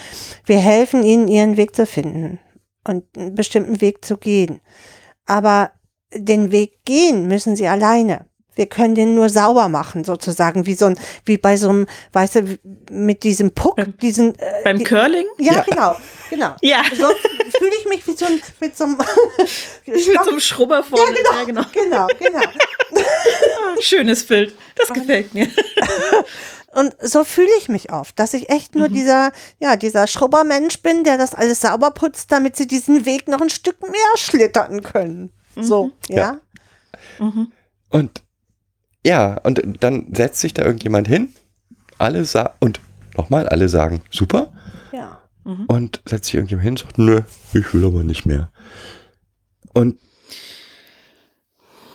wir 0.44 0.58
helfen 0.58 1.04
ihnen, 1.04 1.28
ihren 1.28 1.56
Weg 1.56 1.74
zu 1.76 1.86
finden 1.86 2.40
und 2.88 3.04
einen 3.16 3.34
bestimmten 3.34 3.80
Weg 3.80 4.04
zu 4.04 4.16
gehen. 4.16 4.60
Aber 5.26 5.70
den 6.14 6.50
Weg 6.52 6.84
gehen 6.84 7.26
müssen 7.28 7.54
sie 7.56 7.68
alleine. 7.68 8.26
Wir 8.54 8.66
können 8.66 8.96
den 8.96 9.14
nur 9.14 9.28
sauber 9.28 9.68
machen, 9.68 10.02
sozusagen, 10.02 10.66
wie 10.66 10.74
so 10.74 10.86
ein, 10.86 10.98
wie 11.24 11.38
bei 11.38 11.56
so 11.56 11.68
einem, 11.68 11.86
weißt 12.12 12.34
du, 12.36 12.58
mit 12.90 13.22
diesem 13.22 13.52
Puck, 13.52 13.76
Beim- 13.76 13.96
diesen, 13.98 14.36
äh, 14.36 14.64
Beim 14.64 14.78
die, 14.78 14.84
Curling? 14.84 15.26
ja, 15.38 15.52
Ja. 15.54 15.62
genau, 15.62 15.96
genau. 16.28 16.54
Ja. 16.62 16.82
So 16.90 17.06
fühle 17.56 17.70
ich 17.78 17.86
mich 17.88 18.04
wie 18.08 18.16
so 18.16 18.24
ein, 18.26 18.40
mit 18.58 18.76
so 18.76 18.82
einem 18.84 18.98
Mit 19.86 20.02
so 20.24 20.30
einem 20.30 20.40
Schrubber 20.40 20.82
vorne. 20.82 21.16
Ja, 21.32 21.44
genau. 21.44 21.62
Genau, 21.72 22.08
genau. 22.18 22.40
Ah, 22.40 23.76
Schönes 23.80 24.24
Bild. 24.26 24.56
Das 24.74 24.88
gefällt 24.92 25.32
mir. 25.34 25.46
Und 26.74 26.94
so 27.00 27.24
fühle 27.24 27.48
ich 27.58 27.68
mich 27.68 27.92
oft, 27.92 28.18
dass 28.18 28.34
ich 28.34 28.50
echt 28.50 28.74
Mhm. 28.74 28.80
nur 28.80 28.88
dieser, 28.90 29.32
ja, 29.58 29.76
dieser 29.76 30.06
Schrubbermensch 30.06 30.82
bin, 30.82 31.02
der 31.04 31.16
das 31.18 31.34
alles 31.34 31.60
sauber 31.62 31.90
putzt, 31.92 32.30
damit 32.30 32.56
sie 32.56 32.66
diesen 32.66 33.06
Weg 33.06 33.26
noch 33.28 33.40
ein 33.40 33.50
Stück 33.50 33.80
mehr 33.82 34.16
schlittern 34.16 34.82
können. 34.82 35.32
So, 35.56 35.86
Mhm. 35.86 35.92
ja. 36.08 36.40
Und 37.90 38.22
ja, 39.04 39.38
und 39.44 39.62
dann 39.80 40.12
setzt 40.14 40.40
sich 40.40 40.52
da 40.54 40.62
irgendjemand 40.64 41.08
hin, 41.08 41.32
alle 41.96 42.24
sagen, 42.24 42.54
und 42.60 42.80
nochmal, 43.16 43.48
alle 43.48 43.68
sagen, 43.68 44.02
super, 44.10 44.52
Ja. 44.92 45.22
und 45.68 46.02
setzt 46.04 46.26
sich 46.26 46.34
irgendjemand 46.34 46.64
hin 46.64 46.72
und 46.74 46.78
sagt, 46.80 46.98
nö, 46.98 47.22
ich 47.54 47.72
will 47.74 47.86
aber 47.86 48.02
nicht 48.04 48.26
mehr. 48.26 48.50
Und 49.72 49.98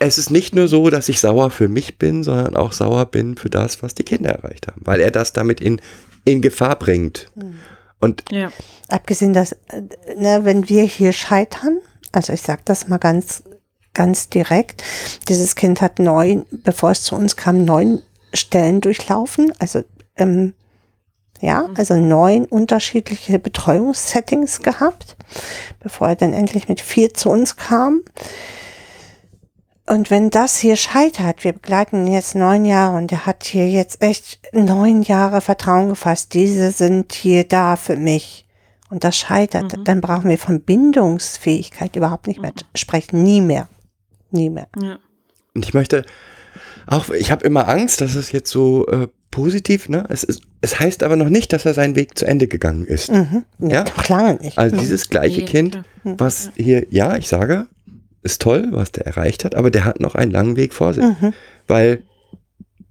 es 0.03 0.17
ist 0.17 0.29
nicht 0.29 0.55
nur 0.55 0.67
so, 0.67 0.89
dass 0.89 1.09
ich 1.09 1.19
sauer 1.19 1.49
für 1.49 1.67
mich 1.67 1.97
bin, 1.97 2.23
sondern 2.23 2.55
auch 2.55 2.73
sauer 2.73 3.05
bin 3.05 3.35
für 3.35 3.49
das, 3.49 3.83
was 3.83 3.95
die 3.95 4.03
Kinder 4.03 4.31
erreicht 4.31 4.67
haben, 4.67 4.81
weil 4.85 4.99
er 4.99 5.11
das 5.11 5.33
damit 5.33 5.61
in, 5.61 5.81
in 6.25 6.41
Gefahr 6.41 6.77
bringt. 6.77 7.31
Und 7.99 8.23
Ja. 8.31 8.51
Abgesehen, 8.89 9.33
dass, 9.33 9.53
äh, 9.53 9.81
ne, 10.17 10.41
wenn 10.43 10.69
wir 10.69 10.83
hier 10.83 11.13
scheitern, 11.13 11.79
also 12.11 12.33
ich 12.33 12.41
sage 12.41 12.61
das 12.65 12.87
mal 12.87 12.97
ganz, 12.97 13.43
ganz 13.93 14.29
direkt, 14.29 14.83
dieses 15.29 15.55
Kind 15.55 15.81
hat 15.81 15.99
neun, 15.99 16.45
bevor 16.51 16.91
es 16.91 17.03
zu 17.03 17.15
uns 17.15 17.35
kam, 17.35 17.63
neun 17.65 18.01
Stellen 18.33 18.81
durchlaufen, 18.81 19.53
also 19.59 19.83
ähm, 20.17 20.53
ja, 21.39 21.69
also 21.75 21.95
neun 21.95 22.45
unterschiedliche 22.45 23.37
Betreuungssettings 23.37 24.61
gehabt, 24.61 25.17
bevor 25.81 26.09
er 26.09 26.15
dann 26.15 26.33
endlich 26.33 26.69
mit 26.69 26.79
vier 26.79 27.13
zu 27.13 27.29
uns 27.29 27.57
kam. 27.57 28.01
Und 29.85 30.09
wenn 30.09 30.29
das 30.29 30.57
hier 30.57 30.77
scheitert, 30.77 31.43
wir 31.43 31.53
begleiten 31.53 32.07
ihn 32.07 32.13
jetzt 32.13 32.35
neun 32.35 32.63
Jahre 32.63 32.95
und 32.97 33.11
er 33.11 33.25
hat 33.25 33.43
hier 33.43 33.69
jetzt 33.69 34.01
echt 34.01 34.39
neun 34.53 35.01
Jahre 35.01 35.41
Vertrauen 35.41 35.89
gefasst, 35.89 36.33
diese 36.33 36.71
sind 36.71 37.11
hier 37.13 37.43
da 37.43 37.75
für 37.75 37.97
mich 37.97 38.45
und 38.89 39.03
das 39.03 39.17
scheitert, 39.17 39.75
dann 39.83 39.99
brauchen 39.99 40.29
wir 40.29 40.37
von 40.37 40.61
Bindungsfähigkeit 40.61 41.95
überhaupt 41.97 42.27
nicht 42.27 42.41
mehr 42.41 42.53
sprechen, 42.75 43.23
nie 43.23 43.41
mehr, 43.41 43.67
nie 44.31 44.49
mehr. 44.49 44.67
ja. 44.81 44.99
Und 45.55 45.65
ich 45.65 45.73
möchte 45.73 46.03
auch, 46.87 47.09
ich 47.09 47.29
habe 47.31 47.45
immer 47.45 47.67
Angst, 47.67 48.01
dass 48.01 48.15
es 48.15 48.31
jetzt 48.31 48.49
so 48.49 48.87
äh, 48.87 49.07
positiv, 49.31 49.89
ne? 49.89 50.05
Es, 50.09 50.23
ist, 50.23 50.41
es 50.61 50.79
heißt 50.79 51.03
aber 51.03 51.15
noch 51.15 51.29
nicht, 51.29 51.53
dass 51.53 51.65
er 51.65 51.73
seinen 51.73 51.95
Weg 51.95 52.17
zu 52.17 52.25
Ende 52.25 52.47
gegangen 52.47 52.85
ist. 52.85 53.11
Mhm. 53.11 53.43
Ja. 53.59 53.83
Doch 53.83 54.09
lange 54.09 54.35
nicht. 54.35 54.57
Also 54.57 54.77
dieses 54.77 55.09
gleiche 55.09 55.41
Nee, 55.41 55.45
Kind, 55.45 55.71
klar. 56.03 56.15
was 56.17 56.51
hier, 56.55 56.87
ja, 56.89 57.15
ich 57.17 57.27
sage, 57.27 57.67
ist 58.23 58.41
toll, 58.41 58.69
was 58.71 58.91
der 58.91 59.05
erreicht 59.05 59.45
hat, 59.45 59.55
aber 59.55 59.69
der 59.69 59.85
hat 59.85 59.99
noch 59.99 60.15
einen 60.15 60.31
langen 60.31 60.55
Weg 60.55 60.73
vor 60.73 60.93
sich. 60.93 61.03
Mhm. 61.03 61.33
Weil 61.67 62.03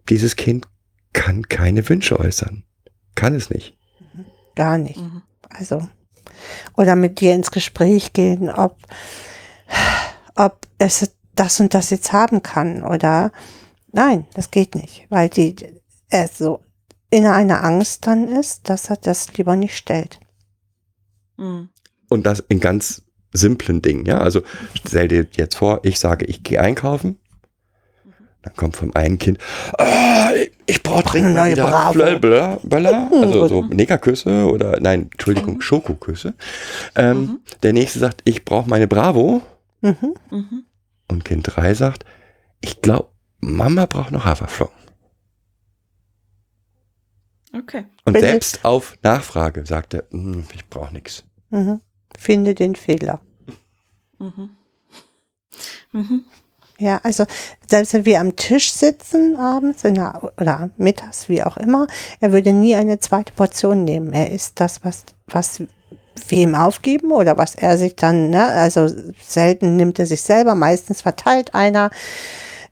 dieses 0.09 0.37
Kind 0.37 0.69
kann 1.13 1.49
keine 1.49 1.89
Wünsche 1.89 2.19
äußern. 2.19 2.65
Kann 3.15 3.35
es 3.35 3.51
nicht. 3.51 3.77
Gar 4.55 4.79
nicht. 4.79 5.01
Mhm. 5.01 5.23
Also, 5.49 5.89
oder 6.77 6.97
mit 6.97 7.21
dir 7.21 7.35
ins 7.35 7.51
Gespräch 7.51 8.13
gehen, 8.13 8.51
ob, 8.51 8.77
ob 10.35 10.67
es 10.79 11.11
das 11.35 11.61
und 11.61 11.75
das 11.75 11.91
jetzt 11.91 12.13
haben 12.13 12.43
kann 12.43 12.83
oder 12.83 13.33
nein, 13.93 14.27
das 14.35 14.51
geht 14.51 14.75
nicht, 14.75 15.07
weil 15.09 15.29
die, 15.29 15.57
er 16.09 16.29
so 16.29 16.61
in 17.11 17.27
einer 17.27 17.65
Angst 17.65 18.07
dann 18.07 18.29
ist, 18.29 18.69
dass 18.69 18.91
er 18.91 18.97
das 18.97 19.33
lieber 19.35 19.57
nicht 19.57 19.77
stellt. 19.77 20.19
Mhm. 21.37 21.71
Und 22.09 22.25
das 22.25 22.41
in 22.49 22.61
ganz 22.61 23.03
simplen 23.33 23.83
Dingen, 23.83 24.05
ja. 24.07 24.19
Also 24.19 24.43
stell 24.87 25.09
dir 25.09 25.27
jetzt 25.37 25.57
vor, 25.57 25.81
ich 25.83 25.99
sage, 25.99 26.25
ich 26.27 26.43
gehe 26.43 26.61
einkaufen. 26.61 27.19
Dann 28.43 28.57
kommt 28.57 28.75
vom 28.77 28.91
einen 28.95 29.19
Kind, 29.19 29.39
ah, 29.79 30.31
ich, 30.35 30.51
ich 30.67 30.83
brauche 30.83 31.05
dringend 31.05 31.37
neue 31.37 31.55
Bravo. 31.55 31.93
Bla, 31.93 32.19
bla, 32.19 32.59
bla, 32.65 33.09
also 33.13 33.47
so 33.47 33.63
Negerküsse 33.63 34.47
oder 34.51 34.81
nein, 34.81 35.09
Entschuldigung, 35.13 35.61
Schokoküsse. 35.61 36.35
Ähm, 36.97 37.39
Der 37.63 37.73
nächste 37.73 38.01
sagt, 38.01 38.23
ich 38.25 38.45
brauche 38.45 38.69
meine 38.69 38.89
Bravo. 38.89 39.43
Mhm. 39.81 40.15
Mhm. 40.31 40.65
Und 41.09 41.25
Kind 41.25 41.47
3 41.55 41.75
sagt, 41.75 42.05
ich 42.61 42.81
glaube, 42.83 43.11
Mama 43.39 43.87
braucht 43.87 44.11
noch 44.11 44.25
Haferflocken. 44.25 44.77
Okay. 47.55 47.85
Und 48.05 48.15
Bitte? 48.15 48.27
selbst 48.27 48.65
auf 48.65 48.97
Nachfrage 49.03 49.67
sagt 49.67 49.95
er, 49.95 50.05
"Hm, 50.11 50.45
ich 50.55 50.67
brauche 50.69 50.93
nichts. 50.93 51.25
Mhm. 51.51 51.81
Finde 52.19 52.55
den 52.55 52.75
Fehler. 52.75 53.21
Mhm. 54.19 54.51
Mhm. 55.93 56.25
Ja, 56.79 57.01
also 57.05 57.27
selbst 57.69 57.95
wenn 57.95 58.05
wir 58.05 58.21
am 58.21 58.35
Tisch 58.35 58.73
sitzen 58.73 59.37
abends 59.37 59.83
der, 59.83 60.33
oder 60.37 60.71
mittags, 60.77 61.29
wie 61.29 61.43
auch 61.43 61.57
immer, 61.57 61.87
er 62.21 62.33
würde 62.33 62.53
nie 62.53 62.75
eine 62.75 62.99
zweite 62.99 63.33
Portion 63.33 63.85
nehmen. 63.85 64.13
Er 64.13 64.31
isst 64.31 64.59
das, 64.59 64.85
was, 64.85 65.05
was 65.27 65.63
wir 66.29 66.39
ihm 66.39 66.55
aufgeben 66.55 67.13
oder 67.13 67.39
was 67.39 67.55
er 67.55 67.79
sich 67.79 67.95
dann, 67.97 68.31
ne, 68.31 68.47
also 68.47 68.89
selten 69.21 69.77
nimmt 69.77 69.99
er 69.99 70.07
sich 70.07 70.23
selber, 70.23 70.55
meistens 70.55 71.03
verteilt 71.03 71.55
einer. 71.55 71.91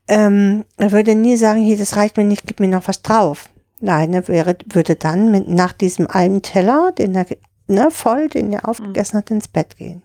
Ähm, 0.08 0.64
er 0.76 0.92
würde 0.92 1.14
nie 1.14 1.36
sagen, 1.36 1.60
hier, 1.60 1.78
das 1.78 1.96
reicht 1.96 2.16
mir 2.16 2.24
nicht, 2.24 2.46
gib 2.46 2.58
mir 2.58 2.68
noch 2.68 2.88
was 2.88 3.02
drauf. 3.02 3.48
Nein, 3.80 4.12
er 4.12 4.26
wäre, 4.28 4.56
würde 4.66 4.96
dann 4.96 5.30
mit, 5.30 5.48
nach 5.48 5.72
diesem 5.72 6.08
einen 6.08 6.42
Teller, 6.42 6.92
den 6.98 7.14
er, 7.14 7.26
ne, 7.70 7.90
voll, 7.90 8.28
den 8.28 8.52
er 8.52 8.68
aufgegessen 8.68 9.18
hat, 9.18 9.30
ins 9.30 9.48
Bett 9.48 9.76
gehen. 9.76 10.02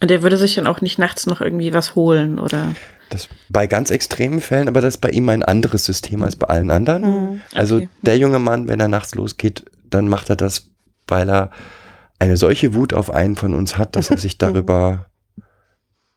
Und 0.00 0.10
er 0.10 0.22
würde 0.22 0.36
sich 0.36 0.54
dann 0.54 0.66
auch 0.66 0.80
nicht 0.80 0.98
nachts 0.98 1.26
noch 1.26 1.40
irgendwie 1.40 1.74
was 1.74 1.94
holen 1.94 2.38
oder. 2.38 2.74
Das 3.10 3.28
bei 3.50 3.66
ganz 3.66 3.90
extremen 3.90 4.40
Fällen, 4.40 4.68
aber 4.68 4.80
das 4.80 4.94
ist 4.94 5.00
bei 5.00 5.10
ihm 5.10 5.28
ein 5.28 5.42
anderes 5.42 5.84
System 5.84 6.22
als 6.22 6.34
bei 6.36 6.46
allen 6.48 6.70
anderen. 6.70 7.02
Mhm. 7.02 7.40
Also 7.54 7.76
Okay. 7.76 7.88
der 8.02 8.16
junge 8.18 8.38
Mann, 8.38 8.68
wenn 8.68 8.80
er 8.80 8.88
nachts 8.88 9.14
losgeht, 9.14 9.64
dann 9.84 10.08
macht 10.08 10.30
er 10.30 10.36
das, 10.36 10.70
weil 11.06 11.28
er 11.28 11.50
eine 12.18 12.36
solche 12.36 12.74
Wut 12.74 12.94
auf 12.94 13.10
einen 13.10 13.36
von 13.36 13.54
uns 13.54 13.76
hat, 13.76 13.96
dass 13.96 14.10
er 14.10 14.16
sich 14.18 14.38
darüber 14.38 15.06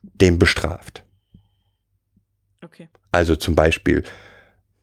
dem 0.01 0.39
bestraft. 0.39 1.03
Okay. 2.63 2.89
Also 3.11 3.35
zum 3.35 3.55
Beispiel, 3.55 4.03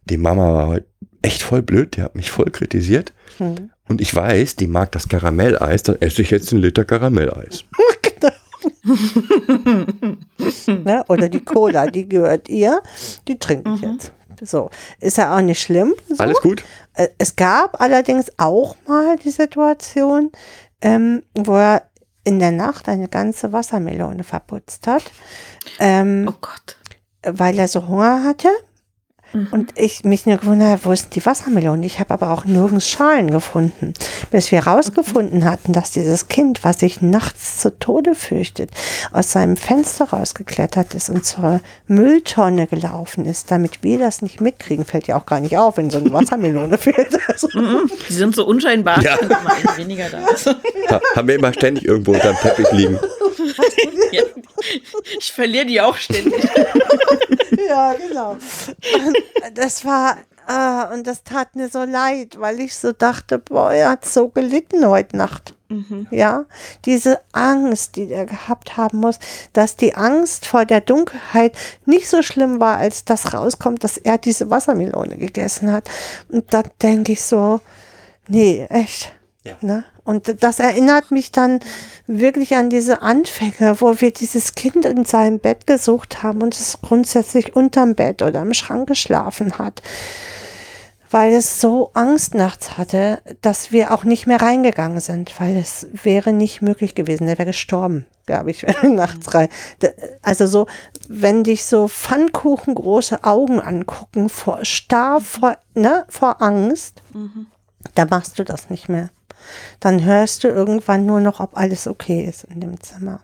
die 0.04 0.18
Mama 0.18 0.52
war 0.52 0.66
heute 0.68 0.86
echt 1.22 1.42
voll 1.42 1.62
blöd, 1.62 1.96
die 1.96 2.02
hat 2.02 2.14
mich 2.14 2.30
voll 2.30 2.50
kritisiert. 2.50 3.12
Mhm. 3.38 3.70
Und 3.88 4.00
ich 4.00 4.14
weiß, 4.14 4.56
die 4.56 4.66
mag 4.66 4.92
das 4.92 5.09
Karamelleis, 5.09 5.82
dann 5.84 6.00
esse 6.00 6.22
ich 6.22 6.30
jetzt 6.30 6.52
einen 6.52 6.62
Liter 6.62 6.84
Karamelleis. 6.84 7.64
ne? 10.66 11.04
Oder 11.09 11.28
die 11.28 11.44
Cola, 11.44 11.86
die 11.86 12.09
gehört 12.09 12.48
ihr, 12.48 12.82
die 13.28 13.38
trinke 13.38 13.74
ich 13.74 13.82
Mhm. 13.82 13.92
jetzt. 13.94 14.12
So, 14.44 14.70
ist 15.00 15.18
ja 15.18 15.36
auch 15.36 15.40
nicht 15.40 15.60
schlimm. 15.62 15.94
So. 16.09 16.16
Alles 16.18 16.40
gut? 16.40 16.64
Äh, 16.94 17.09
Es 17.18 17.36
gab 17.36 17.80
allerdings 17.80 18.32
auch 18.38 18.74
mal 18.88 19.16
die 19.16 19.30
Situation, 19.30 20.32
ähm, 20.80 21.22
wo 21.34 21.54
er 21.56 21.84
in 22.24 22.38
der 22.40 22.50
Nacht 22.50 22.88
eine 22.88 23.09
ganze 23.09 23.52
Wassermelone 23.52 24.24
verputzt 24.24 24.86
hat, 24.88 25.04
ähm, 25.78 26.26
Oh 26.28 26.34
Gott. 26.40 26.76
weil 27.24 27.56
er 27.59 27.68
so 27.68 27.86
Hunger 27.86 28.24
hatte. 28.24 28.48
Mhm. 29.32 29.48
Und 29.50 29.72
ich 29.78 30.04
mich 30.04 30.26
nur 30.26 30.36
gewundert 30.36 30.68
habe, 30.68 30.84
wo 30.84 30.92
ist 30.92 31.14
die 31.14 31.24
Wassermelone? 31.24 31.84
Ich 31.86 31.98
habe 32.00 32.12
aber 32.14 32.30
auch 32.32 32.44
nirgends 32.44 32.88
Schalen 32.88 33.30
gefunden. 33.30 33.94
Bis 34.30 34.50
wir 34.52 34.64
herausgefunden 34.64 35.44
hatten, 35.44 35.72
dass 35.72 35.90
dieses 35.90 36.28
Kind, 36.28 36.64
was 36.64 36.80
sich 36.80 37.00
nachts 37.02 37.59
zu 37.59 37.78
Tode 37.78 38.14
fürchtet, 38.14 38.70
aus 39.12 39.32
seinem 39.32 39.56
Fenster 39.56 40.04
rausgeklettert 40.10 40.94
ist 40.94 41.09
und 41.10 41.24
zur 41.24 41.60
Mülltonne 41.86 42.66
gelaufen 42.66 43.24
ist, 43.26 43.50
damit 43.50 43.82
wir 43.82 43.98
das 43.98 44.22
nicht 44.22 44.40
mitkriegen, 44.40 44.84
fällt 44.84 45.06
ja 45.06 45.16
auch 45.18 45.26
gar 45.26 45.40
nicht 45.40 45.56
auf, 45.56 45.76
wenn 45.76 45.90
so 45.90 45.98
eine 45.98 46.12
Wassermelone 46.12 46.78
fehlt. 46.78 47.18
Also, 47.28 47.48
Mhm. 47.54 47.90
Die 48.09 48.12
sind 48.12 48.34
so 48.34 48.46
unscheinbar, 48.46 49.02
Ja. 49.02 49.16
wenn 49.20 49.28
mal 49.28 49.52
eine 49.54 49.76
weniger 49.78 50.09
da 50.09 50.26
ist. 50.28 50.46
Ha, 50.46 51.00
haben 51.16 51.28
wir 51.28 51.34
immer 51.36 51.52
ständig 51.52 51.84
irgendwo 51.84 52.12
unterm 52.12 52.36
Teppich 52.36 52.70
liegen. 52.72 52.98
Ja. 54.12 54.22
Ich 55.18 55.32
verliere 55.32 55.64
die 55.66 55.80
auch 55.80 55.96
ständig. 55.96 56.44
ja, 57.68 57.94
genau. 57.94 58.32
Und 58.32 59.16
das 59.55 59.85
war 59.85 60.16
ah, 60.47 60.90
und 60.93 61.07
das 61.07 61.23
tat 61.23 61.55
mir 61.57 61.69
so 61.69 61.85
leid, 61.85 62.39
weil 62.39 62.61
ich 62.61 62.74
so 62.74 62.93
dachte, 62.93 63.39
boah, 63.39 63.73
er 63.73 63.90
hat 63.90 64.05
so 64.05 64.28
gelitten 64.28 64.86
heute 64.86 65.16
Nacht. 65.16 65.55
Mhm. 65.69 66.07
Ja, 66.11 66.44
diese 66.85 67.20
Angst, 67.32 67.97
die 67.97 68.11
er 68.11 68.27
gehabt 68.27 68.77
haben 68.77 68.99
muss, 68.99 69.19
dass 69.53 69.77
die 69.77 69.94
Angst 69.94 70.47
vor 70.47 70.66
der 70.66 70.82
Dunkelheit 70.82 71.57
nicht 71.86 72.09
so 72.09 72.23
schlimm 72.23 72.61
war, 72.61 72.77
als 72.77 73.05
das 73.05 73.32
rauskommt, 73.32 73.82
dass 73.82 73.97
er 73.97 74.19
diese 74.19 74.51
Wassermelone 74.51 75.16
gegessen 75.16 75.73
hat. 75.73 75.89
Und 76.28 76.53
da 76.53 76.62
denke 76.82 77.12
ich 77.12 77.23
so, 77.23 77.61
nee, 78.28 78.66
echt. 78.69 79.12
Ja. 79.44 79.55
Ne? 79.60 79.85
Und 80.05 80.43
das 80.43 80.60
erinnert 80.60 81.10
mich 81.10 81.32
dann 81.32 81.60
wirklich 82.06 82.55
an 82.56 82.70
diese 82.70 83.02
Anfänge, 83.02 83.81
wo 83.81 84.01
wir 84.01 84.12
dieses 84.12 84.55
Kind 84.55 84.85
in 84.85 85.05
seinem 85.05 85.40
Bett 85.40 85.66
gesucht 85.66 86.23
haben 86.23 86.43
und 86.43 86.55
es 86.55 86.78
grundsätzlich 86.81 87.56
unterm 87.56 87.94
Bett 87.94 88.23
oder 88.23 88.40
im 88.43 88.55
Schrank 88.55 88.89
geschlafen 88.89 89.59
hat 89.59 89.82
weil 91.12 91.35
es 91.35 91.60
so 91.60 91.90
Angst 91.93 92.35
nachts 92.35 92.78
hatte, 92.78 93.20
dass 93.43 93.70
wir 93.70 93.93
auch 93.93 94.05
nicht 94.05 94.27
mehr 94.27 94.40
reingegangen 94.40 95.01
sind, 95.01 95.39
weil 95.39 95.56
es 95.56 95.86
wäre 95.93 96.32
nicht 96.32 96.62
möglich 96.62 96.94
gewesen. 96.94 97.27
Der 97.27 97.39
wäre 97.39 97.47
gestorben, 97.47 98.06
glaube 98.24 98.51
ich, 98.51 98.62
wenn 98.66 98.77
wir 98.82 98.90
nachts 98.90 99.35
rein. 99.35 99.48
Also 100.23 100.47
so, 100.47 100.66
wenn 101.09 101.44
dich 101.44 101.64
so 101.64 101.86
pfannkuchengroße 101.86 103.24
Augen 103.24 103.60
angucken, 103.60 104.31
vor, 104.31 104.64
starr 104.64 105.20
vor, 105.20 105.59
ne, 105.74 106.06
vor 106.09 106.40
Angst, 106.40 107.02
da 107.94 108.06
machst 108.06 108.39
du 108.39 108.44
das 108.44 108.70
nicht 108.70 108.89
mehr. 108.89 109.10
Dann 109.81 110.05
hörst 110.05 110.44
du 110.44 110.48
irgendwann 110.48 111.06
nur 111.06 111.20
noch, 111.20 111.40
ob 111.40 111.56
alles 111.56 111.86
okay 111.86 112.24
ist 112.24 112.44
in 112.44 112.60
dem 112.60 112.81
Zimmer. 112.81 113.23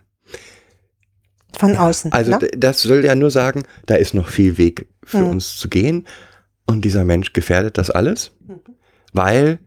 Von 1.57 1.75
außen. 1.77 2.11
Also 2.13 2.31
ne? 2.31 2.47
das 2.57 2.81
soll 2.81 3.03
ja 3.03 3.15
nur 3.15 3.31
sagen, 3.31 3.63
da 3.85 3.95
ist 3.95 4.13
noch 4.13 4.27
viel 4.29 4.57
Weg 4.57 4.87
für 5.03 5.19
Mhm. 5.19 5.29
uns 5.29 5.57
zu 5.57 5.67
gehen. 5.67 6.05
Und 6.65 6.85
dieser 6.85 7.03
Mensch 7.03 7.33
gefährdet 7.33 7.77
das 7.79 7.89
alles, 7.89 8.31
weil 9.11 9.57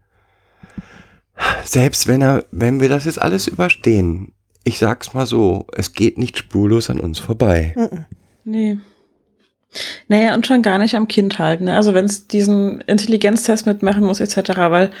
selbst 1.65 2.07
wenn 2.07 2.21
er, 2.21 2.45
wenn 2.51 2.79
wir 2.79 2.87
das 2.89 3.05
jetzt 3.05 3.21
alles 3.21 3.47
überstehen, 3.47 4.31
ich 4.63 4.79
sag's 4.79 5.13
mal 5.13 5.25
so, 5.25 5.67
es 5.75 5.91
geht 5.91 6.17
nicht 6.17 6.37
spurlos 6.37 6.89
an 6.89 6.99
uns 7.01 7.19
vorbei. 7.19 7.73
Mhm. 7.75 8.05
Nee. 8.45 8.77
Naja, 10.07 10.35
und 10.35 10.45
schon 10.47 10.61
gar 10.61 10.77
nicht 10.77 10.95
am 10.95 11.07
Kind 11.07 11.39
halt. 11.39 11.61
Ne? 11.61 11.75
Also 11.75 11.93
wenn 11.93 12.05
es 12.05 12.27
diesen 12.27 12.81
Intelligenztest 12.81 13.65
mitmachen 13.65 14.03
muss, 14.05 14.19
etc., 14.19 14.51
weil 14.69 14.91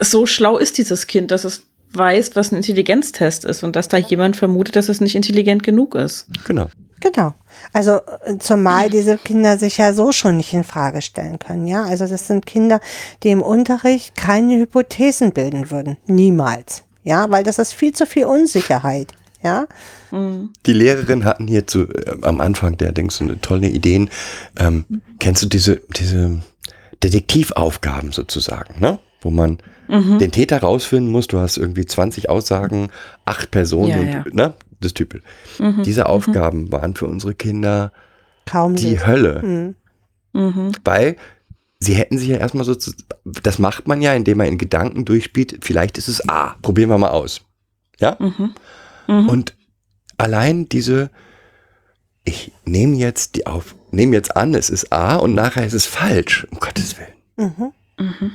so 0.00 0.26
schlau 0.26 0.58
ist 0.58 0.78
dieses 0.78 1.06
Kind, 1.06 1.30
dass 1.30 1.44
es 1.44 1.62
weiß, 1.92 2.36
was 2.36 2.52
ein 2.52 2.56
Intelligenztest 2.56 3.44
ist 3.44 3.62
und 3.62 3.74
dass 3.76 3.88
da 3.88 3.96
jemand 3.96 4.36
vermutet, 4.36 4.76
dass 4.76 4.88
es 4.88 5.00
nicht 5.00 5.16
intelligent 5.16 5.62
genug 5.62 5.94
ist. 5.94 6.26
Genau. 6.44 6.68
Genau. 7.00 7.34
Also 7.72 8.00
äh, 8.24 8.36
zumal 8.38 8.90
diese 8.90 9.16
Kinder 9.16 9.58
sich 9.58 9.78
ja 9.78 9.94
so 9.94 10.12
schon 10.12 10.36
nicht 10.36 10.52
in 10.52 10.64
Frage 10.64 11.00
stellen 11.00 11.38
können, 11.38 11.66
ja. 11.66 11.84
Also 11.84 12.06
das 12.06 12.26
sind 12.26 12.44
Kinder, 12.44 12.80
die 13.22 13.30
im 13.30 13.42
Unterricht 13.42 14.14
keine 14.14 14.58
Hypothesen 14.58 15.32
bilden 15.32 15.70
würden. 15.70 15.96
Niemals. 16.06 16.82
Ja, 17.02 17.30
weil 17.30 17.42
das 17.42 17.58
ist 17.58 17.72
viel 17.72 17.92
zu 17.92 18.04
viel 18.04 18.26
Unsicherheit. 18.26 19.12
Ja. 19.42 19.66
Mhm. 20.10 20.52
Die 20.66 20.74
Lehrerin 20.74 21.24
hatten 21.24 21.46
hier 21.46 21.66
zu, 21.66 21.88
äh, 21.88 22.18
am 22.20 22.42
Anfang 22.42 22.76
der 22.76 22.92
Dings 22.92 23.16
so 23.16 23.24
eine 23.24 23.40
tolle 23.40 23.68
Ideen. 23.68 24.10
Ähm, 24.58 24.84
kennst 25.18 25.42
du 25.42 25.46
diese, 25.46 25.80
diese 25.96 26.42
Detektivaufgaben 27.02 28.12
sozusagen, 28.12 28.78
ne? 28.78 28.98
Wo 29.22 29.30
man 29.30 29.58
Mhm. 29.88 30.18
den 30.18 30.30
Täter 30.30 30.60
rausfinden 30.60 31.10
muss. 31.10 31.26
Du 31.26 31.38
hast 31.38 31.56
irgendwie 31.56 31.84
20 31.84 32.30
Aussagen, 32.30 32.90
acht 33.24 33.50
Personen 33.50 33.88
Ja, 33.90 33.98
und, 33.98 34.08
ja. 34.08 34.24
ne? 34.32 34.54
Das 34.80 34.94
Typ. 34.94 35.20
Mhm. 35.58 35.82
Diese 35.82 36.06
Aufgaben 36.06 36.70
waren 36.72 36.94
für 36.94 37.06
unsere 37.06 37.34
Kinder 37.34 37.92
Kaum 38.46 38.76
die 38.76 38.90
lösen. 38.94 39.06
Hölle. 39.06 39.42
Mhm. 39.42 39.74
Mhm. 40.32 40.72
Weil 40.84 41.16
sie 41.80 41.94
hätten 41.94 42.18
sich 42.18 42.28
ja 42.28 42.36
erstmal 42.36 42.64
so, 42.64 42.74
zu, 42.74 42.92
das 43.24 43.58
macht 43.58 43.88
man 43.88 44.00
ja, 44.00 44.14
indem 44.14 44.38
man 44.38 44.46
in 44.46 44.58
Gedanken 44.58 45.04
durchspielt, 45.04 45.58
vielleicht 45.62 45.98
ist 45.98 46.08
es 46.08 46.26
A, 46.28 46.54
probieren 46.62 46.88
wir 46.88 46.98
mal 46.98 47.10
aus. 47.10 47.42
Ja? 47.98 48.16
Mhm. 48.20 48.54
Mhm. 49.08 49.28
Und 49.28 49.56
allein 50.18 50.68
diese, 50.68 51.10
ich 52.24 52.52
nehme 52.64 52.96
jetzt 52.96 53.34
die 53.36 53.46
auf, 53.46 53.74
nehme 53.90 54.14
jetzt 54.14 54.36
an, 54.36 54.54
es 54.54 54.70
ist 54.70 54.92
A 54.92 55.16
und 55.16 55.34
nachher 55.34 55.66
ist 55.66 55.72
es 55.74 55.86
falsch, 55.86 56.46
um 56.50 56.58
Gottes 56.60 56.96
Willen. 56.96 57.52
Mhm. 57.58 57.72
Mhm. 57.98 58.30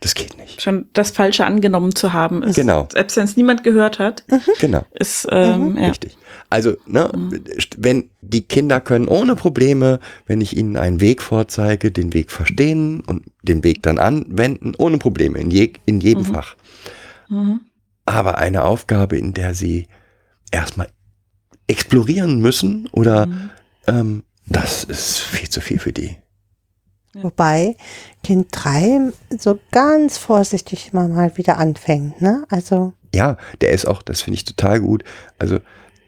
Das 0.00 0.14
geht 0.14 0.36
nicht. 0.38 0.62
Schon 0.62 0.86
das 0.92 1.10
Falsche 1.10 1.44
angenommen 1.44 1.92
zu 1.94 2.12
haben, 2.12 2.44
ist, 2.44 2.54
Genau. 2.54 2.86
selbst 2.92 3.16
wenn 3.16 3.24
es 3.24 3.36
niemand 3.36 3.64
gehört 3.64 3.98
hat, 3.98 4.22
Genau. 4.60 4.84
ist, 4.94 5.26
ähm, 5.30 5.76
ja. 5.76 5.88
Richtig. 5.88 6.16
Also, 6.50 6.76
ne, 6.86 7.10
wenn 7.76 8.08
die 8.20 8.42
Kinder 8.42 8.80
können 8.80 9.08
ohne 9.08 9.34
Probleme, 9.34 9.98
wenn 10.26 10.40
ich 10.40 10.56
ihnen 10.56 10.76
einen 10.76 11.00
Weg 11.00 11.20
vorzeige, 11.20 11.90
den 11.90 12.14
Weg 12.14 12.30
verstehen 12.30 13.00
und 13.00 13.24
den 13.42 13.64
Weg 13.64 13.82
dann 13.82 13.98
anwenden, 13.98 14.74
ohne 14.78 14.98
Probleme, 14.98 15.38
in, 15.40 15.50
je, 15.50 15.72
in 15.84 16.00
jedem 16.00 16.24
Fach. 16.24 16.54
Mhm. 17.28 17.60
Aber 18.06 18.38
eine 18.38 18.62
Aufgabe, 18.64 19.18
in 19.18 19.34
der 19.34 19.52
sie 19.54 19.88
erstmal 20.52 20.88
explorieren 21.66 22.40
müssen 22.40 22.88
oder 22.92 23.26
Mhm. 23.26 23.50
ähm, 23.88 24.22
das 24.46 24.84
ist 24.84 25.18
viel 25.18 25.48
zu 25.50 25.60
viel 25.60 25.78
für 25.78 25.92
die. 25.92 26.16
Wobei 27.22 27.76
Kind 28.22 28.48
3 28.52 29.12
so 29.38 29.58
ganz 29.70 30.18
vorsichtig 30.18 30.90
immer 30.92 31.08
mal 31.08 31.36
wieder 31.36 31.58
anfängt, 31.58 32.20
ne? 32.20 32.44
Also, 32.48 32.92
Ja, 33.14 33.36
der 33.60 33.70
ist 33.70 33.86
auch, 33.86 34.02
das 34.02 34.22
finde 34.22 34.36
ich 34.36 34.44
total 34.44 34.80
gut. 34.80 35.04
Also 35.38 35.60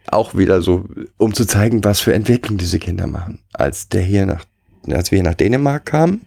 auch 0.07 0.35
wieder 0.35 0.61
so, 0.63 0.85
um 1.19 1.35
zu 1.35 1.47
zeigen, 1.47 1.85
was 1.85 2.01
für 2.01 2.15
Entwicklung 2.15 2.59
diese 2.59 2.79
Kinder 2.79 3.07
machen. 3.07 3.41
Als 3.53 3.89
der 3.89 4.03
hier 4.03 4.27
nach, 4.27 4.45
als 4.89 5.11
wir 5.11 5.19
hier 5.19 5.29
nach 5.29 5.35
Dänemark 5.35 5.87
kamen, 5.87 6.27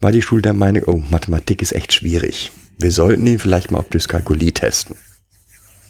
war 0.00 0.12
die 0.12 0.22
Schule 0.22 0.42
der 0.42 0.52
Meinung, 0.52 0.84
oh, 0.86 1.02
Mathematik 1.10 1.62
ist 1.62 1.72
echt 1.72 1.92
schwierig. 1.92 2.52
Wir 2.78 2.90
sollten 2.90 3.26
ihn 3.26 3.38
vielleicht 3.38 3.70
mal 3.70 3.78
auf 3.78 3.88
Dyskalkulie 3.88 4.52
testen. 4.52 4.96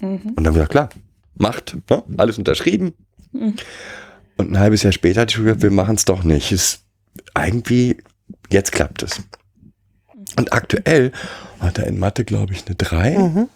Mhm. 0.00 0.20
Und 0.36 0.36
dann 0.36 0.46
haben 0.46 0.54
wir 0.54 0.66
gesagt, 0.66 0.70
klar, 0.70 0.88
macht, 1.34 1.76
ne? 1.90 2.02
alles 2.16 2.38
unterschrieben. 2.38 2.94
Mhm. 3.32 3.54
Und 4.36 4.52
ein 4.52 4.58
halbes 4.58 4.82
Jahr 4.82 4.92
später 4.92 5.22
hat 5.22 5.30
die 5.30 5.34
Schule 5.34 5.46
gesagt, 5.46 5.62
wir 5.62 5.70
machen 5.70 5.96
es 5.96 6.04
doch 6.04 6.22
nicht. 6.22 6.52
Ist 6.52 6.84
irgendwie, 7.36 7.98
jetzt 8.50 8.72
klappt 8.72 9.02
es. 9.02 9.22
Und 10.36 10.52
aktuell 10.52 11.12
hat 11.60 11.78
er 11.78 11.86
in 11.86 11.98
Mathe, 11.98 12.24
glaube 12.24 12.52
ich, 12.52 12.66
eine 12.66 12.74
3. 12.74 13.18
mhm. 13.18 13.48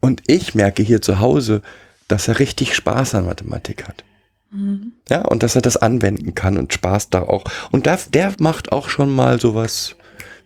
Und 0.00 0.22
ich 0.26 0.54
merke 0.54 0.82
hier 0.82 1.00
zu 1.00 1.20
Hause, 1.20 1.62
dass 2.08 2.26
er 2.26 2.40
richtig 2.40 2.74
Spaß 2.74 3.14
an 3.14 3.26
Mathematik 3.26 3.86
hat. 3.86 4.04
Mhm. 4.50 4.92
Ja, 5.08 5.22
und 5.22 5.42
dass 5.42 5.54
er 5.54 5.62
das 5.62 5.76
anwenden 5.76 6.34
kann 6.34 6.58
und 6.58 6.72
Spaß 6.72 7.10
da 7.10 7.22
auch. 7.22 7.44
Und 7.70 7.86
der, 7.86 7.98
der 8.12 8.34
macht 8.38 8.72
auch 8.72 8.88
schon 8.88 9.14
mal 9.14 9.40
sowas 9.40 9.94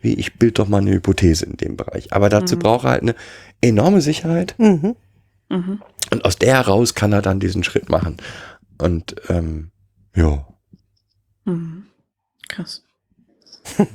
wie, 0.03 0.15
ich 0.15 0.35
bild 0.35 0.59
doch 0.59 0.69
mal 0.69 0.79
eine 0.83 0.93
Hypothese 0.93 1.47
in 1.47 1.57
dem 1.57 1.77
Bereich. 1.77 2.13
Aber 2.13 2.29
dazu 2.29 2.59
braucht 2.59 2.85
er 2.85 2.91
halt 2.91 3.03
eine 3.03 3.15
enorme 3.63 4.03
Sicherheit. 4.03 4.55
Mhm. 4.59 4.95
Mhm. 5.49 5.83
Und 6.13 6.25
aus 6.25 6.37
der 6.37 6.55
heraus 6.55 6.95
kann 6.95 7.13
er 7.13 7.23
dann 7.23 7.41
diesen 7.41 7.65
Schritt 7.65 7.89
machen. 7.89 8.19
Und 8.79 9.17
ähm, 9.31 9.71
ja, 10.15 10.47
Mhm. 11.47 11.86
Krass. 12.57 12.83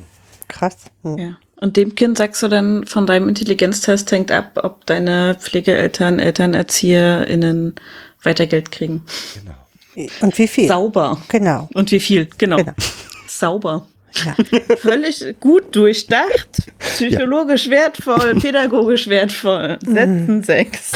krass. 0.47 0.77
Mhm. 1.03 1.17
Ja. 1.17 1.37
Und 1.59 1.77
dem 1.77 1.93
Kind 1.93 2.17
sagst 2.17 2.41
du 2.41 2.47
dann, 2.47 2.85
von 2.85 3.05
deinem 3.05 3.29
Intelligenztest 3.29 4.11
hängt 4.11 4.31
ab, 4.31 4.59
ob 4.63 4.85
deine 4.87 5.35
Pflegeeltern, 5.39 6.19
Eltern, 6.19 6.55
ErzieherInnen 6.55 7.75
weiter 8.23 8.47
Geld 8.47 8.71
kriegen. 8.71 9.03
genau. 9.35 10.09
Und 10.21 10.37
wie 10.37 10.47
viel? 10.47 10.67
Sauber. 10.67 11.21
Genau. 11.27 11.69
Und 11.73 11.91
wie 11.91 11.99
viel, 11.99 12.27
genau. 12.37 12.57
Genau. 12.57 12.73
Sauber. 13.27 13.87
Ja. 14.25 14.35
Völlig 14.77 15.39
gut 15.39 15.75
durchdacht, 15.75 16.63
psychologisch 16.79 17.69
wertvoll, 17.69 18.35
pädagogisch 18.35 19.07
wertvoll. 19.07 19.77
Sätzen 19.85 20.43
sechs. 20.43 20.91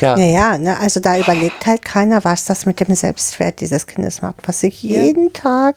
Ja, 0.00 0.16
Ja, 0.16 0.24
ja, 0.24 0.58
ne, 0.58 0.78
also 0.78 1.00
da 1.00 1.18
überlegt 1.18 1.66
halt 1.66 1.82
keiner, 1.82 2.24
was 2.24 2.46
das 2.46 2.66
mit 2.66 2.80
dem 2.80 2.94
Selbstwert 2.94 3.60
dieses 3.60 3.86
Kindes 3.86 4.22
macht, 4.22 4.36
was 4.46 4.60
sich 4.60 4.82
jeden 4.82 5.32
Tag 5.32 5.76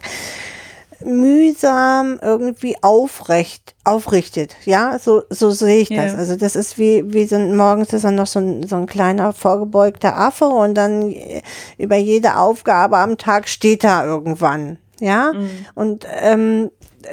mühsam 1.06 2.20
irgendwie 2.22 2.76
aufrecht, 2.82 3.76
aufrichtet. 3.84 4.56
Ja, 4.66 4.98
so, 5.00 5.24
so 5.30 5.52
sehe 5.52 5.82
ich 5.82 5.90
das. 5.90 6.14
Ja. 6.14 6.18
Also 6.18 6.36
das 6.36 6.56
ist 6.56 6.78
wie, 6.78 7.14
wie 7.14 7.26
so 7.26 7.36
ein, 7.36 7.56
morgens 7.56 7.94
ist 7.94 8.04
dann 8.04 8.16
noch 8.16 8.28
so 8.28 8.40
ein, 8.40 8.68
so 8.68 8.76
ein 8.76 8.86
kleiner 8.86 9.34
vorgebeugter 9.34 10.18
Affe 10.18 10.46
und 10.46 10.76
dann 10.76 11.12
äh, 11.12 11.42
über 11.78 11.98
jede 11.98 12.38
Aufgabe 12.38 12.98
am 12.98 13.18
Tag 13.18 13.48
steht 13.48 13.84
er 13.84 14.06
irgendwann. 14.06 14.78
Ja, 15.00 15.34
und 15.76 16.06
ähm, 16.22 16.72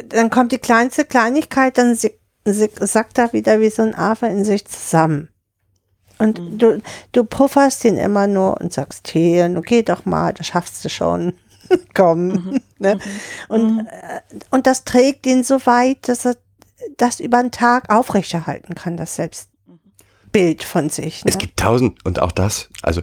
dann 0.09 0.31
kommt 0.31 0.53
die 0.53 0.59
kleinste 0.59 1.05
Kleinigkeit, 1.05 1.77
dann 1.77 1.99
sackt 2.45 3.19
er 3.19 3.33
wieder 3.33 3.61
wie 3.61 3.71
so 3.71 3.83
ein 3.83 3.95
Affe 3.95 4.27
in 4.27 4.45
sich 4.45 4.65
zusammen. 4.67 5.29
Und 6.19 6.62
du, 6.62 6.83
du 7.12 7.25
pufferst 7.25 7.85
ihn 7.87 7.97
immer 7.97 8.27
nur 8.27 8.61
und 8.61 8.73
sagst, 8.73 9.09
hier, 9.09 9.49
nu 9.49 9.62
geh 9.62 9.83
doch 9.83 10.05
mal, 10.05 10.35
das 10.35 10.49
schaffst 10.49 10.85
du 10.85 10.91
schon. 10.91 11.33
Komm. 11.94 12.60
Ne? 12.78 12.98
Und, 13.48 13.86
äh, 13.86 14.20
und 14.51 14.66
das 14.66 14.84
trägt 14.84 15.26
ihn 15.26 15.44
so 15.44 15.64
weit, 15.66 16.09
dass 16.09 16.24
er 16.24 16.36
das 16.97 17.20
über 17.20 17.42
den 17.42 17.51
Tag 17.51 17.90
aufrechterhalten 17.90 18.74
kann, 18.74 18.97
das 18.97 19.16
Selbstbild 19.16 20.64
von 20.64 20.88
sich. 20.88 21.24
Ne? 21.24 21.30
es 21.30 21.38
gibt 21.38 21.59
tausend 21.59 22.05
und 22.05 22.20
auch 22.20 22.32
das, 22.32 22.68
also 22.82 23.02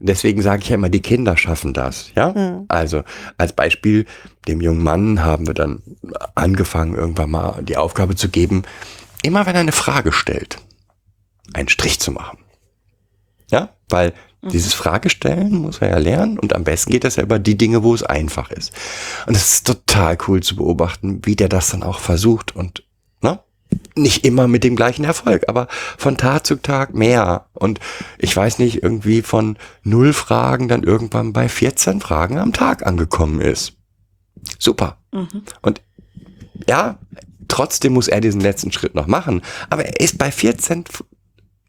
Deswegen 0.00 0.42
sage 0.42 0.62
ich 0.62 0.68
ja 0.68 0.76
immer, 0.76 0.90
die 0.90 1.02
Kinder 1.02 1.36
schaffen 1.36 1.72
das, 1.72 2.12
ja. 2.14 2.32
Mhm. 2.32 2.66
Also 2.68 3.02
als 3.36 3.52
Beispiel, 3.52 4.06
dem 4.46 4.60
jungen 4.60 4.82
Mann 4.82 5.24
haben 5.24 5.48
wir 5.48 5.54
dann 5.54 5.82
angefangen, 6.36 6.94
irgendwann 6.94 7.30
mal 7.30 7.62
die 7.64 7.76
Aufgabe 7.76 8.14
zu 8.14 8.28
geben, 8.28 8.62
immer 9.22 9.44
wenn 9.44 9.56
er 9.56 9.62
eine 9.62 9.72
Frage 9.72 10.12
stellt, 10.12 10.58
einen 11.52 11.68
Strich 11.68 11.98
zu 11.98 12.12
machen. 12.12 12.38
Ja, 13.50 13.70
weil 13.88 14.12
dieses 14.42 14.72
Fragestellen 14.72 15.56
muss 15.56 15.78
er 15.78 15.90
ja 15.90 15.98
lernen 15.98 16.38
und 16.38 16.54
am 16.54 16.64
besten 16.64 16.92
geht 16.92 17.04
das 17.04 17.16
ja 17.16 17.24
über 17.24 17.38
die 17.38 17.58
Dinge, 17.58 17.82
wo 17.82 17.92
es 17.94 18.04
einfach 18.04 18.50
ist. 18.50 18.72
Und 19.26 19.36
es 19.36 19.54
ist 19.54 19.66
total 19.66 20.16
cool 20.28 20.42
zu 20.42 20.54
beobachten, 20.56 21.20
wie 21.24 21.34
der 21.34 21.48
das 21.48 21.70
dann 21.70 21.82
auch 21.82 21.98
versucht 21.98 22.54
und 22.54 22.84
ne? 23.20 23.40
nicht 23.96 24.24
immer 24.24 24.46
mit 24.46 24.62
dem 24.62 24.76
gleichen 24.76 25.04
Erfolg, 25.04 25.48
aber 25.48 25.66
von 25.70 26.16
Tag 26.16 26.46
zu 26.46 26.56
Tag 26.56 26.94
mehr. 26.94 27.46
Und 27.52 27.80
ich 28.18 28.34
weiß 28.34 28.60
nicht, 28.60 28.82
irgendwie 28.82 29.22
von 29.22 29.58
null 29.82 30.12
Fragen 30.12 30.68
dann 30.68 30.84
irgendwann 30.84 31.32
bei 31.32 31.48
14 31.48 32.00
Fragen 32.00 32.38
am 32.38 32.52
Tag 32.52 32.86
angekommen 32.86 33.40
ist. 33.40 33.74
Super. 34.58 34.98
Und 35.62 35.82
ja, 36.68 36.98
trotzdem 37.48 37.92
muss 37.92 38.08
er 38.08 38.20
diesen 38.20 38.40
letzten 38.40 38.70
Schritt 38.70 38.94
noch 38.94 39.08
machen. 39.08 39.42
Aber 39.68 39.84
er 39.84 40.00
ist 40.00 40.16
bei 40.16 40.30
14, 40.30 40.84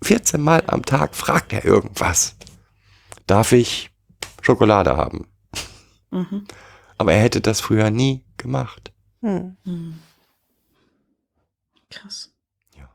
14 0.04 0.40
Mal 0.40 0.64
am 0.68 0.86
Tag, 0.86 1.16
fragt 1.16 1.52
er 1.52 1.66
irgendwas. 1.66 2.36
Darf 3.30 3.52
ich 3.52 3.92
Schokolade 4.42 4.98
haben? 4.98 5.28
Mhm. 6.10 6.46
Aber 6.98 7.14
er 7.14 7.22
hätte 7.22 7.42
das 7.42 7.62
früher 7.62 7.92
nie 7.92 8.26
gemacht. 8.38 8.92
Hm. 9.22 9.56
Krass. 11.92 12.32
Ja. 12.76 12.90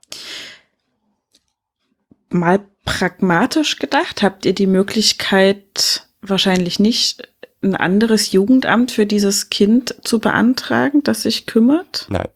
Mal 2.31 2.67
pragmatisch 2.85 3.79
gedacht, 3.79 4.25
habt 4.25 4.45
ihr 4.45 4.55
die 4.55 4.67
Möglichkeit, 4.67 6.09
wahrscheinlich 6.21 6.81
nicht, 6.81 7.29
ein 7.63 7.77
anderes 7.77 8.33
Jugendamt 8.33 8.91
für 8.91 9.07
dieses 9.07 9.51
Kind 9.51 9.95
zu 10.03 10.19
beantragen, 10.19 11.05
das 11.05 11.23
sich 11.23 11.47
kümmert? 11.47 12.07
Nein. 12.11 12.29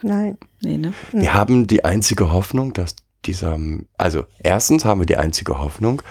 Nein. 0.00 0.38
Nee, 0.62 0.78
ne? 0.78 0.94
Wir 1.12 1.34
haben 1.34 1.66
die 1.66 1.84
einzige 1.84 2.32
Hoffnung, 2.32 2.72
dass 2.72 2.96
dieser, 3.26 3.58
also 3.98 4.24
erstens 4.38 4.86
haben 4.86 5.02
wir 5.02 5.06
die 5.06 5.18
einzige 5.18 5.58
Hoffnung, 5.58 6.02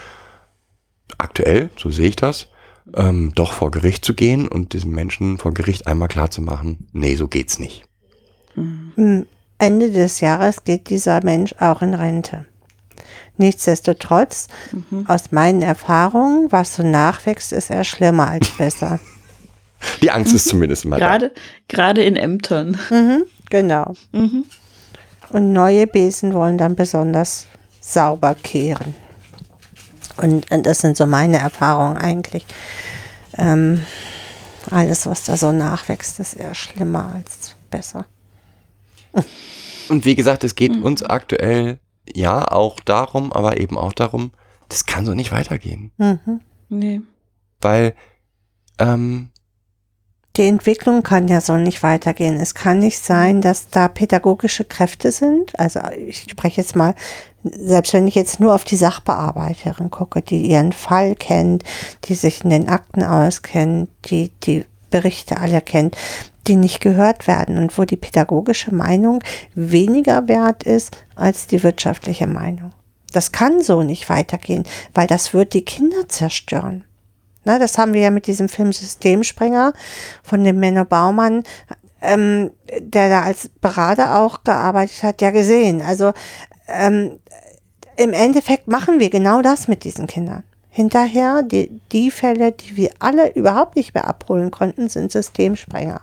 aktuell, 1.18 1.70
so 1.78 1.90
sehe 1.90 2.10
ich 2.10 2.16
das, 2.16 2.48
ähm, 2.96 3.32
doch 3.36 3.54
vor 3.54 3.72
Gericht 3.72 4.06
zu 4.06 4.14
gehen 4.14 4.48
und 4.48 4.74
diesem 4.74 4.92
Menschen 4.92 5.38
vor 5.38 5.54
Gericht 5.54 5.88
einmal 5.88 6.08
klar 6.08 6.32
zu 6.32 6.42
machen, 6.42 6.88
nee, 6.94 7.16
so 7.16 7.28
geht's 7.28 7.60
nicht. 7.60 7.84
Am 8.56 9.26
Ende 9.58 9.92
des 9.92 10.20
Jahres 10.20 10.64
geht 10.64 10.90
dieser 10.90 11.24
Mensch 11.24 11.56
auch 11.60 11.82
in 11.82 11.94
Rente. 11.94 12.46
Nichtsdestotrotz, 13.38 14.48
aus 15.08 15.32
meinen 15.32 15.62
Erfahrungen, 15.62 16.52
was 16.52 16.76
so 16.76 16.84
nachwächst, 16.84 17.54
ist 17.54 17.70
er 17.72 17.84
schlimmer 17.84 18.28
als 18.28 18.50
besser. 18.52 19.00
Die 20.02 20.12
Angst 20.12 20.36
ist 20.36 20.48
zumindest 20.48 20.86
mal 20.86 21.00
da. 21.00 21.08
Gerade, 21.08 21.32
gerade 21.68 22.04
in 22.04 22.16
Ämtern. 22.16 22.78
mhm, 22.90 23.24
genau. 23.50 23.96
Mhm. 24.12 24.46
Und 25.30 25.54
neue 25.54 25.88
Besen 25.88 26.34
wollen 26.34 26.58
dann 26.58 26.76
besonders 26.76 27.48
sauber 27.80 28.36
kehren. 28.36 28.94
Und, 30.18 30.52
und 30.52 30.66
das 30.66 30.80
sind 30.80 30.98
so 30.98 31.06
meine 31.06 31.38
Erfahrungen 31.38 31.98
eigentlich. 31.98 32.46
Ähm, 33.38 33.86
alles, 34.70 35.06
was 35.06 35.24
da 35.24 35.38
so 35.38 35.52
nachwächst, 35.52 36.20
ist 36.20 36.36
eher 36.36 36.54
schlimmer 36.54 37.14
als 37.16 37.56
besser. 37.70 38.06
Und 39.90 40.06
wie 40.06 40.16
gesagt, 40.16 40.44
es 40.44 40.56
geht 40.56 40.76
uns 40.76 41.04
aktuell 41.04 41.80
ja 42.14 42.48
auch 42.48 42.80
darum, 42.80 43.34
aber 43.34 43.60
eben 43.60 43.78
auch 43.78 43.94
darum, 43.94 44.32
das 44.70 44.86
kann 44.86 45.06
so 45.06 45.14
nicht 45.14 45.32
weitergehen. 45.32 45.92
Mhm. 45.98 46.42
Nee. 46.70 47.02
Weil, 47.60 47.96
ähm, 48.80 49.31
Die 50.38 50.48
Entwicklung 50.48 51.04
kann 51.04 51.28
ja 51.28 51.42
so 51.42 51.58
nicht 51.58 51.84
weitergehen. 51.84 52.40
Es 52.40 52.54
kann 52.56 52.80
nicht 52.80 53.00
sein, 53.00 53.42
dass 53.42 53.70
da 53.70 53.90
pädagogische 53.90 54.64
Kräfte 54.64 55.12
sind. 55.12 55.60
Also 55.60 55.82
ich 56.08 56.26
spreche 56.30 56.62
jetzt 56.62 56.76
mal, 56.76 56.96
selbst 57.44 57.94
wenn 57.94 58.08
ich 58.08 58.16
jetzt 58.16 58.40
nur 58.40 58.56
auf 58.56 58.64
die 58.64 58.78
Sachbearbeiterin 58.78 59.92
gucke, 59.92 60.22
die 60.22 60.48
ihren 60.48 60.72
Fall 60.72 61.16
kennt, 61.16 61.64
die 62.06 62.16
sich 62.16 62.46
in 62.46 62.50
den 62.50 62.70
Akten 62.70 63.04
auskennt, 63.04 63.90
die 64.06 64.32
die 64.44 64.66
Berichte 64.90 65.38
alle 65.38 65.62
kennt, 65.62 65.98
die 66.48 66.56
nicht 66.56 66.80
gehört 66.80 67.28
werden 67.28 67.58
und 67.58 67.78
wo 67.78 67.84
die 67.84 67.98
pädagogische 67.98 68.74
Meinung 68.74 69.24
weniger 69.54 70.28
wert 70.28 70.64
ist 70.64 70.98
als 71.16 71.48
die 71.48 71.62
wirtschaftliche 71.62 72.28
Meinung. 72.28 72.72
Das 73.12 73.32
kann 73.34 73.62
so 73.62 73.84
nicht 73.84 74.10
weitergehen, 74.10 74.64
weil 74.94 75.08
das 75.08 75.34
wird 75.34 75.54
die 75.54 75.66
Kinder 75.66 76.08
zerstören. 76.08 76.86
Na, 77.44 77.60
das 77.60 77.78
haben 77.78 77.94
wir 77.94 78.02
ja 78.02 78.12
mit 78.12 78.28
diesem 78.28 78.50
Film 78.50 78.72
Systemsprenger 78.72 79.74
von 80.24 80.44
dem 80.44 80.60
Menno 80.60 80.86
Baumann, 80.86 81.44
ähm, 82.02 82.52
der 82.80 83.10
da 83.10 83.22
als 83.24 83.50
Berater 83.62 84.20
auch 84.20 84.44
gearbeitet 84.44 85.04
hat, 85.04 85.22
ja 85.22 85.32
gesehen. 85.32 85.82
Also 85.82 86.14
ähm, 86.68 87.20
im 87.98 88.14
Endeffekt 88.14 88.68
machen 88.68 89.00
wir 89.00 89.10
genau 89.10 89.42
das 89.42 89.68
mit 89.68 89.84
diesen 89.84 90.08
Kindern. 90.08 90.44
Hinterher, 90.70 91.44
die, 91.44 91.82
die 91.92 92.12
Fälle, 92.12 92.54
die 92.54 92.78
wir 92.78 92.92
alle 93.00 93.34
überhaupt 93.34 93.76
nicht 93.76 93.94
mehr 93.94 94.08
abholen 94.08 94.52
konnten, 94.52 94.88
sind 94.88 95.12
Systemsprenger. 95.12 96.02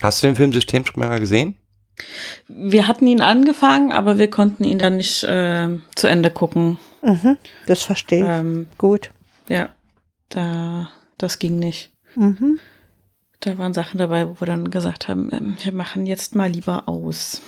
hast 0.00 0.22
du 0.22 0.28
den 0.28 0.36
Film 0.36 0.52
Systemsprenger 0.52 1.18
gesehen? 1.18 1.56
Wir 2.48 2.88
hatten 2.88 3.06
ihn 3.06 3.20
angefangen, 3.20 3.92
aber 3.92 4.18
wir 4.18 4.30
konnten 4.30 4.64
ihn 4.64 4.78
dann 4.78 4.96
nicht 4.96 5.22
äh, 5.24 5.68
zu 5.94 6.06
Ende 6.06 6.30
gucken. 6.30 6.78
Mhm, 7.02 7.36
das 7.66 7.82
verstehe 7.82 8.22
ich. 8.22 8.28
Ähm, 8.28 8.66
Gut. 8.78 9.10
ja, 9.48 9.68
da, 10.28 10.90
das 11.18 11.38
ging 11.38 11.58
nicht. 11.58 11.90
Mhm. 12.14 12.58
Da 13.40 13.56
waren 13.58 13.72
Sachen 13.72 13.98
dabei, 13.98 14.28
wo 14.28 14.38
wir 14.40 14.46
dann 14.46 14.70
gesagt 14.70 15.08
haben, 15.08 15.30
ähm, 15.32 15.56
wir 15.62 15.72
machen 15.72 16.06
jetzt 16.06 16.34
mal 16.34 16.50
lieber 16.50 16.88
aus. 16.88 17.40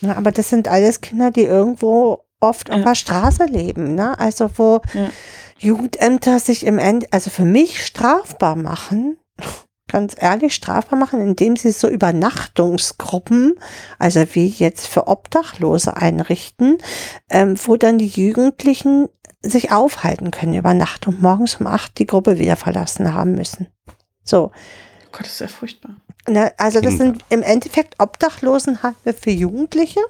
Ja, 0.00 0.16
aber 0.16 0.32
das 0.32 0.48
sind 0.50 0.68
alles 0.68 1.00
Kinder, 1.00 1.30
die 1.30 1.42
irgendwo 1.42 2.22
oft 2.40 2.70
auf 2.70 2.78
Ja. 2.78 2.84
der 2.84 2.94
Straße 2.94 3.44
leben. 3.46 3.94
Ne? 3.94 4.18
Also 4.18 4.50
wo 4.56 4.80
Ja. 4.94 5.10
Jugendämter 5.58 6.38
sich 6.38 6.64
im 6.66 6.78
Ende, 6.78 7.06
also 7.10 7.30
für 7.30 7.44
mich 7.46 7.84
strafbar 7.84 8.56
machen, 8.56 9.16
ganz 9.88 10.14
ehrlich 10.18 10.54
strafbar 10.54 10.98
machen, 10.98 11.20
indem 11.20 11.56
sie 11.56 11.70
so 11.70 11.88
Übernachtungsgruppen, 11.88 13.54
also 13.98 14.24
wie 14.32 14.48
jetzt 14.48 14.86
für 14.86 15.06
Obdachlose 15.06 15.96
einrichten, 15.96 16.78
ähm, 17.30 17.56
wo 17.64 17.76
dann 17.76 17.98
die 17.98 18.08
Jugendlichen 18.08 19.08
sich 19.42 19.70
aufhalten 19.70 20.30
können 20.30 20.54
über 20.54 20.74
Nacht 20.74 21.06
und 21.06 21.22
morgens 21.22 21.56
um 21.56 21.66
acht 21.66 21.98
die 21.98 22.06
Gruppe 22.06 22.38
wieder 22.38 22.56
verlassen 22.56 23.14
haben 23.14 23.34
müssen. 23.34 23.68
So, 24.24 24.50
Oh 25.06 25.08
Gott, 25.12 25.20
das 25.20 25.32
ist 25.32 25.40
ja 25.40 25.48
furchtbar. 25.48 25.96
Ne, 26.28 26.52
also 26.58 26.80
das 26.80 26.96
Kinder. 26.96 27.04
sind 27.04 27.24
im 27.30 27.42
Endeffekt 27.42 27.94
Obdachlosenheime 28.00 29.14
für 29.18 29.30
Jugendliche. 29.30 30.00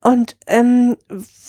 Und 0.00 0.36
ähm, 0.46 0.96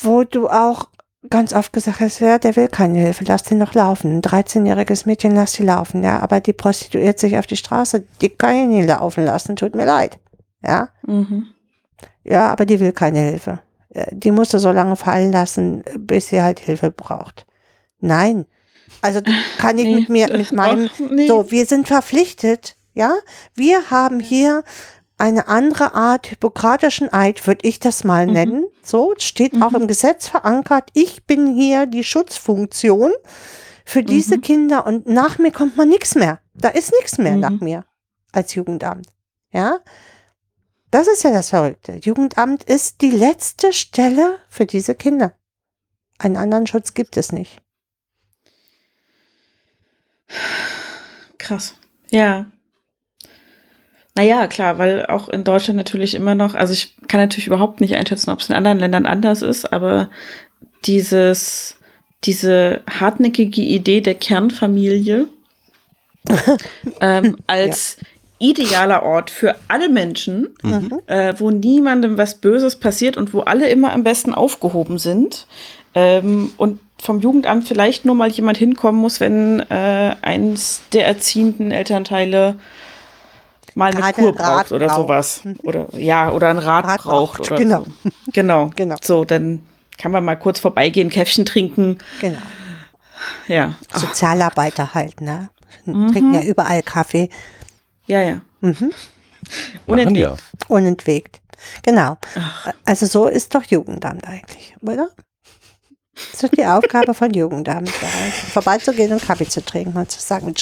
wo 0.02 0.24
du 0.24 0.50
auch 0.50 0.90
ganz 1.30 1.54
oft 1.54 1.74
gesagt 1.74 2.00
hast, 2.00 2.20
ja, 2.20 2.38
der 2.40 2.56
will 2.56 2.68
keine 2.68 3.00
Hilfe, 3.00 3.24
lass 3.28 3.44
den 3.44 3.58
noch 3.58 3.74
laufen. 3.74 4.18
Ein 4.18 4.22
13-jähriges 4.22 5.06
Mädchen, 5.06 5.36
lass 5.36 5.54
die 5.54 5.64
laufen, 5.64 6.04
ja, 6.04 6.20
aber 6.20 6.40
die 6.40 6.54
prostituiert 6.54 7.20
sich 7.20 7.38
auf 7.38 7.48
die 7.48 7.58
Straße, 7.58 8.04
die 8.22 8.30
kann 8.30 8.56
ich 8.56 8.68
nicht 8.68 8.88
laufen 8.88 9.26
lassen, 9.26 9.56
tut 9.56 9.76
mir 9.76 9.86
leid. 9.86 10.20
Ja, 10.64 10.90
Mhm. 11.06 11.48
ja, 12.24 12.50
aber 12.52 12.66
die 12.66 12.80
will 12.80 12.92
keine 12.92 13.20
Hilfe. 13.20 13.60
Äh, 13.90 14.08
Die 14.12 14.32
musst 14.32 14.54
du 14.54 14.60
so 14.60 14.72
lange 14.72 14.96
fallen 14.96 15.32
lassen, 15.32 15.84
bis 15.98 16.28
sie 16.28 16.42
halt 16.42 16.60
Hilfe 16.60 16.92
braucht. 16.92 17.46
Nein. 18.00 18.46
Also 19.02 19.22
kann 19.60 19.78
ich 19.78 19.86
Nee, 19.86 19.96
mit 19.96 20.10
mir, 20.10 20.28
mit 20.36 20.52
meinem 20.52 20.90
so, 21.28 21.52
wir 21.52 21.66
sind 21.66 21.88
verpflichtet, 21.88 22.76
ja. 22.94 23.14
Wir 23.54 23.90
haben 23.92 24.20
hier 24.20 24.64
eine 25.20 25.48
andere 25.48 25.94
Art 25.96 26.28
hippokratischen 26.28 27.12
Eid, 27.14 27.46
würde 27.48 27.68
ich 27.68 27.80
das 27.80 28.04
mal 28.04 28.28
Mhm. 28.28 28.34
nennen. 28.34 28.66
So, 28.88 29.14
steht 29.18 29.62
auch 29.62 29.72
Mhm. 29.72 29.82
im 29.82 29.88
Gesetz 29.88 30.28
verankert. 30.30 30.90
Ich 30.94 31.26
bin 31.26 31.54
hier 31.54 31.86
die 31.88 32.06
Schutzfunktion 32.06 33.12
für 33.84 34.02
diese 34.02 34.38
Mhm. 34.38 34.42
Kinder 34.42 34.86
und 34.86 35.08
nach 35.08 35.38
mir 35.40 35.52
kommt 35.52 35.76
man 35.76 35.90
nichts 35.90 36.16
mehr. 36.16 36.40
Da 36.54 36.70
ist 36.70 36.94
nichts 36.94 37.18
mehr 37.18 37.34
Mhm. 37.34 37.40
nach 37.42 37.60
mir 37.60 37.86
als 38.32 38.56
Jugendamt. 38.56 39.08
Ja. 39.52 39.80
Das 40.90 41.08
ist 41.08 41.24
ja 41.24 41.32
das 41.32 41.50
Verrückte. 41.50 42.00
Jugendamt 42.02 42.64
ist 42.64 43.02
die 43.02 43.12
letzte 43.12 43.74
Stelle 43.74 44.40
für 44.48 44.66
diese 44.66 44.96
Kinder. 44.96 45.34
Einen 46.18 46.38
anderen 46.38 46.66
Schutz 46.66 46.94
gibt 46.94 47.18
es 47.18 47.34
nicht. 47.34 47.62
Krass. 51.38 51.76
Ja. 52.10 52.46
Naja, 54.18 54.48
klar, 54.48 54.78
weil 54.80 55.06
auch 55.06 55.30
in 55.30 55.44
Deutschland 55.44 55.78
natürlich 55.78 56.16
immer 56.16 56.36
noch, 56.36 56.56
also 56.56 56.74
ich 56.74 56.96
kann 57.08 57.20
natürlich 57.22 57.48
überhaupt 57.48 57.80
nicht 57.82 57.96
einschätzen, 57.96 58.32
ob 58.32 58.40
es 58.40 58.50
in 58.50 58.56
anderen 58.56 58.80
Ländern 58.80 59.06
anders 59.06 59.42
ist, 59.44 59.72
aber 59.72 60.10
dieses, 60.86 61.78
diese 62.24 62.82
hartnäckige 62.90 63.62
Idee 63.62 64.02
der 64.02 64.16
Kernfamilie 64.16 65.28
ähm, 67.02 67.38
als 67.48 67.98
idealer 68.40 69.04
Ort 69.04 69.30
für 69.30 69.56
alle 69.68 69.88
Menschen, 69.90 70.50
Mhm. 70.64 71.00
äh, 71.08 71.34
wo 71.38 71.50
niemandem 71.52 72.18
was 72.18 72.36
Böses 72.36 72.76
passiert 72.76 73.18
und 73.18 73.34
wo 73.34 73.42
alle 73.42 73.70
immer 73.70 73.94
am 73.94 74.04
besten 74.04 74.34
aufgehoben 74.34 74.98
sind, 74.98 75.46
Ähm, 75.96 76.52
und 76.58 76.80
vom 77.02 77.22
Jugendamt 77.22 77.68
vielleicht 77.68 78.06
nur 78.06 78.14
mal 78.14 78.30
jemand 78.30 78.58
hinkommen 78.58 79.02
muss, 79.02 79.20
wenn 79.20 79.62
äh, 79.72 80.16
eins 80.22 80.82
der 80.94 81.08
erziehenden 81.08 81.72
Elternteile 81.72 82.56
mal 83.78 83.96
eine 83.96 84.14
Kur 84.14 84.34
braucht 84.34 84.72
oder 84.72 84.88
braucht. 84.88 84.98
sowas. 84.98 85.42
Oder 85.64 85.88
ja, 85.96 86.32
oder 86.32 86.50
einen 86.50 86.60
Rat, 86.60 86.86
Rat 86.86 87.02
braucht 87.04 87.38
braucht, 87.38 87.52
oder 87.52 87.60
genau. 87.60 87.84
so. 88.04 88.10
Genau. 88.34 88.72
Genau. 88.76 88.96
So, 89.02 89.24
dann 89.24 89.62
kann 89.98 90.12
man 90.12 90.26
mal 90.26 90.36
kurz 90.36 90.60
vorbeigehen, 90.60 91.10
Käffchen 91.10 91.46
trinken. 91.46 92.00
Genau. 92.20 92.40
Ja. 93.48 93.76
Sozialarbeiter 93.94 94.94
halt, 94.94 95.22
ne? 95.22 95.50
Trinken 95.86 96.34
ja 96.34 96.42
überall 96.42 96.84
Kaffee. 96.84 97.30
Ja, 98.06 98.22
ja. 98.22 98.42
Machen 98.62 98.94
Unentwegt. 99.86 100.18
ja. 100.18 100.36
Unentwegt. 100.68 101.42
Genau. 101.84 102.18
Also 102.86 103.06
so 103.06 103.28
ist 103.28 103.56
doch 103.56 103.64
Jugendamt 103.64 104.28
eigentlich, 104.28 104.76
oder? 104.82 105.10
Das 106.32 106.34
ist 106.34 106.44
doch 106.44 106.50
die 106.58 106.66
Aufgabe 106.66 107.14
von 107.14 107.32
Jugendamt, 107.34 107.90
da 108.02 108.08
vorbeizugehen 108.52 109.12
und 109.14 109.22
Kaffee 109.22 109.48
zu 109.48 109.64
trinken 109.64 109.98
und 109.98 110.10
zu 110.12 110.20
sagen, 110.20 110.54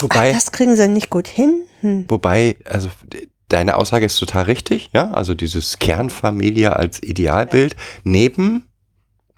Wobei, 0.00 0.30
ach, 0.30 0.34
das 0.34 0.52
kriegen 0.52 0.76
sie 0.76 0.88
nicht 0.88 1.10
gut 1.10 1.28
hin. 1.28 1.62
Hm. 1.80 2.04
wobei, 2.08 2.56
also 2.64 2.88
deine 3.48 3.76
Aussage 3.76 4.06
ist 4.06 4.18
total 4.18 4.44
richtig, 4.44 4.90
ja. 4.94 5.10
Also 5.12 5.34
dieses 5.34 5.78
Kernfamilie 5.78 6.76
als 6.76 7.02
Idealbild 7.02 7.74
neben 8.04 8.66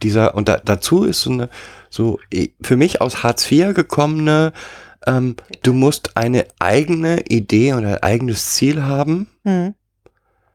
dieser 0.03 0.35
und 0.35 0.49
da, 0.49 0.59
dazu 0.63 1.05
ist 1.05 1.23
so 1.23 1.31
eine 1.31 1.49
so 1.89 2.19
eh, 2.33 2.49
für 2.61 2.77
mich 2.77 3.01
aus 3.01 3.23
Hartz 3.23 3.51
IV 3.51 3.73
gekommene 3.75 4.53
ähm, 5.07 5.37
du 5.63 5.73
musst 5.73 6.17
eine 6.17 6.47
eigene 6.59 7.21
Idee 7.23 7.73
und 7.75 7.85
ein 7.87 8.03
eigenes 8.03 8.53
Ziel 8.53 8.83
haben, 8.83 9.29
Hm. 9.45 9.75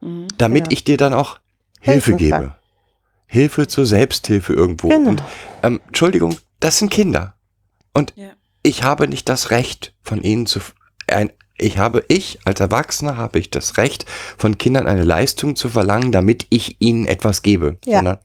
Mhm. 0.00 0.28
damit 0.38 0.64
Genau. 0.64 0.72
ich 0.72 0.84
dir 0.84 0.96
dann 0.96 1.14
auch 1.14 1.38
Hilfe 1.80 2.14
gebe. 2.14 2.30
kann. 2.30 2.54
Hilfe 3.30 3.68
zur 3.68 3.86
Selbsthilfe 3.86 4.52
irgendwo. 4.52 4.88
Genau. 4.88 5.10
Und 5.10 5.22
ähm, 5.62 5.80
Entschuldigung, 5.86 6.36
das 6.58 6.78
sind 6.78 6.90
Kinder. 6.90 7.34
Und 7.94 8.12
Ja. 8.16 8.30
ich 8.64 8.82
habe 8.82 9.06
nicht 9.06 9.28
das 9.28 9.50
Recht 9.52 9.94
von 10.02 10.20
ihnen 10.22 10.46
zu 10.46 10.60
ein, 11.06 11.30
ich 11.56 11.78
habe 11.78 12.04
ich 12.08 12.38
als 12.44 12.58
Erwachsener 12.60 13.16
habe 13.16 13.38
ich 13.38 13.50
das 13.50 13.76
Recht 13.76 14.04
von 14.36 14.58
Kindern 14.58 14.86
eine 14.88 15.04
Leistung 15.04 15.54
zu 15.56 15.68
verlangen, 15.68 16.10
damit 16.10 16.46
ich 16.50 16.76
ihnen 16.80 17.06
etwas 17.06 17.42
gebe. 17.42 17.76
Ja. 17.84 17.98
Sondern, 17.98 18.18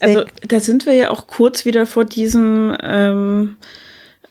Also 0.00 0.24
da 0.46 0.60
sind 0.60 0.86
wir 0.86 0.92
ja 0.94 1.10
auch 1.10 1.26
kurz 1.26 1.64
wieder 1.64 1.84
vor 1.86 2.04
diesem 2.04 2.76
ähm, 2.82 3.56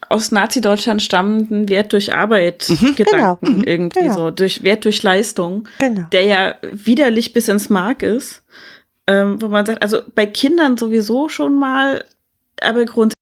aus 0.10 0.32
Nazi-Deutschland 0.32 1.02
stammenden 1.02 1.68
Wert 1.68 1.92
durch 1.92 2.14
Arbeit 2.14 2.68
Gedanken 2.96 3.06
genau. 3.06 3.38
Mhm. 3.42 3.64
irgendwie 3.64 4.00
Genau. 4.02 4.14
so, 4.14 4.32
durch 4.32 4.64
Wert 4.64 4.86
durch 4.86 5.04
Leistung, 5.04 5.68
Genau. 5.80 6.04
der 6.12 6.24
ja 6.24 6.56
widerlich 6.72 7.34
bis 7.34 7.48
ins 7.50 7.70
Mark 7.70 8.04
ist, 8.04 8.44
ähm, 9.08 9.42
wo 9.42 9.48
man 9.48 9.66
sagt, 9.66 9.82
also 9.82 10.02
bei 10.16 10.26
Kindern 10.26 10.78
sowieso 10.78 11.30
schon 11.30 11.58
mal, 11.58 12.04
aber 12.62 12.86
grundsätzlich 12.86 13.18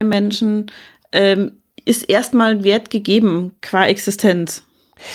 bei 0.00 0.06
Menschen 0.06 0.70
ähm, 1.12 1.52
ist 1.84 2.02
erstmal 2.08 2.52
ein 2.52 2.64
Wert 2.64 2.90
gegeben 2.90 3.52
qua 3.62 3.86
Existenz. 3.86 4.62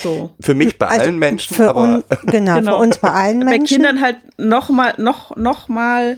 So. 0.02 0.32
für 0.40 0.54
mich 0.54 0.78
bei 0.80 0.88
Also 0.88 1.02
allen 1.02 1.20
Menschen, 1.20 1.56
für 1.56 1.70
aber 1.70 1.82
un, 1.82 2.04
genau, 2.28 2.56
Genau. 2.56 2.78
für 2.78 2.84
uns 2.84 2.98
bei 3.00 3.10
allen 3.12 3.40
Bei 3.42 3.46
Menschen. 3.58 3.76
Kindern 3.76 4.02
halt 4.02 4.16
noch 4.38 4.70
mal, 4.70 4.94
noch, 4.98 5.36
noch 5.36 5.68
mal 5.68 6.18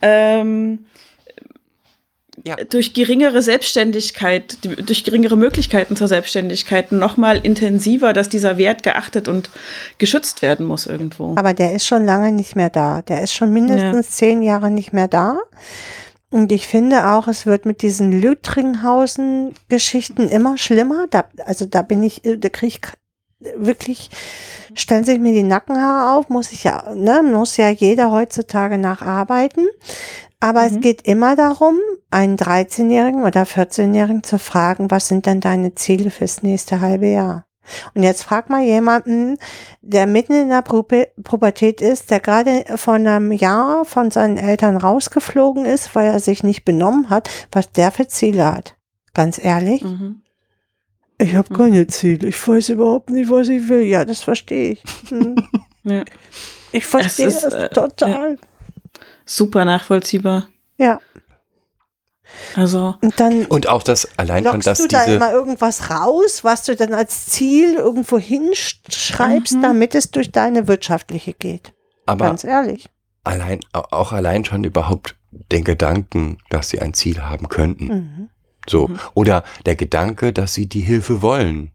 ähm, 0.00 0.86
Ja. 2.44 2.56
durch 2.56 2.92
geringere 2.94 3.42
Selbstständigkeit, 3.42 4.58
durch 4.62 5.04
geringere 5.04 5.36
Möglichkeiten 5.36 5.96
zur 5.96 6.08
Selbstständigkeit 6.08 6.90
noch 6.92 7.16
mal 7.16 7.38
intensiver, 7.38 8.12
dass 8.12 8.28
dieser 8.28 8.56
Wert 8.56 8.82
geachtet 8.82 9.28
und 9.28 9.50
geschützt 9.98 10.42
werden 10.42 10.66
muss 10.66 10.86
irgendwo. 10.86 11.34
Aber 11.36 11.54
der 11.54 11.74
ist 11.74 11.86
schon 11.86 12.04
lange 12.04 12.32
nicht 12.32 12.56
mehr 12.56 12.70
da. 12.70 13.02
Der 13.02 13.22
ist 13.22 13.34
schon 13.34 13.52
mindestens 13.52 14.10
zehn 14.12 14.42
Jahre 14.42 14.70
nicht 14.70 14.92
mehr 14.92 15.08
da. 15.08 15.38
Und 16.30 16.52
ich 16.52 16.68
finde 16.68 17.08
auch, 17.08 17.26
es 17.26 17.44
wird 17.44 17.66
mit 17.66 17.82
diesen 17.82 18.20
Lüttringhausen-Geschichten 18.20 20.28
immer 20.28 20.56
schlimmer. 20.56 21.06
Da, 21.10 21.24
also 21.44 21.66
da 21.66 21.82
bin 21.82 22.04
ich, 22.04 22.22
da 22.22 22.48
kriege 22.48 22.74
ich 22.74 22.80
wirklich, 23.56 24.10
stellen 24.74 25.04
sich 25.04 25.18
mir 25.18 25.32
die 25.32 25.42
Nackenhaare 25.42 26.16
auf, 26.16 26.28
muss 26.28 26.52
ich 26.52 26.62
ja, 26.64 26.92
ne, 26.94 27.22
muss 27.22 27.56
ja 27.56 27.70
jeder 27.70 28.12
heutzutage 28.12 28.76
nacharbeiten. 28.78 29.66
Aber 30.40 30.64
es 30.64 30.80
geht 30.80 31.02
immer 31.02 31.36
darum, 31.36 31.76
einen 32.10 32.36
13-Jährigen 32.36 33.22
oder 33.24 33.42
14-Jährigen 33.42 34.22
zu 34.22 34.38
fragen, 34.38 34.90
was 34.90 35.06
sind 35.08 35.26
denn 35.26 35.40
deine 35.40 35.74
Ziele 35.74 36.10
fürs 36.10 36.42
nächste 36.42 36.80
halbe 36.80 37.08
Jahr? 37.08 37.44
Und 37.94 38.02
jetzt 38.02 38.24
frag 38.24 38.50
mal 38.50 38.62
jemanden, 38.64 39.36
der 39.80 40.06
mitten 40.06 40.32
in 40.32 40.48
der 40.48 40.62
Pubertät 40.62 41.80
ist, 41.80 42.10
der 42.10 42.18
gerade 42.20 42.64
vor 42.76 42.94
einem 42.94 43.30
Jahr 43.32 43.84
von 43.84 44.10
seinen 44.10 44.38
Eltern 44.38 44.76
rausgeflogen 44.76 45.66
ist, 45.66 45.94
weil 45.94 46.06
er 46.06 46.20
sich 46.20 46.42
nicht 46.42 46.64
benommen 46.64 47.10
hat, 47.10 47.28
was 47.52 47.70
der 47.70 47.92
für 47.92 48.08
Ziele 48.08 48.50
hat. 48.52 48.76
Ganz 49.14 49.38
ehrlich, 49.42 49.82
Mhm. 49.82 50.22
ich 51.18 51.34
habe 51.34 51.54
keine 51.54 51.86
Ziele. 51.86 52.28
Ich 52.28 52.48
weiß 52.48 52.70
überhaupt 52.70 53.10
nicht, 53.10 53.30
was 53.30 53.48
ich 53.48 53.68
will. 53.68 53.82
Ja, 53.82 54.04
das 54.04 54.22
verstehe 54.22 54.72
ich. 54.72 54.82
Hm. 55.10 55.36
Ja. 55.82 56.04
Ich 56.72 56.84
verstehe 56.84 57.26
das 57.26 57.42
äh, 57.44 57.68
total. 57.70 58.36
Super 59.32 59.64
nachvollziehbar. 59.64 60.48
Ja. 60.76 61.00
Also, 62.56 62.94
Und 63.00 63.18
dann 63.20 63.46
und 63.46 63.68
auch 63.68 63.82
das 63.82 64.08
allein 64.18 64.44
schon, 64.44 64.52
lockst 64.54 64.66
dass 64.66 64.78
du 64.78 64.88
da 64.88 65.04
immer 65.04 65.32
irgendwas 65.32 65.90
raus, 65.90 66.42
was 66.44 66.64
du 66.64 66.74
dann 66.76 66.94
als 66.94 67.26
Ziel 67.26 67.74
irgendwo 67.74 68.18
hinschreibst, 68.18 69.56
Mhm. 69.56 69.62
damit 69.62 69.94
es 69.94 70.10
durch 70.10 70.30
deine 70.32 70.66
wirtschaftliche 70.68 71.32
geht. 71.32 71.72
aber 72.06 72.26
Ganz 72.26 72.42
ehrlich. 72.42 72.88
allein 73.22 73.60
auch 73.72 74.10
allein 74.12 74.44
schon 74.44 74.64
überhaupt 74.64 75.14
den 75.30 75.62
Gedanken, 75.62 76.38
dass 76.48 76.70
sie 76.70 76.80
ein 76.80 76.92
Ziel 76.94 77.22
haben 77.22 77.48
könnten. 77.48 77.86
Mhm. 77.86 78.30
So. 78.68 78.88
Mhm. 78.88 78.98
Oder 79.14 79.44
der 79.66 79.76
Gedanke, 79.76 80.32
dass 80.32 80.54
sie 80.54 80.66
die 80.68 80.80
Hilfe 80.80 81.22
wollen. 81.22 81.70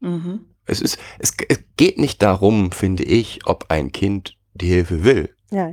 mhm. 0.00 0.46
Es 0.68 0.80
ist, 0.80 0.98
es, 1.20 1.32
es 1.48 1.60
geht 1.76 1.96
nicht 1.98 2.22
darum, 2.22 2.72
finde 2.72 3.04
ich, 3.04 3.46
ob 3.46 3.66
ein 3.70 3.92
Kind 3.92 4.36
die 4.54 4.66
Hilfe 4.68 5.04
will, 5.04 5.32
Ja, 5.52 5.72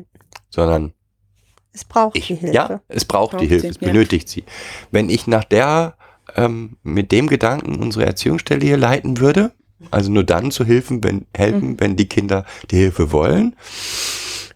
sondern 0.49 0.93
es 1.73 1.83
braucht 1.85 2.17
ich, 2.17 2.27
die 2.27 2.35
Hilfe. 2.35 2.53
ja, 2.55 2.81
es 2.87 3.05
braucht, 3.05 3.33
die 3.33 3.37
Braucht 3.37 3.49
Hilfe, 3.49 3.61
sie, 3.61 3.67
es 3.69 3.77
ja. 3.81 3.87
benötigt 3.87 4.29
sie. 4.29 4.43
Wenn 4.91 5.09
ich 5.09 5.27
nach 5.27 5.43
der, 5.43 5.95
ähm, 6.35 6.77
mit 6.83 7.11
dem 7.11 7.27
Gedanken 7.27 7.75
unsere 7.81 8.05
Erziehungsstelle 8.05 8.65
hier 8.65 8.77
leiten 8.77 9.19
würde, 9.19 9.51
also 9.91 10.11
nur 10.11 10.23
dann 10.23 10.51
zu 10.51 10.63
helfen, 10.65 11.03
wenn, 11.03 11.25
helfen, 11.35 11.71
Mhm. 11.71 11.79
wenn 11.79 11.95
die 11.95 12.07
Kinder 12.07 12.45
die 12.71 12.77
Hilfe 12.77 13.11
wollen, 13.11 13.55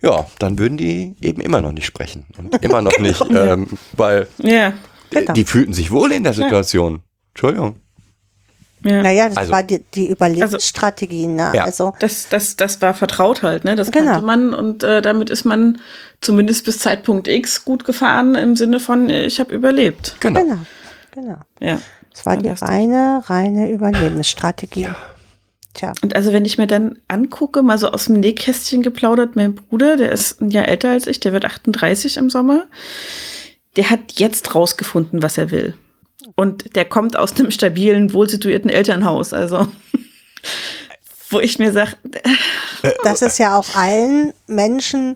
ja, 0.02 0.26
dann 0.40 0.58
würden 0.60 0.78
die 0.78 1.16
eben 1.22 1.42
immer 1.42 1.60
noch 1.62 1.72
nicht 1.72 1.86
sprechen. 1.86 2.26
Und 2.38 2.64
immer 2.64 2.82
noch 2.82 2.98
nicht, 3.00 3.22
ähm, 3.32 3.68
weil 3.94 4.28
ja, 4.38 4.74
Genau. 5.10 5.34
die 5.34 5.46
fühlten 5.46 5.74
sich 5.74 5.90
wohl 5.92 6.12
in 6.12 6.24
der 6.24 6.34
Situation. 6.34 7.02
Entschuldigung. 7.34 7.78
Ja. 8.84 9.02
Naja, 9.04 9.28
das 9.30 9.38
Also- 9.38 9.52
war 9.52 9.64
die, 9.64 9.84
die 9.94 10.08
Überlebensstrategie. 10.10 11.28
Ne? 11.28 11.52
Ja. 11.56 11.64
Also, 11.66 11.94
Das, 12.00 12.30
das, 12.30 12.56
das 12.56 12.82
war 12.82 12.94
vertraut 12.94 13.44
halt, 13.44 13.64
ne? 13.64 13.76
Das 13.76 13.92
Genau. 13.92 14.12
kannte 14.12 14.26
man 14.26 14.54
und 14.54 14.84
äh, 14.84 15.02
damit 15.02 15.30
ist 15.30 15.46
man 15.46 15.80
zumindest 16.22 16.66
bis 16.66 16.80
Zeitpunkt 16.80 17.28
X 17.28 17.66
gut 17.66 17.84
gefahren 17.86 18.36
im 18.36 18.56
Sinne 18.56 18.80
von, 18.80 19.10
ich 19.10 19.40
habe 19.40 19.54
überlebt. 19.54 20.16
Genau. 20.20 20.42
genau, 20.42 20.58
genau. 21.14 21.38
Ja. 21.60 21.80
Es 22.14 22.26
war 22.26 22.38
die 22.38 22.50
reine, 22.50 23.22
reine 23.28 23.70
Überlebensstrategie. 23.72 24.88
Tja, 25.76 25.94
Und 26.02 26.16
also 26.16 26.34
wenn 26.34 26.46
ich 26.46 26.58
mir 26.58 26.66
dann 26.66 26.98
angucke, 27.08 27.62
mal 27.62 27.78
so 27.78 27.92
aus 27.92 28.06
dem 28.06 28.20
Nähkästchen 28.20 28.82
geplaudert, 28.82 29.36
mein 29.36 29.54
Bruder, 29.54 29.96
der 29.98 30.12
ist 30.12 30.42
ein 30.42 30.50
Jahr 30.50 30.68
älter 30.68 30.90
als 30.90 31.06
ich, 31.06 31.20
der 31.20 31.34
wird 31.34 31.46
38 31.46 32.18
im 32.18 32.32
Sommer, 32.32 32.64
der 33.76 33.92
hat 33.92 34.14
jetzt 34.16 34.56
rausgefunden, 34.56 35.22
was 35.22 35.38
er 35.38 35.52
will. 35.52 35.76
Und 36.36 36.76
der 36.76 36.86
kommt 36.86 37.18
aus 37.18 37.34
einem 37.38 37.52
stabilen, 37.52 38.14
wohlsituierten 38.14 38.70
Elternhaus. 38.70 39.34
Also, 39.34 39.68
wo 41.30 41.40
ich 41.40 41.60
mir 41.60 41.72
sage, 41.72 41.94
das 43.04 43.22
ist 43.22 43.38
ja 43.38 43.58
auch 43.58 43.76
allen 43.76 44.34
Menschen 44.48 45.16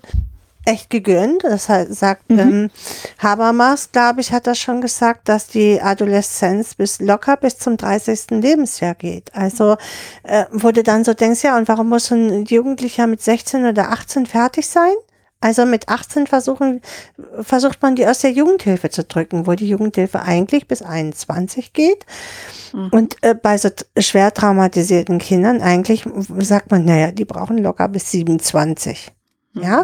echt 0.65 0.89
gegönnt. 0.89 1.43
Das 1.43 1.69
heißt, 1.69 1.93
sagt 1.95 2.29
Mhm. 2.29 2.39
ähm, 2.39 2.69
Habermas, 3.17 3.91
glaube 3.91 4.21
ich, 4.21 4.31
hat 4.31 4.45
das 4.47 4.59
schon 4.59 4.81
gesagt, 4.81 5.27
dass 5.27 5.47
die 5.47 5.81
Adoleszenz 5.81 6.75
bis 6.75 6.99
locker 6.99 7.37
bis 7.37 7.57
zum 7.57 7.77
30. 7.77 8.41
Lebensjahr 8.41 8.95
geht. 8.95 9.33
Also 9.33 9.77
äh, 10.23 10.45
wo 10.51 10.71
du 10.71 10.83
dann 10.83 11.03
so 11.03 11.13
denkst, 11.13 11.43
ja, 11.43 11.57
und 11.57 11.67
warum 11.67 11.89
muss 11.89 12.11
ein 12.11 12.45
Jugendlicher 12.45 13.07
mit 13.07 13.21
16 13.21 13.65
oder 13.65 13.89
18 13.91 14.27
fertig 14.27 14.67
sein? 14.67 14.93
Also 15.41 15.65
mit 15.65 15.89
18 15.89 16.27
versuchen, 16.27 16.81
versucht 17.41 17.81
man 17.81 17.95
die 17.95 18.05
aus 18.05 18.19
der 18.19 18.31
Jugendhilfe 18.31 18.91
zu 18.91 19.03
drücken, 19.03 19.47
wo 19.47 19.53
die 19.53 19.67
Jugendhilfe 19.67 20.21
eigentlich 20.21 20.67
bis 20.67 20.83
21 20.83 21.73
geht. 21.73 22.05
Und 22.91 23.17
äh, 23.21 23.33
bei 23.33 23.57
so 23.57 23.69
schwer 23.97 24.33
traumatisierten 24.33 25.17
Kindern 25.17 25.61
eigentlich 25.61 26.05
sagt 26.39 26.71
man, 26.71 26.85
naja, 26.85 27.11
die 27.11 27.25
brauchen 27.25 27.57
locker 27.57 27.87
bis 27.87 28.11
27. 28.11 29.11
Ja? 29.53 29.83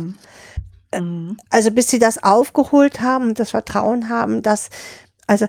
mhm. 0.94 1.38
Also 1.50 1.72
bis 1.72 1.90
sie 1.90 2.00
das 2.00 2.24
aufgeholt 2.24 3.02
haben 3.02 3.30
und 3.30 3.40
das 3.40 3.50
Vertrauen 3.52 4.10
haben, 4.10 4.42
dass, 4.42 4.70
also 5.26 5.48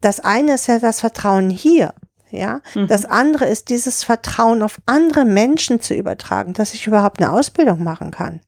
das 0.00 0.20
eine 0.20 0.54
ist 0.54 0.68
ja 0.68 0.78
das 0.78 1.00
Vertrauen 1.00 1.50
hier. 1.50 1.94
Ja, 2.30 2.60
das 2.74 3.06
andere 3.06 3.46
ist 3.46 3.70
dieses 3.70 4.04
Vertrauen 4.04 4.62
auf 4.62 4.76
andere 4.84 5.24
Menschen 5.24 5.80
zu 5.80 5.94
übertragen, 5.94 6.52
dass 6.52 6.74
ich 6.74 6.86
überhaupt 6.86 7.22
eine 7.22 7.32
Ausbildung 7.32 7.82
machen 7.82 8.10
kann. 8.10 8.42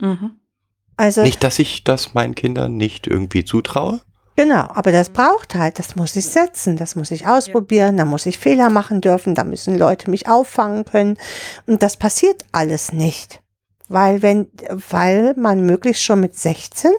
Mhm. 0.00 0.40
Also 0.96 1.22
Nicht, 1.22 1.42
dass 1.42 1.58
ich 1.58 1.84
das 1.84 2.14
meinen 2.14 2.34
Kindern 2.34 2.76
nicht 2.76 3.06
irgendwie 3.06 3.44
zutraue. 3.44 4.00
Genau, 4.36 4.68
aber 4.68 4.90
das 4.90 5.10
braucht 5.10 5.54
halt, 5.54 5.78
das 5.78 5.94
muss 5.94 6.16
ich 6.16 6.26
setzen, 6.26 6.76
das 6.76 6.96
muss 6.96 7.12
ich 7.12 7.26
ausprobieren, 7.26 7.96
da 7.96 8.04
muss 8.04 8.26
ich 8.26 8.38
Fehler 8.38 8.68
machen 8.68 9.00
dürfen, 9.00 9.36
da 9.36 9.44
müssen 9.44 9.78
Leute 9.78 10.10
mich 10.10 10.28
auffangen 10.28 10.84
können. 10.84 11.16
Und 11.66 11.82
das 11.82 11.96
passiert 11.96 12.44
alles 12.50 12.92
nicht. 12.92 13.40
Weil 13.88 14.22
wenn, 14.22 14.48
weil 14.90 15.34
man 15.36 15.64
möglichst 15.64 16.02
schon 16.02 16.20
mit 16.20 16.36
16 16.36 16.90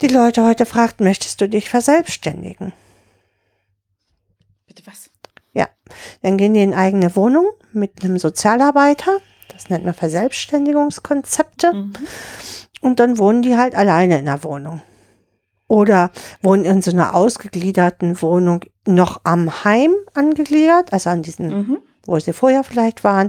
die 0.00 0.08
Leute 0.08 0.44
heute 0.44 0.66
fragt, 0.66 1.00
möchtest 1.00 1.40
du 1.40 1.48
dich 1.48 1.70
verselbstständigen? 1.70 2.72
Bitte 4.66 4.82
was? 4.86 5.10
Dann 6.22 6.36
gehen 6.36 6.54
die 6.54 6.62
in 6.62 6.74
eigene 6.74 7.14
Wohnung 7.16 7.46
mit 7.72 8.02
einem 8.02 8.18
Sozialarbeiter. 8.18 9.18
Das 9.56 9.70
nennt 9.70 9.86
man 9.86 9.94
Verselbstständigungskonzepte. 9.94 11.72
Mhm. 11.72 11.92
Und 12.82 13.00
dann 13.00 13.16
wohnen 13.16 13.40
die 13.40 13.56
halt 13.56 13.74
alleine 13.74 14.18
in 14.18 14.26
der 14.26 14.44
Wohnung. 14.44 14.82
Oder 15.66 16.10
wohnen 16.42 16.66
in 16.66 16.82
so 16.82 16.90
einer 16.90 17.14
ausgegliederten 17.14 18.20
Wohnung 18.20 18.60
noch 18.86 19.22
am 19.24 19.64
Heim 19.64 19.92
angegliedert, 20.12 20.92
also 20.92 21.08
an 21.10 21.22
diesen, 21.22 21.48
Mhm. 21.48 21.78
wo 22.04 22.18
sie 22.18 22.34
vorher 22.34 22.64
vielleicht 22.64 23.02
waren, 23.02 23.28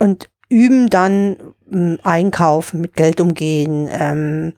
und 0.00 0.28
üben 0.48 0.90
dann 0.90 1.36
ähm, 1.72 1.98
Einkaufen, 2.02 2.80
mit 2.80 2.94
Geld 2.94 3.20
umgehen, 3.20 3.88
ähm, 3.90 4.54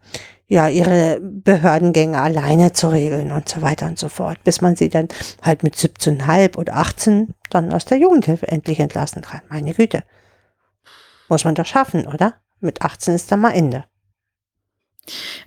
ja, 0.49 0.69
ihre 0.69 1.21
Behördengänge 1.21 2.21
alleine 2.21 2.73
zu 2.73 2.89
regeln 2.89 3.31
und 3.31 3.49
so 3.49 3.61
weiter 3.61 3.87
und 3.87 3.99
so 3.99 4.09
fort, 4.09 4.43
bis 4.43 4.63
man 4.63 4.75
sie 4.75 4.89
dann 4.89 5.09
halt 5.43 5.63
mit 5.63 5.77
17,5 5.77 6.57
oder 6.57 6.77
18 6.77 7.35
dann 7.51 7.73
aus 7.73 7.85
der 7.85 7.99
Jugendhilfe 7.99 8.49
endlich 8.49 8.81
entlassen 8.81 9.21
kann. 9.23 9.43
Meine 9.51 9.75
Güte. 9.75 10.03
Muss 11.29 11.45
man 11.45 11.55
doch 11.55 11.67
schaffen, 11.67 12.07
oder? 12.07 12.35
Mit 12.61 12.83
18 12.83 13.15
ist 13.15 13.31
dann 13.33 13.41
mal 13.41 13.51
Ende. 13.53 13.85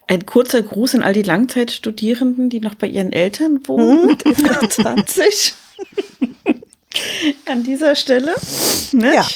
Ein 0.07 0.25
kurzer 0.25 0.61
Gruß 0.61 0.95
an 0.95 1.03
all 1.03 1.13
die 1.13 1.23
Langzeitstudierenden, 1.23 2.49
die 2.49 2.59
noch 2.59 2.75
bei 2.75 2.87
ihren 2.87 3.11
Eltern 3.11 3.59
wohnen, 3.67 4.01
Mhm. 4.01 4.07
mit 4.07 4.23
über 4.23 4.69
20. 4.69 5.55
an 7.47 7.63
dieser 7.63 7.95
Stelle. 7.95 8.35
Nicht? 8.91 9.13
Ja. 9.13 9.27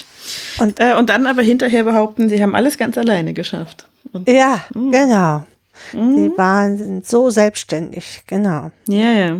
Und- 0.59 0.79
äh, 0.79 0.93
und 0.95 1.09
dann 1.09 1.25
aber 1.27 1.41
hinterher 1.41 1.83
behaupten, 1.83 2.29
sie 2.29 2.41
haben 2.41 2.55
alles 2.55 2.77
ganz 2.77 2.97
alleine 2.97 3.33
geschafft. 3.33 3.87
Und, 4.13 4.27
Ja, 4.29 4.63
Mhm. 4.73 4.91
genau. 4.91 5.45
Mhm. 5.93 6.15
Die 6.31 6.37
waren 6.37 7.03
so 7.03 7.29
selbstständig, 7.29 8.23
genau. 8.27 8.71
Ja, 8.87 9.11
ja. 9.11 9.39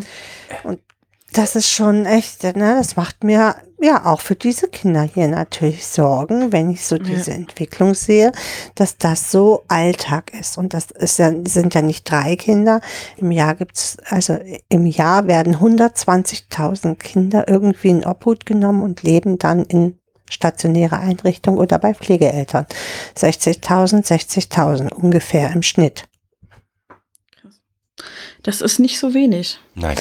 Das 1.33 1.55
ist 1.55 1.69
schon 1.71 2.05
echt, 2.05 2.43
ne? 2.43 2.75
Das 2.77 2.95
macht 2.97 3.23
mir 3.23 3.55
ja 3.83 4.05
auch 4.05 4.21
für 4.21 4.35
diese 4.35 4.67
Kinder 4.67 5.03
hier 5.03 5.27
natürlich 5.27 5.85
Sorgen, 5.85 6.51
wenn 6.51 6.71
ich 6.71 6.85
so 6.85 6.97
diese 6.97 7.31
Entwicklung 7.31 7.93
sehe, 7.93 8.31
dass 8.75 8.97
das 8.97 9.31
so 9.31 9.63
Alltag 9.67 10.33
ist. 10.33 10.57
Und 10.57 10.73
das 10.73 10.91
ist 10.91 11.19
ja, 11.19 11.31
sind 11.47 11.73
ja 11.73 11.81
nicht 11.81 12.09
drei 12.09 12.35
Kinder. 12.35 12.81
Im 13.17 13.31
Jahr 13.31 13.55
gibt's, 13.55 13.97
also 14.05 14.37
im 14.69 14.85
Jahr 14.85 15.27
werden 15.27 15.57
120.000 15.57 16.95
Kinder 16.95 17.47
irgendwie 17.47 17.89
in 17.89 18.05
Obhut 18.05 18.45
genommen 18.45 18.81
und 18.81 19.03
leben 19.03 19.37
dann 19.37 19.63
in 19.65 19.97
stationäre 20.29 20.97
Einrichtungen 20.97 21.59
oder 21.59 21.77
bei 21.77 21.93
Pflegeeltern. 21.93 22.65
60.000, 23.17 24.05
60.000 24.05 24.93
ungefähr 24.93 25.51
im 25.51 25.61
Schnitt. 25.61 26.05
Das 28.43 28.61
ist 28.61 28.79
nicht 28.79 28.97
so 28.99 29.13
wenig. 29.13 29.59
Nein. 29.75 29.97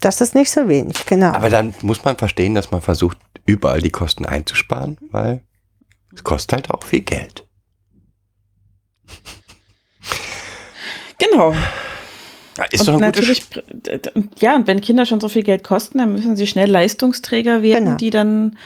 Das 0.00 0.20
ist 0.20 0.34
nicht 0.34 0.50
so 0.50 0.68
wenig, 0.68 1.04
genau. 1.06 1.32
Aber 1.32 1.50
dann 1.50 1.74
muss 1.82 2.04
man 2.04 2.16
verstehen, 2.16 2.54
dass 2.54 2.70
man 2.70 2.80
versucht, 2.80 3.18
überall 3.44 3.82
die 3.82 3.90
Kosten 3.90 4.24
einzusparen, 4.24 4.96
weil 5.10 5.42
es 6.14 6.24
kostet 6.24 6.52
halt 6.52 6.70
auch 6.70 6.84
viel 6.84 7.02
Geld. 7.02 7.46
Genau. 11.18 11.54
Ja, 12.60 12.66
Ist 12.70 12.88
und 12.88 13.00
natürlich, 13.00 13.44
ja, 14.38 14.54
und 14.54 14.66
wenn 14.66 14.80
Kinder 14.80 15.06
schon 15.06 15.20
so 15.20 15.28
viel 15.28 15.42
Geld 15.42 15.64
kosten, 15.64 15.98
dann 15.98 16.12
müssen 16.12 16.36
sie 16.36 16.46
schnell 16.46 16.70
Leistungsträger 16.70 17.62
werden, 17.62 17.84
Genau. 17.84 17.96
die 17.96 18.10
dann 18.10 18.58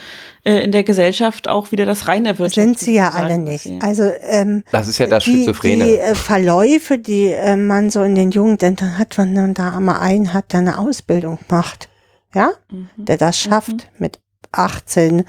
äh, 0.43 0.59
in 0.63 0.71
der 0.71 0.83
Gesellschaft 0.83 1.47
auch 1.47 1.71
wieder 1.71 1.85
das 1.85 2.07
rein 2.07 2.25
erwirtschaften. 2.25 2.75
sind 2.75 2.79
sie 2.79 2.95
ja 2.95 3.11
alle 3.11 3.37
nicht. 3.37 3.67
Also 3.81 4.11
ähm, 4.21 4.63
Das 4.71 4.87
ist 4.87 4.97
ja 4.97 5.07
das 5.07 5.23
die, 5.23 5.31
Schizophrene. 5.31 5.85
die 5.85 5.97
äh, 5.97 6.13
Verläufe, 6.15 6.97
die 6.97 7.27
äh, 7.31 7.55
man 7.55 7.89
so 7.89 8.03
in 8.03 8.15
den 8.15 8.31
Jugendämtern 8.31 8.97
hat, 8.97 9.17
wenn 9.17 9.33
man 9.33 9.53
da 9.53 9.75
einmal 9.77 9.99
einen 10.01 10.33
hat, 10.33 10.51
der 10.53 10.59
eine 10.59 10.77
Ausbildung 10.77 11.39
macht, 11.49 11.89
ja, 12.33 12.51
Mhm. 12.71 12.89
der 12.97 13.17
das 13.17 13.39
schafft, 13.39 13.87
mit 13.97 14.19
18 14.51 15.23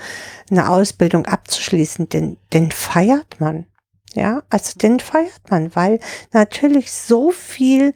eine 0.51 0.68
Ausbildung 0.68 1.26
abzuschließen, 1.26 2.09
den, 2.09 2.36
den 2.52 2.70
feiert 2.70 3.40
man. 3.40 3.66
Ja, 4.14 4.43
also 4.51 4.78
den 4.78 4.98
feiert 5.01 5.51
man, 5.51 5.74
weil 5.76 6.01
natürlich 6.32 6.90
so 6.90 7.32
viel 7.32 7.93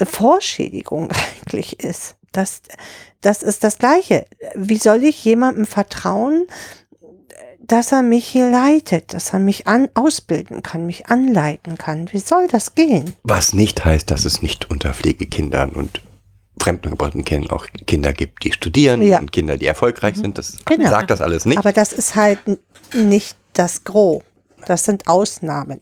Vorschädigung 0.00 1.10
eigentlich 1.46 1.80
ist. 1.80 2.16
Das, 2.32 2.62
das 3.20 3.42
ist 3.42 3.62
das 3.64 3.78
Gleiche. 3.78 4.26
Wie 4.54 4.78
soll 4.78 5.04
ich 5.04 5.22
jemandem 5.24 5.66
vertrauen, 5.66 6.46
dass 7.60 7.92
er 7.92 8.02
mich 8.02 8.26
hier 8.26 8.50
leitet, 8.50 9.14
dass 9.14 9.32
er 9.32 9.38
mich 9.38 9.66
an, 9.66 9.88
ausbilden 9.94 10.62
kann, 10.62 10.86
mich 10.86 11.06
anleiten 11.06 11.76
kann? 11.78 12.10
Wie 12.12 12.18
soll 12.18 12.48
das 12.48 12.74
gehen? 12.74 13.14
Was 13.22 13.52
nicht 13.52 13.84
heißt, 13.84 14.10
dass 14.10 14.24
es 14.24 14.42
nicht 14.42 14.70
unter 14.70 14.94
Pflegekindern 14.94 15.70
und 15.70 16.00
fremdengebrachten 16.60 17.24
Kindern 17.24 17.50
auch 17.50 17.66
Kinder 17.86 18.12
gibt, 18.12 18.44
die 18.44 18.52
studieren 18.52 19.02
Ja. 19.02 19.18
und 19.18 19.30
Kinder, 19.32 19.56
die 19.56 19.66
erfolgreich 19.66 20.16
sind. 20.16 20.38
Das 20.38 20.56
Genau. 20.64 20.90
sagt 20.90 21.10
das 21.10 21.20
alles 21.20 21.44
nicht. 21.44 21.58
Aber 21.58 21.72
das 21.72 21.92
ist 21.92 22.14
halt 22.14 22.38
nicht 22.94 23.36
das 23.52 23.84
Gros. 23.84 24.22
Das 24.66 24.84
sind 24.84 25.06
Ausnahmen. 25.08 25.80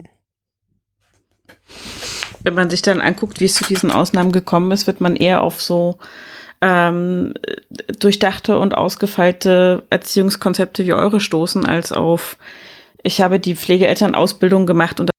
Wenn 2.43 2.55
man 2.55 2.71
sich 2.71 2.83
dann 2.83 3.01
anguckt, 3.01 3.41
wie 3.41 3.45
es 3.45 3.55
zu 3.55 3.65
diesen 3.65 3.91
Ausnahmen 3.91 4.33
gekommen 4.33 4.71
ist, 4.73 4.87
wird 4.87 5.01
man 5.01 5.17
eher 5.17 5.43
auf 5.43 5.61
so 5.61 5.99
ähm, 6.61 7.35
durchdachte 7.99 8.59
und 8.59 8.75
ausgefeilte 8.75 9.83
Erziehungskonzepte 9.91 10.87
wie 10.87 10.93
eure 10.93 11.21
stoßen, 11.21 11.67
als 11.67 11.93
auf 11.93 12.37
ich 13.03 13.23
habe 13.23 13.41
die 13.41 13.57
Pflegeelternausbildung 13.57 14.67
gemacht 14.67 15.01
und 15.01 15.11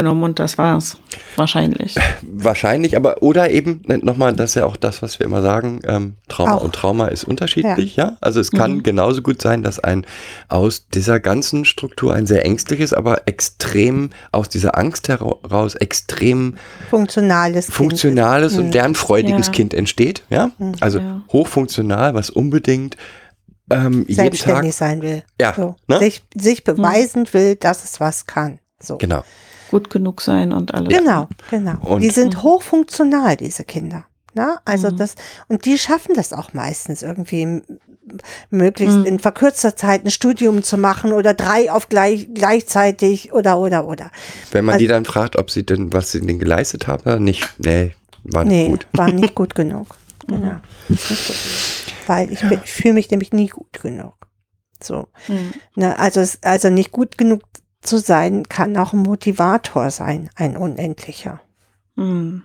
genommen 0.00 0.22
und 0.22 0.38
das 0.38 0.58
war's. 0.58 0.96
Wahrscheinlich. 1.34 1.96
Wahrscheinlich, 2.22 2.96
aber 2.96 3.20
oder 3.20 3.50
eben 3.50 3.82
nochmal, 4.02 4.32
das 4.32 4.50
ist 4.50 4.54
ja 4.54 4.64
auch 4.64 4.76
das, 4.76 5.02
was 5.02 5.18
wir 5.18 5.26
immer 5.26 5.42
sagen, 5.42 5.80
ähm, 5.84 6.14
Trauma 6.28 6.54
Auch. 6.54 6.62
und 6.62 6.72
Trauma 6.72 7.08
ist 7.08 7.24
unterschiedlich, 7.24 7.96
ja. 7.96 8.16
Also 8.20 8.38
es 8.38 8.52
kann 8.52 8.74
Mhm. 8.76 8.82
genauso 8.84 9.22
gut 9.22 9.42
sein, 9.42 9.64
dass 9.64 9.80
ein 9.80 10.06
aus 10.48 10.86
dieser 10.88 11.18
ganzen 11.18 11.64
Struktur 11.64 12.14
ein 12.14 12.26
sehr 12.26 12.44
ängstliches, 12.44 12.92
aber 12.92 13.22
extrem 13.26 14.10
aus 14.30 14.48
dieser 14.48 14.78
Angst 14.78 15.08
heraus 15.08 15.74
extrem 15.74 16.54
Funktionales. 16.90 17.66
Kind. 17.66 17.74
funktionales 17.76 18.52
Mhm. 18.52 18.58
und 18.66 18.74
lernfreudiges 18.74 19.46
Ja. 19.48 19.52
Kind 19.52 19.74
entsteht, 19.74 20.22
ja. 20.30 20.52
Mhm. 20.58 20.74
Also 20.78 21.00
Ja. 21.00 21.22
hochfunktional, 21.32 22.14
was 22.14 22.30
unbedingt 22.30 22.96
ähm, 23.70 24.04
jeden 24.06 24.06
Tag, 24.06 24.14
Selbstständig 24.16 24.74
sein 24.76 25.02
will. 25.02 25.24
ja, 25.40 25.54
So. 25.54 25.74
ne? 25.88 25.98
Sich, 25.98 26.22
sich 26.36 26.62
beweisen 26.62 27.26
will, 27.32 27.56
dass 27.56 27.82
es 27.82 27.98
was 27.98 28.26
kann. 28.26 28.60
So. 28.80 28.96
genau. 28.96 29.24
Gut 29.70 29.90
genug 29.90 30.20
sein 30.22 30.52
und 30.52 30.74
alles. 30.74 30.96
Genau, 30.96 31.28
genau. 31.50 31.76
Und- 31.82 32.00
die 32.02 32.10
sind 32.10 32.42
hochfunktional, 32.42 33.36
diese 33.36 33.64
Kinder. 33.64 34.04
Na, 34.34 34.60
also 34.64 34.90
Mhm. 34.90 34.96
das, 34.98 35.14
und 35.48 35.64
die 35.64 35.78
schaffen 35.78 36.14
das 36.14 36.32
auch 36.32 36.52
meistens 36.52 37.02
irgendwie 37.02 37.62
möglichst 38.50 38.96
Mhm. 38.98 39.04
in 39.06 39.18
verkürzter 39.18 39.74
Zeit 39.76 40.04
ein 40.04 40.10
Studium 40.10 40.62
zu 40.62 40.76
machen 40.78 41.12
oder 41.12 41.34
drei 41.34 41.70
auf 41.72 41.88
gleich, 41.88 42.28
gleichzeitig 42.34 43.32
oder, 43.32 43.58
oder, 43.58 43.86
oder. 43.86 44.10
Wenn 44.52 44.64
man 44.64 44.74
Also- 44.74 44.82
die 44.84 44.88
dann 44.88 45.04
fragt, 45.04 45.36
ob 45.36 45.50
sie 45.50 45.64
denn, 45.64 45.92
was 45.92 46.12
sie 46.12 46.20
denn 46.24 46.38
geleistet 46.38 46.86
haben, 46.86 47.02
dann 47.04 47.24
nicht, 47.24 47.48
nee, 47.58 47.94
war 48.24 48.44
nicht 48.44 48.52
Nee, 48.52 48.68
gut. 48.68 48.86
war 48.92 49.10
nicht 49.10 49.34
gut 49.34 49.54
genug. 49.54 49.88
Genau. 50.28 50.56
Nicht 50.88 51.08
gut 51.08 51.18
genug. 51.18 51.36
Weil 52.06 52.32
ich, 52.32 52.42
ich 52.42 52.70
fühle 52.70 52.94
mich 52.94 53.10
nämlich 53.10 53.32
nie 53.32 53.48
gut 53.48 53.72
genug. 53.82 54.14
So. 54.82 55.08
Mhm. 55.26 55.52
Ne, 55.74 55.98
also, 55.98 56.22
also 56.42 56.68
nicht 56.70 56.92
gut 56.92 57.16
genug 57.18 57.40
zu 57.80 57.98
sein, 57.98 58.48
kann 58.48 58.76
auch 58.76 58.92
ein 58.92 59.00
Motivator 59.00 59.90
sein, 59.90 60.30
ein 60.36 60.56
unendlicher. 60.56 61.40
Hm. 61.96 62.42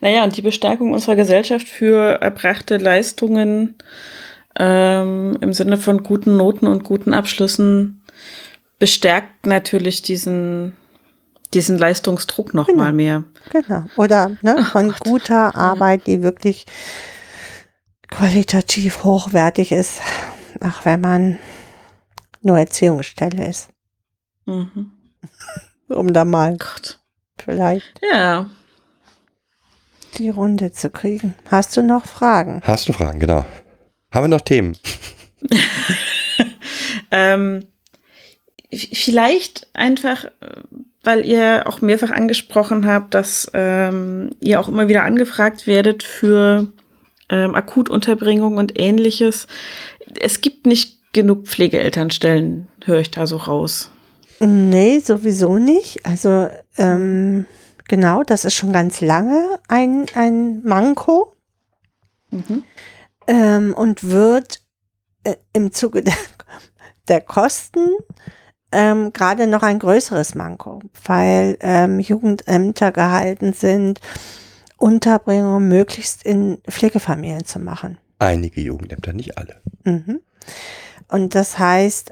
Naja, 0.00 0.24
und 0.24 0.36
die 0.36 0.42
Bestärkung 0.42 0.92
unserer 0.92 1.16
Gesellschaft 1.16 1.68
für 1.68 2.20
erbrachte 2.22 2.78
Leistungen 2.78 3.76
ähm, 4.58 5.36
im 5.40 5.52
Sinne 5.52 5.76
von 5.76 6.02
guten 6.02 6.36
Noten 6.36 6.66
und 6.66 6.84
guten 6.84 7.12
Abschlüssen 7.12 8.02
bestärkt 8.78 9.44
natürlich 9.46 10.02
diesen, 10.02 10.74
diesen 11.52 11.76
Leistungsdruck 11.78 12.54
noch 12.54 12.66
Genau. 12.66 12.78
mal 12.84 12.92
mehr. 12.92 13.24
Genau. 13.50 13.84
Oder 13.96 14.36
ne, 14.42 14.64
von 14.64 14.88
Gott. 14.88 15.00
guter 15.00 15.54
Arbeit, 15.54 16.06
die 16.06 16.22
wirklich 16.22 16.64
qualitativ 18.08 19.04
hochwertig 19.04 19.70
ist, 19.72 20.00
auch 20.60 20.84
wenn 20.84 21.00
man 21.00 21.38
nur 22.40 22.58
Erziehungsstelle 22.58 23.46
ist. 23.48 23.68
Mhm. 24.48 24.92
Um 25.88 26.12
da 26.12 26.24
mal 26.24 26.56
Gott. 26.56 26.98
vielleicht 27.38 28.00
Ja. 28.12 28.48
die 30.18 30.30
Runde 30.30 30.72
zu 30.72 30.90
kriegen. 30.90 31.34
Hast 31.50 31.76
du 31.76 31.82
noch 31.82 32.06
Fragen? 32.06 32.62
Hast 32.64 32.88
du 32.88 32.92
Fragen, 32.92 33.20
genau. 33.20 33.44
Haben 34.10 34.24
wir 34.24 34.28
noch 34.28 34.40
Themen? 34.40 34.76
Ähm, 37.10 37.64
vielleicht 38.70 39.66
einfach, 39.72 40.26
weil 41.02 41.24
ihr 41.24 41.64
auch 41.66 41.80
mehrfach 41.80 42.10
angesprochen 42.10 42.86
habt, 42.86 43.14
dass 43.14 43.50
ähm, 43.54 44.30
ihr 44.40 44.60
auch 44.60 44.68
immer 44.68 44.88
wieder 44.88 45.04
angefragt 45.04 45.66
werdet 45.66 46.02
für 46.02 46.70
ähm, 47.30 47.54
Akutunterbringung 47.54 48.58
und 48.58 48.78
ähnliches. 48.78 49.46
Es 50.20 50.42
gibt 50.42 50.66
nicht 50.66 51.12
genug 51.14 51.46
Pflegeelternstellen, 51.46 52.68
höre 52.84 53.00
ich 53.00 53.10
da 53.10 53.26
so 53.26 53.38
raus. 53.38 53.90
Nee, 54.40 55.00
sowieso 55.00 55.58
nicht. 55.58 56.06
Also 56.06 56.48
ähm, 56.76 57.46
genau, 57.88 58.22
das 58.22 58.44
ist 58.44 58.54
schon 58.54 58.72
ganz 58.72 59.00
lange 59.00 59.58
ein, 59.68 60.06
ein 60.14 60.62
Manko 60.64 61.34
Mhm. 62.30 62.64
ähm, 63.26 63.74
und 63.74 64.04
wird 64.04 64.62
äh, 65.24 65.36
im 65.52 65.72
Zuge 65.72 66.02
der, 66.02 66.14
der 67.08 67.20
Kosten 67.22 67.88
ähm, 68.70 69.12
gerade 69.14 69.46
noch 69.46 69.62
ein 69.62 69.78
größeres 69.78 70.34
Manko, 70.34 70.82
weil 71.04 71.56
ähm, 71.60 72.00
Jugendämter 72.00 72.92
gehalten 72.92 73.54
sind, 73.54 74.00
Unterbringung 74.76 75.66
möglichst 75.68 76.22
in 76.22 76.58
Pflegefamilien 76.68 77.46
zu 77.46 77.58
machen. 77.60 77.98
Einige 78.18 78.60
Jugendämter, 78.60 79.12
nicht 79.12 79.38
alle. 79.38 79.60
Mhm. 79.84 80.20
Und 81.08 81.34
das 81.34 81.58
heißt, 81.58 82.10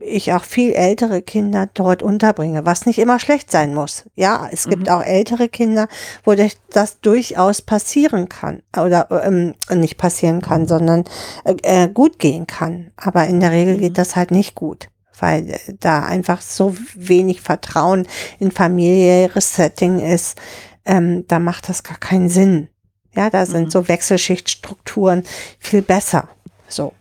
ich 0.00 0.32
auch 0.32 0.44
viel 0.44 0.72
ältere 0.72 1.22
Kinder 1.22 1.68
dort 1.74 2.02
unterbringe, 2.02 2.64
was 2.66 2.86
nicht 2.86 2.98
immer 2.98 3.18
schlecht 3.20 3.50
sein 3.50 3.74
muss. 3.74 4.04
Ja, 4.16 4.48
es 4.50 4.66
gibt 4.68 4.90
auch 4.90 5.02
ältere 5.02 5.48
Kinder, 5.48 5.88
wo 6.24 6.34
das- 6.34 7.00
durchaus 7.00 7.62
passieren 7.62 8.28
kann 8.28 8.62
oder 8.76 9.08
ähm, 9.24 9.54
nicht 9.72 9.96
passieren 9.98 10.40
kann, 10.40 10.66
sondern 10.66 11.04
äh, 11.44 11.84
äh, 11.84 11.88
gut 11.88 12.18
gehen 12.18 12.46
kann. 12.46 12.90
Aber 12.96 13.26
in 13.26 13.40
der 13.40 13.52
Regel 13.52 13.76
geht 13.78 13.98
das 13.98 14.16
halt 14.16 14.30
nicht 14.30 14.54
gut, 14.54 14.88
weil 15.18 15.50
äh, 15.50 15.58
da 15.78 16.04
einfach 16.04 16.40
so 16.40 16.76
wenig 16.94 17.40
Vertrauen 17.40 18.06
in 18.38 18.50
familiäres 18.50 19.54
Setting 19.54 20.00
ist. 20.00 20.38
Ähm, 20.84 21.26
da 21.28 21.38
macht 21.38 21.68
das 21.68 21.82
gar 21.82 21.98
keinen 21.98 22.28
Sinn. 22.28 22.68
Ja, 23.14 23.28
da 23.28 23.44
sind 23.44 23.70
so 23.72 23.88
Wechselschichtstrukturen 23.88 25.24
viel 25.58 25.82
besser. 25.82 26.28
So. 26.68 26.92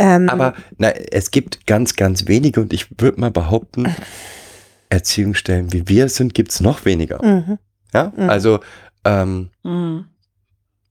Ähm, 0.00 0.28
Aber 0.30 0.54
na, 0.78 0.88
es 0.90 1.30
gibt 1.30 1.66
ganz, 1.66 1.94
ganz 1.94 2.26
wenige 2.26 2.60
und 2.60 2.72
ich 2.72 2.86
würde 2.98 3.20
mal 3.20 3.30
behaupten, 3.30 3.84
Erziehungsstellen 4.88 5.72
wie 5.72 5.86
wir 5.88 6.06
es 6.06 6.16
sind, 6.16 6.34
gibt 6.34 6.50
es 6.52 6.60
noch 6.60 6.84
weniger. 6.84 7.24
mhm. 7.24 7.58
Ja, 7.92 8.12
also 8.16 8.60
ähm, 9.04 9.50
Mhm. 9.64 10.04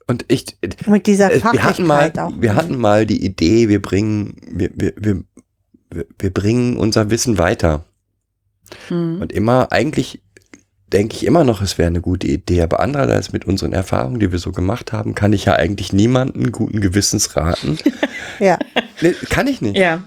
und 0.08 0.26
ich, 0.28 0.58
mit 0.86 1.08
dieser 1.08 1.32
äh, 1.32 1.42
wir 1.44 1.64
hatten 1.64 1.86
mal, 1.88 1.96
Fachlichkeit 2.12 2.20
auch. 2.20 2.34
wir 2.42 2.56
hatten 2.56 2.78
mal 2.78 3.06
die 3.06 3.24
Idee, 3.26 3.70
wir 3.70 3.82
bringen, 3.82 4.36
wir, 4.52 4.70
wir, 4.76 4.94
wir, 4.98 5.16
wir- 5.92 6.06
wir 6.20 6.32
bringen 6.32 6.78
unser 6.78 7.10
Wissen 7.10 7.40
weiter. 7.40 7.84
Mhm. 8.92 9.22
Und 9.22 9.32
immer, 9.32 9.72
eigentlich 9.72 10.22
denke 10.94 11.16
ich 11.16 11.26
immer 11.26 11.44
noch, 11.44 11.62
es 11.64 11.78
wäre 11.80 11.88
eine 11.88 12.02
gute 12.02 12.28
Idee, 12.28 12.62
aber 12.62 12.80
andererseits 12.80 13.32
mit 13.34 13.46
unseren 13.46 13.74
Erfahrungen, 13.74 14.20
die 14.20 14.32
wir 14.32 14.38
so 14.40 14.52
gemacht 14.52 14.92
haben, 14.94 15.16
kann 15.16 15.34
ich 15.34 15.46
ja 15.46 15.54
eigentlich 15.54 15.92
niemanden 15.94 16.52
guten 16.52 16.80
Gewissens 16.82 17.36
raten. 17.36 17.78
Ja. 18.40 18.58
Nee, 19.02 19.14
kann 19.30 19.48
ich 19.48 19.62
nicht. 19.62 19.78
Ja. 19.78 20.04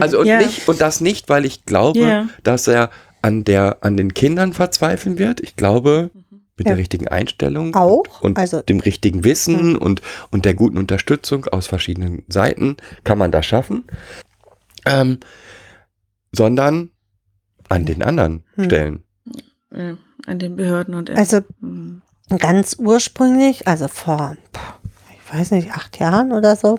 Also 0.00 0.20
und 0.20 0.26
Ja. 0.26 0.38
nicht, 0.38 0.68
und 0.68 0.80
das 0.80 1.00
nicht, 1.00 1.28
weil 1.28 1.44
ich 1.44 1.64
glaube, 1.66 2.00
Ja. 2.00 2.28
dass 2.42 2.66
er 2.68 2.90
an 3.22 3.44
der, 3.44 3.78
an 3.82 3.96
den 3.96 4.12
Kindern 4.14 4.52
verzweifeln 4.52 5.18
wird. 5.18 5.40
Ich 5.40 5.56
glaube, 5.56 6.10
mit 6.56 6.66
Ja. 6.66 6.72
der 6.72 6.76
richtigen 6.78 7.08
Einstellung 7.08 7.74
Auch, 7.74 8.20
und, 8.20 8.32
und 8.32 8.38
also- 8.38 8.62
dem 8.62 8.80
richtigen 8.80 9.24
Wissen 9.24 9.76
und, 9.76 10.02
und 10.30 10.44
der 10.44 10.54
guten 10.54 10.78
Unterstützung 10.78 11.46
aus 11.46 11.66
verschiedenen 11.66 12.22
Seiten 12.28 12.76
kann 13.04 13.18
man 13.18 13.30
das 13.30 13.44
schaffen. 13.46 13.84
Ähm, 14.86 15.18
sondern 16.32 16.90
an 17.68 17.86
den 17.86 18.02
anderen 18.02 18.44
Hm. 18.56 18.64
Stellen. 18.64 19.04
Ja, 19.74 19.96
An 20.26 20.38
den 20.38 20.56
Behörden 20.56 20.94
und 20.94 21.10
Also 21.10 21.40
ganz 22.38 22.76
ursprünglich, 22.78 23.66
also 23.68 23.88
vor, 23.88 24.36
ich 25.26 25.34
weiß 25.34 25.50
nicht, 25.50 25.72
acht 25.72 25.98
Jahren 25.98 26.32
oder 26.32 26.56
so, 26.56 26.78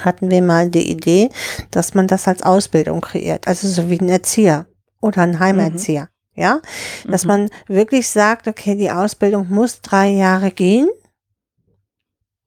hatten 0.00 0.30
wir 0.30 0.42
mal 0.42 0.70
die 0.70 0.90
Idee, 0.90 1.28
dass 1.70 1.94
man 1.94 2.06
das 2.06 2.26
als 2.28 2.42
Ausbildung 2.42 3.00
kreiert. 3.00 3.46
Also 3.46 3.68
so 3.68 3.90
wie 3.90 4.00
ein 4.00 4.08
Erzieher 4.08 4.66
oder 5.00 5.22
ein 5.22 5.38
Heimerzieher. 5.38 6.08
Ja, 6.34 6.60
dass 7.06 7.24
Mhm. 7.24 7.28
man 7.28 7.50
wirklich 7.66 8.08
sagt, 8.08 8.48
okay, 8.48 8.74
die 8.74 8.90
Ausbildung 8.90 9.48
muss 9.50 9.82
drei 9.82 10.08
Jahre 10.08 10.50
gehen, 10.50 10.88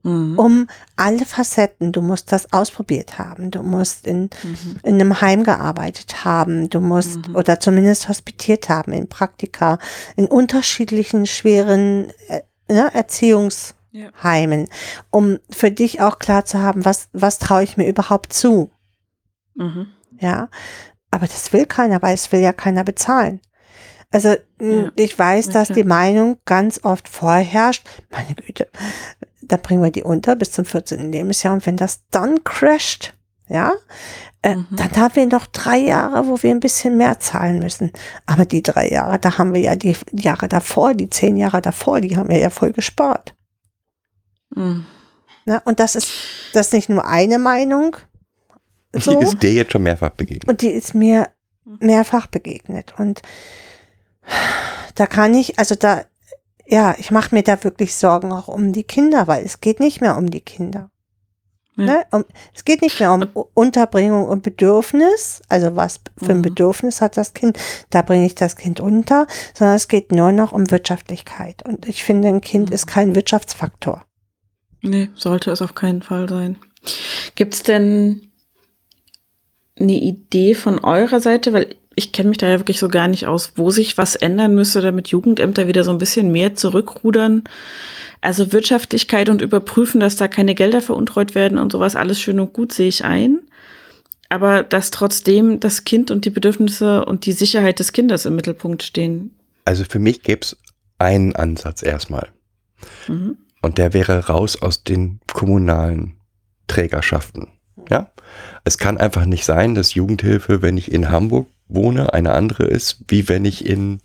Mhm. 0.03 0.37
um 0.37 0.67
alle 0.95 1.25
Facetten. 1.25 1.91
Du 1.91 2.01
musst 2.01 2.31
das 2.31 2.51
ausprobiert 2.53 3.17
haben. 3.17 3.49
Du 3.51 3.63
musst 3.63 4.05
in, 4.05 4.29
Mhm. 4.43 4.75
in 4.83 4.95
einem 4.95 5.19
Heim 5.21 5.43
gearbeitet 5.43 6.23
haben. 6.25 6.69
Du 6.69 6.79
musst 6.79 7.27
Mhm. 7.27 7.35
oder 7.35 7.59
zumindest 7.59 8.07
hospitiert 8.07 8.69
haben 8.69 8.91
in 8.91 9.07
Praktika, 9.07 9.79
in 10.15 10.25
unterschiedlichen 10.27 11.25
schweren 11.25 12.11
äh, 12.27 12.41
ne, 12.67 12.91
Erziehungsheimen, 13.95 14.67
um 15.09 15.39
für 15.49 15.71
dich 15.71 16.01
auch 16.01 16.19
klar 16.19 16.45
zu 16.45 16.59
haben, 16.61 16.85
was, 16.85 17.09
was 17.13 17.39
traue 17.39 17.63
ich 17.63 17.77
mir 17.77 17.87
überhaupt 17.87 18.33
zu. 18.33 18.71
Mhm. 19.55 19.87
Ja, 20.19 20.49
aber 21.11 21.27
das 21.27 21.51
will 21.53 21.65
keiner, 21.65 22.01
weil 22.01 22.13
es 22.13 22.31
will 22.31 22.39
ja 22.41 22.53
keiner 22.53 22.83
bezahlen. 22.83 23.41
Also 24.11 24.35
Ja. 24.61 24.91
ich 24.95 25.17
weiß, 25.17 25.47
Ja, 25.47 25.51
dass 25.53 25.67
klar. 25.69 25.75
die 25.77 25.83
Meinung 25.83 26.37
ganz 26.45 26.79
oft 26.83 27.07
vorherrscht, 27.09 27.85
meine 28.11 28.35
Güte, 28.35 28.69
da 29.41 29.57
bringen 29.57 29.83
wir 29.83 29.91
die 29.91 30.03
unter 30.03 30.35
bis 30.35 30.51
zum 30.51 30.65
14. 30.65 31.11
Lebensjahr 31.11 31.53
und 31.53 31.65
wenn 31.65 31.77
das 31.77 32.01
dann 32.11 32.43
crasht, 32.43 33.13
ja, 33.47 33.73
äh, 34.41 34.55
Mhm. 34.55 34.67
dann 34.71 34.95
haben 34.95 35.15
wir 35.15 35.25
noch 35.27 35.45
drei 35.47 35.77
Jahre, 35.77 36.27
wo 36.27 36.41
wir 36.41 36.51
ein 36.51 36.59
bisschen 36.59 36.97
mehr 36.97 37.19
zahlen 37.19 37.59
müssen. 37.59 37.91
Aber 38.25 38.45
die 38.45 38.63
drei 38.63 38.89
Jahre, 38.89 39.19
da 39.19 39.37
haben 39.37 39.53
wir 39.53 39.61
ja 39.61 39.75
die 39.75 39.95
Jahre 40.11 40.47
davor, 40.47 40.93
die 40.93 41.09
zehn 41.09 41.35
Jahre 41.37 41.61
davor, 41.61 42.01
die 42.01 42.15
haben 42.17 42.29
wir 42.29 42.39
ja 42.39 42.49
voll 42.49 42.71
gespart. 42.71 43.34
Mhm. 44.55 44.85
Ne? 45.45 45.61
Und 45.65 45.79
das 45.79 45.95
ist 45.95 46.09
das 46.53 46.67
ist 46.67 46.73
nicht 46.73 46.89
nur 46.89 47.05
eine 47.05 47.37
Meinung, 47.37 47.97
so, 48.93 49.19
Die 49.19 49.25
ist 49.25 49.43
dir 49.43 49.51
jetzt 49.53 49.73
schon 49.73 49.83
mehrfach 49.83 50.11
begegnet. 50.11 50.47
und 50.47 50.61
die 50.61 50.69
ist 50.69 50.95
mir 50.95 51.29
mehrfach 51.65 52.27
begegnet. 52.27 52.93
Und 52.97 53.21
da 54.95 55.05
kann 55.05 55.33
ich, 55.33 55.59
also 55.59 55.75
da, 55.75 56.03
ja, 56.65 56.95
ich 56.97 57.11
mache 57.11 57.35
mir 57.35 57.43
da 57.43 57.61
wirklich 57.63 57.93
Sorgen 57.95 58.31
auch 58.31 58.47
um 58.47 58.71
die 58.73 58.83
Kinder, 58.85 59.27
weil 59.27 59.43
es 59.45 59.59
geht 59.61 59.79
nicht 59.79 60.01
mehr 60.01 60.17
um 60.17 60.29
die 60.31 60.41
Kinder. 60.41 60.89
Ja. 61.77 61.83
Ne? 61.85 62.05
Um, 62.11 62.23
es 62.53 62.63
geht 62.63 62.81
nicht 62.81 62.99
mehr 63.01 63.11
um 63.11 63.23
Unterbringung 63.53 64.25
und 64.29 64.43
Bedürfnis, 64.43 65.41
also 65.49 65.75
was 65.75 65.99
für 66.17 66.31
ein 66.31 66.37
Mhm. 66.37 66.43
Bedürfnis 66.43 67.01
hat 67.01 67.17
das 67.17 67.33
Kind, 67.33 67.59
da 67.89 68.01
bringe 68.01 68.25
ich 68.25 68.35
das 68.35 68.55
Kind 68.55 68.79
unter, 68.79 69.27
sondern 69.53 69.75
es 69.75 69.89
geht 69.89 70.13
nur 70.13 70.31
noch 70.31 70.53
um 70.53 70.71
Wirtschaftlichkeit. 70.71 71.63
Und 71.67 71.85
ich 71.85 72.05
finde, 72.05 72.29
ein 72.29 72.39
Kind 72.39 72.69
Mhm. 72.69 72.75
ist 72.75 72.87
kein 72.87 73.13
Wirtschaftsfaktor. 73.13 74.05
Nee, 74.85 75.09
sollte 75.15 75.51
es 75.51 75.61
auf 75.61 75.73
keinen 75.73 76.03
Fall 76.03 76.29
sein. 76.29 76.57
Gibt 77.33 77.55
es 77.55 77.63
denn 77.63 78.29
eine 79.79 79.99
Idee 79.99 80.53
von 80.53 80.79
eurer 80.79 81.19
Seite? 81.19 81.53
Weil 81.53 81.75
ich 81.95 82.11
kenne 82.11 82.29
mich 82.29 82.37
da 82.37 82.47
ja 82.47 82.59
wirklich 82.59 82.79
so 82.79 82.87
gar 82.87 83.07
nicht 83.07 83.25
aus, 83.25 83.53
wo 83.55 83.71
sich 83.71 83.97
was 83.97 84.15
ändern 84.15 84.53
müsste, 84.53 84.81
damit 84.81 85.07
Jugendämter 85.07 85.67
wieder 85.67 85.83
so 85.83 85.91
ein 85.91 85.97
bisschen 85.97 86.31
mehr 86.31 86.55
zurückrudern. 86.55 87.43
Also 88.21 88.53
Wirtschaftlichkeit 88.53 89.29
und 89.29 89.41
überprüfen, 89.41 89.99
dass 89.99 90.17
da 90.17 90.27
keine 90.27 90.55
Gelder 90.55 90.81
veruntreut 90.81 91.35
werden 91.35 91.57
und 91.57 91.71
sowas, 91.71 91.95
alles 91.95 92.19
schön 92.19 92.39
und 92.39 92.53
gut 92.53 92.71
sehe 92.71 92.87
ich 92.87 93.03
ein. 93.03 93.39
Aber 94.29 94.63
dass 94.63 94.91
trotzdem 94.91 95.59
das 95.59 95.83
Kind 95.83 96.11
und 96.11 96.25
die 96.25 96.31
Bedürfnisse 96.31 97.05
und 97.05 97.25
die 97.25 97.31
Sicherheit 97.31 97.79
des 97.79 97.91
Kindes 97.91 98.25
im 98.25 98.35
Mittelpunkt 98.35 98.83
stehen. 98.83 99.35
Also 99.63 99.83
für 99.87 99.99
mich 99.99 100.21
gäbe 100.21 100.41
es 100.41 100.57
einen 100.99 101.35
Ansatz 101.35 101.81
erstmal. 101.81 102.29
Mhm. 103.07 103.37
Und 103.65 103.79
der 103.79 103.93
wäre 103.93 104.27
raus 104.27 104.61
aus 104.61 104.83
den 104.83 105.21
kommunalen 105.33 106.17
Trägerschaften. 106.67 107.47
Ja? 107.89 108.11
Es 108.63 108.77
kann 108.77 108.99
einfach 108.99 109.25
nicht 109.25 109.43
sein, 109.43 109.73
dass 109.73 109.95
Jugendhilfe, 109.95 110.61
wenn 110.61 110.77
ich 110.77 110.91
in 110.91 111.09
Hamburg 111.09 111.47
wohne, 111.67 112.13
eine 112.13 112.33
andere 112.33 112.65
ist, 112.65 112.99
wie 113.07 113.27
wenn 113.27 113.43
ich 113.43 113.65
in 113.65 114.01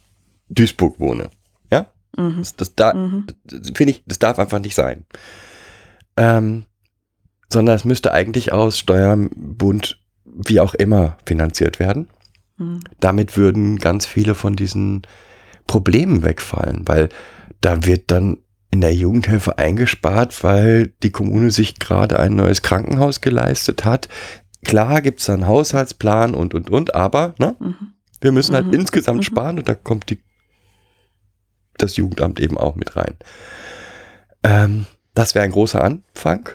Duisburg 0.49 0.99
wohne. 0.99 1.29
Ja? 1.71 1.89
Mhm. 2.17 2.39
Das, 2.39 2.57
das, 2.57 2.75
da, 2.75 2.95
Mhm. 2.95 3.27
finde 3.75 3.91
ich, 3.91 4.03
das 4.07 4.19
darf 4.19 4.39
einfach 4.39 4.61
nicht 4.61 4.75
sein. 4.75 5.05
Ähm, 6.17 6.65
sondern 7.53 7.77
es 7.77 7.85
müsste 7.85 8.15
eigentlich 8.15 8.53
aus 8.53 8.79
Steuern, 8.79 9.29
Bund, 9.37 10.01
wie 10.25 10.61
auch 10.61 10.73
immer 10.73 11.19
finanziert 11.27 11.79
werden. 11.79 12.09
Mhm. 12.57 12.81
Damit 12.99 13.37
würden 13.37 13.77
ganz 13.79 14.07
viele 14.07 14.35
von 14.35 14.57
diesen 14.57 15.03
Problemen 15.67 16.23
wegfallen, 16.23 16.89
weil 16.89 17.11
da 17.61 17.85
wird 17.85 18.11
dann 18.11 18.39
in 18.71 18.81
der 18.81 18.95
Jugendhilfe 18.95 19.59
eingespart, 19.59 20.43
weil 20.45 20.89
die 21.03 21.11
Kommune 21.11 21.51
sich 21.51 21.79
gerade 21.79 22.19
ein 22.21 22.37
neues 22.37 22.63
Krankenhaus 22.63 23.21
geleistet 23.21 23.85
hat. 23.85 24.09
Klar 24.65 25.01
gibt's 25.03 25.27
da 25.27 25.35
einen 25.35 25.47
Haushaltsplan 25.47 26.35
und, 26.35 26.55
und, 26.55 26.71
und, 26.71 26.95
aber 26.95 27.35
ne, 27.39 27.57
Mhm. 27.59 27.95
wir 28.21 28.33
müssen 28.33 28.55
halt 28.55 28.67
Mhm. 28.67 28.75
insgesamt 28.75 29.19
Mhm. 29.19 29.23
sparen 29.25 29.59
und 29.59 29.69
da 29.69 29.75
kommt 29.75 30.11
die, 30.11 30.21
das 31.79 31.97
Jugendamt 31.97 32.39
eben 32.41 32.59
auch 32.59 32.77
mit 32.77 32.95
rein. 32.97 33.17
Ähm, 34.45 34.87
das 35.15 35.35
wäre 35.35 35.45
ein 35.45 35.53
großer 35.53 35.83
Anfang. 35.83 36.49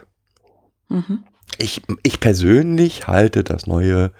Mhm. 0.89 1.23
Ich, 1.57 1.81
ich 2.03 2.19
persönlich 2.19 3.07
halte 3.07 3.43
das 3.43 3.67
neue 3.67 4.11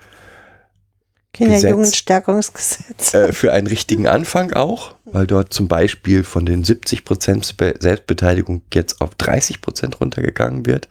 Kinderjugendstärkungsgesetz. 1.36 3.14
äh, 3.14 3.34
für 3.34 3.52
einen 3.54 3.68
richtigen 3.68 4.08
Anfang 4.08 4.54
auch, 4.54 4.96
weil 5.06 5.28
dort 5.28 5.54
zum 5.54 5.68
Beispiel 5.68 6.24
von 6.24 6.46
den 6.46 6.64
70 6.64 7.06
Prozent 7.06 7.56
Selbstbeteiligung 7.80 8.62
jetzt 8.74 9.02
auf 9.02 9.16
30 9.16 9.62
Prozent 9.62 10.00
runtergegangen 10.00 10.66
wird, 10.66 10.88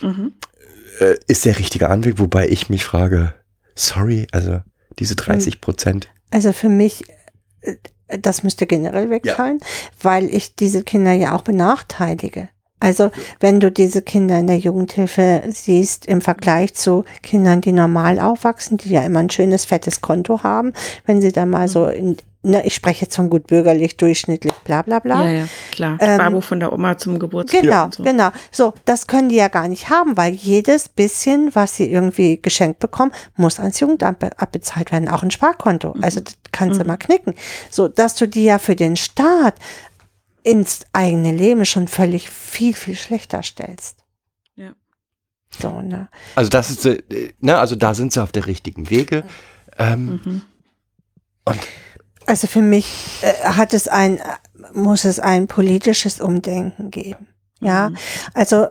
Mhm. 0.00 0.32
äh, 1.00 1.14
ist 1.26 1.44
der 1.44 1.58
richtige 1.58 1.88
Anweg, 1.90 2.18
wobei 2.18 2.48
ich 2.48 2.68
mich 2.68 2.84
frage, 2.84 3.34
sorry, 3.74 4.26
also 4.32 4.60
diese 4.98 5.16
30 5.16 5.60
Prozent. 5.60 6.08
Also 6.30 6.52
für 6.52 6.68
mich, 6.68 7.04
äh, 7.60 7.76
das 8.18 8.42
müsste 8.42 8.66
generell 8.66 9.10
wegfallen, 9.10 9.60
weil 10.02 10.26
ich 10.34 10.54
diese 10.56 10.82
Kinder 10.82 11.12
ja 11.12 11.34
auch 11.34 11.42
benachteilige. 11.42 12.48
Also 12.82 13.10
wenn 13.38 13.60
du 13.60 13.70
diese 13.70 14.02
Kinder 14.02 14.38
in 14.38 14.48
der 14.48 14.58
Jugendhilfe 14.58 15.42
siehst 15.48 16.06
im 16.06 16.20
Vergleich 16.20 16.74
zu 16.74 17.04
Kindern, 17.22 17.60
die 17.60 17.72
normal 17.72 18.18
aufwachsen, 18.18 18.76
die 18.76 18.90
ja 18.90 19.02
immer 19.02 19.20
ein 19.20 19.30
schönes 19.30 19.64
fettes 19.64 20.00
Konto 20.00 20.42
haben, 20.42 20.72
wenn 21.06 21.20
sie 21.20 21.30
dann 21.30 21.48
mal 21.50 21.68
so 21.68 21.86
in, 21.86 22.16
ne, 22.42 22.66
ich 22.66 22.74
spreche 22.74 23.02
jetzt 23.02 23.14
von 23.14 23.30
gut 23.30 23.46
bürgerlich, 23.46 23.96
durchschnittlich, 23.96 24.52
bla 24.64 24.82
bla 24.82 24.98
bla. 24.98 25.24
Ja, 25.24 25.30
ja, 25.30 25.44
klar. 25.70 25.96
Ähm, 26.00 26.18
Babo 26.18 26.40
von 26.40 26.58
der 26.58 26.72
Oma 26.72 26.98
zum 26.98 27.20
Geburtstag. 27.20 27.62
Genau, 27.62 27.88
so. 27.96 28.02
genau. 28.02 28.30
So, 28.50 28.74
das 28.84 29.06
können 29.06 29.28
die 29.28 29.36
ja 29.36 29.46
gar 29.46 29.68
nicht 29.68 29.88
haben, 29.88 30.16
weil 30.16 30.32
jedes 30.34 30.88
bisschen, 30.88 31.54
was 31.54 31.76
sie 31.76 31.88
irgendwie 31.88 32.42
geschenkt 32.42 32.80
bekommen, 32.80 33.12
muss 33.36 33.60
ans 33.60 33.78
Jugendamt 33.78 34.18
be- 34.18 34.36
abbezahlt 34.38 34.90
werden, 34.90 35.08
auch 35.08 35.22
ein 35.22 35.30
Sparkonto. 35.30 35.94
Also 36.02 36.18
das 36.18 36.34
kannst 36.50 36.80
du 36.80 36.84
mal 36.84 36.96
knicken. 36.96 37.34
So, 37.70 37.86
dass 37.86 38.16
du 38.16 38.26
die 38.26 38.44
ja 38.44 38.58
für 38.58 38.74
den 38.74 38.96
Staat 38.96 39.54
ins 40.42 40.80
eigene 40.92 41.32
Leben 41.32 41.64
schon 41.64 41.88
völlig 41.88 42.30
viel, 42.30 42.74
viel 42.74 42.96
schlechter 42.96 43.42
stellst. 43.42 43.98
Ja. 44.56 44.72
So, 45.60 45.80
ne? 45.82 46.08
Also 46.34 46.50
das 46.50 46.70
ist, 46.70 46.84
äh, 46.86 47.02
ne, 47.40 47.58
also 47.58 47.76
da 47.76 47.94
sind 47.94 48.12
sie 48.12 48.22
auf 48.22 48.32
der 48.32 48.46
richtigen 48.46 48.90
Wege. 48.90 49.24
Ähm, 49.78 50.20
Mhm. 50.24 50.42
Und 51.44 51.58
Also 52.26 52.46
für 52.46 52.62
mich 52.62 53.20
äh, 53.22 53.32
hat 53.44 53.74
es 53.74 53.88
ein, 53.88 54.20
muss 54.74 55.04
es 55.04 55.18
ein 55.18 55.46
politisches 55.48 56.20
Umdenken 56.20 56.90
geben. 56.90 57.26
Ja, 57.60 57.90
Mhm. 57.90 57.96
also 58.34 58.66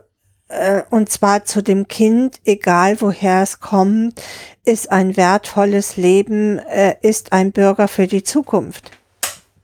äh, 0.48 0.84
und 0.90 1.10
zwar 1.10 1.46
zu 1.46 1.62
dem 1.64 1.88
Kind, 1.88 2.40
egal 2.46 3.00
woher 3.00 3.42
es 3.42 3.60
kommt, 3.62 4.22
ist 4.66 4.92
ein 4.92 5.16
wertvolles 5.18 5.96
Leben, 5.98 6.60
äh, 6.60 6.96
ist 7.02 7.32
ein 7.32 7.52
Bürger 7.54 7.88
für 7.88 8.08
die 8.08 8.24
Zukunft. 8.24 8.92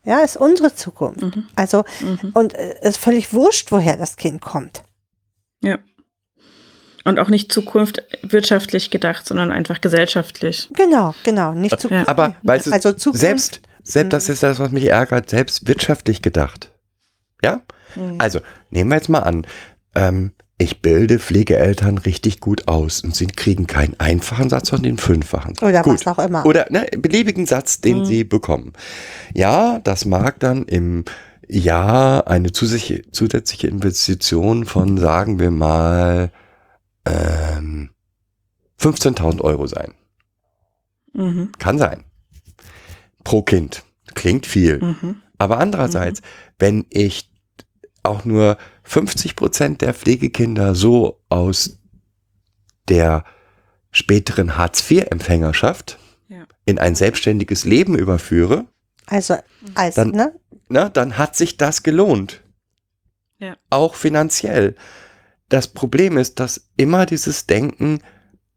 Ja, 0.07 0.19
ist 0.19 0.37
unsere 0.37 0.73
Zukunft. 0.73 1.21
Mhm. 1.21 1.47
Also 1.55 1.83
Mhm. 1.99 2.31
und 2.33 2.53
äh, 2.55 2.79
ist 2.81 2.97
völlig 2.97 3.33
wurscht, 3.33 3.73
woher 3.73 3.97
das 3.97 4.15
Kind 4.15 4.41
kommt. 4.41 4.83
Ja. 5.61 5.79
Und 7.03 7.19
auch 7.19 7.27
nicht 7.27 7.51
Zukunft 7.51 8.01
wirtschaftlich 8.21 8.89
gedacht, 8.89 9.27
sondern 9.27 9.51
einfach 9.51 9.81
gesellschaftlich. 9.81 10.69
Genau, 10.73 11.13
genau, 11.23 11.51
nicht 11.51 11.77
zu. 11.79 11.89
Ja. 11.89 12.07
aber 12.07 12.35
weißt 12.43 12.67
du, 12.67 12.71
also 12.71 12.93
Zukunft, 12.93 13.19
selbst, 13.19 13.61
selbst 13.83 14.13
das 14.13 14.29
ist 14.29 14.43
das, 14.43 14.59
was 14.59 14.71
mich 14.71 14.85
ärgert, 14.85 15.29
selbst 15.29 15.67
wirtschaftlich 15.67 16.21
gedacht. 16.21 16.71
Ja? 17.43 17.61
Mhm. 17.95 18.15
Also, 18.17 18.39
nehmen 18.69 18.89
wir 18.89 18.95
jetzt 18.95 19.09
mal 19.09 19.19
an, 19.19 19.45
ähm, 19.93 20.31
ich 20.59 20.81
bilde 20.81 21.19
Pflegeeltern 21.19 21.97
richtig 21.99 22.39
gut 22.39 22.67
aus 22.67 23.01
und 23.01 23.15
sie 23.15 23.27
kriegen 23.27 23.67
keinen 23.67 23.99
einfachen 23.99 24.49
Satz, 24.49 24.69
sondern 24.69 24.83
den 24.85 24.97
fünffachen 24.97 25.53
Satz. 25.55 25.67
Oder 25.67 25.83
gut. 25.83 26.03
was 26.05 26.07
auch 26.07 26.23
immer. 26.23 26.45
Oder 26.45 26.65
ne, 26.71 26.87
beliebigen 26.97 27.45
Satz, 27.45 27.79
den 27.79 27.99
Mhm. 27.99 28.05
sie 28.05 28.23
bekommen. 28.23 28.73
Ja, 29.35 29.79
das 29.79 30.05
mag 30.05 30.39
dann 30.39 30.65
im 30.65 31.05
Jahr 31.47 32.27
eine 32.27 32.51
zusätzliche, 32.51 33.09
zusätzliche 33.11 33.67
Investition 33.67 34.65
von, 34.65 34.97
sagen 34.97 35.39
wir 35.39 35.51
mal, 35.51 36.31
ähm, 37.05 37.91
15.000 38.79 39.41
Euro 39.41 39.67
sein. 39.67 39.93
Mhm. 41.13 41.51
Kann 41.59 41.77
sein. 41.77 42.03
Pro 43.23 43.43
Kind. 43.43 43.83
Klingt 44.15 44.45
viel. 44.47 44.79
Mhm. 44.79 45.21
Aber 45.37 45.59
andererseits, 45.59 46.21
wenn 46.57 46.85
ich 46.89 47.29
auch 48.03 48.25
nur 48.25 48.57
50 48.87 49.35
Prozent 49.35 49.81
der 49.81 49.93
Pflegekinder 49.93 50.73
so 50.73 51.19
aus 51.29 51.77
der 52.87 53.25
späteren 53.91 54.57
Hartz-IV-Empfängerschaft 54.57 55.99
Ja. 56.29 56.45
in 56.65 56.79
ein 56.79 56.95
selbstständiges 56.95 57.65
Leben 57.65 57.97
überführe, 57.97 58.65
Also 59.05 59.35
als 59.75 59.95
Dann- 59.95 60.11
ne? 60.11 60.33
na, 60.69 60.89
dann 60.89 61.17
hat 61.17 61.35
sich 61.35 61.57
das 61.57 61.83
gelohnt. 61.83 62.41
Ja. 63.39 63.55
Auch 63.69 63.95
finanziell. 63.95 64.75
Das 65.49 65.67
Problem 65.69 66.17
ist, 66.17 66.39
dass 66.41 66.69
immer 66.77 67.05
dieses 67.05 67.45
Denken, 67.45 67.99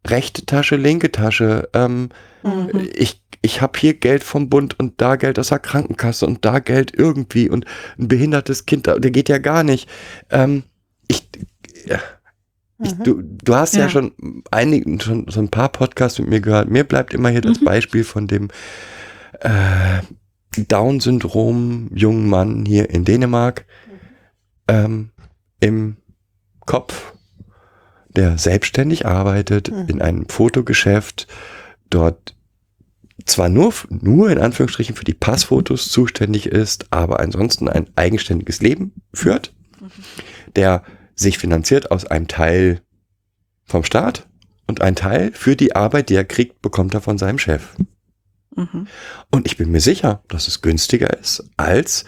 rechte 0.07 0.47
Tasche, 0.47 0.77
linke 0.77 1.13
Tasche, 1.13 1.69
ähm, 1.75 2.09
Mhm. 2.43 2.89
ich, 2.95 3.20
ich 3.43 3.61
habe 3.63 3.79
hier 3.79 3.95
Geld 3.95 4.23
vom 4.25 4.49
Bund 4.51 4.79
und 4.79 5.01
da 5.01 5.17
Geld 5.17 5.39
aus 5.39 5.49
der 5.49 5.59
Krankenkasse 5.59 6.27
und 6.27 6.45
da 6.45 6.59
Geld 6.59 6.93
irgendwie 6.97 7.49
und 7.49 7.65
ein 7.99 8.09
behindertes 8.09 8.67
Kind, 8.67 8.87
der 8.87 8.99
geht 8.99 9.29
ja 9.29 9.39
gar 9.39 9.63
nicht. 9.65 9.89
Ähm, 10.31 10.65
ich, 11.09 11.29
ich, 11.85 11.91
Mhm. 12.83 13.05
du, 13.05 13.23
du 13.23 13.55
hast 13.55 13.75
ja, 13.75 13.83
Ja. 13.83 13.89
schon 13.91 14.13
einige, 14.51 15.03
schon 15.03 15.27
so 15.29 15.39
ein 15.41 15.51
paar 15.51 15.69
Podcasts 15.69 16.19
mit 16.19 16.29
mir 16.29 16.41
gehört. 16.41 16.71
Mir 16.71 16.85
bleibt 16.85 17.13
immer 17.13 17.29
hier 17.29 17.43
das 17.43 17.61
Mhm. 17.61 17.65
Beispiel 17.67 18.05
von 18.05 18.27
dem 18.27 18.49
äh, 19.41 20.01
Down-Syndrom 20.67 21.91
jungen 21.95 22.29
Mann 22.29 22.65
hier 22.67 22.89
in 22.91 23.05
Dänemark 23.05 23.67
ähm, 24.69 25.11
im 25.61 25.97
Kopf, 26.67 27.13
der 28.09 28.39
selbstständig 28.39 29.07
arbeitet 29.07 29.71
Mhm. 29.71 29.85
in 29.89 30.03
einem 30.03 30.29
Fotogeschäft, 30.29 31.27
dort 31.91 32.35
zwar 33.27 33.49
nur, 33.49 33.73
nur 33.89 34.31
in 34.31 34.39
Anführungsstrichen 34.39 34.95
für 34.97 35.05
die 35.05 35.15
Passfotos 35.15 35.89
zuständig 35.89 36.47
ist, 36.47 36.87
aber 36.91 37.21
ansonsten 37.21 37.69
ein 37.69 37.89
eigenständiges 37.97 38.61
Leben 38.61 38.93
führt, 39.13 39.55
der 40.57 40.83
sich 41.15 41.39
finanziert 41.39 41.91
aus 41.91 42.07
einem 42.07 42.29
Teil 42.29 42.81
vom 43.65 43.85
Staat 43.85 44.29
und 44.67 44.81
ein 44.81 44.97
Teil 44.97 45.33
für 45.33 45.57
die 45.57 45.75
Arbeit, 45.77 46.09
die 46.09 46.15
er 46.15 46.25
kriegt, 46.25 46.63
bekommt 46.63 46.95
er 46.95 47.01
von 47.01 47.19
seinem 47.19 47.39
Chef. 47.39 47.77
Mhm. 48.57 48.87
Und 49.31 49.47
ich 49.47 49.57
bin 49.57 49.71
mir 49.71 49.81
sicher, 49.81 50.23
dass 50.29 50.49
es 50.49 50.63
günstiger 50.63 51.19
ist, 51.19 51.45
als 51.57 52.05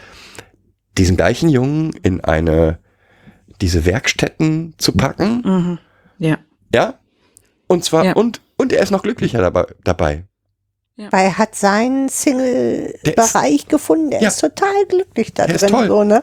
diesen 0.99 1.17
gleichen 1.17 1.49
Jungen 1.49 1.93
in 2.03 2.23
eine, 2.23 2.79
diese 3.61 3.85
Werkstätten 3.85 4.75
zu 4.79 4.93
packen. 4.93 5.43
Mhm. 5.45 5.79
Ja. 6.19 6.39
Ja. 6.75 6.99
Und 7.67 7.85
zwar, 7.85 8.05
Ja. 8.05 8.13
und, 8.15 8.41
und 8.57 8.73
er 8.73 8.83
ist 8.83 8.91
noch 8.91 9.03
glücklicher 9.03 9.39
dabei. 9.41 9.67
dabei. 9.85 10.27
Weil 11.11 11.27
er 11.27 11.39
hat 11.39 11.55
seinen 11.55 12.09
Single-Bereich 12.09 13.69
gefunden. 13.69 14.11
Der 14.11 14.21
Ja. 14.23 14.29
ist 14.29 14.41
total 14.41 14.87
glücklich 14.89 15.33
da 15.35 15.47
Der 15.47 15.57
drin. 15.59 15.87
So, 15.89 16.05
ne? 16.05 16.23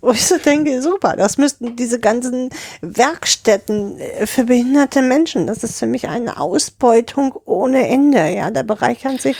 Wo 0.00 0.10
ich 0.10 0.24
so 0.26 0.38
denke, 0.38 0.80
super, 0.82 1.14
das 1.16 1.38
müssten 1.38 1.76
diese 1.76 1.98
ganzen 2.00 2.50
Werkstätten 2.80 3.98
äh, 3.98 4.26
für 4.26 4.44
behinderte 4.44 5.02
Menschen, 5.02 5.46
das 5.46 5.64
ist 5.64 5.78
für 5.78 5.86
mich 5.86 6.08
eine 6.08 6.40
Ausbeutung 6.40 7.34
ohne 7.44 7.88
Ende. 7.88 8.28
Ja, 8.28 8.50
da 8.50 8.62
bereichern 8.62 9.18
sich 9.18 9.36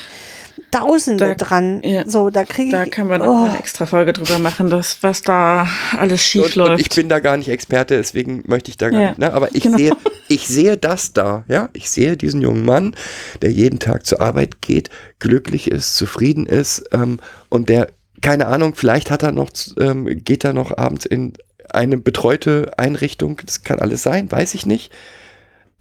Tausende 0.70 1.28
Da- 1.28 1.35
dran. 1.35 1.80
ja. 1.82 2.09
So, 2.09 2.30
da 2.30 2.44
kriege 2.44 2.70
Da 2.72 2.85
ich. 2.85 2.90
kann 2.90 3.09
man 3.09 3.22
auch 3.22 3.43
oh, 3.43 3.44
eine 3.47 3.59
extra 3.59 3.86
Folge 3.86 4.12
drüber 4.12 4.39
machen, 4.39 4.70
dass, 4.70 5.02
was 5.02 5.22
da 5.22 5.66
alles 5.98 6.22
schief 6.22 6.44
und, 6.44 6.56
und 6.62 6.68
läuft. 6.68 6.80
ich 6.82 6.90
bin 6.94 7.09
da 7.09 7.20
gar 7.20 7.36
nicht 7.36 7.48
Experte, 7.48 7.97
deswegen 7.97 8.43
möchte 8.47 8.70
ich 8.70 8.76
da 8.76 8.90
gar 8.90 9.01
Ja. 9.01 9.09
nicht, 9.09 9.18
ne? 9.18 9.32
aber 9.32 9.55
ich 9.55 9.62
Genau. 9.62 9.76
sehe, 9.78 9.93
ich 10.28 10.47
sehe 10.48 10.76
das 10.76 11.12
da, 11.12 11.44
ja, 11.48 11.68
ich 11.72 11.89
sehe 11.90 12.16
diesen 12.16 12.43
jungen 12.43 12.64
Mann, 12.64 12.94
der 13.43 13.51
jeden 13.51 13.78
Tag 13.78 14.05
zur 14.06 14.20
Arbeit 14.20 14.60
geht, 14.60 14.90
glücklich 15.18 15.70
ist, 15.70 15.97
zufrieden 15.97 16.47
ist 16.47 16.85
ähm, 16.93 17.18
und 17.48 17.68
der, 17.68 17.89
keine 18.20 18.47
Ahnung, 18.47 18.74
vielleicht 18.74 19.10
hat 19.10 19.22
er 19.22 19.32
noch, 19.32 19.51
ähm, 19.80 20.06
geht 20.24 20.44
er 20.44 20.52
noch 20.52 20.76
abends 20.76 21.06
in 21.06 21.32
eine 21.70 21.98
betreute 21.98 22.72
Einrichtung, 22.78 23.40
das 23.44 23.62
kann 23.62 23.78
alles 23.78 24.02
sein, 24.02 24.30
weiß 24.30 24.55
ich 24.55 24.66
nicht. 24.66 24.93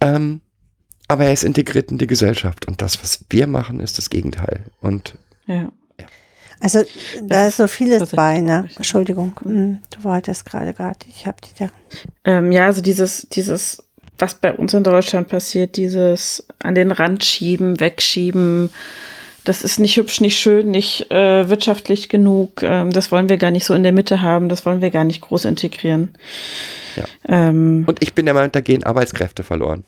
Ähm, 0.00 0.40
aber 1.08 1.24
er 1.24 1.32
ist 1.32 1.42
integriert 1.42 1.90
in 1.90 1.98
die 1.98 2.06
Gesellschaft 2.06 2.68
und 2.68 2.82
das, 2.82 3.02
was 3.02 3.24
wir 3.30 3.46
machen, 3.46 3.80
ist 3.80 3.98
das 3.98 4.10
Gegenteil. 4.10 4.60
Und 4.80 5.14
ja. 5.46 5.72
also, 6.60 6.84
da 7.22 7.48
ist 7.48 7.56
so 7.56 7.66
vieles 7.66 8.10
bei, 8.10 8.40
ne? 8.40 8.68
Entschuldigung, 8.76 9.32
hm, 9.42 9.78
du 9.90 10.04
wolltest 10.04 10.44
gerade 10.44 10.74
gerade, 10.74 10.98
ich 11.08 11.26
habe 11.26 11.38
die 11.42 11.64
da. 11.64 11.70
Ähm, 12.24 12.52
ja, 12.52 12.66
also 12.66 12.82
dieses, 12.82 13.26
dieses, 13.32 13.82
was 14.18 14.34
bei 14.34 14.52
uns 14.52 14.74
in 14.74 14.84
Deutschland 14.84 15.28
passiert, 15.28 15.76
dieses 15.76 16.46
an 16.62 16.74
den 16.74 16.92
Rand 16.92 17.24
schieben, 17.24 17.80
wegschieben, 17.80 18.70
das 19.44 19.62
ist 19.62 19.78
nicht 19.78 19.96
hübsch, 19.96 20.20
nicht 20.20 20.38
schön, 20.38 20.70
nicht 20.70 21.10
äh, 21.10 21.48
wirtschaftlich 21.48 22.10
genug. 22.10 22.62
Ähm, 22.62 22.92
das 22.92 23.10
wollen 23.10 23.30
wir 23.30 23.38
gar 23.38 23.50
nicht 23.50 23.64
so 23.64 23.72
in 23.72 23.82
der 23.82 23.92
Mitte 23.92 24.20
haben, 24.20 24.50
das 24.50 24.66
wollen 24.66 24.82
wir 24.82 24.90
gar 24.90 25.04
nicht 25.04 25.22
groß 25.22 25.46
integrieren. 25.46 26.10
Ja. 26.96 27.04
Ähm, 27.26 27.84
Und 27.86 28.02
ich 28.02 28.12
bin 28.12 28.26
der 28.26 28.34
Meinung, 28.34 28.52
da 28.52 28.60
gehen 28.60 28.84
Arbeitskräfte 28.84 29.44
verloren. 29.44 29.84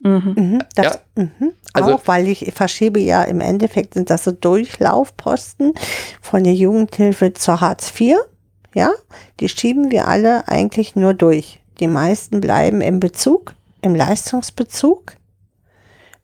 Mhm. 0.00 0.34
Mhm, 0.36 0.58
das, 0.74 0.98
mhm, 1.16 1.52
Also- 1.72 1.94
auch, 1.94 2.02
weil 2.06 2.28
ich 2.28 2.52
verschiebe 2.54 3.00
ja 3.00 3.22
im 3.24 3.40
Endeffekt 3.40 3.94
sind 3.94 4.10
das 4.10 4.24
so 4.24 4.32
Durchlaufposten 4.32 5.74
von 6.20 6.44
der 6.44 6.54
Jugendhilfe 6.54 7.32
zur 7.34 7.60
Hartz 7.60 7.92
IV. 7.98 8.16
Ja, 8.74 8.90
die 9.40 9.48
schieben 9.48 9.90
wir 9.90 10.06
alle 10.06 10.46
eigentlich 10.48 10.94
nur 10.96 11.12
durch. 11.14 11.60
Die 11.80 11.88
meisten 11.88 12.40
bleiben 12.40 12.80
im 12.82 13.00
Bezug, 13.00 13.54
im 13.82 13.94
Leistungsbezug, 13.94 15.14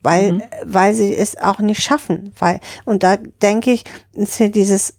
weil, 0.02 0.32
Mhm. 0.32 0.42
weil 0.64 0.94
sie 0.94 1.14
es 1.16 1.36
auch 1.36 1.58
nicht 1.58 1.82
schaffen. 1.82 2.32
Weil, 2.38 2.60
und 2.84 3.02
da 3.02 3.16
denke 3.16 3.72
ich, 3.72 3.84
ist 4.12 4.36
hier 4.36 4.50
dieses, 4.50 4.94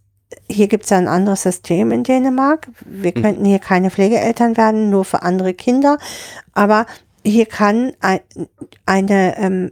hier 0.50 0.68
gibt 0.68 0.84
es 0.84 0.90
ja 0.90 0.98
ein 0.98 1.08
anderes 1.08 1.44
System 1.44 1.92
in 1.92 2.04
Dänemark. 2.04 2.68
Wir 2.86 3.14
Mhm. 3.16 3.22
könnten 3.22 3.46
hier 3.46 3.60
keine 3.60 3.92
Pflegeeltern 3.92 4.58
werden, 4.58 4.90
nur 4.90 5.06
für 5.06 5.22
andere 5.22 5.54
Kinder. 5.54 5.98
Aber 6.54 6.86
hier 7.28 7.46
kann 7.46 7.94
ein, 8.00 8.20
eine 8.86 9.38
ähm, 9.38 9.72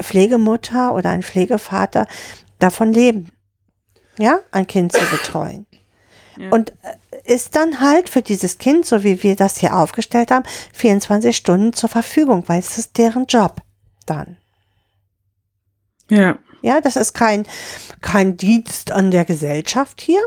Pflegemutter 0.00 0.94
oder 0.94 1.10
ein 1.10 1.22
Pflegevater 1.22 2.06
davon 2.58 2.92
leben, 2.92 3.30
ja, 4.18 4.40
ein 4.50 4.66
Kind 4.66 4.92
zu 4.92 5.04
betreuen. 5.06 5.66
Ja. 6.38 6.50
Und 6.50 6.72
äh, 6.82 7.32
ist 7.32 7.56
dann 7.56 7.80
halt 7.80 8.08
für 8.08 8.22
dieses 8.22 8.58
Kind, 8.58 8.86
so 8.86 9.02
wie 9.02 9.22
wir 9.22 9.36
das 9.36 9.58
hier 9.58 9.74
aufgestellt 9.74 10.30
haben, 10.30 10.44
24 10.74 11.36
Stunden 11.36 11.72
zur 11.72 11.88
Verfügung, 11.88 12.44
weil 12.46 12.60
es 12.60 12.78
ist 12.78 12.98
deren 12.98 13.26
Job 13.26 13.60
dann. 14.04 14.36
Ja. 16.08 16.38
Ja, 16.62 16.80
das 16.80 16.96
ist 16.96 17.12
kein, 17.12 17.46
kein 18.00 18.36
Dienst 18.36 18.90
an 18.90 19.10
der 19.10 19.24
Gesellschaft 19.24 20.00
hier, 20.00 20.20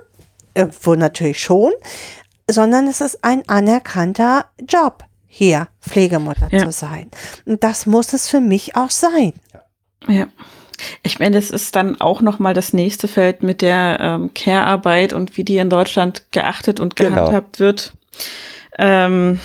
irgendwo 0.53 0.95
natürlich 0.95 1.41
schon, 1.41 1.73
sondern 2.49 2.87
es 2.87 3.01
ist 3.01 3.23
ein 3.23 3.47
anerkannter 3.47 4.45
Job, 4.67 5.03
hier 5.31 5.67
Pflegemutter 5.81 6.49
Ja. 6.51 6.65
zu 6.65 6.71
sein. 6.71 7.09
Und 7.45 7.63
das 7.63 7.85
muss 7.85 8.11
es 8.13 8.27
für 8.27 8.41
mich 8.41 8.75
auch 8.75 8.89
sein. 8.89 9.33
Ja. 10.07 10.27
Ich 11.03 11.19
meine, 11.19 11.35
das 11.35 11.49
ist 11.51 11.75
dann 11.75 11.99
auch 12.01 12.21
noch 12.21 12.39
mal 12.39 12.53
das 12.53 12.73
nächste 12.73 13.07
Feld 13.07 13.43
mit 13.43 13.61
der 13.61 13.97
ähm, 14.01 14.33
Care-Arbeit 14.33 15.13
und 15.13 15.37
wie 15.37 15.43
die 15.43 15.57
in 15.57 15.69
Deutschland 15.69 16.31
geachtet 16.31 16.79
und 16.79 16.95
Genau. 16.95 17.15
gehandhabt 17.15 17.59
wird. 17.59 17.93
Ähm, 18.77 19.39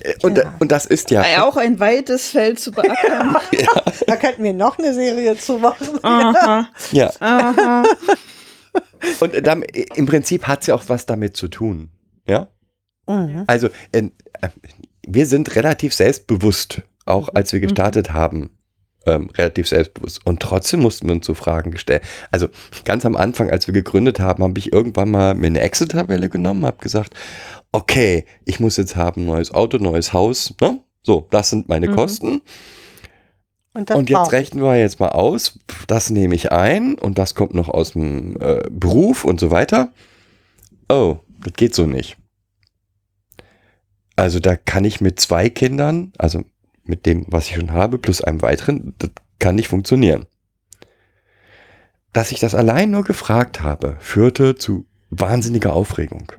Äh, 0.00 0.14
Und, 0.22 0.38
Ja. 0.38 0.54
und 0.60 0.70
das 0.70 0.86
ist 0.86 1.10
ja. 1.10 1.42
auch 1.44 1.56
ein 1.56 1.80
weites 1.80 2.28
Feld 2.28 2.60
zu 2.60 2.70
beackern. 2.70 3.36
Da 4.06 4.16
könnten 4.16 4.44
wir 4.44 4.52
noch 4.52 4.78
eine 4.78 4.94
Serie 4.94 5.36
zu 5.36 5.58
machen. 5.58 5.98
Aha, 6.02 6.68
Ja. 6.92 7.10
aha. 7.20 7.82
Und 9.20 9.46
dann, 9.46 9.62
im 9.62 10.06
Prinzip 10.06 10.46
hat 10.46 10.60
es 10.62 10.66
ja 10.68 10.74
auch 10.74 10.84
was 10.88 11.04
damit 11.06 11.36
zu 11.36 11.48
tun. 11.48 11.90
Ja. 12.26 12.48
Mhm. 13.08 13.44
Also, 13.46 13.68
äh, 13.92 13.98
äh, 14.40 14.48
wir 15.08 15.26
sind 15.26 15.56
relativ 15.56 15.94
selbstbewusst, 15.94 16.82
auch 17.06 17.30
als 17.34 17.52
wir 17.52 17.60
gestartet 17.60 18.12
haben. 18.12 18.50
Ähm, 19.06 19.30
relativ 19.30 19.68
selbstbewusst. 19.68 20.20
Und 20.26 20.40
trotzdem 20.40 20.80
mussten 20.80 21.06
wir 21.06 21.14
uns 21.14 21.24
so 21.24 21.32
Fragen 21.32 21.76
stellen. 21.78 22.02
Also 22.30 22.48
ganz 22.84 23.06
am 23.06 23.16
Anfang, 23.16 23.48
als 23.48 23.66
wir 23.66 23.72
gegründet 23.72 24.20
haben, 24.20 24.42
habe 24.42 24.58
ich 24.58 24.72
irgendwann 24.72 25.10
mal 25.10 25.34
mir 25.34 25.46
eine 25.46 25.60
Excel-Tabelle 25.60 26.28
genommen, 26.28 26.66
habe 26.66 26.78
gesagt, 26.78 27.14
okay, 27.72 28.26
ich 28.44 28.60
muss 28.60 28.76
jetzt 28.76 28.96
haben 28.96 29.24
neues 29.24 29.54
Auto, 29.54 29.78
neues 29.78 30.12
Haus. 30.12 30.54
Ne? 30.60 30.80
So, 31.02 31.26
das 31.30 31.48
sind 31.48 31.68
meine 31.68 31.88
Mhm. 31.88 31.96
Kosten. 31.96 32.42
Und, 33.72 33.90
Und 33.92 34.10
jetzt 34.10 34.32
rechnen 34.32 34.62
wir 34.62 34.76
jetzt 34.76 34.98
mal 34.98 35.10
aus, 35.10 35.58
das 35.86 36.10
nehme 36.10 36.34
ich 36.34 36.50
ein 36.50 36.94
und 36.94 37.16
das 37.16 37.34
kommt 37.34 37.54
noch 37.54 37.68
aus 37.68 37.92
dem 37.92 38.36
äh, 38.40 38.62
Beruf 38.70 39.24
und 39.24 39.38
so 39.38 39.50
weiter. 39.50 39.92
Oh, 40.88 41.18
das 41.44 41.52
geht 41.52 41.74
so 41.74 41.86
nicht. 41.86 42.16
Also 44.18 44.40
da 44.40 44.56
kann 44.56 44.84
ich 44.84 45.00
mit 45.00 45.20
zwei 45.20 45.48
Kindern, 45.48 46.12
also 46.18 46.42
mit 46.82 47.06
dem, 47.06 47.24
was 47.28 47.46
ich 47.46 47.54
schon 47.54 47.72
habe, 47.72 47.98
plus 47.98 48.20
einem 48.20 48.42
weiteren, 48.42 48.94
das 48.98 49.10
kann 49.38 49.54
nicht 49.54 49.68
funktionieren. 49.68 50.26
Dass 52.12 52.32
ich 52.32 52.40
das 52.40 52.56
allein 52.56 52.90
nur 52.90 53.04
gefragt 53.04 53.62
habe, 53.62 53.96
führte 54.00 54.56
zu 54.56 54.86
wahnsinniger 55.10 55.72
Aufregung. 55.72 56.32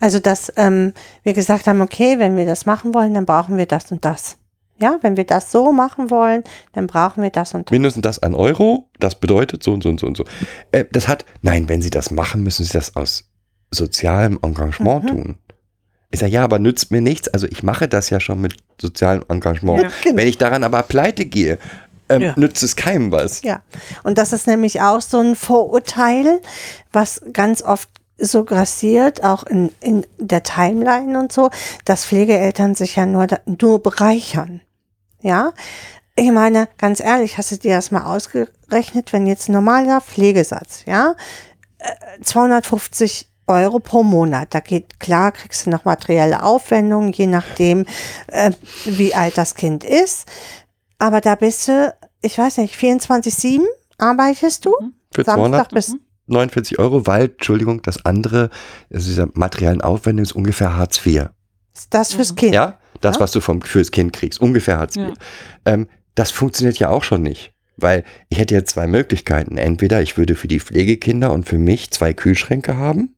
Also, 0.00 0.18
dass 0.18 0.52
ähm, 0.56 0.94
wir 1.22 1.32
gesagt 1.32 1.68
haben, 1.68 1.80
okay, 1.80 2.18
wenn 2.18 2.36
wir 2.36 2.46
das 2.46 2.66
machen 2.66 2.92
wollen, 2.92 3.14
dann 3.14 3.26
brauchen 3.26 3.56
wir 3.56 3.66
das 3.66 3.92
und 3.92 4.04
das. 4.04 4.36
Ja, 4.80 4.98
wenn 5.02 5.16
wir 5.16 5.24
das 5.24 5.52
so 5.52 5.72
machen 5.72 6.10
wollen, 6.10 6.42
dann 6.72 6.88
brauchen 6.88 7.22
wir 7.22 7.30
das 7.30 7.54
und 7.54 7.68
das. 7.68 7.72
Mindestens 7.72 8.02
das 8.02 8.18
an 8.20 8.34
Euro, 8.34 8.88
das 8.98 9.14
bedeutet 9.14 9.62
so 9.62 9.72
und 9.72 9.82
so 9.82 9.88
und 9.88 10.00
so 10.00 10.08
und 10.08 10.16
so. 10.16 10.24
Äh, 10.72 10.86
das 10.90 11.06
hat, 11.06 11.24
nein, 11.42 11.68
wenn 11.68 11.82
Sie 11.82 11.90
das 11.90 12.10
machen, 12.10 12.42
müssen 12.42 12.64
Sie 12.64 12.72
das 12.72 12.96
aus 12.96 13.30
sozialem 13.70 14.40
Engagement 14.42 15.04
Mhm. 15.04 15.08
tun. 15.08 15.38
Ich 16.10 16.18
sage, 16.20 16.32
ja, 16.32 16.42
aber 16.44 16.58
nützt 16.58 16.90
mir 16.90 17.00
nichts. 17.00 17.28
Also 17.28 17.46
ich 17.46 17.62
mache 17.62 17.88
das 17.88 18.10
ja 18.10 18.18
schon 18.20 18.40
mit 18.40 18.56
sozialem 18.80 19.24
Engagement. 19.28 19.82
Ja. 19.82 19.90
Genau. 20.02 20.16
Wenn 20.16 20.28
ich 20.28 20.38
daran 20.38 20.64
aber 20.64 20.82
pleite 20.82 21.24
gehe, 21.24 21.58
ähm, 22.08 22.22
Ja. 22.22 22.34
nützt 22.36 22.62
es 22.62 22.74
keinem 22.76 23.12
was. 23.12 23.42
Ja, 23.42 23.62
und 24.02 24.18
das 24.18 24.32
ist 24.32 24.46
nämlich 24.48 24.80
auch 24.80 25.00
so 25.00 25.20
ein 25.20 25.36
Vorurteil, 25.36 26.40
was 26.92 27.22
ganz 27.32 27.62
oft 27.62 27.88
so 28.18 28.44
grassiert, 28.44 29.22
auch 29.24 29.44
in, 29.44 29.70
in 29.80 30.04
der 30.18 30.42
Timeline 30.42 31.18
und 31.18 31.32
so, 31.32 31.50
dass 31.84 32.04
Pflegeeltern 32.04 32.74
sich 32.74 32.96
ja 32.96 33.06
nur, 33.06 33.26
nur 33.46 33.82
bereichern. 33.82 34.60
Ja, 35.22 35.52
ich 36.16 36.30
meine, 36.32 36.68
ganz 36.76 37.00
ehrlich, 37.00 37.38
hast 37.38 37.52
du 37.52 37.56
dir 37.56 37.76
das 37.76 37.90
mal 37.92 38.04
ausgerechnet, 38.04 39.12
wenn 39.12 39.26
jetzt 39.26 39.48
ein 39.48 39.52
normaler 39.52 40.00
Pflegesatz, 40.00 40.82
ja, 40.86 41.14
äh, 41.78 42.20
250 42.22 43.28
Euro 43.50 43.78
pro 43.78 44.02
Monat. 44.02 44.54
Da 44.54 44.60
geht 44.60 44.98
klar, 45.00 45.32
kriegst 45.32 45.66
du 45.66 45.70
noch 45.70 45.84
materielle 45.84 46.42
Aufwendungen, 46.42 47.12
je 47.12 47.26
nachdem, 47.26 47.86
äh, 48.28 48.52
wie 48.84 49.14
alt 49.14 49.36
das 49.38 49.54
Kind 49.54 49.84
ist. 49.84 50.26
Aber 50.98 51.20
da 51.20 51.34
bist 51.34 51.68
du, 51.68 51.94
ich 52.22 52.36
weiß 52.38 52.58
nicht, 52.58 52.74
24-7 52.76 53.60
arbeitest 53.98 54.64
du? 54.66 54.74
Für 55.12 55.24
Samstag 55.24 55.70
bis 55.70 55.86
249 56.26 56.78
Euro, 56.78 57.06
weil, 57.06 57.24
Entschuldigung, 57.26 57.82
das 57.82 58.04
andere, 58.04 58.50
also 58.92 59.08
dieser 59.08 59.28
materiellen 59.34 59.80
Aufwendung 59.80 60.22
ist 60.22 60.32
ungefähr 60.32 60.76
Hartz 60.76 61.04
IV. 61.04 61.26
das 61.90 62.12
fürs 62.14 62.34
Kind. 62.36 62.54
Ja, 62.54 62.78
das, 63.00 63.16
Ja. 63.16 63.20
was 63.22 63.32
du 63.32 63.40
vom, 63.40 63.62
fürs 63.62 63.90
Kind 63.90 64.12
kriegst, 64.12 64.40
ungefähr 64.40 64.78
Hartz 64.78 64.96
IV. 64.96 65.08
Ja. 65.08 65.14
Ähm, 65.64 65.88
das 66.14 66.30
funktioniert 66.30 66.78
ja 66.78 66.90
auch 66.90 67.02
schon 67.02 67.22
nicht. 67.22 67.52
Weil 67.76 68.04
ich 68.28 68.38
hätte 68.38 68.54
jetzt 68.54 68.72
zwei 68.72 68.86
Möglichkeiten. 68.86 69.56
Entweder 69.56 70.02
ich 70.02 70.18
würde 70.18 70.34
für 70.34 70.48
die 70.48 70.60
Pflegekinder 70.60 71.32
und 71.32 71.48
für 71.48 71.56
mich 71.56 71.90
zwei 71.90 72.12
Kühlschränke 72.12 72.76
haben. 72.76 73.16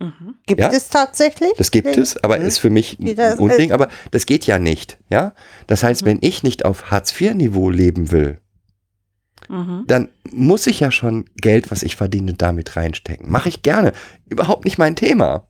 Mhm. 0.00 0.36
Gibt 0.46 0.60
Ja. 0.60 0.70
es 0.72 0.88
tatsächlich? 0.88 1.52
Das 1.58 1.70
gibt 1.70 1.96
es, 1.96 2.16
aber 2.24 2.38
Mhm. 2.38 2.46
ist 2.46 2.58
für 2.58 2.70
mich 2.70 2.98
ein 2.98 3.38
Unding. 3.38 3.72
Aber 3.72 3.88
das 4.10 4.24
geht 4.26 4.46
ja 4.46 4.58
nicht. 4.58 4.98
Ja, 5.10 5.34
das 5.66 5.82
heißt, 5.82 6.02
Mhm. 6.02 6.06
wenn 6.06 6.18
ich 6.22 6.42
nicht 6.42 6.64
auf 6.64 6.90
Hartz-IV-Niveau 6.90 7.68
leben 7.70 8.10
will, 8.10 8.40
Mhm. 9.48 9.84
dann 9.86 10.08
muss 10.30 10.66
ich 10.66 10.80
ja 10.80 10.90
schon 10.90 11.26
Geld, 11.36 11.70
was 11.70 11.82
ich 11.82 11.96
verdiene, 11.96 12.34
damit 12.34 12.76
reinstecken. 12.76 13.30
Mache 13.30 13.48
ich 13.50 13.62
gerne. 13.62 13.92
Überhaupt 14.28 14.64
nicht 14.64 14.78
mein 14.78 14.96
Thema. 14.96 15.48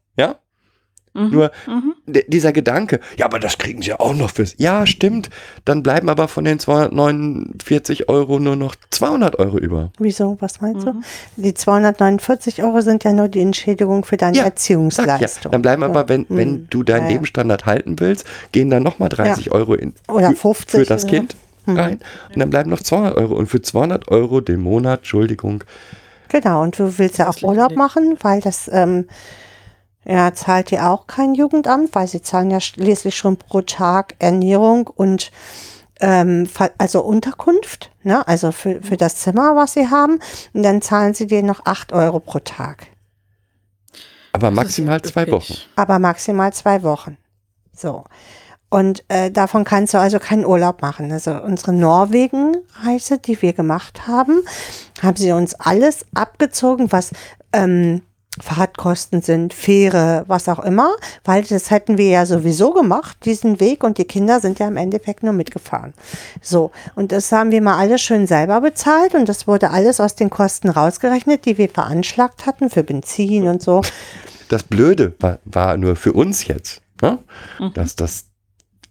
Mhm. 1.12 1.30
Nur- 1.30 1.50
Mhm. 1.66 1.94
Dieser 2.28 2.52
Gedanke, 2.52 3.00
ja, 3.16 3.26
aber 3.26 3.38
das 3.40 3.58
kriegen 3.58 3.82
sie 3.82 3.88
ja 3.90 4.00
auch 4.00 4.14
noch 4.14 4.30
fürs. 4.30 4.54
Ja, 4.58 4.86
stimmt. 4.86 5.28
Dann 5.64 5.82
bleiben 5.82 6.08
aber 6.08 6.28
von 6.28 6.44
den 6.44 6.58
249 6.60 8.08
Euro 8.08 8.38
nur 8.38 8.56
noch 8.56 8.74
200 8.90 9.38
Euro 9.38 9.58
über. 9.58 9.90
Wieso? 9.98 10.36
Was 10.40 10.60
meinst 10.60 10.86
Mhm. 10.86 11.02
du? 11.36 11.42
Die 11.42 11.54
249 11.54 12.62
Euro 12.62 12.80
sind 12.80 13.04
ja 13.04 13.12
nur 13.12 13.28
die 13.28 13.40
Entschädigung 13.40 14.04
für 14.04 14.16
deine 14.16 14.36
Ja, 14.36 14.42
Sag 14.42 14.46
ja, 14.46 14.50
Erziehungsleistung. 14.50 15.52
dann 15.52 15.62
bleiben 15.62 15.82
aber, 15.82 16.08
wenn, 16.08 16.22
Mhm. 16.28 16.36
wenn 16.36 16.66
du 16.70 16.82
deinen 16.82 17.02
Ja, 17.02 17.06
ja. 17.06 17.12
Lebensstandard 17.12 17.66
halten 17.66 17.98
willst, 17.98 18.24
gehen 18.52 18.70
dann 18.70 18.82
nochmal 18.82 19.08
30 19.08 19.50
Euro 19.52 19.74
in, 19.74 19.94
Oder 20.08 20.30
für, 20.30 20.36
50 20.36 20.80
für 20.80 20.86
das 20.86 21.04
oder- 21.04 21.10
Kind 21.12 21.36
Mhm. 21.66 21.76
rein. 21.76 22.00
Und 22.32 22.38
dann 22.40 22.50
bleiben 22.50 22.70
noch 22.70 22.80
200 22.80 23.16
Euro. 23.16 23.34
Und 23.34 23.46
für 23.48 23.60
200 23.62 24.08
Euro 24.08 24.40
den 24.40 24.60
Monat, 24.60 25.00
Entschuldigung, 25.00 25.64
Genau, 26.32 26.62
und 26.62 26.78
du 26.78 26.96
willst 26.98 27.18
ja 27.18 27.28
auch 27.28 27.42
Urlaub 27.42 27.74
machen, 27.74 28.16
weil 28.20 28.40
das 28.40 28.70
ähm, 28.72 29.06
ja, 30.10 30.34
zahlt 30.34 30.72
dir 30.72 30.90
auch 30.90 31.06
kein 31.06 31.36
Jugendamt, 31.36 31.94
weil 31.94 32.08
sie 32.08 32.20
zahlen 32.20 32.50
ja 32.50 32.58
schließlich 32.60 33.16
schon 33.16 33.36
pro 33.36 33.60
Tag 33.60 34.16
Ernährung 34.18 34.88
und 34.88 35.30
ähm, 36.00 36.48
also 36.78 37.02
Unterkunft, 37.02 37.92
ne? 38.02 38.26
also 38.26 38.50
für, 38.50 38.82
für 38.82 38.96
das 38.96 39.16
Zimmer, 39.16 39.54
was 39.54 39.74
sie 39.74 39.88
haben. 39.88 40.18
Und 40.52 40.64
dann 40.64 40.82
zahlen 40.82 41.14
sie 41.14 41.28
dir 41.28 41.44
noch 41.44 41.64
8 41.64 41.92
Euro 41.92 42.18
pro 42.18 42.40
Tag. 42.40 42.88
aber 44.32 44.50
maximal 44.50 45.00
zwei. 45.00 45.30
Wochen. 45.30 45.54
aber 45.76 46.00
maximal 46.00 46.52
zwei 46.52 46.82
Wochen. 46.82 47.16
So. 47.72 48.04
Und 48.68 49.04
äh, 49.08 49.30
davon 49.30 49.62
kannst 49.62 49.94
du 49.94 49.98
also 49.98 50.18
keinen 50.18 50.44
Urlaub 50.44 50.82
machen. 50.82 51.12
Also 51.12 51.40
unsere 51.40 51.72
Norwegen-Reise, 51.72 53.18
die 53.18 53.40
wir 53.42 53.52
gemacht 53.52 54.08
haben, 54.08 54.42
haben 55.02 55.16
sie 55.16 55.30
uns 55.30 55.54
alles 55.54 56.04
abgezogen, 56.14 56.90
was 56.90 57.12
ähm, 57.52 58.02
Fahrtkosten 58.38 59.22
sind, 59.22 59.52
Fähre, 59.52 60.24
was 60.28 60.48
auch 60.48 60.60
immer, 60.60 60.94
weil 61.24 61.42
das 61.42 61.70
hätten 61.70 61.98
wir 61.98 62.08
ja 62.08 62.26
sowieso 62.26 62.72
gemacht, 62.72 63.16
diesen 63.24 63.58
Weg, 63.58 63.82
und 63.82 63.98
die 63.98 64.04
Kinder 64.04 64.40
sind 64.40 64.60
ja 64.60 64.68
im 64.68 64.76
Endeffekt 64.76 65.24
nur 65.24 65.32
mitgefahren. 65.32 65.94
So, 66.40 66.70
und 66.94 67.10
das 67.10 67.32
haben 67.32 67.50
wir 67.50 67.60
mal 67.60 67.76
alles 67.76 68.00
schön 68.00 68.28
selber 68.28 68.60
bezahlt 68.60 69.14
und 69.14 69.28
das 69.28 69.48
wurde 69.48 69.70
alles 69.70 69.98
aus 69.98 70.14
den 70.14 70.30
Kosten 70.30 70.68
rausgerechnet, 70.68 71.44
die 71.44 71.58
wir 71.58 71.68
veranschlagt 71.68 72.46
hatten 72.46 72.70
für 72.70 72.84
Benzin 72.84 73.48
und 73.48 73.62
so. 73.62 73.82
Das 74.48 74.62
Blöde 74.62 75.12
war, 75.18 75.40
war 75.44 75.76
nur 75.76 75.96
für 75.96 76.12
uns 76.12 76.46
jetzt, 76.46 76.82
ne? 77.02 77.18
Mhm. 77.58 77.72
dass 77.74 77.96
das 77.96 78.26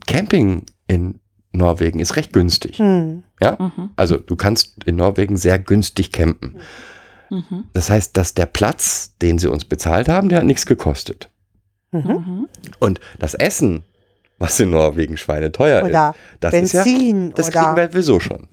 Camping 0.05 0.65
in 0.87 1.19
Norwegen 1.51 1.99
ist 1.99 2.15
recht 2.15 2.33
günstig. 2.33 2.77
Hm. 2.77 3.23
Ja? 3.41 3.57
Mhm. 3.59 3.91
Also 3.95 4.17
du 4.17 4.35
kannst 4.35 4.83
in 4.85 4.97
Norwegen 4.97 5.37
sehr 5.37 5.59
günstig 5.59 6.11
campen. 6.11 6.57
Mhm. 7.29 7.65
Das 7.73 7.89
heißt, 7.89 8.15
dass 8.17 8.33
der 8.33 8.45
Platz, 8.45 9.15
den 9.21 9.37
sie 9.39 9.47
uns 9.49 9.65
bezahlt 9.65 10.09
haben, 10.09 10.29
der 10.29 10.39
hat 10.39 10.45
nichts 10.45 10.65
gekostet. 10.65 11.29
Mhm. 11.91 12.01
Mhm. 12.01 12.47
Und 12.79 12.99
das 13.19 13.33
Essen 13.33 13.83
was 14.41 14.57
in 14.61 14.69
Norwegen 14.69 15.17
schweineteuer 15.17 15.83
Oder 15.83 16.11
ist. 16.11 16.19
Das 16.39 16.53
ist 16.53 16.71
ja, 16.71 16.83
Benzin 16.83 17.33
das 17.35 17.49
oder 17.49 17.61
kriegen 17.61 17.75
wir 17.75 17.87
sowieso 17.91 18.19
schon. 18.21 18.47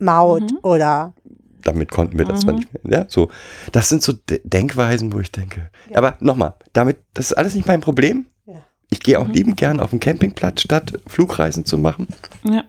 Maut 0.00 0.42
Mhm. 0.42 0.58
oder 0.62 1.14
Damit 1.62 1.90
konnten 1.90 2.16
wir 2.18 2.24
das 2.24 2.40
zwar 2.40 2.52
Mhm. 2.54 2.58
nicht 2.60 2.84
mehr. 2.84 2.98
Ja, 3.00 3.04
so. 3.08 3.30
Das 3.72 3.88
sind 3.88 4.02
so 4.02 4.12
De 4.12 4.40
Denkweisen, 4.44 5.12
wo 5.12 5.20
ich 5.20 5.30
denke. 5.30 5.70
Aber 5.94 6.16
nochmal, 6.20 6.54
damit, 6.72 6.98
das 7.14 7.26
ist 7.26 7.32
alles 7.36 7.54
nicht 7.54 7.66
mein 7.66 7.80
Problem. 7.80 8.26
Ja. 8.46 8.54
Ich 8.90 9.00
gehe 9.00 9.18
auch 9.20 9.26
Mhm. 9.26 9.32
liebend 9.34 9.56
gern 9.56 9.78
auf 9.80 9.90
den 9.90 10.00
Campingplatz, 10.00 10.62
statt 10.62 10.92
Flugreisen 11.06 11.64
zu 11.64 11.76
machen. 11.78 12.08
Ja. 12.44 12.64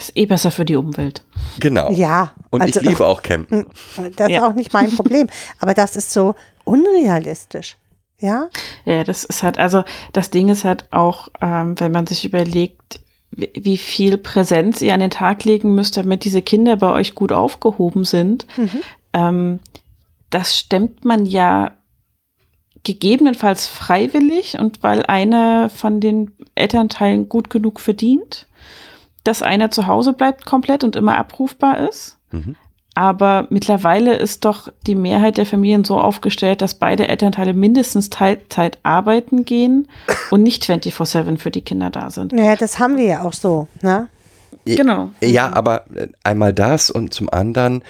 Ist 0.00 0.16
eh 0.16 0.26
besser 0.26 0.50
für 0.50 0.64
die 0.64 0.76
Umwelt. 0.76 1.22
Genau. 1.60 1.90
ja. 1.92 2.32
Und 2.50 2.62
also, 2.62 2.80
ich 2.80 2.86
liebe 2.88 3.06
auch 3.06 3.22
Campen. 3.22 3.66
Das 4.16 4.28
ist 4.28 4.34
Ja. 4.34 4.46
auch 4.48 4.54
nicht 4.54 4.72
mein 4.72 4.90
Problem. 4.90 5.28
Aber 5.58 5.74
das 5.74 5.94
ist 5.96 6.10
so 6.12 6.34
unrealistisch. 6.64 7.76
Ja? 8.18 8.48
Ja, 8.86 9.04
das 9.04 9.24
ist 9.24 9.42
halt, 9.42 9.58
also 9.58 9.84
das 10.12 10.30
Ding 10.30 10.48
ist 10.48 10.64
halt 10.64 10.84
auch, 10.90 11.28
ähm, 11.40 11.78
wenn 11.78 11.92
man 11.92 12.06
sich 12.06 12.24
überlegt, 12.24 13.00
wie 13.30 13.50
wie 13.54 13.78
viel 13.78 14.16
Präsenz 14.18 14.80
ihr 14.82 14.92
an 14.94 15.00
den 15.00 15.10
Tag 15.10 15.44
legen 15.44 15.74
müsst, 15.74 15.96
damit 15.96 16.24
diese 16.24 16.42
Kinder 16.42 16.76
bei 16.76 16.90
euch 16.92 17.14
gut 17.14 17.30
aufgehoben 17.32 18.04
sind, 18.04 18.46
Mhm. 18.56 18.70
ähm, 19.12 19.60
das 20.30 20.56
stemmt 20.58 21.04
man 21.04 21.26
ja 21.26 21.72
gegebenenfalls 22.82 23.66
freiwillig 23.66 24.58
und 24.58 24.82
weil 24.82 25.04
einer 25.04 25.68
von 25.70 26.00
den 26.00 26.32
Elternteilen 26.54 27.28
gut 27.28 27.50
genug 27.50 27.78
verdient, 27.80 28.46
dass 29.24 29.42
einer 29.42 29.70
zu 29.70 29.86
Hause 29.86 30.12
bleibt 30.12 30.46
komplett 30.46 30.84
und 30.84 30.96
immer 30.96 31.18
abrufbar 31.18 31.88
ist. 31.88 32.18
Mhm. 32.30 32.56
Aber 32.94 33.46
mittlerweile 33.50 34.16
ist 34.16 34.44
doch 34.44 34.72
die 34.86 34.94
Mehrheit 34.94 35.36
der 35.36 35.46
Familien 35.46 35.84
so 35.84 35.98
aufgestellt, 35.98 36.60
dass 36.60 36.74
beide 36.74 37.08
Elternteile 37.08 37.54
mindestens 37.54 38.10
Teilzeit 38.10 38.78
arbeiten 38.82 39.44
gehen 39.44 39.88
und 40.30 40.42
nicht 40.42 40.64
24-7 40.64 41.38
für 41.38 41.50
die 41.50 41.62
Kinder 41.62 41.90
da 41.90 42.10
sind. 42.10 42.32
Naja, 42.32 42.56
das 42.56 42.78
haben 42.78 42.96
wir 42.96 43.04
ja 43.04 43.22
auch 43.22 43.32
so. 43.32 43.68
Ne? 43.82 44.08
Genau. 44.64 45.10
Ja, 45.22 45.52
aber 45.52 45.86
äh, 45.94 46.08
einmal 46.24 46.52
das 46.52 46.90
und 46.90 47.14
zum 47.14 47.30
anderen, 47.30 47.82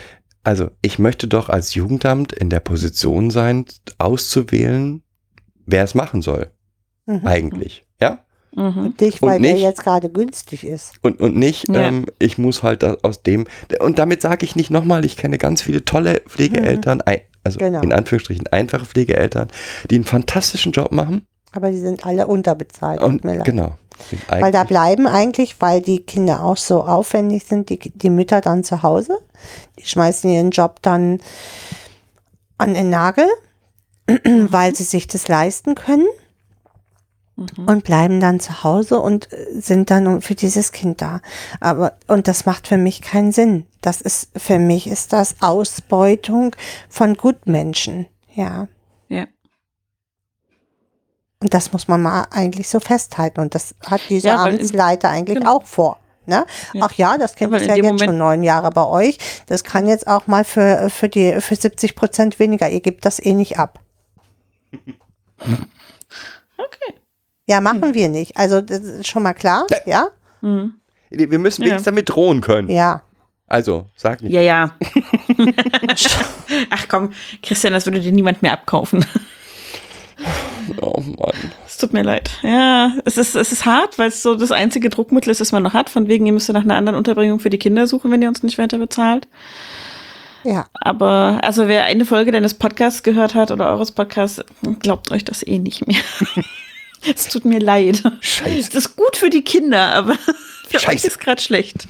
also 0.45 0.71
ich 0.83 0.99
möchte 0.99 1.29
doch 1.29 1.49
als 1.49 1.75
Jugendamt 1.75 2.33
in 2.33 2.51
der 2.51 2.61
Position 2.61 3.31
sein, 3.31 3.65
auszuwählen, 3.99 5.03
wer 5.67 5.85
es 5.85 5.95
machen 5.95 6.23
soll. 6.23 6.51
Mhm. 7.07 7.27
Eigentlich. 7.27 7.85
Mhm. 8.55 8.97
Dich, 8.97 9.23
Und 9.23 9.29
weil 9.29 9.41
der 9.41 9.53
nicht- 9.55 9.63
jetzt 9.63 9.83
gerade 9.83 10.09
günstig 10.09 10.65
ist. 10.65 10.95
Und, 11.03 11.21
und 11.21 11.37
nicht, 11.37 11.69
Ja. 11.69 11.83
ähm, 11.83 12.07
ich 12.19 12.37
muss 12.39 12.63
halt 12.63 12.83
aus 13.05 13.23
dem, 13.23 13.47
und 13.81 13.99
damit 13.99 14.23
sage 14.23 14.45
ich 14.45 14.57
nicht 14.57 14.71
nochmal, 14.71 15.05
ich 15.05 15.17
kenne 15.17 15.39
ganz 15.39 15.63
viele 15.63 15.85
tolle 15.85 16.21
Pflegeeltern, 16.29 17.01
ein, 17.03 17.21
also 17.45 17.59
Genau. 17.59 17.81
in 17.81 17.93
Anführungsstrichen 17.93 18.49
einfache 18.49 18.87
Pflegeeltern, 18.87 19.49
die 19.91 19.95
einen 19.95 20.05
fantastischen 20.05 20.73
Job 20.73 20.91
machen. 20.93 21.27
Aber 21.53 21.71
die 21.71 21.79
sind 21.79 22.05
alle 22.07 22.27
unterbezahlt. 22.27 23.01
Und 23.03 23.23
genau. 23.23 23.73
Weil 24.29 24.51
da 24.51 24.65
bleiben 24.65 25.07
eigentlich, 25.07 25.61
weil 25.61 25.81
die 25.83 26.01
Kinder 26.01 26.43
auch 26.45 26.57
so 26.57 26.83
aufwendig 26.85 27.45
sind, 27.45 27.69
die, 27.69 27.79
die 27.79 28.11
Mütter 28.11 28.41
dann 28.41 28.65
zu 28.65 28.83
Hause. 28.83 29.19
Die 29.79 29.85
schmeißen 29.85 30.31
ihren 30.31 30.51
Job 30.53 30.79
dann 30.83 31.21
an 32.59 32.75
den 32.75 32.91
Nagel, 32.91 33.27
weil 34.25 34.75
sie 34.75 34.85
sich 34.85 35.07
das 35.07 35.29
leisten 35.29 35.75
können 35.75 36.07
Mhm. 37.57 37.65
und 37.69 37.85
bleiben 37.85 38.21
dann 38.21 38.39
zu 38.41 38.63
Hause 38.63 39.01
und 39.01 39.33
äh, 39.33 39.47
sind 39.61 39.91
dann 39.91 40.21
für 40.23 40.35
dieses 40.35 40.73
Kind 40.73 41.01
da. 41.03 41.21
Aber, 41.61 41.95
und 42.07 42.29
das 42.29 42.47
macht 42.47 42.69
für 42.69 42.77
mich 42.77 43.01
keinen 43.03 43.33
Sinn. 43.33 43.67
Das 43.81 44.01
ist, 44.01 44.29
für 44.37 44.59
mich 44.59 44.87
ist 44.87 45.13
das 45.13 45.37
Ausbeutung 45.41 46.55
von 46.89 47.15
Gutmenschen. 47.15 48.07
Ja. 48.35 48.69
Ja. 49.09 49.27
Und 51.43 51.55
das 51.55 51.73
muss 51.73 51.89
man 51.89 52.03
mal 52.03 52.27
eigentlich 52.31 52.69
so 52.69 52.81
festhalten. 52.81 53.41
Und 53.41 53.55
das 53.55 53.75
hat 53.87 54.03
dieser 54.11 54.29
Ja, 54.31 54.45
Amtsleiter 54.45 55.09
eigentlich 55.09 55.39
genau. 55.39 55.57
auch 55.57 55.65
vor. 55.65 55.99
Ne? 56.27 56.45
Ja. 56.75 56.85
Ach 56.85 56.93
ja, 56.93 57.17
das 57.19 57.35
Kind 57.35 57.51
Ja, 57.53 57.59
ist 57.59 57.67
ja 57.67 57.75
jetzt 57.77 57.85
Moment- 57.87 58.03
schon 58.03 58.19
neun 58.19 58.43
Jahre 58.43 58.71
bei 58.71 58.85
euch. 58.85 59.19
Das 59.47 59.65
kann 59.65 59.89
jetzt 59.89 60.07
auch 60.07 60.27
mal 60.27 60.45
für, 60.45 60.91
für, 60.91 61.09
die, 61.09 61.41
für 61.41 61.57
70 61.57 61.97
Prozent 61.97 62.39
weniger. 62.39 62.69
Ihr 62.69 62.81
gebt 62.81 63.05
das 63.07 63.19
eh 63.19 63.33
nicht 63.33 63.59
ab. 63.59 63.81
Okay. 66.59 66.95
Ja, 67.51 67.61
machen 67.61 67.95
wir 67.95 68.09
nicht. 68.09 68.37
Also 68.37 68.61
das 68.61 68.79
ist 68.79 69.09
schon 69.09 69.25
mal 69.25 69.35
klar. 69.35 69.67
Ja? 69.85 70.09
Mhm. 70.41 70.75
Wir 71.11 71.39
müssen 71.41 71.63
Ja. 71.63 71.67
wenigstens 71.71 71.85
damit 71.87 72.09
drohen 72.09 72.41
können. 72.41 72.69
Ja. 72.71 73.03
Also, 73.49 73.87
sag 73.97 74.23
nicht. 74.23 74.33
Ja, 74.33 74.41
ja. 74.41 74.77
Ach 76.71 76.87
komm, 76.89 77.11
Christian, 77.43 77.73
das 77.73 77.85
würde 77.87 77.99
dir 78.01 78.13
niemand 78.13 78.43
mehr 78.43 78.53
abkaufen. 78.53 79.05
Oh 80.81 81.01
Mann. 81.01 81.33
Es 81.67 81.79
tut 81.79 81.93
mir 81.93 82.03
leid. 82.03 82.31
Ja, 82.43 82.93
es 83.05 83.17
ist, 83.17 83.35
es 83.35 83.51
ist 83.51 83.67
hart, 83.67 83.99
weil 83.99 84.09
es 84.11 84.23
so 84.23 84.37
das 84.37 84.53
einzige 84.53 84.89
Druckmittel 84.89 85.31
ist, 85.33 85.41
das 85.41 85.51
man 85.51 85.65
noch 85.65 85.73
hat. 85.75 85.91
Von 85.91 86.07
wegen, 86.07 86.27
ihr 86.27 86.33
müsst 86.33 86.49
nach 86.53 86.63
einer 86.63 86.77
anderen 86.77 86.97
Unterbringung 86.97 87.41
für 87.41 87.51
die 87.51 87.59
Kinder 87.59 87.89
suchen, 87.89 88.13
wenn 88.13 88.23
ihr 88.23 88.29
uns 88.29 88.45
nicht 88.45 88.59
weiter 88.59 88.79
bezahlt. 88.79 89.27
Ja. 90.45 90.67
Aber 90.75 91.41
also 91.43 91.67
wer 91.67 91.85
eine 91.87 92.05
Folge 92.05 92.31
deines 92.31 92.55
Podcasts 92.55 93.03
gehört 93.03 93.35
hat 93.35 93.51
oder 93.51 93.69
eures 93.71 93.91
Podcasts, 93.91 94.45
glaubt 94.79 95.11
euch 95.11 95.25
das 95.25 95.45
eh 95.45 95.59
nicht 95.59 95.87
mehr. 95.89 95.97
es 97.15 97.29
tut 97.29 97.45
mir 97.45 97.59
leid. 97.61 98.03
Scheiße. 98.21 98.59
Es 98.59 98.75
ist 98.75 98.97
gut 98.97 99.17
für 99.17 99.31
die 99.31 99.43
Kinder, 99.43 99.95
aber 99.95 100.15
für 100.69 100.77
euch 100.77 100.83
Scheiße. 100.83 101.07
ist 101.09 101.21
gerade 101.21 101.41
schlecht. 101.43 101.89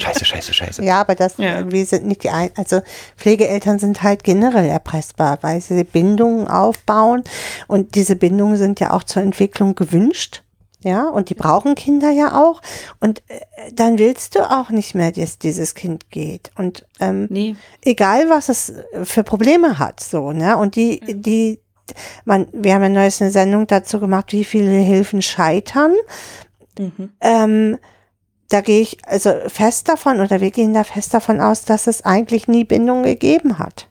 Scheiße, 0.00 0.24
scheiße, 0.24 0.52
scheiße. 0.52 0.84
Ja, 0.84 1.00
aber 1.00 1.14
das, 1.14 1.36
Ja. 1.38 1.70
wir 1.70 1.86
sind 1.86 2.04
nicht 2.06 2.24
die 2.24 2.30
ein, 2.30 2.50
also 2.56 2.80
Pflegeeltern 3.16 3.78
sind 3.78 4.02
halt 4.02 4.24
generell 4.24 4.66
erpressbar, 4.68 5.38
weil 5.42 5.60
sie 5.60 5.84
Bindungen 5.84 6.48
aufbauen 6.48 7.22
und 7.68 7.94
diese 7.94 8.16
Bindungen 8.16 8.56
sind 8.56 8.80
ja 8.80 8.92
auch 8.92 9.04
zur 9.04 9.22
Entwicklung 9.22 9.74
gewünscht. 9.74 10.42
Ja, 10.84 11.08
und 11.08 11.30
die 11.30 11.34
brauchen 11.34 11.76
Kinder 11.76 12.10
ja 12.10 12.42
auch. 12.42 12.60
Und 12.98 13.22
äh, 13.28 13.38
dann 13.72 14.00
willst 14.00 14.34
du 14.34 14.40
auch 14.40 14.70
nicht 14.70 14.96
mehr, 14.96 15.12
dass 15.12 15.38
dieses 15.38 15.76
Kind 15.76 16.10
geht. 16.10 16.50
Und 16.56 16.84
ähm, 16.98 17.28
Nee. 17.30 17.54
egal 17.82 18.28
was 18.28 18.48
es 18.48 18.72
für 19.04 19.22
Probleme 19.22 19.78
hat, 19.78 20.00
so, 20.00 20.32
ne? 20.32 20.56
Und 20.56 20.74
die, 20.74 20.98
die, 21.06 21.60
man, 22.24 22.48
wir 22.52 22.74
haben 22.74 22.82
ja 22.82 22.88
neues 22.88 23.20
eine 23.20 23.30
Sendung 23.30 23.66
dazu 23.66 24.00
gemacht, 24.00 24.32
wie 24.32 24.44
viele 24.44 24.70
Hilfen 24.70 25.22
scheitern. 25.22 25.94
Mhm. 26.78 27.10
Ähm, 27.20 27.78
da 28.48 28.60
gehe 28.60 28.80
ich 28.80 28.98
also 29.06 29.32
fest 29.46 29.88
davon 29.88 30.20
oder 30.20 30.40
wir 30.40 30.50
gehen 30.50 30.74
da 30.74 30.84
fest 30.84 31.14
davon 31.14 31.40
aus, 31.40 31.64
dass 31.64 31.86
es 31.86 32.04
eigentlich 32.04 32.48
nie 32.48 32.64
Bindung 32.64 33.02
gegeben 33.02 33.58
hat. 33.58 33.88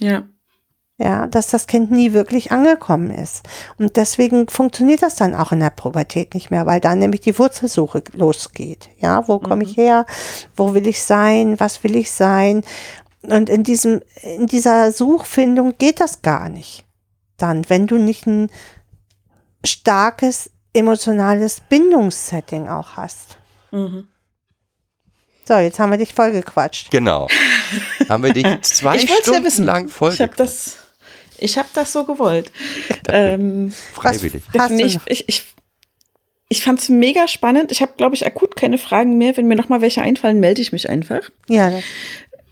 Ja. 0.00 0.24
Ja, 1.00 1.28
dass 1.28 1.46
das 1.46 1.68
Kind 1.68 1.92
nie 1.92 2.12
wirklich 2.12 2.50
angekommen 2.50 3.12
ist. 3.12 3.48
Und 3.78 3.96
deswegen 3.96 4.48
funktioniert 4.48 5.00
das 5.00 5.14
dann 5.14 5.32
auch 5.32 5.52
in 5.52 5.60
der 5.60 5.70
Pubertät 5.70 6.34
nicht 6.34 6.50
mehr, 6.50 6.66
weil 6.66 6.80
dann 6.80 6.98
nämlich 6.98 7.20
die 7.20 7.38
Wurzelsuche 7.38 8.02
losgeht. 8.14 8.88
Ja, 8.98 9.28
wo 9.28 9.38
komme 9.38 9.62
ich 9.62 9.76
her? 9.76 10.06
Wo 10.56 10.74
will 10.74 10.88
ich 10.88 11.00
sein? 11.00 11.60
Was 11.60 11.84
will 11.84 11.94
ich 11.94 12.10
sein? 12.10 12.64
Und 13.22 13.48
in 13.48 13.64
diesem, 13.64 14.02
in 14.22 14.46
dieser 14.46 14.92
Suchfindung 14.92 15.76
geht 15.78 16.00
das 16.00 16.22
gar 16.22 16.48
nicht. 16.48 16.84
Dann, 17.36 17.68
wenn 17.68 17.86
du 17.86 17.96
nicht 17.96 18.26
ein 18.26 18.50
starkes 19.64 20.50
emotionales 20.72 21.60
Bindungssetting 21.68 22.68
auch 22.68 22.96
hast. 22.96 23.36
Mhm. 23.72 24.08
So, 25.46 25.54
jetzt 25.54 25.78
haben 25.78 25.90
wir 25.90 25.98
dich 25.98 26.14
vollgequatscht. 26.14 26.90
Genau. 26.90 27.26
Haben 28.08 28.22
wir 28.22 28.32
dich 28.32 28.46
zwei 28.62 28.96
Ich 28.96 29.08
wollt's 29.08 29.26
ja 29.26 29.32
Stunden 29.32 29.44
wissen. 29.44 29.64
lang 29.64 29.88
voll 29.88 30.12
Ich 30.12 30.20
habe 30.20 30.36
das, 30.36 30.76
ich 31.38 31.56
habe 31.58 31.68
das 31.74 31.92
so 31.92 32.04
gewollt. 32.04 32.52
ähm, 33.08 33.72
freiwillig. 33.94 34.42
Du 34.52 34.74
ich 34.76 34.98
ich, 35.06 35.28
ich, 35.28 35.54
ich 36.50 36.62
fand 36.62 36.80
es 36.80 36.88
mega 36.88 37.26
spannend. 37.28 37.72
Ich 37.72 37.80
habe, 37.82 37.92
glaube 37.96 38.14
ich, 38.14 38.26
akut 38.26 38.56
keine 38.56 38.78
Fragen 38.78 39.16
mehr. 39.18 39.36
Wenn 39.36 39.48
mir 39.48 39.56
noch 39.56 39.68
mal 39.70 39.80
welche 39.80 40.02
einfallen, 40.02 40.38
melde 40.38 40.60
ich 40.60 40.72
mich 40.72 40.88
einfach. 40.88 41.30
Ja, 41.48 41.70
das- 41.70 41.84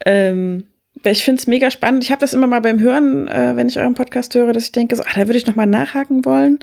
Ähm, 0.05 0.65
weil 1.03 1.13
ich 1.13 1.25
finde 1.25 1.41
es 1.41 1.47
mega 1.47 1.71
spannend. 1.71 2.03
Ich 2.05 2.11
habe 2.11 2.21
das 2.21 2.33
immer 2.33 2.47
mal 2.47 2.61
beim 2.61 2.81
Hören, 2.81 3.29
äh, 3.29 3.55
wenn 3.55 3.69
ich 3.69 3.79
euren 3.79 3.95
Podcast 3.95 4.35
höre, 4.35 4.53
dass 4.53 4.65
ich 4.65 4.73
denke, 4.73 4.97
so, 4.97 5.03
ah, 5.03 5.13
da 5.15 5.27
würde 5.27 5.39
ich 5.39 5.47
noch 5.47 5.55
mal 5.55 5.67
nachhaken 5.67 6.25
wollen. 6.25 6.59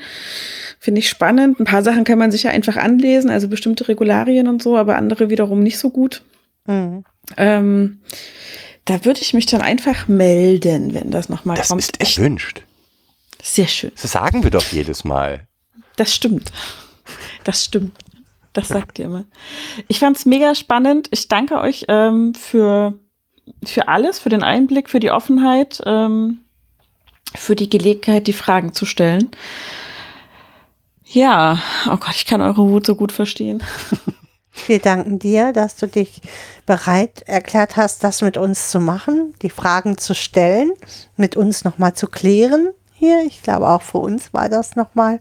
Finde 0.79 0.99
ich 0.99 1.07
spannend. 1.09 1.59
Ein 1.59 1.65
paar 1.65 1.83
Sachen 1.83 2.03
kann 2.03 2.17
man 2.19 2.31
sich 2.31 2.43
ja 2.43 2.51
einfach 2.51 2.75
anlesen, 2.75 3.29
also 3.29 3.47
bestimmte 3.47 3.87
Regularien 3.87 4.47
und 4.47 4.61
so, 4.61 4.75
aber 4.77 4.97
andere 4.97 5.29
wiederum 5.29 5.61
nicht 5.61 5.77
so 5.77 5.89
gut. 5.89 6.23
mhm. 6.65 7.03
Ähm, 7.37 7.99
da 8.83 9.05
würde 9.05 9.21
ich 9.21 9.33
mich 9.33 9.45
dann 9.45 9.61
einfach 9.61 10.09
melden, 10.09 10.93
wenn 10.93 11.09
das 11.09 11.29
noch 11.29 11.45
mal 11.45 11.55
Das 11.55 11.69
kommt. 11.69 11.79
ist 11.81 11.93
Ich, 12.01 12.17
erwünscht. 12.17 12.63
sehr 13.41 13.67
schön. 13.67 13.91
Das 14.01 14.11
sagen 14.11 14.43
wir 14.43 14.49
doch 14.51 14.65
jedes 14.73 15.05
Mal. 15.05 15.47
Das 15.95 16.13
stimmt. 16.13 16.51
Das 17.45 17.63
stimmt. 17.63 17.95
Das 18.51 18.67
sagt 18.67 18.99
ihr 18.99 19.05
immer. 19.05 19.23
Ich 19.87 19.99
fand 19.99 20.17
es 20.17 20.25
mega 20.25 20.53
spannend. 20.53 21.07
Ich 21.11 21.29
danke 21.29 21.61
euch 21.61 21.85
ähm, 21.87 22.35
für, 22.35 22.99
für 23.65 23.87
alles, 23.87 24.19
für 24.19 24.29
den 24.29 24.43
Einblick, 24.43 24.89
für 24.89 24.99
die 24.99 25.11
Offenheit, 25.11 25.81
ähm, 25.85 26.39
für 27.35 27.55
die 27.55 27.69
Gelegenheit, 27.69 28.27
die 28.27 28.33
Fragen 28.33 28.73
zu 28.73 28.85
stellen. 28.85 29.31
Ja, 31.05 31.59
oh 31.87 31.97
Gott, 31.97 32.15
ich 32.15 32.25
kann 32.25 32.41
eure 32.41 32.69
Wut 32.69 32.85
so 32.85 32.95
gut 32.95 33.11
verstehen. 33.11 33.61
Wir 34.67 34.79
danken 34.79 35.17
dir, 35.17 35.51
dass 35.51 35.75
du 35.75 35.87
dich 35.87 36.21
bereit 36.65 37.23
erklärt 37.23 37.75
hast, 37.75 38.03
das 38.03 38.21
mit 38.21 38.37
uns 38.37 38.69
zu 38.69 38.79
machen, 38.79 39.33
die 39.41 39.49
Fragen 39.49 39.97
zu 39.97 40.13
stellen, 40.13 40.71
mit 41.17 41.35
uns 41.35 41.63
nochmal 41.63 41.95
zu 41.95 42.07
klären 42.07 42.69
hier. 42.93 43.23
Ich 43.25 43.41
glaube, 43.41 43.67
auch 43.67 43.81
für 43.81 43.97
uns 43.97 44.33
war 44.33 44.49
das 44.49 44.75
nochmal 44.75 45.19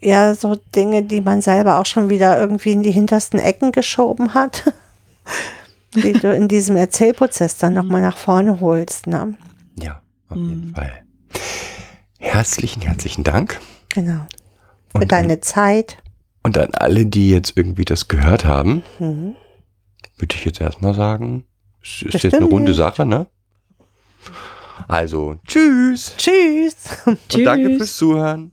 eher 0.00 0.34
so 0.34 0.56
Dinge, 0.74 1.02
die 1.02 1.20
man 1.20 1.42
selber 1.42 1.78
auch 1.80 1.86
schon 1.86 2.08
wieder 2.08 2.38
irgendwie 2.38 2.72
in 2.72 2.82
die 2.82 2.92
hintersten 2.92 3.40
Ecken 3.40 3.72
geschoben 3.72 4.34
hat, 4.34 4.72
die 6.02 6.12
du 6.12 6.32
in 6.34 6.48
diesem 6.48 6.76
Erzählprozess 6.76 7.56
dann 7.58 7.74
nochmal 7.74 8.00
nach 8.02 8.16
vorne 8.16 8.60
holst. 8.60 9.06
Ne? 9.06 9.34
Ja, 9.80 10.00
auf 10.28 10.36
jeden 10.36 10.74
Fall. 10.74 11.02
Herzlichen, 12.18 12.82
herzlichen 12.82 13.24
Dank. 13.24 13.60
Genau. 13.90 14.26
Für 14.92 14.98
Und, 15.02 15.12
deine 15.12 15.40
Zeit. 15.40 15.98
und 16.42 16.56
an 16.58 16.74
alle, 16.74 17.06
die 17.06 17.30
jetzt 17.30 17.52
irgendwie 17.56 17.84
das 17.84 18.08
gehört 18.08 18.44
haben, 18.44 18.82
Mhm. 18.98 19.34
würde 20.16 20.34
ich 20.34 20.44
jetzt 20.44 20.60
erstmal 20.60 20.94
sagen, 20.94 21.44
es 21.82 21.88
ist 21.88 22.00
jetzt 22.02 22.12
Bestimmt 22.12 22.34
eine 22.36 22.44
runde. 22.46 22.74
Sache, 22.74 23.06
ne? 23.06 23.26
Also, 24.88 25.36
tschüss. 25.46 26.14
Tschüss. 26.16 26.76
Und 27.06 27.18
danke 27.46 27.68
Tschüss. 27.68 27.76
fürs 27.78 27.96
Zuhören. 27.96 28.52